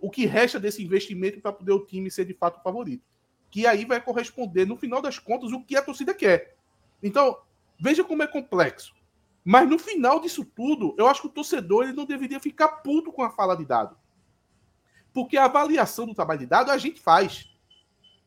o 0.00 0.10
que 0.10 0.26
resta 0.26 0.58
desse 0.58 0.82
investimento 0.82 1.40
para 1.40 1.52
poder 1.52 1.72
o 1.72 1.84
time 1.84 2.10
ser 2.10 2.24
de 2.24 2.34
fato 2.34 2.62
favorito. 2.62 3.04
Que 3.50 3.66
aí 3.66 3.84
vai 3.84 4.00
corresponder, 4.00 4.66
no 4.66 4.76
final 4.76 5.00
das 5.00 5.18
contas, 5.18 5.52
o 5.52 5.62
que 5.62 5.76
a 5.76 5.82
torcida 5.82 6.12
quer. 6.12 6.56
Então, 7.02 7.38
veja 7.80 8.02
como 8.02 8.22
é 8.22 8.26
complexo. 8.26 8.94
Mas 9.44 9.68
no 9.68 9.78
final 9.78 10.20
disso 10.20 10.44
tudo, 10.44 10.94
eu 10.98 11.06
acho 11.06 11.20
que 11.20 11.26
o 11.26 11.30
torcedor 11.30 11.84
ele 11.84 11.92
não 11.92 12.06
deveria 12.06 12.40
ficar 12.40 12.68
puto 12.68 13.12
com 13.12 13.22
a 13.22 13.30
fala 13.30 13.54
de 13.54 13.64
dado. 13.64 13.96
Porque 15.12 15.36
a 15.36 15.44
avaliação 15.44 16.06
do 16.06 16.14
trabalho 16.14 16.40
de 16.40 16.46
dado 16.46 16.70
a 16.70 16.78
gente 16.78 17.00
faz. 17.00 17.54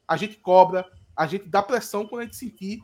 A 0.07 0.15
gente 0.15 0.37
cobra, 0.37 0.89
a 1.15 1.25
gente 1.25 1.49
dá 1.49 1.61
pressão 1.61 2.07
quando 2.07 2.21
a 2.21 2.23
gente 2.25 2.37
sentir 2.37 2.81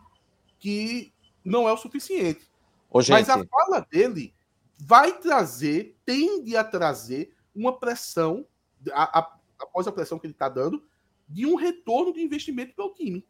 que 0.59 1.13
não 1.45 1.69
é 1.69 1.71
o 1.71 1.77
suficiente. 1.77 2.51
Ô, 2.93 2.99
Mas 3.09 3.27
a 3.27 3.43
fala 3.43 3.85
dele 3.91 4.35
vai 4.77 5.17
trazer, 5.19 5.97
tende 6.05 6.55
a 6.55 6.63
trazer 6.63 7.33
uma 7.55 7.77
pressão, 7.77 8.45
a, 8.91 9.19
a, 9.19 9.37
após 9.59 9.87
a 9.87 9.91
pressão 9.91 10.19
que 10.19 10.27
ele 10.27 10.33
está 10.33 10.47
dando, 10.47 10.83
de 11.27 11.45
um 11.45 11.55
retorno 11.55 12.13
de 12.13 12.21
investimento 12.21 12.75
para 12.75 12.85
o 12.85 12.93
time. 12.93 13.25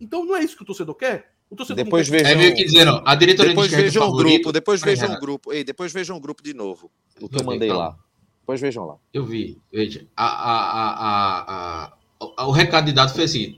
Então 0.00 0.24
não 0.24 0.34
é 0.34 0.42
isso 0.42 0.56
que 0.56 0.62
o 0.64 0.66
torcedor 0.66 0.96
quer. 0.96 1.32
O 1.48 1.54
torcedor 1.54 1.84
depois 1.84 2.08
vejam, 2.08 2.32
é 2.32 2.34
meio 2.34 2.56
que 2.56 2.64
dizendo, 2.64 3.02
a 3.04 3.14
diretoria 3.14 3.50
depois 3.50 3.70
vejam 3.70 4.08
o 4.08 4.16
grupo, 4.16 4.52
depois 4.52 4.80
vejam 4.80 5.12
o 5.12 5.20
grupo, 5.20 5.52
ei, 5.52 5.62
depois 5.62 5.92
vejam 5.92 6.16
o 6.16 6.20
grupo 6.20 6.42
de 6.42 6.54
novo. 6.54 6.90
O 7.20 7.28
que 7.28 7.38
eu 7.38 7.44
mandei 7.44 7.68
então, 7.68 7.78
lá. 7.78 7.96
Depois 8.40 8.60
vejam 8.60 8.86
lá. 8.86 8.96
Eu 9.12 9.24
vi, 9.24 9.60
veja. 9.70 10.08
A, 10.16 10.26
a, 10.26 11.92
a, 12.36 12.46
o 12.46 12.50
recado 12.50 12.86
de 12.86 12.92
dado 12.92 13.14
foi 13.14 13.24
assim: 13.24 13.56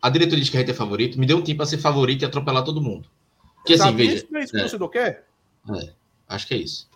a 0.00 0.08
diretoria 0.08 0.40
diz 0.40 0.48
que 0.48 0.56
a 0.56 0.60
gente 0.60 0.70
é 0.70 0.74
favorito, 0.74 1.18
me 1.18 1.26
deu 1.26 1.36
um 1.36 1.42
time 1.42 1.56
para 1.56 1.66
ser 1.66 1.78
favorito 1.78 2.22
e 2.22 2.24
atropelar 2.24 2.64
todo 2.64 2.80
mundo. 2.80 3.10
Que 3.64 3.74
assim, 3.74 3.82
Sabe, 3.82 3.96
veja. 3.96 4.14
Isso 4.16 4.26
não 4.30 4.40
é 4.40 4.44
isso 4.44 4.52
que 4.52 4.58
o 4.58 4.62
torcedor 4.62 4.88
quer? 4.88 5.28
É. 5.70 5.94
Acho 6.28 6.46
que 6.46 6.54
é 6.54 6.58
isso. 6.58 6.90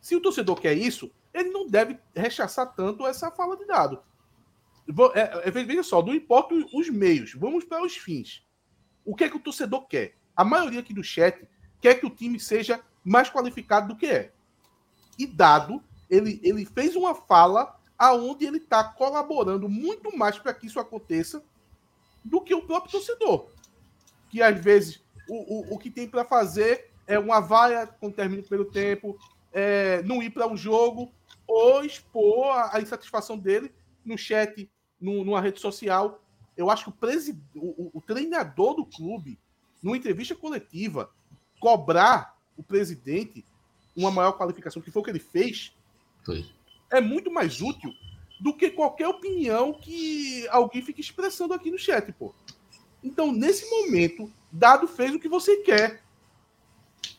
Se 0.00 0.16
o 0.16 0.20
torcedor 0.20 0.60
quer 0.60 0.74
isso, 0.74 1.10
ele 1.32 1.50
não 1.50 1.66
deve 1.66 1.98
rechaçar 2.14 2.74
tanto 2.74 3.06
essa 3.06 3.30
fala 3.30 3.56
de 3.56 3.64
dado. 3.64 4.02
É, 5.14 5.48
é, 5.48 5.50
veja 5.50 5.82
só, 5.82 6.02
não 6.02 6.14
importa 6.14 6.54
os 6.54 6.88
meios, 6.88 7.34
vamos 7.34 7.64
para 7.64 7.84
os 7.84 7.96
fins. 7.96 8.44
O 9.04 9.14
que 9.14 9.24
é 9.24 9.28
que 9.28 9.36
o 9.36 9.40
torcedor 9.40 9.86
quer? 9.86 10.16
A 10.36 10.44
maioria 10.44 10.80
aqui 10.80 10.92
do 10.92 11.04
chat 11.04 11.46
quer 11.80 11.94
que 11.94 12.06
o 12.06 12.10
time 12.10 12.38
seja 12.38 12.80
mais 13.04 13.30
qualificado 13.30 13.88
do 13.88 13.96
que 13.96 14.06
é. 14.06 14.32
E 15.18 15.26
dado, 15.26 15.82
ele, 16.10 16.40
ele 16.42 16.64
fez 16.64 16.96
uma 16.96 17.14
fala 17.14 17.78
aonde 17.98 18.44
ele 18.44 18.58
está 18.58 18.82
colaborando 18.82 19.68
muito 19.68 20.16
mais 20.16 20.38
para 20.38 20.52
que 20.52 20.66
isso 20.66 20.80
aconteça 20.80 21.44
do 22.24 22.40
que 22.40 22.54
o 22.54 22.62
próprio 22.62 22.92
torcedor. 22.92 23.48
Que 24.28 24.42
às 24.42 24.58
vezes 24.62 25.01
o, 25.28 25.72
o, 25.72 25.74
o 25.74 25.78
que 25.78 25.90
tem 25.90 26.08
para 26.08 26.24
fazer 26.24 26.90
é 27.06 27.18
uma 27.18 27.40
vaia 27.40 27.86
quando 27.86 28.14
termina 28.14 28.42
o 28.42 28.46
primeiro 28.46 28.70
tempo, 28.70 29.18
é, 29.52 30.02
não 30.02 30.22
ir 30.22 30.30
para 30.30 30.46
um 30.46 30.56
jogo, 30.56 31.12
ou 31.46 31.84
expor 31.84 32.46
a, 32.46 32.76
a, 32.76 32.80
insatisfação 32.80 33.38
dele 33.38 33.72
no 34.04 34.16
chat, 34.16 34.70
no, 35.00 35.24
numa 35.24 35.40
rede 35.40 35.60
social. 35.60 36.22
Eu 36.56 36.70
acho 36.70 36.84
que 36.84 36.90
o, 36.90 36.92
presid... 36.92 37.38
o, 37.54 37.90
o 37.92 38.00
treinador 38.00 38.74
do 38.74 38.86
clube, 38.86 39.38
numa 39.82 39.96
entrevista 39.96 40.34
coletiva, 40.34 41.10
cobrar 41.60 42.36
o 42.56 42.62
presidente 42.62 43.44
uma 43.96 44.10
maior 44.10 44.32
qualificação, 44.32 44.80
que 44.80 44.90
foi 44.90 45.02
o 45.02 45.04
que 45.04 45.10
ele 45.10 45.18
fez, 45.18 45.76
foi. 46.24 46.46
é 46.90 47.00
muito 47.00 47.30
mais 47.30 47.60
útil 47.60 47.92
do 48.40 48.54
que 48.56 48.70
qualquer 48.70 49.06
opinião 49.06 49.72
que 49.72 50.48
alguém 50.48 50.82
fique 50.82 51.00
expressando 51.00 51.54
aqui 51.54 51.70
no 51.70 51.78
chat, 51.78 52.10
pô. 52.12 52.34
Então, 53.02 53.32
nesse 53.32 53.68
momento, 53.70 54.30
Dado 54.52 54.86
fez 54.86 55.14
o 55.14 55.18
que 55.18 55.30
você 55.30 55.56
quer. 55.62 56.02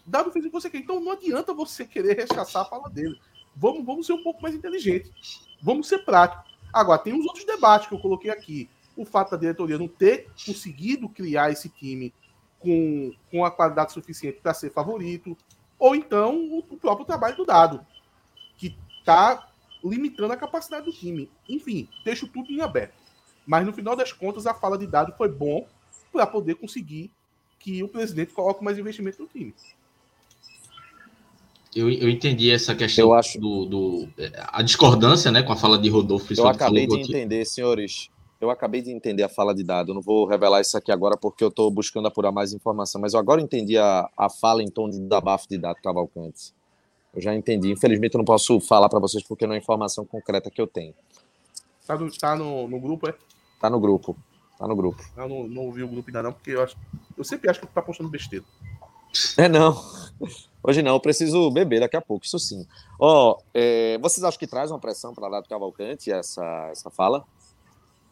Dado 0.06 0.32
fez 0.32 0.46
o 0.46 0.50
que 0.50 0.54
você 0.54 0.70
quer. 0.70 0.78
Então 0.78 1.00
não 1.00 1.14
adianta 1.14 1.52
você 1.52 1.84
querer 1.84 2.16
rechaçar 2.16 2.62
a 2.62 2.66
fala 2.66 2.90
dele. 2.90 3.20
Vamos, 3.56 3.84
vamos 3.84 4.06
ser 4.06 4.14
um 4.14 4.22
pouco 4.22 4.42
mais 4.42 4.54
inteligentes. 4.54 5.12
Vamos 5.60 5.88
ser 5.88 6.00
práticos. 6.00 6.54
Agora, 6.72 7.00
tem 7.00 7.18
os 7.18 7.26
outros 7.26 7.46
debates 7.46 7.88
que 7.88 7.96
eu 7.96 8.00
coloquei 8.00 8.30
aqui. 8.30 8.70
O 8.96 9.04
fato 9.04 9.32
da 9.32 9.38
diretoria 9.38 9.80
não 9.80 9.88
ter 9.88 10.30
conseguido 10.46 11.10
criar 11.10 11.52
esse 11.52 11.70
time 11.70 12.14
com, 12.60 13.12
com 13.32 13.44
a 13.44 13.50
qualidade 13.50 13.94
suficiente 13.94 14.40
para 14.40 14.54
ser 14.54 14.72
favorito. 14.72 15.36
Ou 15.80 15.96
então 15.96 16.36
o, 16.38 16.60
o 16.60 16.78
próprio 16.78 17.06
trabalho 17.06 17.36
do 17.36 17.46
dado, 17.46 17.84
que 18.58 18.78
está 19.00 19.50
limitando 19.84 20.34
a 20.34 20.38
capacidade 20.38 20.86
do 20.86 20.92
time. 20.92 21.32
Enfim, 21.50 21.90
deixo 22.06 22.28
tudo 22.28 22.52
em 22.52 22.62
aberto. 22.62 22.94
Mas 23.46 23.66
no 23.66 23.74
final 23.74 23.96
das 23.96 24.12
contas, 24.12 24.46
a 24.46 24.54
fala 24.54 24.78
de 24.78 24.88
dado 24.88 25.14
foi 25.18 25.30
bom 25.30 25.68
para 26.12 26.26
poder 26.26 26.56
conseguir 26.56 27.12
que 27.60 27.82
o 27.84 27.88
presidente 27.88 28.34
coloque 28.34 28.64
mais 28.64 28.78
investimento 28.78 29.22
no 29.22 29.28
time 29.28 29.54
eu, 31.76 31.89
eu 31.89 32.10
entendi 32.10 32.52
essa 32.52 32.76
questão 32.76 33.06
eu 33.06 33.14
acho... 33.14 33.39
do, 33.39 33.66
do 33.66 34.10
a 34.48 34.62
discordância 34.62 35.32
né, 35.32 35.41
com 35.41 35.52
a 35.52 35.56
fala 35.56 35.78
de 35.78 35.89
Rodolfo. 35.89 36.34
Eu 36.36 36.48
acabei 36.48 36.86
de 36.88 37.00
entender, 37.00 37.46
senhores. 37.46 38.10
Eu 38.39 38.50
acabei 38.50 38.82
de 38.82 38.91
entender 38.91 39.24
a 39.24 39.30
fala 39.30 39.56
de 39.56 39.64
dado. 39.64 39.91
Eu 39.91 39.96
não 39.96 40.02
vou 40.02 40.26
revelar 40.26 40.62
isso 40.62 40.78
aqui 40.78 40.91
agora 40.91 41.18
porque 41.18 41.44
eu 41.44 41.48
estou 41.48 41.72
buscando 41.72 42.08
apurar 42.08 42.32
mais 42.32 42.54
informação, 42.54 43.00
mas 43.00 43.14
eu 43.14 43.20
agora 43.20 43.41
entendi 43.41 43.78
a, 43.78 44.10
a 44.18 44.30
fala 44.30 44.62
em 44.62 44.68
tom 44.68 44.89
de 44.89 45.00
desabafo 45.00 45.48
de 45.50 45.58
dado 45.58 45.78
Cavalcante. 45.82 46.54
Eu 47.16 47.22
já 47.22 47.34
entendi. 47.34 47.72
Infelizmente 47.72 48.16
eu 48.16 48.20
não 48.20 48.26
posso 48.26 48.60
falar 48.60 48.89
para 48.89 49.00
vocês 49.00 49.24
porque 49.24 49.48
não 49.48 49.56
é 49.56 49.58
informação 49.58 50.06
concreta 50.06 50.52
que 50.52 50.62
eu 50.62 50.68
tenho. 50.68 50.94
Tá 51.88 51.98
no, 51.98 52.12
tá 52.12 52.36
no, 52.36 52.68
no 52.68 52.80
grupo, 52.80 53.10
é? 53.10 53.16
Tá 53.64 53.70
no 53.70 53.80
grupo. 53.80 54.14
Tá 54.59 54.68
no 54.68 54.76
grupo. 54.76 55.01
Eu 55.16 55.30
não, 55.30 55.47
não 55.47 55.61
ouvi 55.61 55.84
o 55.84 55.88
grupo 55.88 56.09
ainda 56.09 56.22
não, 56.22 56.34
porque 56.34 56.51
eu 56.51 56.61
acho. 56.61 56.76
Eu 57.18 57.24
sempre 57.24 57.49
acho 57.49 57.61
que 57.61 57.66
tu 57.66 57.72
tá 57.72 57.82
postando 57.82 58.09
besteira. 58.09 58.43
É 59.38 59.47
não. 59.47 59.82
Hoje 60.61 60.82
não, 60.82 60.91
eu 60.91 60.99
preciso 60.99 61.49
beber 61.49 61.80
daqui 61.80 61.95
a 61.95 62.01
pouco, 62.01 62.26
isso 62.26 62.38
sim. 62.39 62.68
Ó, 62.99 63.32
oh, 63.32 63.43
é, 63.53 63.97
vocês 63.99 64.22
acham 64.22 64.38
que 64.38 64.47
traz 64.47 64.70
uma 64.70 64.80
pressão 64.80 65.14
para 65.14 65.30
Dado 65.30 65.47
Cavalcante 65.47 66.11
essa, 66.11 66.43
essa 66.74 66.89
fala? 66.89 67.24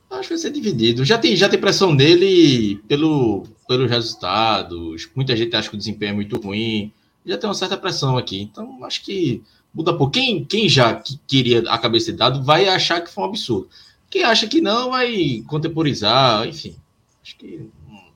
Acho 0.09 0.21
que 0.21 0.35
vai 0.35 0.37
ser 0.37 0.51
dividido. 0.51 1.03
Já 1.03 1.17
tem, 1.17 1.35
já 1.35 1.49
tem 1.49 1.59
pressão 1.59 1.93
dele 1.93 2.77
pelo, 2.87 3.43
pelos 3.67 3.91
resultados. 3.91 5.09
Muita 5.13 5.35
gente 5.35 5.53
acha 5.53 5.69
que 5.69 5.75
o 5.75 5.77
desempenho 5.77 6.11
é 6.11 6.15
muito 6.15 6.39
ruim. 6.39 6.93
Já 7.25 7.37
tem 7.37 7.49
uma 7.49 7.53
certa 7.53 7.75
pressão 7.75 8.17
aqui. 8.17 8.41
Então, 8.41 8.85
acho 8.85 9.03
que 9.03 9.43
muda 9.73 9.97
pouco. 9.97 10.13
Quem, 10.13 10.45
quem 10.45 10.69
já 10.69 11.03
queria 11.27 11.59
a 11.69 11.77
cabeça 11.77 12.13
de 12.13 12.17
dado 12.17 12.41
vai 12.41 12.69
achar 12.69 13.01
que 13.01 13.11
foi 13.11 13.25
um 13.25 13.27
absurdo. 13.27 13.67
Quem 14.11 14.23
acha 14.23 14.45
que 14.45 14.59
não 14.59 14.91
vai 14.91 15.41
contemporizar, 15.47 16.45
enfim. 16.45 16.75
Acho 17.23 17.37
que 17.37 17.69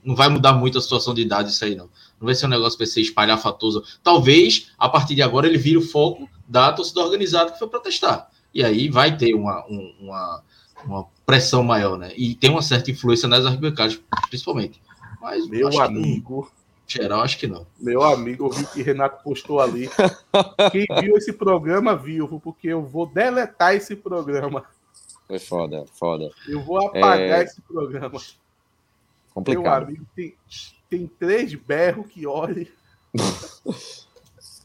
não 0.03 0.15
vai 0.15 0.27
mudar 0.29 0.53
muito 0.53 0.77
a 0.77 0.81
situação 0.81 1.13
de 1.13 1.21
idade 1.21 1.49
isso 1.49 1.63
aí, 1.63 1.73
não. 1.73 1.85
Não 2.19 2.25
vai 2.25 2.35
ser 2.35 2.45
um 2.45 2.49
negócio 2.49 2.77
que 2.77 2.83
vai 2.83 2.91
ser 2.91 3.01
espalhafatoso. 3.01 3.83
Talvez, 4.03 4.71
a 4.77 4.89
partir 4.89 5.15
de 5.15 5.21
agora, 5.21 5.47
ele 5.47 5.57
vire 5.57 5.77
o 5.77 5.81
foco 5.81 6.29
da 6.47 6.71
torcida 6.73 7.01
organizada 7.01 7.51
que 7.51 7.57
foi 7.57 7.69
protestar. 7.69 8.29
E 8.53 8.63
aí 8.63 8.89
vai 8.89 9.17
ter 9.17 9.33
uma, 9.33 9.65
uma, 9.65 10.43
uma 10.85 11.05
pressão 11.25 11.63
maior, 11.63 11.97
né? 11.97 12.11
E 12.15 12.35
tem 12.35 12.51
uma 12.51 12.61
certa 12.61 12.91
influência 12.91 13.27
nas 13.27 13.45
arquibancadas, 13.45 13.99
principalmente. 14.29 14.81
Mas 15.21 15.47
meu 15.47 15.81
amigo. 15.81 16.51
geral, 16.85 17.21
acho 17.21 17.39
que 17.39 17.47
não. 17.47 17.65
Meu 17.79 18.03
amigo, 18.03 18.45
eu 18.45 18.49
vi 18.49 18.65
que 18.67 18.81
Renato 18.83 19.23
postou 19.23 19.59
ali. 19.59 19.89
Quem 20.71 20.85
viu 21.01 21.17
esse 21.17 21.33
programa 21.33 21.95
viu, 21.95 22.27
porque 22.43 22.67
eu 22.67 22.83
vou 22.83 23.07
deletar 23.07 23.75
esse 23.75 23.95
programa. 23.95 24.65
Foi 25.27 25.39
foda, 25.39 25.85
foda. 25.93 26.29
Eu 26.47 26.61
vou 26.61 26.87
apagar 26.87 27.41
é... 27.41 27.43
esse 27.43 27.61
programa. 27.61 28.21
Complicado. 29.33 29.87
Meu 29.87 29.95
amigo, 29.95 30.07
tem, 30.15 30.35
tem 30.89 31.07
três 31.07 31.53
berros 31.55 32.07
que 32.07 32.25
olhe. 32.25 32.71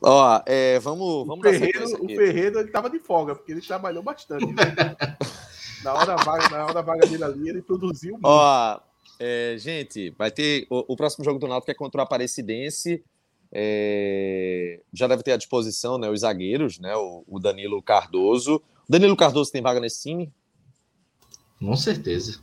Ó, 0.03 0.43
é, 0.47 0.79
vamos, 0.79 1.27
vamos 1.27 1.47
o 1.47 1.51
Ferreira, 1.51 1.85
o 1.85 2.09
Ferreira 2.09 2.61
ele 2.61 2.71
tava 2.71 2.89
de 2.89 2.99
folga, 2.99 3.35
porque 3.35 3.53
ele 3.53 3.61
trabalhou 3.61 4.03
bastante. 4.03 4.47
Né? 4.47 4.55
na, 5.85 5.93
hora 5.95 6.17
vaga, 6.17 6.49
na 6.49 6.67
hora 6.67 6.83
vaga 6.83 7.07
dele 7.07 7.23
ali, 7.23 7.49
ele 7.51 7.61
produziu 7.61 8.13
muito. 8.13 8.25
Ó, 8.25 8.81
é, 9.19 9.57
gente, 9.59 10.11
vai 10.17 10.31
ter. 10.31 10.67
O, 10.71 10.95
o, 10.95 10.97
próximo 10.97 11.23
jogo 11.23 11.39
do 11.39 11.47
Náutico 11.47 11.71
é 11.71 11.75
contra 11.75 12.01
o 12.01 12.05
Aparecidense. 12.05 13.05
É, 13.53 14.81
já 14.93 15.07
deve 15.07 15.23
ter 15.23 15.33
à 15.33 15.37
disposição 15.37 15.99
né, 15.99 16.09
os 16.09 16.21
zagueiros, 16.21 16.79
né? 16.79 16.97
O, 16.97 17.23
o 17.29 17.39
Danilo 17.39 17.83
Cardoso. 17.83 18.63
O 18.89 18.93
Danilo 18.93 19.17
Cardoso 19.17 19.53
tem 19.53 19.61
vaga 19.61 19.81
nesse 19.81 20.03
time? 20.03 20.33
Com 21.61 21.77
certeza. 21.77 22.41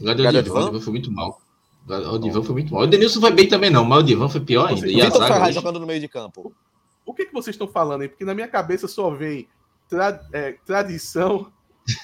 O 0.00 0.04
Gadivan 0.04 0.80
foi 0.80 0.92
muito 0.92 1.10
mal. 1.10 1.40
O 1.88 2.18
Divan 2.18 2.42
foi 2.42 2.52
muito 2.52 2.74
mal. 2.74 2.82
O 2.82 2.86
Denilson 2.86 3.20
foi 3.20 3.32
bem 3.32 3.48
também, 3.48 3.70
não, 3.70 3.84
mas 3.84 4.00
o 4.00 4.02
Divan 4.02 4.28
foi 4.28 4.40
pior 4.40 4.68
ainda. 4.68 4.86
E 4.86 5.00
o 5.00 5.04
Vitor 5.04 5.26
Ferraz 5.26 5.54
jogando 5.54 5.80
no 5.80 5.86
meio 5.86 6.00
de 6.00 6.08
campo. 6.08 6.52
O 7.06 7.14
que, 7.14 7.24
que 7.24 7.32
vocês 7.32 7.54
estão 7.54 7.66
falando 7.66 8.02
aí? 8.02 8.08
Porque 8.08 8.24
na 8.24 8.34
minha 8.34 8.48
cabeça 8.48 8.86
só 8.86 9.08
vem 9.10 9.48
tra 9.88 10.20
é, 10.32 10.52
tradição. 10.66 11.50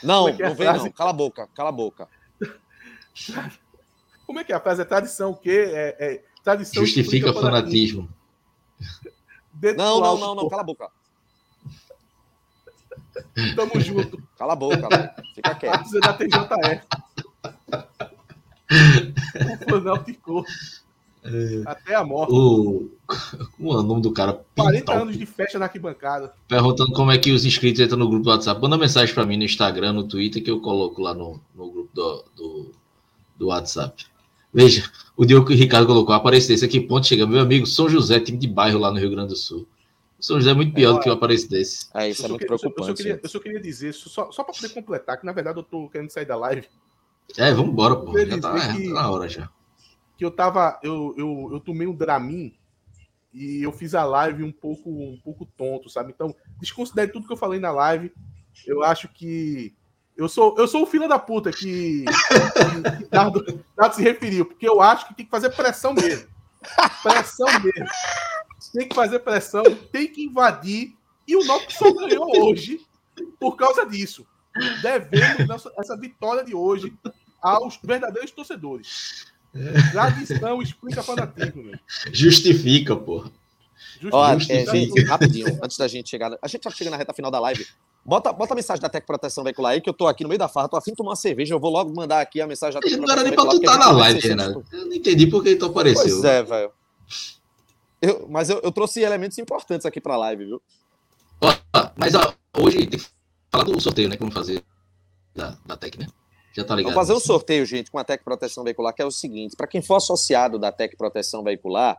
Não, 0.02 0.28
é 0.28 0.32
é 0.32 0.48
não 0.48 0.54
vem, 0.54 0.66
frase? 0.66 0.84
não. 0.84 0.92
Cala 0.92 1.10
a 1.10 1.12
boca, 1.12 1.48
cala 1.54 1.68
a 1.68 1.72
boca. 1.72 2.08
Como 4.26 4.38
é 4.38 4.44
que 4.44 4.52
é 4.52 4.56
a 4.56 4.60
frase? 4.60 4.80
É 4.80 4.84
tradição 4.86 5.32
o 5.32 5.36
quê? 5.36 5.66
É, 5.68 5.96
é 5.98 6.24
tradição 6.42 6.82
Justifica 6.84 7.32
fanatismo. 7.34 8.08
Não, 9.76 10.00
não, 10.00 10.18
não, 10.18 10.34
não, 10.34 10.48
cala 10.48 10.62
a 10.62 10.64
boca. 10.64 10.90
Tamo 13.56 13.80
junto. 13.80 14.22
Cala 14.38 14.52
a 14.52 14.56
boca, 14.56 15.14
fica 15.34 15.54
quieto. 15.56 15.84
Você 15.84 16.00
da 16.00 16.12
TJF. 16.12 16.86
o 18.70 19.70
Fanal 19.70 20.04
ficou. 20.04 20.44
É, 21.24 21.62
Até 21.64 21.94
a 21.94 22.04
morte. 22.04 22.32
O, 22.34 22.90
o 23.58 23.82
nome 23.82 24.02
do 24.02 24.12
cara. 24.12 24.38
40 24.56 24.92
anos 24.92 25.18
de 25.18 25.24
festa 25.24 25.58
na 25.58 25.64
arquibancada. 25.64 26.34
Perguntando 26.46 26.92
como 26.92 27.10
é 27.10 27.16
que 27.16 27.32
os 27.32 27.46
inscritos 27.46 27.80
entram 27.80 27.98
no 27.98 28.08
grupo 28.08 28.24
do 28.24 28.30
WhatsApp. 28.30 28.60
Manda 28.60 28.76
mensagem 28.76 29.14
para 29.14 29.24
mim 29.24 29.38
no 29.38 29.44
Instagram, 29.44 29.94
no 29.94 30.04
Twitter, 30.04 30.42
que 30.42 30.50
eu 30.50 30.60
coloco 30.60 31.00
lá 31.00 31.14
no, 31.14 31.40
no 31.54 31.70
grupo 31.70 31.90
do, 31.94 32.24
do, 32.36 32.72
do 33.38 33.46
WhatsApp. 33.46 34.04
Veja, 34.52 34.88
o 35.16 35.24
Diogo 35.24 35.50
e 35.50 35.54
o 35.54 35.58
Ricardo 35.58 35.86
colocou, 35.86 36.14
Aparecidense 36.14 36.64
aqui, 36.64 36.78
ponto 36.78 37.06
chega. 37.06 37.26
Meu 37.26 37.40
amigo, 37.40 37.66
São 37.66 37.88
José, 37.88 38.20
time 38.20 38.38
de 38.38 38.46
bairro 38.46 38.78
lá 38.78 38.90
no 38.90 38.98
Rio 38.98 39.10
Grande 39.10 39.30
do 39.30 39.36
Sul. 39.36 39.66
São 40.24 40.40
José 40.40 40.52
é 40.52 40.54
muito 40.54 40.72
pior 40.72 40.92
é, 40.92 40.94
do 40.94 41.00
que 41.00 41.10
o 41.10 41.12
Aparecidense. 41.12 41.86
É, 41.92 42.08
isso 42.08 42.24
é 42.24 42.28
muito 42.28 42.46
preocupante. 42.46 42.88
Eu 42.88 42.96
só, 42.96 43.02
queria, 43.02 43.20
eu 43.22 43.28
só 43.28 43.38
queria 43.38 43.60
dizer, 43.60 43.92
só, 43.92 44.32
só 44.32 44.42
para 44.42 44.54
poder 44.54 44.70
completar, 44.70 45.20
que 45.20 45.26
na 45.26 45.32
verdade 45.32 45.58
eu 45.58 45.62
tô 45.62 45.90
querendo 45.90 46.08
sair 46.08 46.24
da 46.24 46.34
live. 46.34 46.66
É, 47.36 47.52
vamos 47.52 47.72
embora, 47.72 47.94
pô. 47.94 48.18
Já 48.18 48.40
tá, 48.40 48.72
que, 48.74 48.88
tá 48.88 48.94
na 48.94 49.10
hora 49.10 49.28
já. 49.28 49.50
Que 50.16 50.24
eu 50.24 50.30
tava. 50.30 50.80
Eu, 50.82 51.14
eu, 51.18 51.50
eu 51.52 51.60
tomei 51.60 51.86
um 51.86 51.94
Dramin 51.94 52.56
e 53.34 53.62
eu 53.62 53.70
fiz 53.70 53.94
a 53.94 54.02
live 54.02 54.42
um 54.42 54.52
pouco, 54.52 54.88
um 54.88 55.20
pouco 55.22 55.44
tonto, 55.44 55.90
sabe? 55.90 56.10
Então, 56.10 56.34
desconsidere 56.58 57.12
tudo 57.12 57.26
que 57.26 57.32
eu 57.34 57.36
falei 57.36 57.60
na 57.60 57.70
live. 57.70 58.10
Eu 58.66 58.82
acho 58.82 59.08
que. 59.08 59.74
Eu 60.16 60.26
sou, 60.26 60.54
eu 60.56 60.66
sou 60.66 60.84
o 60.84 60.86
filho 60.86 61.06
da 61.06 61.18
puta 61.18 61.50
que, 61.52 62.04
que, 62.98 63.06
Dado, 63.10 63.62
Dado 63.76 63.94
se 63.94 64.02
referiu, 64.02 64.46
porque 64.46 64.66
eu 64.66 64.80
acho 64.80 65.06
que 65.06 65.14
tem 65.14 65.26
que 65.26 65.30
fazer 65.30 65.50
pressão 65.50 65.92
mesmo. 65.92 66.28
Pressão 67.02 67.46
mesmo. 67.60 67.86
Tem 68.72 68.88
que 68.88 68.94
fazer 68.94 69.18
pressão, 69.20 69.64
tem 69.92 70.08
que 70.08 70.24
invadir. 70.24 70.94
E 71.26 71.36
o 71.36 71.44
Náutico 71.44 71.72
só 71.72 71.92
ganhou 71.92 72.46
hoje 72.46 72.80
por 73.38 73.56
causa 73.56 73.86
disso 73.86 74.26
devemos 74.80 75.66
essa 75.78 75.96
vitória 75.96 76.44
de 76.44 76.54
hoje 76.54 76.92
aos 77.42 77.78
verdadeiros 77.82 78.30
torcedores. 78.30 79.26
Tradição 79.92 80.62
explica 80.62 81.02
fanatismo, 81.02 81.62
meu. 81.62 81.78
Justifica, 82.12 82.96
porra. 82.96 83.30
Ó, 84.12 84.32
é, 84.32 84.38
gente, 84.38 85.02
rapidinho, 85.04 85.58
antes 85.62 85.76
da 85.76 85.86
gente 85.86 86.10
chegar. 86.10 86.36
A 86.42 86.48
gente 86.48 86.62
tá 86.62 86.70
chegando 86.70 86.92
na 86.92 86.98
reta 86.98 87.14
final 87.14 87.30
da 87.30 87.40
live. 87.40 87.66
Bota, 88.04 88.32
bota 88.32 88.52
a 88.52 88.56
mensagem 88.56 88.82
da 88.82 88.88
Tec 88.88 89.06
Proteção 89.06 89.44
Veicular 89.44 89.72
aí, 89.72 89.80
que 89.80 89.88
eu 89.88 89.94
tô 89.94 90.06
aqui 90.06 90.24
no 90.24 90.28
meio 90.28 90.38
da 90.38 90.48
farra, 90.48 90.68
tô 90.68 90.76
afim 90.76 90.90
de 90.90 90.96
tomar 90.96 91.10
uma 91.10 91.16
cerveja. 91.16 91.54
Eu 91.54 91.60
vou 91.60 91.70
logo 91.70 91.94
mandar 91.94 92.20
aqui 92.20 92.40
a 92.40 92.46
mensagem 92.46 92.74
da 92.74 92.80
Tec 92.80 92.90
Proteção 92.90 93.06
Não 93.06 93.14
era 93.14 93.22
nem 93.22 93.34
pra 93.34 93.46
tu 93.46 93.56
estar 93.56 93.78
tá 93.78 93.86
na 93.86 93.92
live, 93.92 94.28
Renato. 94.28 94.64
Eu 94.72 94.86
não 94.86 94.92
entendi 94.92 95.26
por 95.26 95.42
que 95.42 95.56
tu 95.56 95.66
apareceu. 95.66 96.20
Pois 96.20 96.24
é, 96.24 96.42
velho. 96.42 96.70
Eu, 98.04 98.26
mas 98.28 98.50
eu, 98.50 98.60
eu, 98.62 98.70
trouxe 98.70 99.00
elementos 99.00 99.38
importantes 99.38 99.86
aqui 99.86 100.00
pra 100.00 100.16
live, 100.16 100.44
viu? 100.44 100.62
Mas 101.96 102.14
ó, 102.14 102.34
hoje 102.58 102.86
tem 102.86 102.98
que 102.98 103.06
falar 103.50 103.64
do 103.64 103.80
sorteio, 103.80 104.08
né? 104.08 104.16
Como 104.16 104.30
fazer 104.30 104.62
da, 105.34 105.56
da 105.64 105.76
Tec, 105.76 105.96
né? 105.96 106.06
Já 106.54 106.64
tá 106.64 106.76
ligado. 106.76 106.92
Vamos 106.92 107.08
fazer 107.08 107.16
um 107.16 107.20
sorteio, 107.20 107.64
gente, 107.64 107.90
com 107.90 107.98
a 107.98 108.04
Tec 108.04 108.22
Proteção 108.22 108.62
Veicular, 108.62 108.94
que 108.94 109.02
é 109.02 109.06
o 109.06 109.10
seguinte: 109.10 109.56
para 109.56 109.66
quem 109.66 109.80
for 109.80 109.96
associado 109.96 110.58
da 110.58 110.70
Tec 110.70 110.96
Proteção 110.96 111.42
Veicular, 111.42 111.96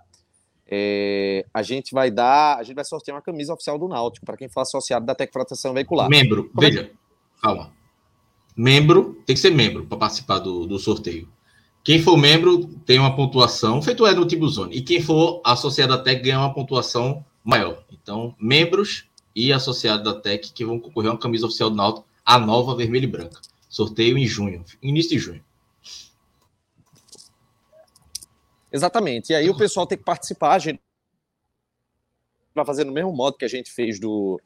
é, 0.68 1.46
a 1.54 1.64
gente 1.64 1.94
vai 1.94 2.12
dar, 2.12 2.58
a 2.58 2.64
gente 2.64 2.76
vai 2.76 2.86
sortear 2.86 3.16
uma 3.16 3.22
camisa 3.22 3.54
oficial 3.54 3.78
do 3.78 3.88
Náutico 3.88 4.26
para 4.26 4.38
quem 4.38 4.48
for 4.48 4.62
associado 4.62 5.06
da 5.06 5.16
Tec 5.16 5.32
Proteção 5.32 5.74
Veicular. 5.74 6.08
Membro, 6.08 6.50
Como 6.50 6.64
é 6.64 6.70
veja, 6.70 6.82
é 6.82 6.84
que... 6.86 6.96
calma. 7.42 7.74
Membro, 8.56 9.22
tem 9.26 9.36
que 9.36 9.42
ser 9.42 9.50
membro 9.50 9.86
para 9.86 9.98
participar 9.98 10.40
do, 10.40 10.66
do 10.66 10.80
sorteio. 10.80 11.28
Quem 11.86 12.02
for 12.02 12.18
membro 12.18 12.66
tem 12.80 12.98
uma 12.98 13.16
pontuação, 13.16 13.80
feito 13.80 14.08
é 14.08 14.14
no 14.16 14.26
Tibuzone. 14.26 14.76
E 14.76 14.82
quem 14.82 15.00
for 15.00 15.40
associado 15.46 15.94
à 15.94 16.00
TEC 16.00 16.24
ganha 16.24 16.40
uma 16.40 16.52
pontuação 16.52 17.24
maior. 17.44 17.86
Então, 17.92 18.36
membros 18.40 19.08
e 19.36 19.54
associados 19.54 20.04
da 20.04 20.20
TEC 20.20 20.52
que 20.52 20.66
vão 20.66 20.80
concorrer 20.80 21.12
a 21.12 21.14
uma 21.14 21.20
camisa 21.20 21.46
oficial 21.46 21.70
do 21.70 21.76
Náutico, 21.76 22.08
a 22.26 22.40
nova 22.40 22.76
vermelha 22.76 23.04
e 23.04 23.08
branca. 23.08 23.40
Sorteio 23.70 24.18
em 24.18 24.26
junho, 24.26 24.66
início 24.82 25.12
de 25.12 25.20
junho. 25.20 25.46
Exatamente. 28.72 29.32
E 29.32 29.36
aí 29.36 29.48
o 29.48 29.56
pessoal 29.56 29.86
tem 29.86 29.96
que 29.96 30.04
participar, 30.04 30.54
a 30.56 30.60
gente 30.60 30.82
vai 32.56 32.66
fazer 32.66 32.84
no 32.84 32.92
mesmo 32.92 33.12
modo 33.12 33.38
que 33.38 33.46
a 33.46 33.50
gente 33.50 33.72
fez 33.72 34.00
do 34.00 34.42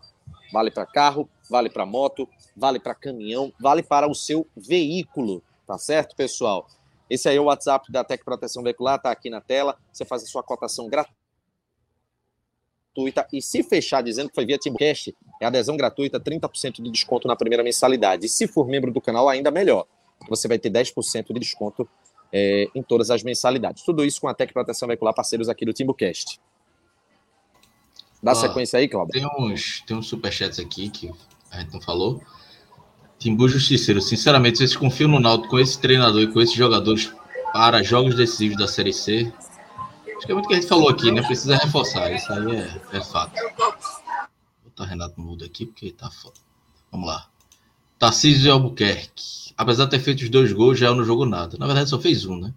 vale 0.52 0.72
para 0.72 0.86
carro, 0.86 1.30
vale 1.50 1.70
para 1.70 1.86
moto, 1.86 2.28
vale 2.56 2.80
para 2.80 2.96
caminhão, 2.96 3.52
vale 3.60 3.84
para 3.84 4.10
o 4.10 4.16
seu 4.16 4.48
veículo, 4.56 5.44
tá 5.68 5.78
certo, 5.78 6.16
pessoal? 6.16 6.66
Esse 7.10 7.28
aí 7.30 7.38
é 7.38 7.40
o 7.40 7.46
WhatsApp 7.46 7.92
da 7.92 8.04
Tec 8.04 8.24
Proteção 8.24 8.64
Veicular, 8.64 9.00
tá 9.00 9.12
aqui 9.12 9.30
na 9.30 9.42
tela. 9.42 9.78
Você 9.94 10.04
faz 10.06 10.24
a 10.24 10.26
sua 10.26 10.42
cotação 10.42 10.88
gratuita 10.88 11.25
e 13.34 13.42
se 13.42 13.64
fechar 13.64 14.02
dizendo 14.02 14.30
que 14.30 14.36
foi 14.36 14.46
via 14.46 14.58
Timcast, 14.58 15.16
é 15.42 15.46
adesão 15.46 15.76
gratuita, 15.76 16.20
30% 16.20 16.82
de 16.82 16.90
desconto 16.90 17.28
na 17.28 17.36
primeira 17.36 17.64
mensalidade. 17.64 18.26
E 18.26 18.30
se 18.30 18.48
for 18.48 18.68
membro 18.68 18.92
do 18.92 19.02
canal, 19.02 19.28
ainda 19.28 19.52
melhor. 19.52 19.86
Você 20.30 20.48
vai 20.48 20.58
ter 20.58 20.70
10% 20.70 21.34
de 21.34 21.40
desconto 21.40 21.88
é, 22.32 22.68
em 22.74 22.82
todas 22.82 23.12
as 23.12 23.24
mensalidades. 23.24 23.84
Tudo 23.84 24.04
isso 24.04 24.22
com 24.22 24.28
a 24.28 24.34
Tec 24.34 24.52
Proteção 24.54 24.88
Veicular, 24.88 25.14
parceiros 25.14 25.50
aqui 25.50 25.66
do 25.66 25.74
TimbuCast. 25.74 26.40
Dá 28.24 28.32
ah, 28.32 28.36
sequência 28.36 28.80
aí, 28.80 28.88
Cláudio. 28.88 29.14
Tem 29.14 29.28
uns, 29.40 29.82
tem 29.86 29.96
uns 29.96 30.08
superchats 30.08 30.60
aqui 30.60 30.90
que 30.90 31.12
a 31.52 31.60
gente 31.60 31.74
não 31.74 31.82
falou. 31.82 32.22
Timbu 33.20 33.48
Justiceiro, 33.48 34.02
sinceramente, 34.02 34.58
vocês 34.58 34.76
confiam 34.76 35.10
no 35.10 35.20
Náutico 35.20 35.52
com 35.52 35.60
esse 35.60 35.80
treinador 35.80 36.22
e 36.22 36.28
com 36.28 36.42
esses 36.42 36.56
jogadores 36.56 37.14
para 37.54 37.82
jogos 37.84 38.16
decisivos 38.16 38.58
da 38.58 38.68
Série 38.68 38.94
C? 38.94 39.32
Acho 40.18 40.26
que 40.26 40.32
é 40.32 40.34
muito 40.36 40.46
o 40.46 40.48
que 40.48 40.54
a 40.54 40.60
gente 40.60 40.70
falou 40.70 40.90
aqui, 40.90 41.12
né? 41.12 41.22
Precisa 41.22 41.58
reforçar, 41.58 42.12
isso 42.12 42.32
aí 42.32 42.56
é, 42.56 42.98
é 42.98 43.04
fato. 43.04 43.34
Renato 44.78 45.20
muda 45.20 45.46
aqui, 45.46 45.66
porque 45.66 45.92
tá 45.92 46.10
foda. 46.10 46.36
Vamos 46.92 47.08
lá. 47.08 47.30
Tarcísio 47.98 48.52
Albuquerque. 48.52 49.54
Apesar 49.58 49.86
de 49.86 49.92
ter 49.92 50.00
feito 50.00 50.22
os 50.22 50.30
dois 50.30 50.52
gols, 50.52 50.78
já 50.78 50.94
não 50.94 51.04
jogou 51.04 51.26
nada. 51.26 51.58
Na 51.58 51.66
verdade, 51.66 51.90
só 51.90 52.00
fez 52.00 52.26
um, 52.26 52.38
né? 52.38 52.54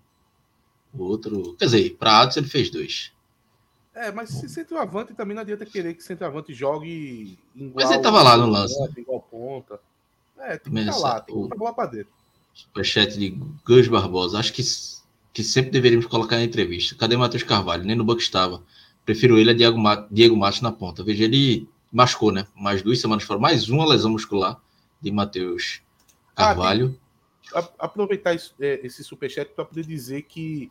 O 0.93 1.05
outro. 1.05 1.55
Quer 1.59 1.66
dizer, 1.66 1.97
para 1.97 2.22
Adson 2.22 2.40
ele 2.40 2.48
fez 2.48 2.70
dois. 2.70 3.12
É, 3.94 4.12
mas 4.12 4.30
se 4.30 4.48
centroavante 4.48 5.14
também 5.14 5.35
não 5.35 5.43
adianta 5.43 5.66
querer 5.66 5.94
que 5.94 6.02
centroavante 6.02 6.55
jogue 6.55 7.39
igual. 7.55 7.74
Mas 7.74 7.90
ele 7.90 8.02
tava 8.02 8.22
lá 8.22 8.36
no 8.36 8.47
lance. 8.47 8.74
Igual 8.97 9.20
ponta. 9.22 9.80
É, 10.39 10.56
tem 10.56 10.72
que 10.72 10.78
estar 10.80 10.93
tá 10.93 10.98
lá, 10.98 11.20
tem 11.20 11.35
que 11.35 11.40
botar 11.40 11.56
bola 11.56 11.74
pra 11.74 11.86
dentro. 11.86 12.12
Superchat 12.55 13.18
de 13.18 13.30
Gus 13.64 13.89
Barbosa. 13.89 14.39
Acho 14.39 14.52
que, 14.52 14.62
que 15.32 15.42
sempre 15.42 15.70
deveríamos 15.70 16.06
colocar 16.06 16.36
na 16.36 16.44
entrevista. 16.44 16.94
Cadê 16.94 17.16
Matheus 17.16 17.42
Carvalho? 17.42 17.84
Nem 17.84 17.96
no 17.96 18.05
banco 18.05 18.20
estava. 18.20 18.62
Prefiro 19.05 19.38
ele 19.38 19.50
a 19.50 19.55
Diego, 19.55 19.78
Diego 20.10 20.36
Matos 20.36 20.60
na 20.60 20.72
ponta. 20.72 21.02
Veja, 21.02 21.24
ele 21.24 21.68
machucou, 21.92 22.30
né? 22.30 22.46
Mais 22.55 22.82
duas 22.82 23.00
semanas 23.00 23.24
fora. 23.24 23.40
Mais 23.40 23.68
uma 23.68 23.86
lesão 23.86 24.10
muscular 24.10 24.60
de 25.00 25.10
Matheus 25.10 25.80
Carvalho. 26.34 26.98
Ah, 27.55 27.68
aproveitar 27.78 28.34
esse, 28.34 28.52
é, 28.60 28.80
esse 28.84 29.02
superchat 29.02 29.50
para 29.55 29.64
poder 29.64 29.86
dizer 29.86 30.22
que 30.22 30.70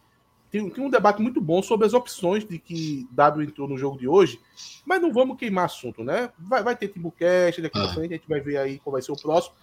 tem, 0.51 0.69
tem, 0.69 0.83
um 0.83 0.89
debate 0.89 1.21
muito 1.21 1.41
bom 1.41 1.61
sobre 1.61 1.85
as 1.85 1.93
opções 1.93 2.45
de 2.45 2.57
que 2.57 3.07
W 3.11 3.47
entrou 3.47 3.67
no 3.67 3.77
jogo 3.77 3.97
de 3.97 4.07
hoje, 4.07 4.39
mas 4.85 5.01
não 5.01 5.11
vamos 5.11 5.37
queimar 5.37 5.65
assunto, 5.65 6.03
né? 6.03 6.31
Vai, 6.39 6.63
vai 6.63 6.75
ter 6.75 6.87
Timbucast, 6.87 7.61
daqui 7.61 7.79
ah. 7.79 7.93
frente 7.93 8.13
a 8.13 8.17
gente 8.17 8.29
vai 8.29 8.39
ver 8.39 8.57
aí 8.57 8.79
qual 8.79 8.93
vai 8.93 9.01
ser 9.01 9.11
o 9.11 9.17
próximo. 9.17 9.55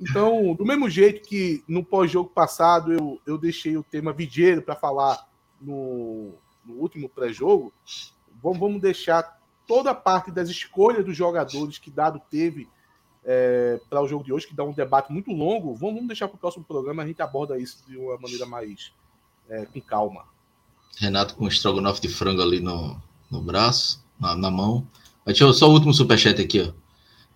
Então, 0.00 0.54
do 0.54 0.64
mesmo 0.64 0.88
jeito 0.88 1.26
que 1.28 1.62
no 1.66 1.84
pós-jogo 1.84 2.30
passado 2.30 2.92
eu, 2.92 3.20
eu 3.26 3.36
deixei 3.36 3.76
o 3.76 3.82
tema 3.82 4.12
Vidieiro 4.12 4.62
para 4.62 4.76
falar 4.76 5.26
no, 5.60 6.34
no 6.64 6.74
último 6.74 7.08
pré-jogo, 7.08 7.72
vamos, 8.40 8.58
vamos 8.58 8.80
deixar 8.80 9.38
toda 9.66 9.90
a 9.90 9.94
parte 9.94 10.30
das 10.30 10.48
escolhas 10.48 11.04
dos 11.04 11.16
jogadores 11.16 11.78
que 11.78 11.90
Dado 11.90 12.20
teve 12.30 12.68
é, 13.24 13.80
para 13.90 14.00
o 14.00 14.06
jogo 14.06 14.24
de 14.24 14.32
hoje, 14.32 14.46
que 14.46 14.54
dá 14.54 14.64
um 14.64 14.72
debate 14.72 15.12
muito 15.12 15.32
longo. 15.32 15.74
Vamos, 15.74 15.94
vamos 15.94 16.06
deixar 16.06 16.28
para 16.28 16.36
o 16.36 16.40
próximo 16.40 16.64
programa, 16.64 17.02
a 17.02 17.06
gente 17.06 17.20
aborda 17.20 17.58
isso 17.58 17.82
de 17.86 17.96
uma 17.96 18.16
maneira 18.18 18.46
mais 18.46 18.92
é, 19.48 19.66
com 19.66 19.80
calma. 19.80 20.24
Renato 20.96 21.34
com 21.34 21.46
estrogonofe 21.46 22.00
de 22.00 22.08
frango 22.08 22.40
ali 22.40 22.60
no, 22.60 23.00
no 23.30 23.42
braço, 23.42 24.04
na, 24.18 24.34
na 24.34 24.50
mão. 24.50 24.86
Mas 25.24 25.34
deixa 25.34 25.44
eu, 25.44 25.52
só 25.52 25.68
o 25.68 25.72
último 25.72 25.92
superchat 25.92 26.40
aqui, 26.40 26.60
ó. 26.60 26.87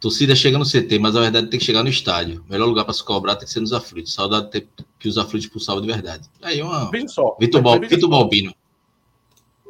Torcida 0.02 0.34
chega 0.34 0.58
no 0.58 0.64
CT, 0.64 0.98
mas 0.98 1.14
a 1.14 1.20
verdade 1.20 1.46
tem 1.46 1.60
que 1.60 1.64
chegar 1.64 1.84
no 1.84 1.88
estádio. 1.88 2.44
Melhor 2.50 2.66
lugar 2.66 2.84
para 2.84 2.92
se 2.92 3.04
cobrar 3.04 3.36
tem 3.36 3.46
que 3.46 3.52
ser 3.52 3.60
nos 3.60 3.72
aflitos. 3.72 4.12
Saudade 4.12 4.50
ter 4.50 4.68
que 4.98 5.06
os 5.06 5.16
aflitos 5.16 5.44
expulsavam 5.44 5.80
de 5.80 5.86
verdade. 5.86 6.28
Aí 6.42 6.60
uma. 6.60 6.90
Veja 6.90 7.06
só. 7.06 7.36
Vitor, 7.38 7.62
Bal, 7.62 7.78
Vitor 7.78 8.10
Balbino. 8.10 8.52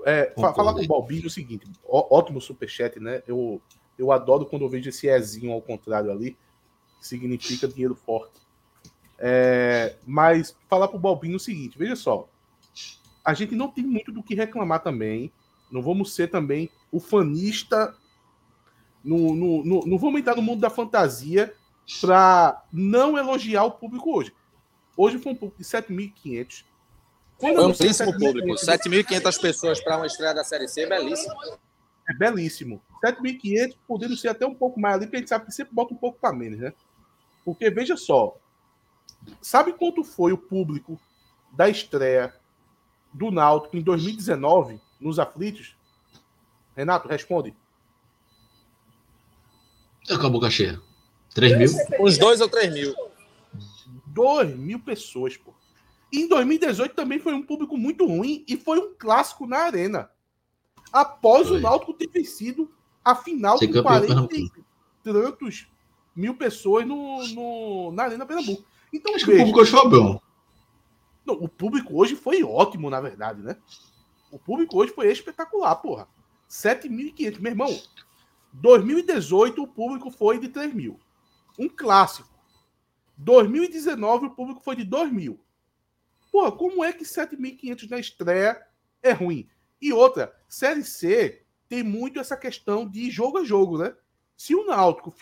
É, 0.07 0.33
falar 0.35 0.73
com 0.73 0.81
o 0.81 0.87
Balbino 0.87 1.25
é 1.25 1.27
o 1.27 1.31
seguinte: 1.31 1.67
ó, 1.87 2.19
ótimo 2.19 2.41
superchat, 2.41 2.99
né? 2.99 3.23
Eu, 3.29 3.61
eu 3.99 4.11
adoro 4.11 4.47
quando 4.47 4.63
eu 4.63 4.71
vejo 4.71 4.89
esse 4.89 5.07
Ezinho 5.07 5.53
ao 5.53 5.61
contrário 5.61 6.11
ali, 6.11 6.35
que 6.99 7.07
significa 7.07 7.69
dinheiro 7.69 7.95
forte. 7.95 8.41
É, 9.19 9.97
mas 10.07 10.57
falar 10.67 10.89
para 10.89 10.97
o 10.97 11.01
Balbino 11.01 11.35
é 11.35 11.37
o 11.37 11.41
seguinte: 11.41 11.77
veja 11.77 11.95
só. 11.95 12.27
A 13.23 13.35
gente 13.35 13.55
não 13.55 13.69
tem 13.69 13.85
muito 13.85 14.11
do 14.11 14.23
que 14.23 14.35
reclamar 14.35 14.83
também. 14.83 15.31
Não 15.71 15.83
vamos 15.83 16.15
ser 16.15 16.29
também 16.31 16.71
o 16.91 16.99
fanista 16.99 17.95
no, 19.05 19.35
no, 19.35 19.65
no, 19.65 19.87
não 19.87 19.99
vamos 19.99 20.21
entrar 20.21 20.37
no 20.37 20.43
mundo 20.43 20.61
da 20.61 20.71
fantasia 20.71 21.55
para 22.01 22.63
não 22.73 23.19
elogiar 23.19 23.65
o 23.65 23.73
público 23.73 24.17
hoje. 24.17 24.33
Hoje 24.97 25.19
foi 25.19 25.33
um 25.33 25.37
público 25.37 25.59
de 25.59 25.65
7.500. 25.65 26.65
Foi 27.41 27.51
um 27.51 27.73
belíssimo 27.73 28.13
público. 28.19 28.49
7.500 28.51 29.41
pessoas 29.41 29.81
para 29.81 29.97
uma 29.97 30.07
estreia 30.07 30.35
da 30.35 30.45
Série 30.45 30.69
C, 30.69 30.87
belíssimo. 30.87 31.35
É 32.09 32.15
belíssimo. 32.15 32.83
7.500, 33.05 33.77
podendo 33.87 34.17
ser 34.17 34.29
até 34.29 34.47
um 34.47 34.55
pouco 34.55 34.79
mais 34.79 34.97
ali, 34.97 35.07
porque 35.07 35.17
a 35.17 35.19
gente 35.21 35.29
sabe 35.29 35.47
que 35.47 35.53
sempre 35.53 35.75
bota 35.75 35.93
um 35.93 35.97
pouco 35.97 36.19
para 36.21 36.33
menos, 36.33 36.61
né? 36.61 36.73
Porque, 37.45 37.69
veja 37.71 37.97
só, 37.97 38.37
sabe 39.41 39.73
quanto 39.73 40.05
foi 40.05 40.33
o 40.33 40.39
público 40.39 41.01
da 41.53 41.69
estreia 41.69 42.33
do 43.13 43.31
Náutico 43.31 43.77
em 43.77 43.83
2019 43.83 44.81
nos 45.01 45.19
aflitos? 45.19 45.77
Renato, 46.77 47.09
responde. 47.09 47.55
Eu 50.09 50.19
com 50.19 50.27
a 50.27 50.31
boca 50.31 50.51
cheia. 50.51 50.81
3 51.35 51.59
mil? 51.59 51.71
Uns 52.01 52.19
2 52.19 52.41
ou 52.41 52.49
3 52.49 52.73
mil. 52.73 52.95
2 54.07 54.57
mil 54.57 54.79
pessoas, 54.81 55.37
pô. 55.37 55.53
E 56.13 56.21
em 56.21 56.29
2018 56.29 56.95
também 56.95 57.19
foi 57.19 57.33
um 57.33 57.43
público 57.43 57.77
muito 57.79 58.07
ruim 58.07 58.45
e 58.47 58.57
foi 58.57 58.79
um 58.79 58.95
clássico 58.99 59.47
na 59.47 59.59
arena. 59.59 60.11
Após 60.93 61.49
foi. 61.49 61.59
o 61.59 61.61
Náutico 61.61 61.95
ter 61.95 62.09
vencido 62.09 62.71
a 63.03 63.15
final 63.15 63.57
Sei 63.57 63.73
com 63.73 63.83
40 63.83 64.37
e 64.37 64.51
tantos 65.03 65.67
mil 66.15 66.35
pessoas 66.35 66.87
no, 66.87 67.27
no, 67.29 67.93
na 67.93 68.05
Arena 68.05 68.27
Pernambuco. 68.27 68.63
Então, 68.93 69.15
Acho 69.15 69.25
veja, 69.25 69.39
que 69.39 69.43
o 69.43 69.47
público 69.47 69.61
hoje 69.61 69.71
foi 69.71 69.89
bom. 69.89 70.21
Não, 71.25 71.35
o 71.35 71.49
público 71.49 71.99
hoje 71.99 72.15
foi 72.15 72.43
ótimo, 72.43 72.91
na 72.91 73.01
verdade, 73.01 73.41
né? 73.41 73.57
O 74.31 74.39
público 74.39 74.77
hoje 74.77 74.93
foi 74.93 75.11
espetacular, 75.11 75.75
porra. 75.77 76.07
7.500. 76.51 77.41
Meu 77.41 77.53
irmão, 77.53 77.81
2018 78.53 79.63
o 79.63 79.67
público 79.67 80.11
foi 80.11 80.39
de 80.39 80.49
3 80.49 80.75
mil. 80.75 81.01
Um 81.59 81.69
clássico. 81.69 82.29
2019 83.17 84.27
o 84.27 84.31
público 84.31 84.61
foi 84.61 84.77
de 84.77 84.85
2 84.85 85.13
mil. 85.13 85.41
Pô, 86.31 86.51
como 86.53 86.83
é 86.83 86.93
que 86.93 87.05
7.500 87.05 87.91
na 87.91 87.99
estreia 87.99 88.61
é 89.03 89.13
ruim? 89.13 89.49
E 89.81 89.93
outra, 89.93 90.35
Série 90.49 90.85
C 90.85 91.45
tem 91.69 91.83
muito 91.83 92.21
essa 92.21 92.37
questão 92.37 92.89
de 92.89 93.11
jogo 93.11 93.39
a 93.39 93.45
jogo, 93.45 93.79
né? 93.79 93.95
Se 94.37 94.55
o 94.55 94.67
Náutico 94.67 95.15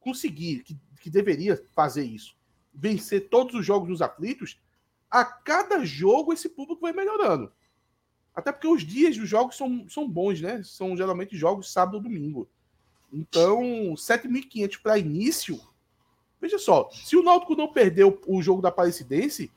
conseguir, 0.00 0.62
que, 0.62 0.78
que 1.00 1.10
deveria 1.10 1.64
fazer 1.72 2.04
isso, 2.04 2.36
vencer 2.72 3.28
todos 3.28 3.54
os 3.54 3.64
jogos 3.64 3.88
nos 3.88 4.02
aflitos, 4.02 4.60
a 5.10 5.24
cada 5.24 5.84
jogo 5.84 6.32
esse 6.32 6.48
público 6.48 6.80
vai 6.80 6.92
melhorando. 6.92 7.52
Até 8.34 8.50
porque 8.50 8.66
os 8.66 8.82
dias 8.82 9.16
dos 9.16 9.28
jogos 9.28 9.56
são, 9.56 9.86
são 9.88 10.08
bons, 10.08 10.40
né? 10.40 10.62
São 10.62 10.96
geralmente 10.96 11.36
jogos 11.36 11.70
sábado 11.70 11.96
ou 11.96 12.02
domingo. 12.02 12.48
Então, 13.12 13.60
7.500 13.94 14.80
para 14.82 14.98
início. 14.98 15.60
Veja 16.40 16.58
só, 16.58 16.88
se 16.92 17.16
o 17.16 17.22
Náutico 17.22 17.54
não 17.54 17.72
perdeu 17.72 18.20
o 18.26 18.42
jogo 18.42 18.62
da 18.62 18.70
Aparecidense, 18.70 19.52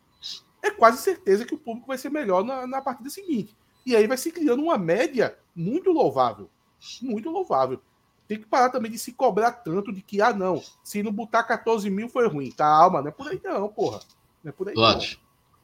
é 0.61 0.69
quase 0.69 1.01
certeza 1.01 1.45
que 1.45 1.55
o 1.55 1.57
público 1.57 1.87
vai 1.87 1.97
ser 1.97 2.09
melhor 2.09 2.43
na, 2.43 2.67
na 2.67 2.81
partida 2.81 3.09
seguinte. 3.09 3.55
E 3.85 3.95
aí 3.95 4.07
vai 4.07 4.17
se 4.17 4.31
criando 4.31 4.63
uma 4.63 4.77
média 4.77 5.37
muito 5.55 5.91
louvável. 5.91 6.49
Muito 7.01 7.29
louvável. 7.29 7.79
Tem 8.27 8.39
que 8.39 8.47
parar 8.47 8.69
também 8.69 8.91
de 8.91 8.97
se 8.97 9.13
cobrar 9.13 9.51
tanto 9.51 9.93
de 9.93 10.01
que, 10.01 10.19
ah, 10.21 10.33
não, 10.33 10.61
se 10.83 11.03
não 11.03 11.11
botar 11.11 11.43
14 11.43 11.89
mil 11.89 12.09
foi 12.09 12.27
ruim. 12.27 12.51
Calma, 12.51 13.01
não 13.01 13.09
é 13.09 13.11
por 13.11 13.27
aí 13.27 13.39
não, 13.43 13.69
porra. 13.69 13.99
Não 14.43 14.49
é 14.49 14.51
por 14.51 14.67
aí 14.67 14.75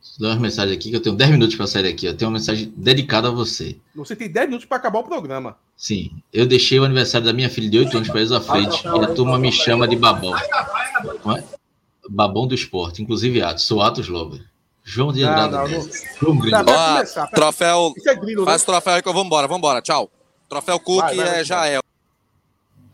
Lógico. 0.01 0.19
Dá 0.19 0.29
uma 0.29 0.35
mensagem 0.39 0.75
aqui 0.75 0.89
que 0.89 0.95
eu 0.95 1.01
tenho 1.01 1.15
10 1.15 1.31
minutos 1.31 1.55
para 1.55 1.67
sair 1.67 1.83
daqui. 1.83 2.05
Eu 2.05 2.17
tenho 2.17 2.29
uma 2.29 2.37
mensagem 2.37 2.73
dedicada 2.75 3.27
a 3.27 3.31
você. 3.31 3.77
Você 3.95 4.15
tem 4.15 4.29
10 4.29 4.47
minutos 4.47 4.65
para 4.65 4.77
acabar 4.77 4.99
o 4.99 5.03
programa. 5.03 5.57
Sim. 5.77 6.11
Eu 6.33 6.45
deixei 6.45 6.79
o 6.79 6.83
aniversário 6.83 7.25
da 7.25 7.33
minha 7.33 7.49
filha 7.49 7.69
de 7.69 7.77
8 7.77 7.97
anos 7.97 8.09
para 8.09 8.19
eles 8.19 8.31
à 8.31 8.41
frente 8.41 8.83
e 8.83 9.03
a 9.03 9.07
turma 9.13 9.37
me 9.37 9.51
chama 9.51 9.87
de 9.87 9.95
babão. 9.95 10.35
É? 10.37 11.43
Babão 12.09 12.47
do 12.47 12.55
esporte, 12.55 13.01
inclusive 13.01 13.41
Atos. 13.41 13.65
Sou 13.65 13.81
Atos 13.81 14.07
Lover. 14.07 14.43
João 14.83 15.13
de 15.13 15.23
Andrade. 15.23 15.53
Não, 15.53 15.83
não, 15.83 15.89
João 16.19 16.37
Grilo. 16.37 16.57
Ó, 16.67 17.27
troféu. 17.27 17.93
É 18.07 18.15
grilo, 18.15 18.45
faz 18.45 18.61
né? 18.61 18.65
troféu 18.65 18.93
aí 18.93 19.01
que 19.01 19.07
eu 19.07 19.13
vou 19.13 19.23
embora. 19.23 19.47
Vamos 19.47 19.59
embora. 19.59 19.81
Tchau. 19.81 20.09
Troféu 20.49 20.79
Cook 20.79 21.01
vai, 21.01 21.15
vai, 21.15 21.39
é 21.39 21.43
Jael. 21.43 21.81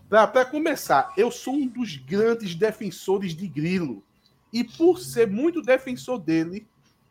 Para 0.09 0.45
começar, 0.45 1.11
eu 1.17 1.31
sou 1.31 1.53
um 1.53 1.67
dos 1.67 1.95
grandes 1.95 2.53
defensores 2.53 3.35
de 3.35 3.47
Grilo. 3.47 4.03
E 4.53 4.63
por 4.63 4.99
ser 4.99 5.27
muito 5.27 5.61
defensor 5.61 6.19
dele, 6.19 6.67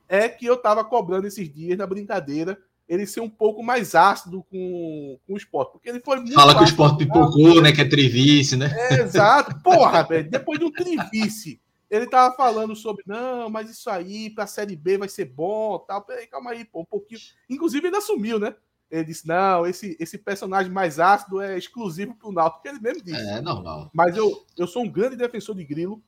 é 0.09 0.29
que 0.29 0.47
eu 0.47 0.57
tava 0.57 0.85
cobrando 0.85 1.27
esses 1.27 1.53
dias 1.53 1.77
na 1.77 1.87
brincadeira 1.87 2.59
ele 2.89 3.07
ser 3.07 3.21
um 3.21 3.29
pouco 3.29 3.63
mais 3.63 3.95
ácido 3.95 4.45
com, 4.45 5.19
com 5.27 5.35
o 5.35 5.37
esporte. 5.37 5.73
Porque 5.73 5.89
ele 5.89 6.01
foi 6.01 6.19
muito. 6.19 6.35
Fala 6.35 6.55
que 6.55 6.63
o 6.63 6.65
esporte 6.65 6.99
pipocou, 6.99 7.61
né? 7.61 7.73
Que 7.73 7.81
é 7.81 7.89
trivice, 7.89 8.57
né? 8.57 8.73
É, 8.91 9.01
exato. 9.01 9.59
Porra, 9.63 10.05
velho. 10.05 10.31
Depois 10.31 10.59
de 10.59 10.65
um 10.65 10.71
trivice, 10.71 11.61
ele 11.91 12.07
tava 12.07 12.35
falando 12.37 12.77
sobre, 12.77 13.03
não, 13.07 13.51
mas 13.51 13.71
isso 13.71 13.91
aí 13.91 14.31
pra 14.31 14.47
Série 14.47 14.77
B 14.77 14.99
vai 14.99 15.09
ser 15.09 15.25
bom 15.25 15.79
tal. 15.81 16.03
Peraí, 16.03 16.27
calma 16.27 16.53
aí, 16.53 16.65
pô, 16.65 16.81
um 16.81 16.85
pouquinho. 16.85 17.21
Inclusive, 17.51 17.89
ele 17.89 17.97
assumiu, 17.97 18.39
né? 18.39 18.55
Ele 18.89 19.05
disse, 19.05 19.27
não, 19.27 19.67
esse, 19.67 19.97
esse 19.99 20.17
personagem 20.17 20.71
mais 20.71 21.01
ácido 21.01 21.41
é 21.41 21.59
exclusivo 21.59 22.15
pro 22.15 22.31
Náutico, 22.31 22.63
que 22.63 22.69
ele 22.69 22.79
mesmo 22.79 23.03
disse. 23.03 23.21
É, 23.21 23.41
normal. 23.41 23.91
Mas 23.93 24.17
eu, 24.17 24.45
eu 24.57 24.67
sou 24.69 24.85
um 24.85 24.89
grande 24.89 25.17
defensor 25.17 25.57
de 25.57 25.65
Grilo. 25.65 26.01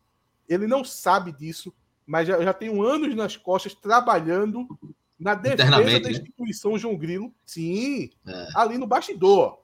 Ele 0.48 0.68
não 0.68 0.84
sabe 0.84 1.32
disso 1.32 1.74
mas 2.08 2.26
já, 2.26 2.42
já 2.42 2.54
tenho 2.54 2.82
anos 2.82 3.14
nas 3.14 3.36
costas 3.36 3.74
trabalhando 3.74 4.66
na 5.20 5.34
defesa 5.34 5.70
da 5.70 5.80
né? 5.80 6.10
instituição 6.10 6.72
né? 6.72 6.78
João 6.78 6.96
Grilo. 6.96 7.34
Sim, 7.44 8.08
é. 8.26 8.48
ali 8.54 8.78
no 8.78 8.86
bastidor. 8.86 9.60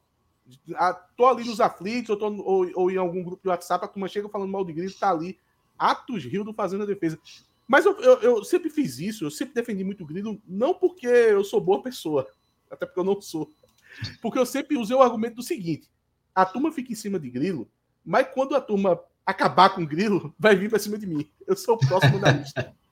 Tô 1.16 1.24
ali 1.24 1.42
nos 1.42 1.58
aflitos, 1.58 2.10
ou, 2.10 2.18
tô, 2.18 2.30
ou, 2.42 2.70
ou, 2.74 2.90
em 2.90 2.98
algum 2.98 3.24
grupo 3.24 3.42
de 3.42 3.48
WhatsApp, 3.48 3.82
a 3.82 3.88
turma 3.88 4.08
chega 4.08 4.28
falando 4.28 4.52
mal 4.52 4.62
de 4.62 4.74
Grilo, 4.74 4.92
tá 4.92 5.10
ali. 5.10 5.38
Atos 5.78 6.22
Rio 6.22 6.44
do 6.44 6.52
fazendo 6.52 6.82
a 6.82 6.86
defesa. 6.86 7.18
Mas 7.66 7.86
eu, 7.86 7.98
eu, 7.98 8.20
eu, 8.20 8.44
sempre 8.44 8.68
fiz 8.68 8.98
isso, 8.98 9.24
eu 9.24 9.30
sempre 9.30 9.54
defendi 9.54 9.82
muito 9.82 10.04
o 10.04 10.06
Grilo, 10.06 10.38
não 10.46 10.74
porque 10.74 11.06
eu 11.06 11.42
sou 11.42 11.62
boa 11.62 11.82
pessoa, 11.82 12.28
até 12.70 12.84
porque 12.84 13.00
eu 13.00 13.04
não 13.04 13.18
sou. 13.22 13.50
Porque 14.20 14.38
eu 14.38 14.44
sempre 14.44 14.76
usei 14.76 14.94
o 14.94 15.00
argumento 15.02 15.36
do 15.36 15.42
seguinte: 15.42 15.88
a 16.34 16.44
turma 16.44 16.70
fica 16.70 16.92
em 16.92 16.96
cima 16.96 17.18
de 17.18 17.30
Grilo, 17.30 17.66
mas 18.04 18.28
quando 18.34 18.54
a 18.54 18.60
turma 18.60 19.00
acabar 19.24 19.70
com 19.70 19.84
Grilo, 19.84 20.34
vai 20.38 20.54
vir 20.54 20.68
para 20.68 20.78
cima 20.78 20.98
de 20.98 21.06
mim. 21.06 21.28
Eu 21.46 21.56
sou 21.56 21.74
o 21.74 21.78
próximo 21.78 22.18
da 22.18 22.32
lista. 22.32 22.74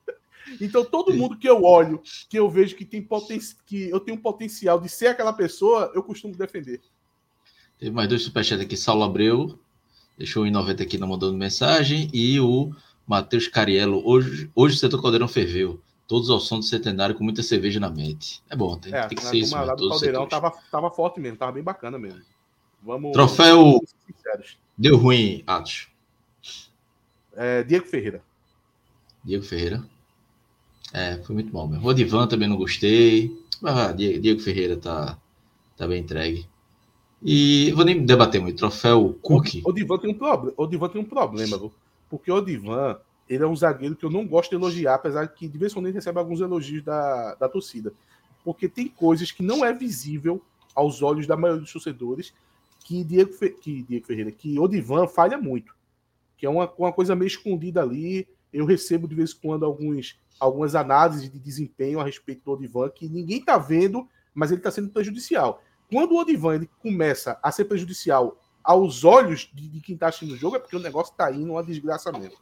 Então, 0.59 0.83
todo 0.83 1.13
mundo 1.13 1.37
que 1.37 1.49
eu 1.49 1.63
olho, 1.63 2.03
que 2.29 2.37
eu 2.37 2.49
vejo 2.49 2.75
que 2.75 2.85
tem 2.85 3.01
poten 3.01 3.39
que 3.65 3.89
eu 3.89 3.99
tenho 3.99 4.17
um 4.17 4.21
potencial 4.21 4.79
de 4.79 4.89
ser 4.89 5.07
aquela 5.07 5.31
pessoa, 5.31 5.91
eu 5.95 6.03
costumo 6.03 6.35
defender. 6.35 6.81
Teve 7.79 7.91
mais 7.91 8.09
dois 8.09 8.21
superchats 8.21 8.63
aqui. 8.63 8.75
Saulo 8.77 9.03
Abreu 9.03 9.57
deixou 10.17 10.45
em 10.45 10.51
90 10.51 10.83
aqui, 10.83 10.97
não 10.97 11.07
mandando 11.07 11.37
mensagem. 11.37 12.09
E 12.13 12.39
o 12.39 12.71
Matheus 13.07 13.47
Cariello. 13.47 14.01
Hoje, 14.05 14.51
hoje 14.53 14.75
o 14.75 14.79
setor 14.79 15.01
Caldeirão 15.01 15.27
ferveu. 15.27 15.79
Todos 16.07 16.29
ao 16.29 16.39
som 16.39 16.59
do 16.59 16.65
centenário 16.65 17.15
com 17.15 17.23
muita 17.23 17.41
cerveja 17.41 17.79
na 17.79 17.89
mente. 17.89 18.43
É 18.49 18.55
bom, 18.55 18.77
tem, 18.77 18.93
é, 18.93 19.07
tem 19.07 19.17
que 19.17 19.23
ser 19.23 19.37
isso. 19.37 19.57
Mesmo, 19.57 19.75
do 19.75 19.89
Caldeirão 19.89 20.27
tava, 20.27 20.51
tava 20.69 20.91
forte 20.91 21.19
mesmo, 21.19 21.37
tava 21.37 21.53
bem 21.53 21.63
bacana 21.63 21.97
mesmo. 21.97 22.21
Vamos, 22.83 23.13
Troféu 23.13 23.63
vamos 23.63 23.81
deu 24.77 24.97
ruim, 24.97 25.43
Atos. 25.47 25.87
É, 27.35 27.63
Diego 27.63 27.85
Ferreira. 27.85 28.21
Diego 29.23 29.43
Ferreira. 29.43 29.83
É, 30.93 31.17
foi 31.17 31.33
muito 31.33 31.51
bom 31.51 31.67
mesmo. 31.67 31.83
Rodivan 31.83 32.27
também 32.27 32.47
não 32.47 32.57
gostei. 32.57 33.35
Mas 33.61 33.77
ah, 33.77 33.91
Diego 33.91 34.41
Ferreira 34.41 34.77
tá, 34.77 35.17
tá 35.77 35.87
bem 35.87 36.01
entregue. 36.01 36.47
E 37.23 37.71
vou 37.71 37.85
nem 37.85 38.05
debater 38.05 38.41
muito. 38.41 38.57
Troféu 38.57 39.17
Cook. 39.21 39.61
O 39.63 39.71
Divan 39.71 39.97
tem 39.97 40.09
um 40.11 40.13
problema. 40.13 40.53
O 40.57 40.67
Divan 40.67 40.89
tem 40.89 41.01
um 41.01 41.05
problema, 41.05 41.57
viu? 41.57 41.71
porque 42.13 42.31
o 42.31 42.41
Divan 42.41 42.99
ele 43.27 43.43
é 43.43 43.47
um 43.47 43.55
zagueiro 43.55 43.95
que 43.95 44.05
eu 44.05 44.09
não 44.11 44.27
gosto 44.27 44.51
de 44.51 44.55
elogiar, 44.55 44.93
apesar 44.93 45.25
de 45.25 45.33
que 45.33 45.47
de 45.47 45.57
vez 45.57 45.71
em 45.71 45.75
quando 45.75 45.87
ele 45.87 45.95
recebe 45.95 46.19
alguns 46.19 46.41
elogios 46.41 46.83
da, 46.83 47.33
da 47.35 47.49
torcida. 47.49 47.91
Porque 48.43 48.69
tem 48.69 48.87
coisas 48.87 49.31
que 49.31 49.41
não 49.41 49.65
é 49.65 49.73
visível 49.73 50.39
aos 50.75 51.01
olhos 51.01 51.25
da 51.25 51.35
maioria 51.35 51.61
dos 51.61 51.73
torcedores 51.73 52.31
que 52.83 53.03
Diego, 53.03 53.33
Fe... 53.33 53.49
que 53.49 53.81
Diego 53.81 54.05
Ferreira, 54.05 54.31
que 54.31 54.59
o 54.59 54.67
Divan 54.67 55.07
falha 55.07 55.39
muito. 55.39 55.73
Que 56.43 56.47
é 56.47 56.49
uma, 56.49 56.69
uma 56.77 56.91
coisa 56.91 57.15
meio 57.15 57.27
escondida 57.27 57.81
ali. 57.81 58.27
Eu 58.51 58.65
recebo 58.65 59.07
de 59.07 59.15
vez 59.15 59.31
em 59.31 59.47
quando 59.47 59.63
alguns 59.63 60.19
algumas 60.37 60.75
análises 60.75 61.31
de 61.31 61.39
desempenho 61.39 62.01
a 62.01 62.03
respeito 62.03 62.43
do 62.43 62.51
Odivan 62.51 62.89
que 62.89 63.07
ninguém 63.07 63.37
está 63.37 63.57
vendo, 63.57 64.05
mas 64.35 64.51
ele 64.51 64.59
está 64.59 64.69
sendo 64.69 64.89
prejudicial. 64.89 65.63
Quando 65.89 66.11
o 66.11 66.17
Odivan 66.19 66.55
ele 66.55 66.69
começa 66.79 67.39
a 67.41 67.49
ser 67.49 67.63
prejudicial 67.63 68.37
aos 68.61 69.05
olhos 69.05 69.49
de, 69.53 69.69
de 69.69 69.79
quem 69.79 69.93
está 69.95 70.09
assistindo 70.09 70.33
o 70.33 70.37
jogo, 70.37 70.57
é 70.57 70.59
porque 70.59 70.75
o 70.75 70.81
negócio 70.81 71.13
está 71.13 71.31
indo 71.31 71.49
uma 71.49 71.63
desgraça 71.63 72.11
mesmo. 72.11 72.35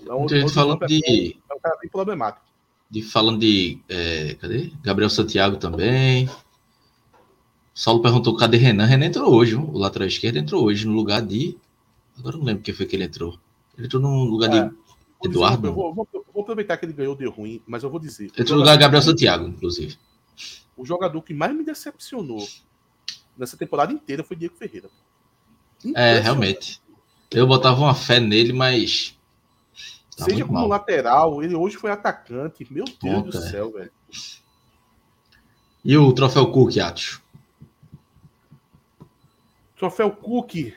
Então, 0.00 0.24
então 0.24 0.48
falando 0.48 0.86
de... 0.86 1.36
é 1.50 1.54
um 1.54 1.60
cara 1.60 1.76
bem 1.82 1.90
problemático. 1.90 2.46
De, 2.90 3.02
falando 3.02 3.40
de. 3.40 3.78
É, 3.90 4.36
cadê? 4.40 4.72
Gabriel 4.82 5.10
Santiago 5.10 5.58
também. 5.58 6.30
Saulo 7.74 8.00
perguntou 8.00 8.38
cadê 8.38 8.56
Renan. 8.56 8.86
Renan 8.86 9.04
entrou 9.04 9.30
hoje, 9.30 9.54
o 9.54 9.76
lateral 9.76 10.08
esquerdo 10.08 10.38
entrou 10.38 10.64
hoje 10.64 10.86
no 10.86 10.94
lugar 10.94 11.20
de. 11.20 11.58
Agora 12.18 12.36
não 12.36 12.44
lembro 12.44 12.62
quem 12.62 12.74
foi 12.74 12.86
que 12.86 12.96
ele 12.96 13.04
entrou. 13.04 13.38
Ele 13.76 13.86
entrou 13.86 14.00
no 14.00 14.24
lugar 14.24 14.54
é. 14.54 14.68
de 14.68 14.74
Eduardo. 15.24 15.68
Eu 15.68 15.74
vou, 15.74 15.94
vou, 15.94 16.08
vou, 16.32 16.42
aproveitar 16.42 16.76
que 16.76 16.84
ele 16.84 16.92
ganhou 16.92 17.14
de 17.16 17.26
ruim, 17.26 17.62
mas 17.66 17.82
eu 17.82 17.90
vou 17.90 17.98
dizer. 17.98 18.30
Entrou 18.38 18.56
no 18.56 18.60
lugar 18.60 18.76
de 18.76 18.82
Gabriel 18.82 19.02
Santiago, 19.02 19.46
inclusive. 19.48 19.96
O 20.76 20.84
jogador 20.84 21.22
que 21.22 21.32
mais 21.32 21.54
me 21.54 21.64
decepcionou 21.64 22.46
nessa 23.36 23.56
temporada 23.56 23.92
inteira 23.92 24.22
foi 24.22 24.36
Diego 24.36 24.56
Ferreira. 24.56 24.88
É, 25.94 26.18
realmente. 26.18 26.80
Eu 27.30 27.46
botava 27.46 27.80
uma 27.80 27.94
fé 27.94 28.20
nele, 28.20 28.52
mas. 28.52 29.18
Tá 30.16 30.26
Seja 30.26 30.44
como 30.44 30.58
mal. 30.60 30.68
lateral, 30.68 31.42
ele 31.42 31.54
hoje 31.54 31.76
foi 31.76 31.90
atacante. 31.90 32.66
Meu 32.70 32.84
Deus 32.84 32.98
Ponta, 32.98 33.38
do 33.38 33.44
é. 33.44 33.50
céu, 33.50 33.72
é. 33.74 33.78
velho. 33.80 33.92
E 35.84 35.96
o 35.96 36.12
troféu 36.12 36.50
Cook, 36.50 36.78
Atos? 36.78 37.20
Troféu 39.76 40.10
Cook. 40.10 40.72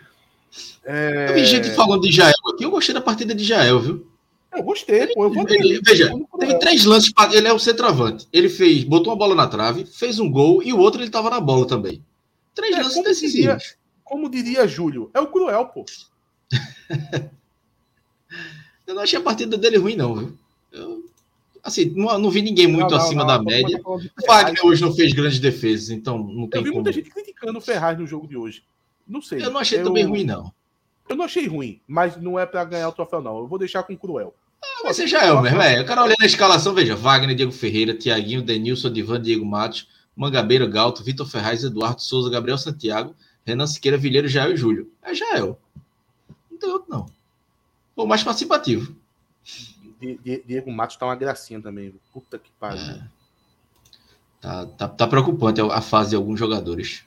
É... 0.83 1.29
Eu 1.29 1.33
vi 1.35 1.45
gente 1.45 1.69
falando 1.71 2.01
de 2.01 2.11
Jael 2.11 2.33
aqui. 2.53 2.63
Eu 2.63 2.71
gostei 2.71 2.93
da 2.93 3.01
partida 3.01 3.35
de 3.35 3.43
Jael, 3.43 3.79
viu? 3.79 4.07
Eu 4.51 4.63
gostei, 4.63 5.07
pô. 5.07 5.25
Eu 5.25 5.47
ele, 5.49 5.81
veja, 5.83 6.11
teve 6.39 6.59
três 6.59 6.85
lances. 6.85 7.11
Ele 7.31 7.47
é 7.47 7.53
o 7.53 7.59
centroavante. 7.59 8.27
Ele 8.31 8.49
fez, 8.49 8.83
botou 8.83 9.11
uma 9.13 9.19
bola 9.19 9.35
na 9.35 9.47
trave, 9.47 9.85
fez 9.85 10.19
um 10.19 10.31
gol 10.31 10.63
e 10.63 10.73
o 10.73 10.79
outro 10.79 11.01
ele 11.01 11.09
tava 11.09 11.29
na 11.29 11.39
bola 11.39 11.67
também. 11.67 12.03
Três 12.55 12.75
é, 12.75 12.81
lances 12.81 13.03
decisivos. 13.03 13.75
como 14.03 14.29
diria 14.29 14.67
Júlio, 14.67 15.11
é 15.13 15.19
o 15.19 15.27
cruel, 15.27 15.65
pô. 15.67 15.85
eu 18.87 18.95
não 18.95 19.03
achei 19.03 19.19
a 19.19 19.21
partida 19.21 19.57
dele 19.57 19.77
ruim, 19.77 19.95
não, 19.95 20.15
viu? 20.15 20.37
Eu, 20.71 21.05
assim, 21.63 21.93
não, 21.95 22.17
não 22.17 22.31
vi 22.31 22.41
ninguém 22.41 22.67
muito 22.67 22.89
não, 22.89 22.97
não, 22.97 23.05
acima 23.05 23.25
da 23.25 23.41
média. 23.41 23.79
O 23.85 23.99
Wagner 24.25 24.65
hoje 24.65 24.81
não 24.81 24.93
fez 24.93 25.13
grandes 25.13 25.39
defesas, 25.39 25.89
então 25.89 26.17
não 26.17 26.47
tem 26.47 26.61
Eu 26.61 26.63
vi 26.63 26.69
como... 26.69 26.81
muita 26.81 26.93
gente 26.93 27.09
criticando 27.09 27.59
o 27.59 27.61
Ferraz 27.61 27.99
no 27.99 28.07
jogo 28.07 28.27
de 28.27 28.37
hoje. 28.37 28.63
Não 29.07 29.21
sei. 29.21 29.43
Eu 29.43 29.51
não 29.51 29.59
achei 29.59 29.79
eu... 29.79 29.83
também 29.83 30.05
ruim, 30.05 30.23
não. 30.23 30.51
Eu 31.07 31.15
não 31.15 31.25
achei 31.25 31.47
ruim, 31.47 31.79
mas 31.87 32.17
não 32.17 32.37
é 32.37 32.45
para 32.45 32.65
ganhar 32.65 32.89
o 32.89 32.91
troféu, 32.91 33.21
não. 33.21 33.37
Eu 33.37 33.47
vou 33.47 33.57
deixar 33.57 33.83
com 33.83 33.93
o 33.93 33.97
Cruel. 33.97 34.35
Ah, 34.61 34.81
mas 34.83 34.97
você 34.97 35.07
já 35.07 35.23
é 35.23 35.31
o 35.31 35.41
mesmo, 35.41 35.61
é. 35.61 35.79
O 35.81 35.85
cara 35.85 36.03
olhando 36.03 36.21
a 36.21 36.25
escalação, 36.25 36.73
veja: 36.73 36.95
Wagner, 36.95 37.35
Diego 37.35 37.51
Ferreira, 37.51 37.93
Tiaguinho, 37.93 38.41
Denilson, 38.41 38.91
Divan, 38.91 39.21
Diego 39.21 39.45
Matos, 39.45 39.87
Mangabeira, 40.15 40.65
Galto, 40.65 41.03
Vitor 41.03 41.25
Ferraz, 41.25 41.63
Eduardo 41.63 42.01
Souza, 42.01 42.29
Gabriel 42.29 42.57
Santiago, 42.57 43.15
Renan 43.45 43.67
Siqueira, 43.67 43.97
Vilheiro, 43.97 44.27
Jael 44.27 44.53
e 44.53 44.57
Júlio. 44.57 44.91
É 45.01 45.13
Jael. 45.13 45.57
Não 46.51 46.57
tem 46.57 46.69
outro, 46.69 46.89
não. 46.89 47.05
O 47.95 48.05
mais 48.05 48.23
participativo. 48.23 48.95
Diego 50.45 50.71
Matos 50.71 50.97
tá 50.97 51.05
uma 51.05 51.15
gracinha 51.15 51.61
também. 51.61 51.93
Puta 52.13 52.37
que 52.37 52.51
pariu. 52.59 52.81
É. 52.81 53.03
Tá, 54.41 54.65
tá, 54.65 54.87
tá 54.87 55.07
preocupante 55.07 55.61
a 55.61 55.81
fase 55.81 56.11
de 56.11 56.15
alguns 56.15 56.37
jogadores 56.37 57.03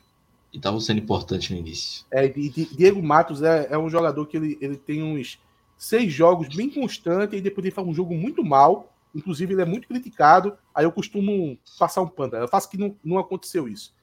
e 0.53 0.57
estavam 0.57 0.81
sendo 0.81 1.01
importantes 1.01 1.51
no 1.51 1.57
início. 1.57 2.05
É, 2.11 2.29
Diego 2.29 3.03
Matos 3.03 3.43
é, 3.43 3.69
é 3.71 3.79
um 3.79 3.89
jogador 3.89 4.27
que 4.27 4.37
ele, 4.37 4.59
ele 4.61 4.77
tem 4.77 5.03
uns 5.03 5.41
seis 5.79 6.13
jogos 6.13 6.55
bem 6.55 6.69
constantes 6.69 7.39
e 7.39 7.43
depois 7.43 7.65
ele 7.65 7.75
faz 7.75 7.87
um 7.87 7.95
jogo 7.95 8.15
muito 8.15 8.45
mal. 8.45 8.93
Inclusive, 9.15 9.55
ele 9.55 9.63
é 9.63 9.65
muito 9.65 9.89
criticado. 9.89 10.57
Aí 10.75 10.85
eu 10.85 10.93
costumo 10.93 11.59
passar 11.79 12.03
um 12.03 12.09
panda. 12.09 12.39
Eu 12.39 12.49
faço 12.49 12.69
que 12.69 12.77
não, 12.77 12.97
não 13.05 13.19
aconteceu 13.19 13.69
isso. 13.69 13.95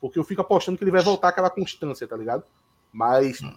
Porque 0.00 0.18
eu 0.18 0.24
fico 0.24 0.40
apostando 0.40 0.76
que 0.76 0.84
ele 0.84 0.90
vai 0.90 1.02
voltar 1.02 1.28
aquela 1.28 1.50
constância, 1.50 2.06
tá 2.06 2.16
ligado? 2.16 2.44
Mas 2.92 3.42
hum. 3.42 3.52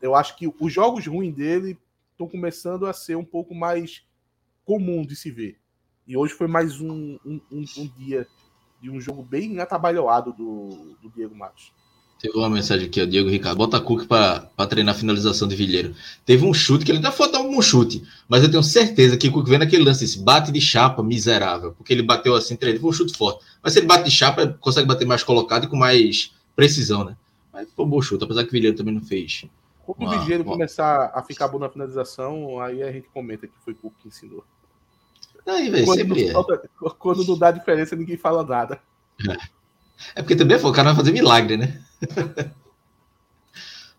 eu 0.00 0.14
acho 0.14 0.36
que 0.36 0.52
os 0.58 0.72
jogos 0.72 1.06
ruins 1.06 1.34
dele 1.34 1.78
estão 2.12 2.26
começando 2.26 2.86
a 2.86 2.92
ser 2.92 3.16
um 3.16 3.24
pouco 3.24 3.54
mais 3.54 4.04
comum 4.64 5.04
de 5.04 5.14
se 5.14 5.30
ver. 5.30 5.58
E 6.06 6.16
hoje 6.16 6.34
foi 6.34 6.46
mais 6.46 6.80
um, 6.80 7.18
um, 7.24 7.40
um, 7.50 7.64
um 7.76 7.86
dia 7.96 8.26
de 8.80 8.90
um 8.90 9.00
jogo 9.00 9.22
bem 9.22 9.60
atabalhoado 9.60 10.32
do, 10.32 10.96
do 11.00 11.10
Diego 11.10 11.34
Matos. 11.34 11.72
Teve 12.20 12.36
uma 12.36 12.50
mensagem 12.50 12.86
aqui, 12.86 13.00
o 13.00 13.06
Diego 13.06 13.30
Ricardo. 13.30 13.56
Bota 13.56 13.80
Cook 13.80 14.06
para 14.06 14.40
treinar 14.68 14.94
a 14.94 14.98
finalização 14.98 15.48
de 15.48 15.56
Vilheiro. 15.56 15.94
Teve 16.26 16.44
um 16.44 16.52
chute 16.52 16.84
que 16.84 16.90
ele 16.90 16.98
ainda 16.98 17.10
dar 17.28 17.40
um 17.40 17.62
chute, 17.62 18.02
mas 18.28 18.42
eu 18.42 18.50
tenho 18.50 18.62
certeza 18.62 19.16
que 19.16 19.28
o 19.28 19.32
Cook 19.32 19.48
vendo 19.48 19.62
aquele 19.62 19.82
lance, 19.82 20.04
esse 20.04 20.18
bate 20.18 20.52
de 20.52 20.60
chapa 20.60 21.02
miserável, 21.02 21.72
porque 21.72 21.94
ele 21.94 22.02
bateu 22.02 22.34
assim, 22.34 22.56
treinou, 22.56 22.82
foi 22.82 22.90
um 22.90 22.92
chute 22.92 23.16
forte. 23.16 23.42
Mas 23.62 23.72
se 23.72 23.78
ele 23.78 23.86
bate 23.86 24.04
de 24.04 24.10
chapa, 24.10 24.46
consegue 24.60 24.86
bater 24.86 25.06
mais 25.06 25.22
colocado 25.22 25.64
e 25.64 25.66
com 25.66 25.76
mais 25.76 26.34
precisão, 26.54 27.04
né? 27.04 27.16
Mas 27.50 27.68
foi 27.74 27.86
um 27.86 27.88
bom 27.88 28.02
chute, 28.02 28.22
apesar 28.22 28.42
que 28.42 28.50
o 28.50 28.52
Vilheiro 28.52 28.76
também 28.76 28.92
não 28.92 29.00
fez. 29.00 29.46
Quando 29.86 30.14
o 30.14 30.20
Vilheiro 30.20 30.44
começar 30.44 31.10
a 31.14 31.22
ficar 31.22 31.48
bom 31.48 31.58
na 31.58 31.70
finalização, 31.70 32.60
aí 32.60 32.82
a 32.82 32.92
gente 32.92 33.08
comenta 33.14 33.46
que 33.46 33.54
foi 33.64 33.72
Cook 33.72 33.94
que 34.02 34.08
ensinou. 34.08 34.44
Aí, 35.46 35.70
velho, 35.70 35.86
sempre 35.94 36.28
é. 36.28 36.32
Quando 36.98 37.24
não 37.24 37.38
dá 37.38 37.50
diferença, 37.50 37.96
ninguém 37.96 38.18
fala 38.18 38.44
nada. 38.44 38.78
É. 39.26 39.59
É 40.14 40.22
porque 40.22 40.36
também 40.36 40.56
o 40.56 40.72
cara 40.72 40.88
vai 40.88 40.96
fazer 40.96 41.12
milagre, 41.12 41.56
né? 41.56 41.82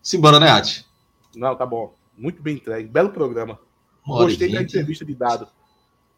Simbora, 0.02 0.40
né, 0.40 0.50
Ati? 0.50 0.86
Não, 1.34 1.54
tá 1.54 1.64
bom. 1.64 1.94
Muito 2.16 2.42
bem 2.42 2.56
entregue. 2.56 2.88
Belo 2.88 3.10
programa. 3.10 3.58
Gostei 4.06 4.52
da 4.52 4.62
entrevista 4.62 5.04
de 5.04 5.14
dado. 5.14 5.46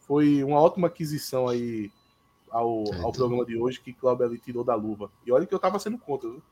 Foi 0.01 0.43
uma 0.43 0.59
ótima 0.59 0.87
aquisição 0.87 1.49
aí 1.49 1.91
ao, 2.51 2.85
é, 2.93 3.01
ao 3.03 3.13
programa 3.13 3.45
de 3.45 3.57
hoje 3.57 3.81
que 3.81 3.93
Cláudio 3.93 4.27
ali 4.27 4.39
tirou 4.39 4.65
da 4.65 4.75
luva. 4.75 5.11
E 5.27 5.33
olha 5.33 5.47
que 5.47 5.55
eu 5.55 5.59
tava 5.59 5.79
sendo 5.79 5.99
contra, 5.99 6.31
viu? 6.31 6.43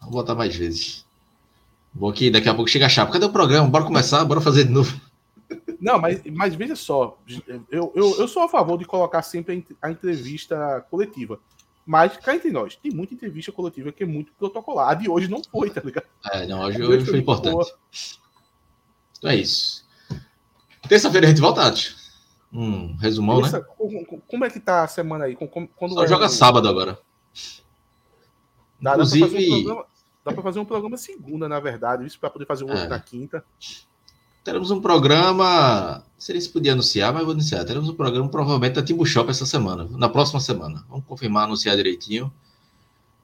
Vou 0.00 0.10
botar 0.12 0.34
mais 0.34 0.56
vezes. 0.56 1.06
Vou 1.94 2.10
aqui, 2.10 2.30
daqui 2.30 2.48
a 2.48 2.54
pouco 2.54 2.70
chega 2.70 2.86
a 2.86 2.88
chapa. 2.88 3.12
Cadê 3.12 3.26
o 3.26 3.32
programa? 3.32 3.68
Bora 3.68 3.84
começar, 3.84 4.24
bora 4.24 4.40
fazer 4.40 4.64
de 4.64 4.70
novo. 4.70 5.00
Não, 5.80 5.98
mas, 5.98 6.22
mas 6.24 6.54
veja 6.54 6.76
só, 6.76 7.18
eu, 7.70 7.92
eu, 7.94 8.16
eu 8.18 8.28
sou 8.28 8.42
a 8.42 8.48
favor 8.48 8.78
de 8.78 8.84
colocar 8.84 9.22
sempre 9.22 9.66
a 9.80 9.90
entrevista 9.90 10.86
coletiva. 10.90 11.40
Mas 11.90 12.16
cá 12.18 12.36
entre 12.36 12.52
nós, 12.52 12.76
tem 12.76 12.92
muita 12.92 13.14
entrevista 13.14 13.50
coletiva 13.50 13.90
que 13.90 14.04
é 14.04 14.06
muito 14.06 14.32
protocolar. 14.34 14.90
A 14.90 14.94
de 14.94 15.10
hoje 15.10 15.28
não 15.28 15.42
foi, 15.42 15.70
tá 15.70 15.80
ligado? 15.80 16.06
É, 16.32 16.46
não, 16.46 16.60
hoje, 16.60 16.80
hoje 16.80 17.04
foi 17.04 17.18
importante. 17.18 17.52
Boa. 17.52 17.66
Então 19.18 19.28
é 19.28 19.34
isso. 19.34 19.84
Terça-feira 20.88 21.26
a 21.26 21.30
gente 21.30 21.40
volta, 21.40 21.62
Tati. 21.62 21.96
Um 22.52 22.94
resumão, 22.94 23.44
Essa, 23.44 23.58
né? 23.58 23.64
Como 24.28 24.44
é 24.44 24.50
que 24.50 24.60
tá 24.60 24.84
a 24.84 24.86
semana 24.86 25.24
aí? 25.24 25.34
Quando 25.34 25.94
Só 25.94 26.04
é 26.04 26.06
joga 26.06 26.26
o... 26.26 26.28
sábado 26.28 26.68
agora. 26.68 26.96
Dá, 28.80 28.92
Inclusive... 28.92 29.64
dá 30.24 30.32
pra 30.32 30.44
fazer 30.44 30.60
um 30.60 30.64
programa 30.64 30.96
segunda, 30.96 31.48
na 31.48 31.58
verdade, 31.58 32.06
isso 32.06 32.20
para 32.20 32.30
poder 32.30 32.46
fazer 32.46 32.62
o 32.62 32.68
outro 32.68 32.84
é. 32.84 32.88
na 32.88 33.00
quinta. 33.00 33.44
Teremos 34.42 34.70
um 34.70 34.80
programa. 34.80 36.02
Não 36.04 36.20
sei 36.20 36.40
se 36.40 36.48
podia 36.48 36.72
anunciar, 36.72 37.12
mas 37.12 37.24
vou 37.24 37.32
anunciar. 37.32 37.64
Teremos 37.64 37.88
um 37.88 37.94
programa 37.94 38.28
provavelmente 38.28 38.74
da 38.74 38.82
Timbu 38.82 39.06
Shop 39.06 39.30
essa 39.30 39.46
semana, 39.46 39.88
na 39.90 40.08
próxima 40.08 40.40
semana. 40.40 40.84
Vamos 40.88 41.04
confirmar, 41.06 41.44
anunciar 41.44 41.76
direitinho. 41.76 42.32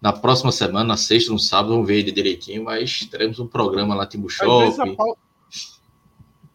Na 0.00 0.12
próxima 0.12 0.52
semana, 0.52 0.84
na 0.84 0.96
sexta, 0.96 1.32
no 1.32 1.38
sábado, 1.38 1.70
vamos 1.70 1.86
ver 1.86 1.98
ele 1.98 2.12
direitinho, 2.12 2.64
mas 2.64 3.00
teremos 3.10 3.38
um 3.38 3.46
programa 3.46 3.94
lá, 3.94 4.06
Timbu 4.06 4.28
Shop. 4.28 4.68
Às 4.68 4.76
vezes, 4.76 4.96
pauta... 4.96 5.20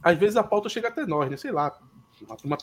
Às 0.03 0.17
vezes 0.17 0.37
a 0.37 0.43
pauta 0.43 0.69
chega 0.69 0.87
até 0.87 1.05
nós, 1.05 1.29
né? 1.29 1.37
Sei 1.37 1.51
lá. 1.51 1.75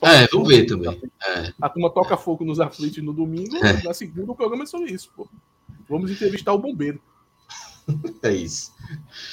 é, 0.03 0.27
vamos 0.29 0.49
ver 0.49 0.66
também. 0.66 1.01
É. 1.25 1.53
A 1.61 1.69
turma 1.69 1.91
toca 1.91 2.16
fogo 2.16 2.45
nos 2.45 2.61
aflitos 2.61 3.03
no 3.03 3.12
domingo, 3.12 3.57
é. 3.57 3.83
na 3.83 3.93
segunda 3.93 4.33
o 4.33 4.37
programa 4.37 4.62
é 4.62 4.66
sobre 4.66 4.93
isso, 4.93 5.11
pô. 5.16 5.29
Vamos 5.89 6.11
entrevistar 6.11 6.53
o 6.53 6.59
bombeiro. 6.59 7.01
é 8.23 8.33
isso. 8.33 8.73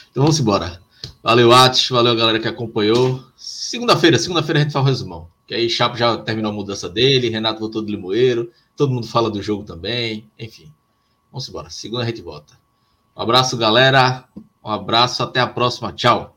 Então 0.09 0.23
vamos 0.23 0.39
embora. 0.39 0.81
Valeu, 1.21 1.51
Atos. 1.51 1.89
Valeu, 1.89 2.15
galera 2.15 2.39
que 2.39 2.47
acompanhou. 2.47 3.23
Segunda-feira, 3.35 4.17
segunda-feira 4.17 4.59
a 4.59 4.63
gente 4.63 4.73
faz 4.73 4.85
o 4.85 4.87
resumão. 4.87 5.27
Que 5.47 5.53
aí 5.53 5.69
Chapo 5.69 5.97
já 5.97 6.17
terminou 6.17 6.51
a 6.51 6.55
mudança 6.55 6.89
dele, 6.89 7.29
Renato 7.29 7.59
voltou 7.59 7.81
do 7.81 7.91
Limoeiro, 7.91 8.51
todo 8.75 8.91
mundo 8.91 9.07
fala 9.07 9.29
do 9.29 9.41
jogo 9.41 9.63
também, 9.63 10.29
enfim. 10.39 10.71
Vamos 11.31 11.47
embora. 11.49 11.69
Segunda 11.69 12.03
a 12.03 12.05
gente 12.05 12.21
volta. 12.21 12.53
Um 13.15 13.21
abraço, 13.21 13.55
galera. 13.57 14.25
Um 14.63 14.71
abraço, 14.71 15.21
até 15.21 15.39
a 15.39 15.47
próxima. 15.47 15.93
Tchau. 15.93 16.35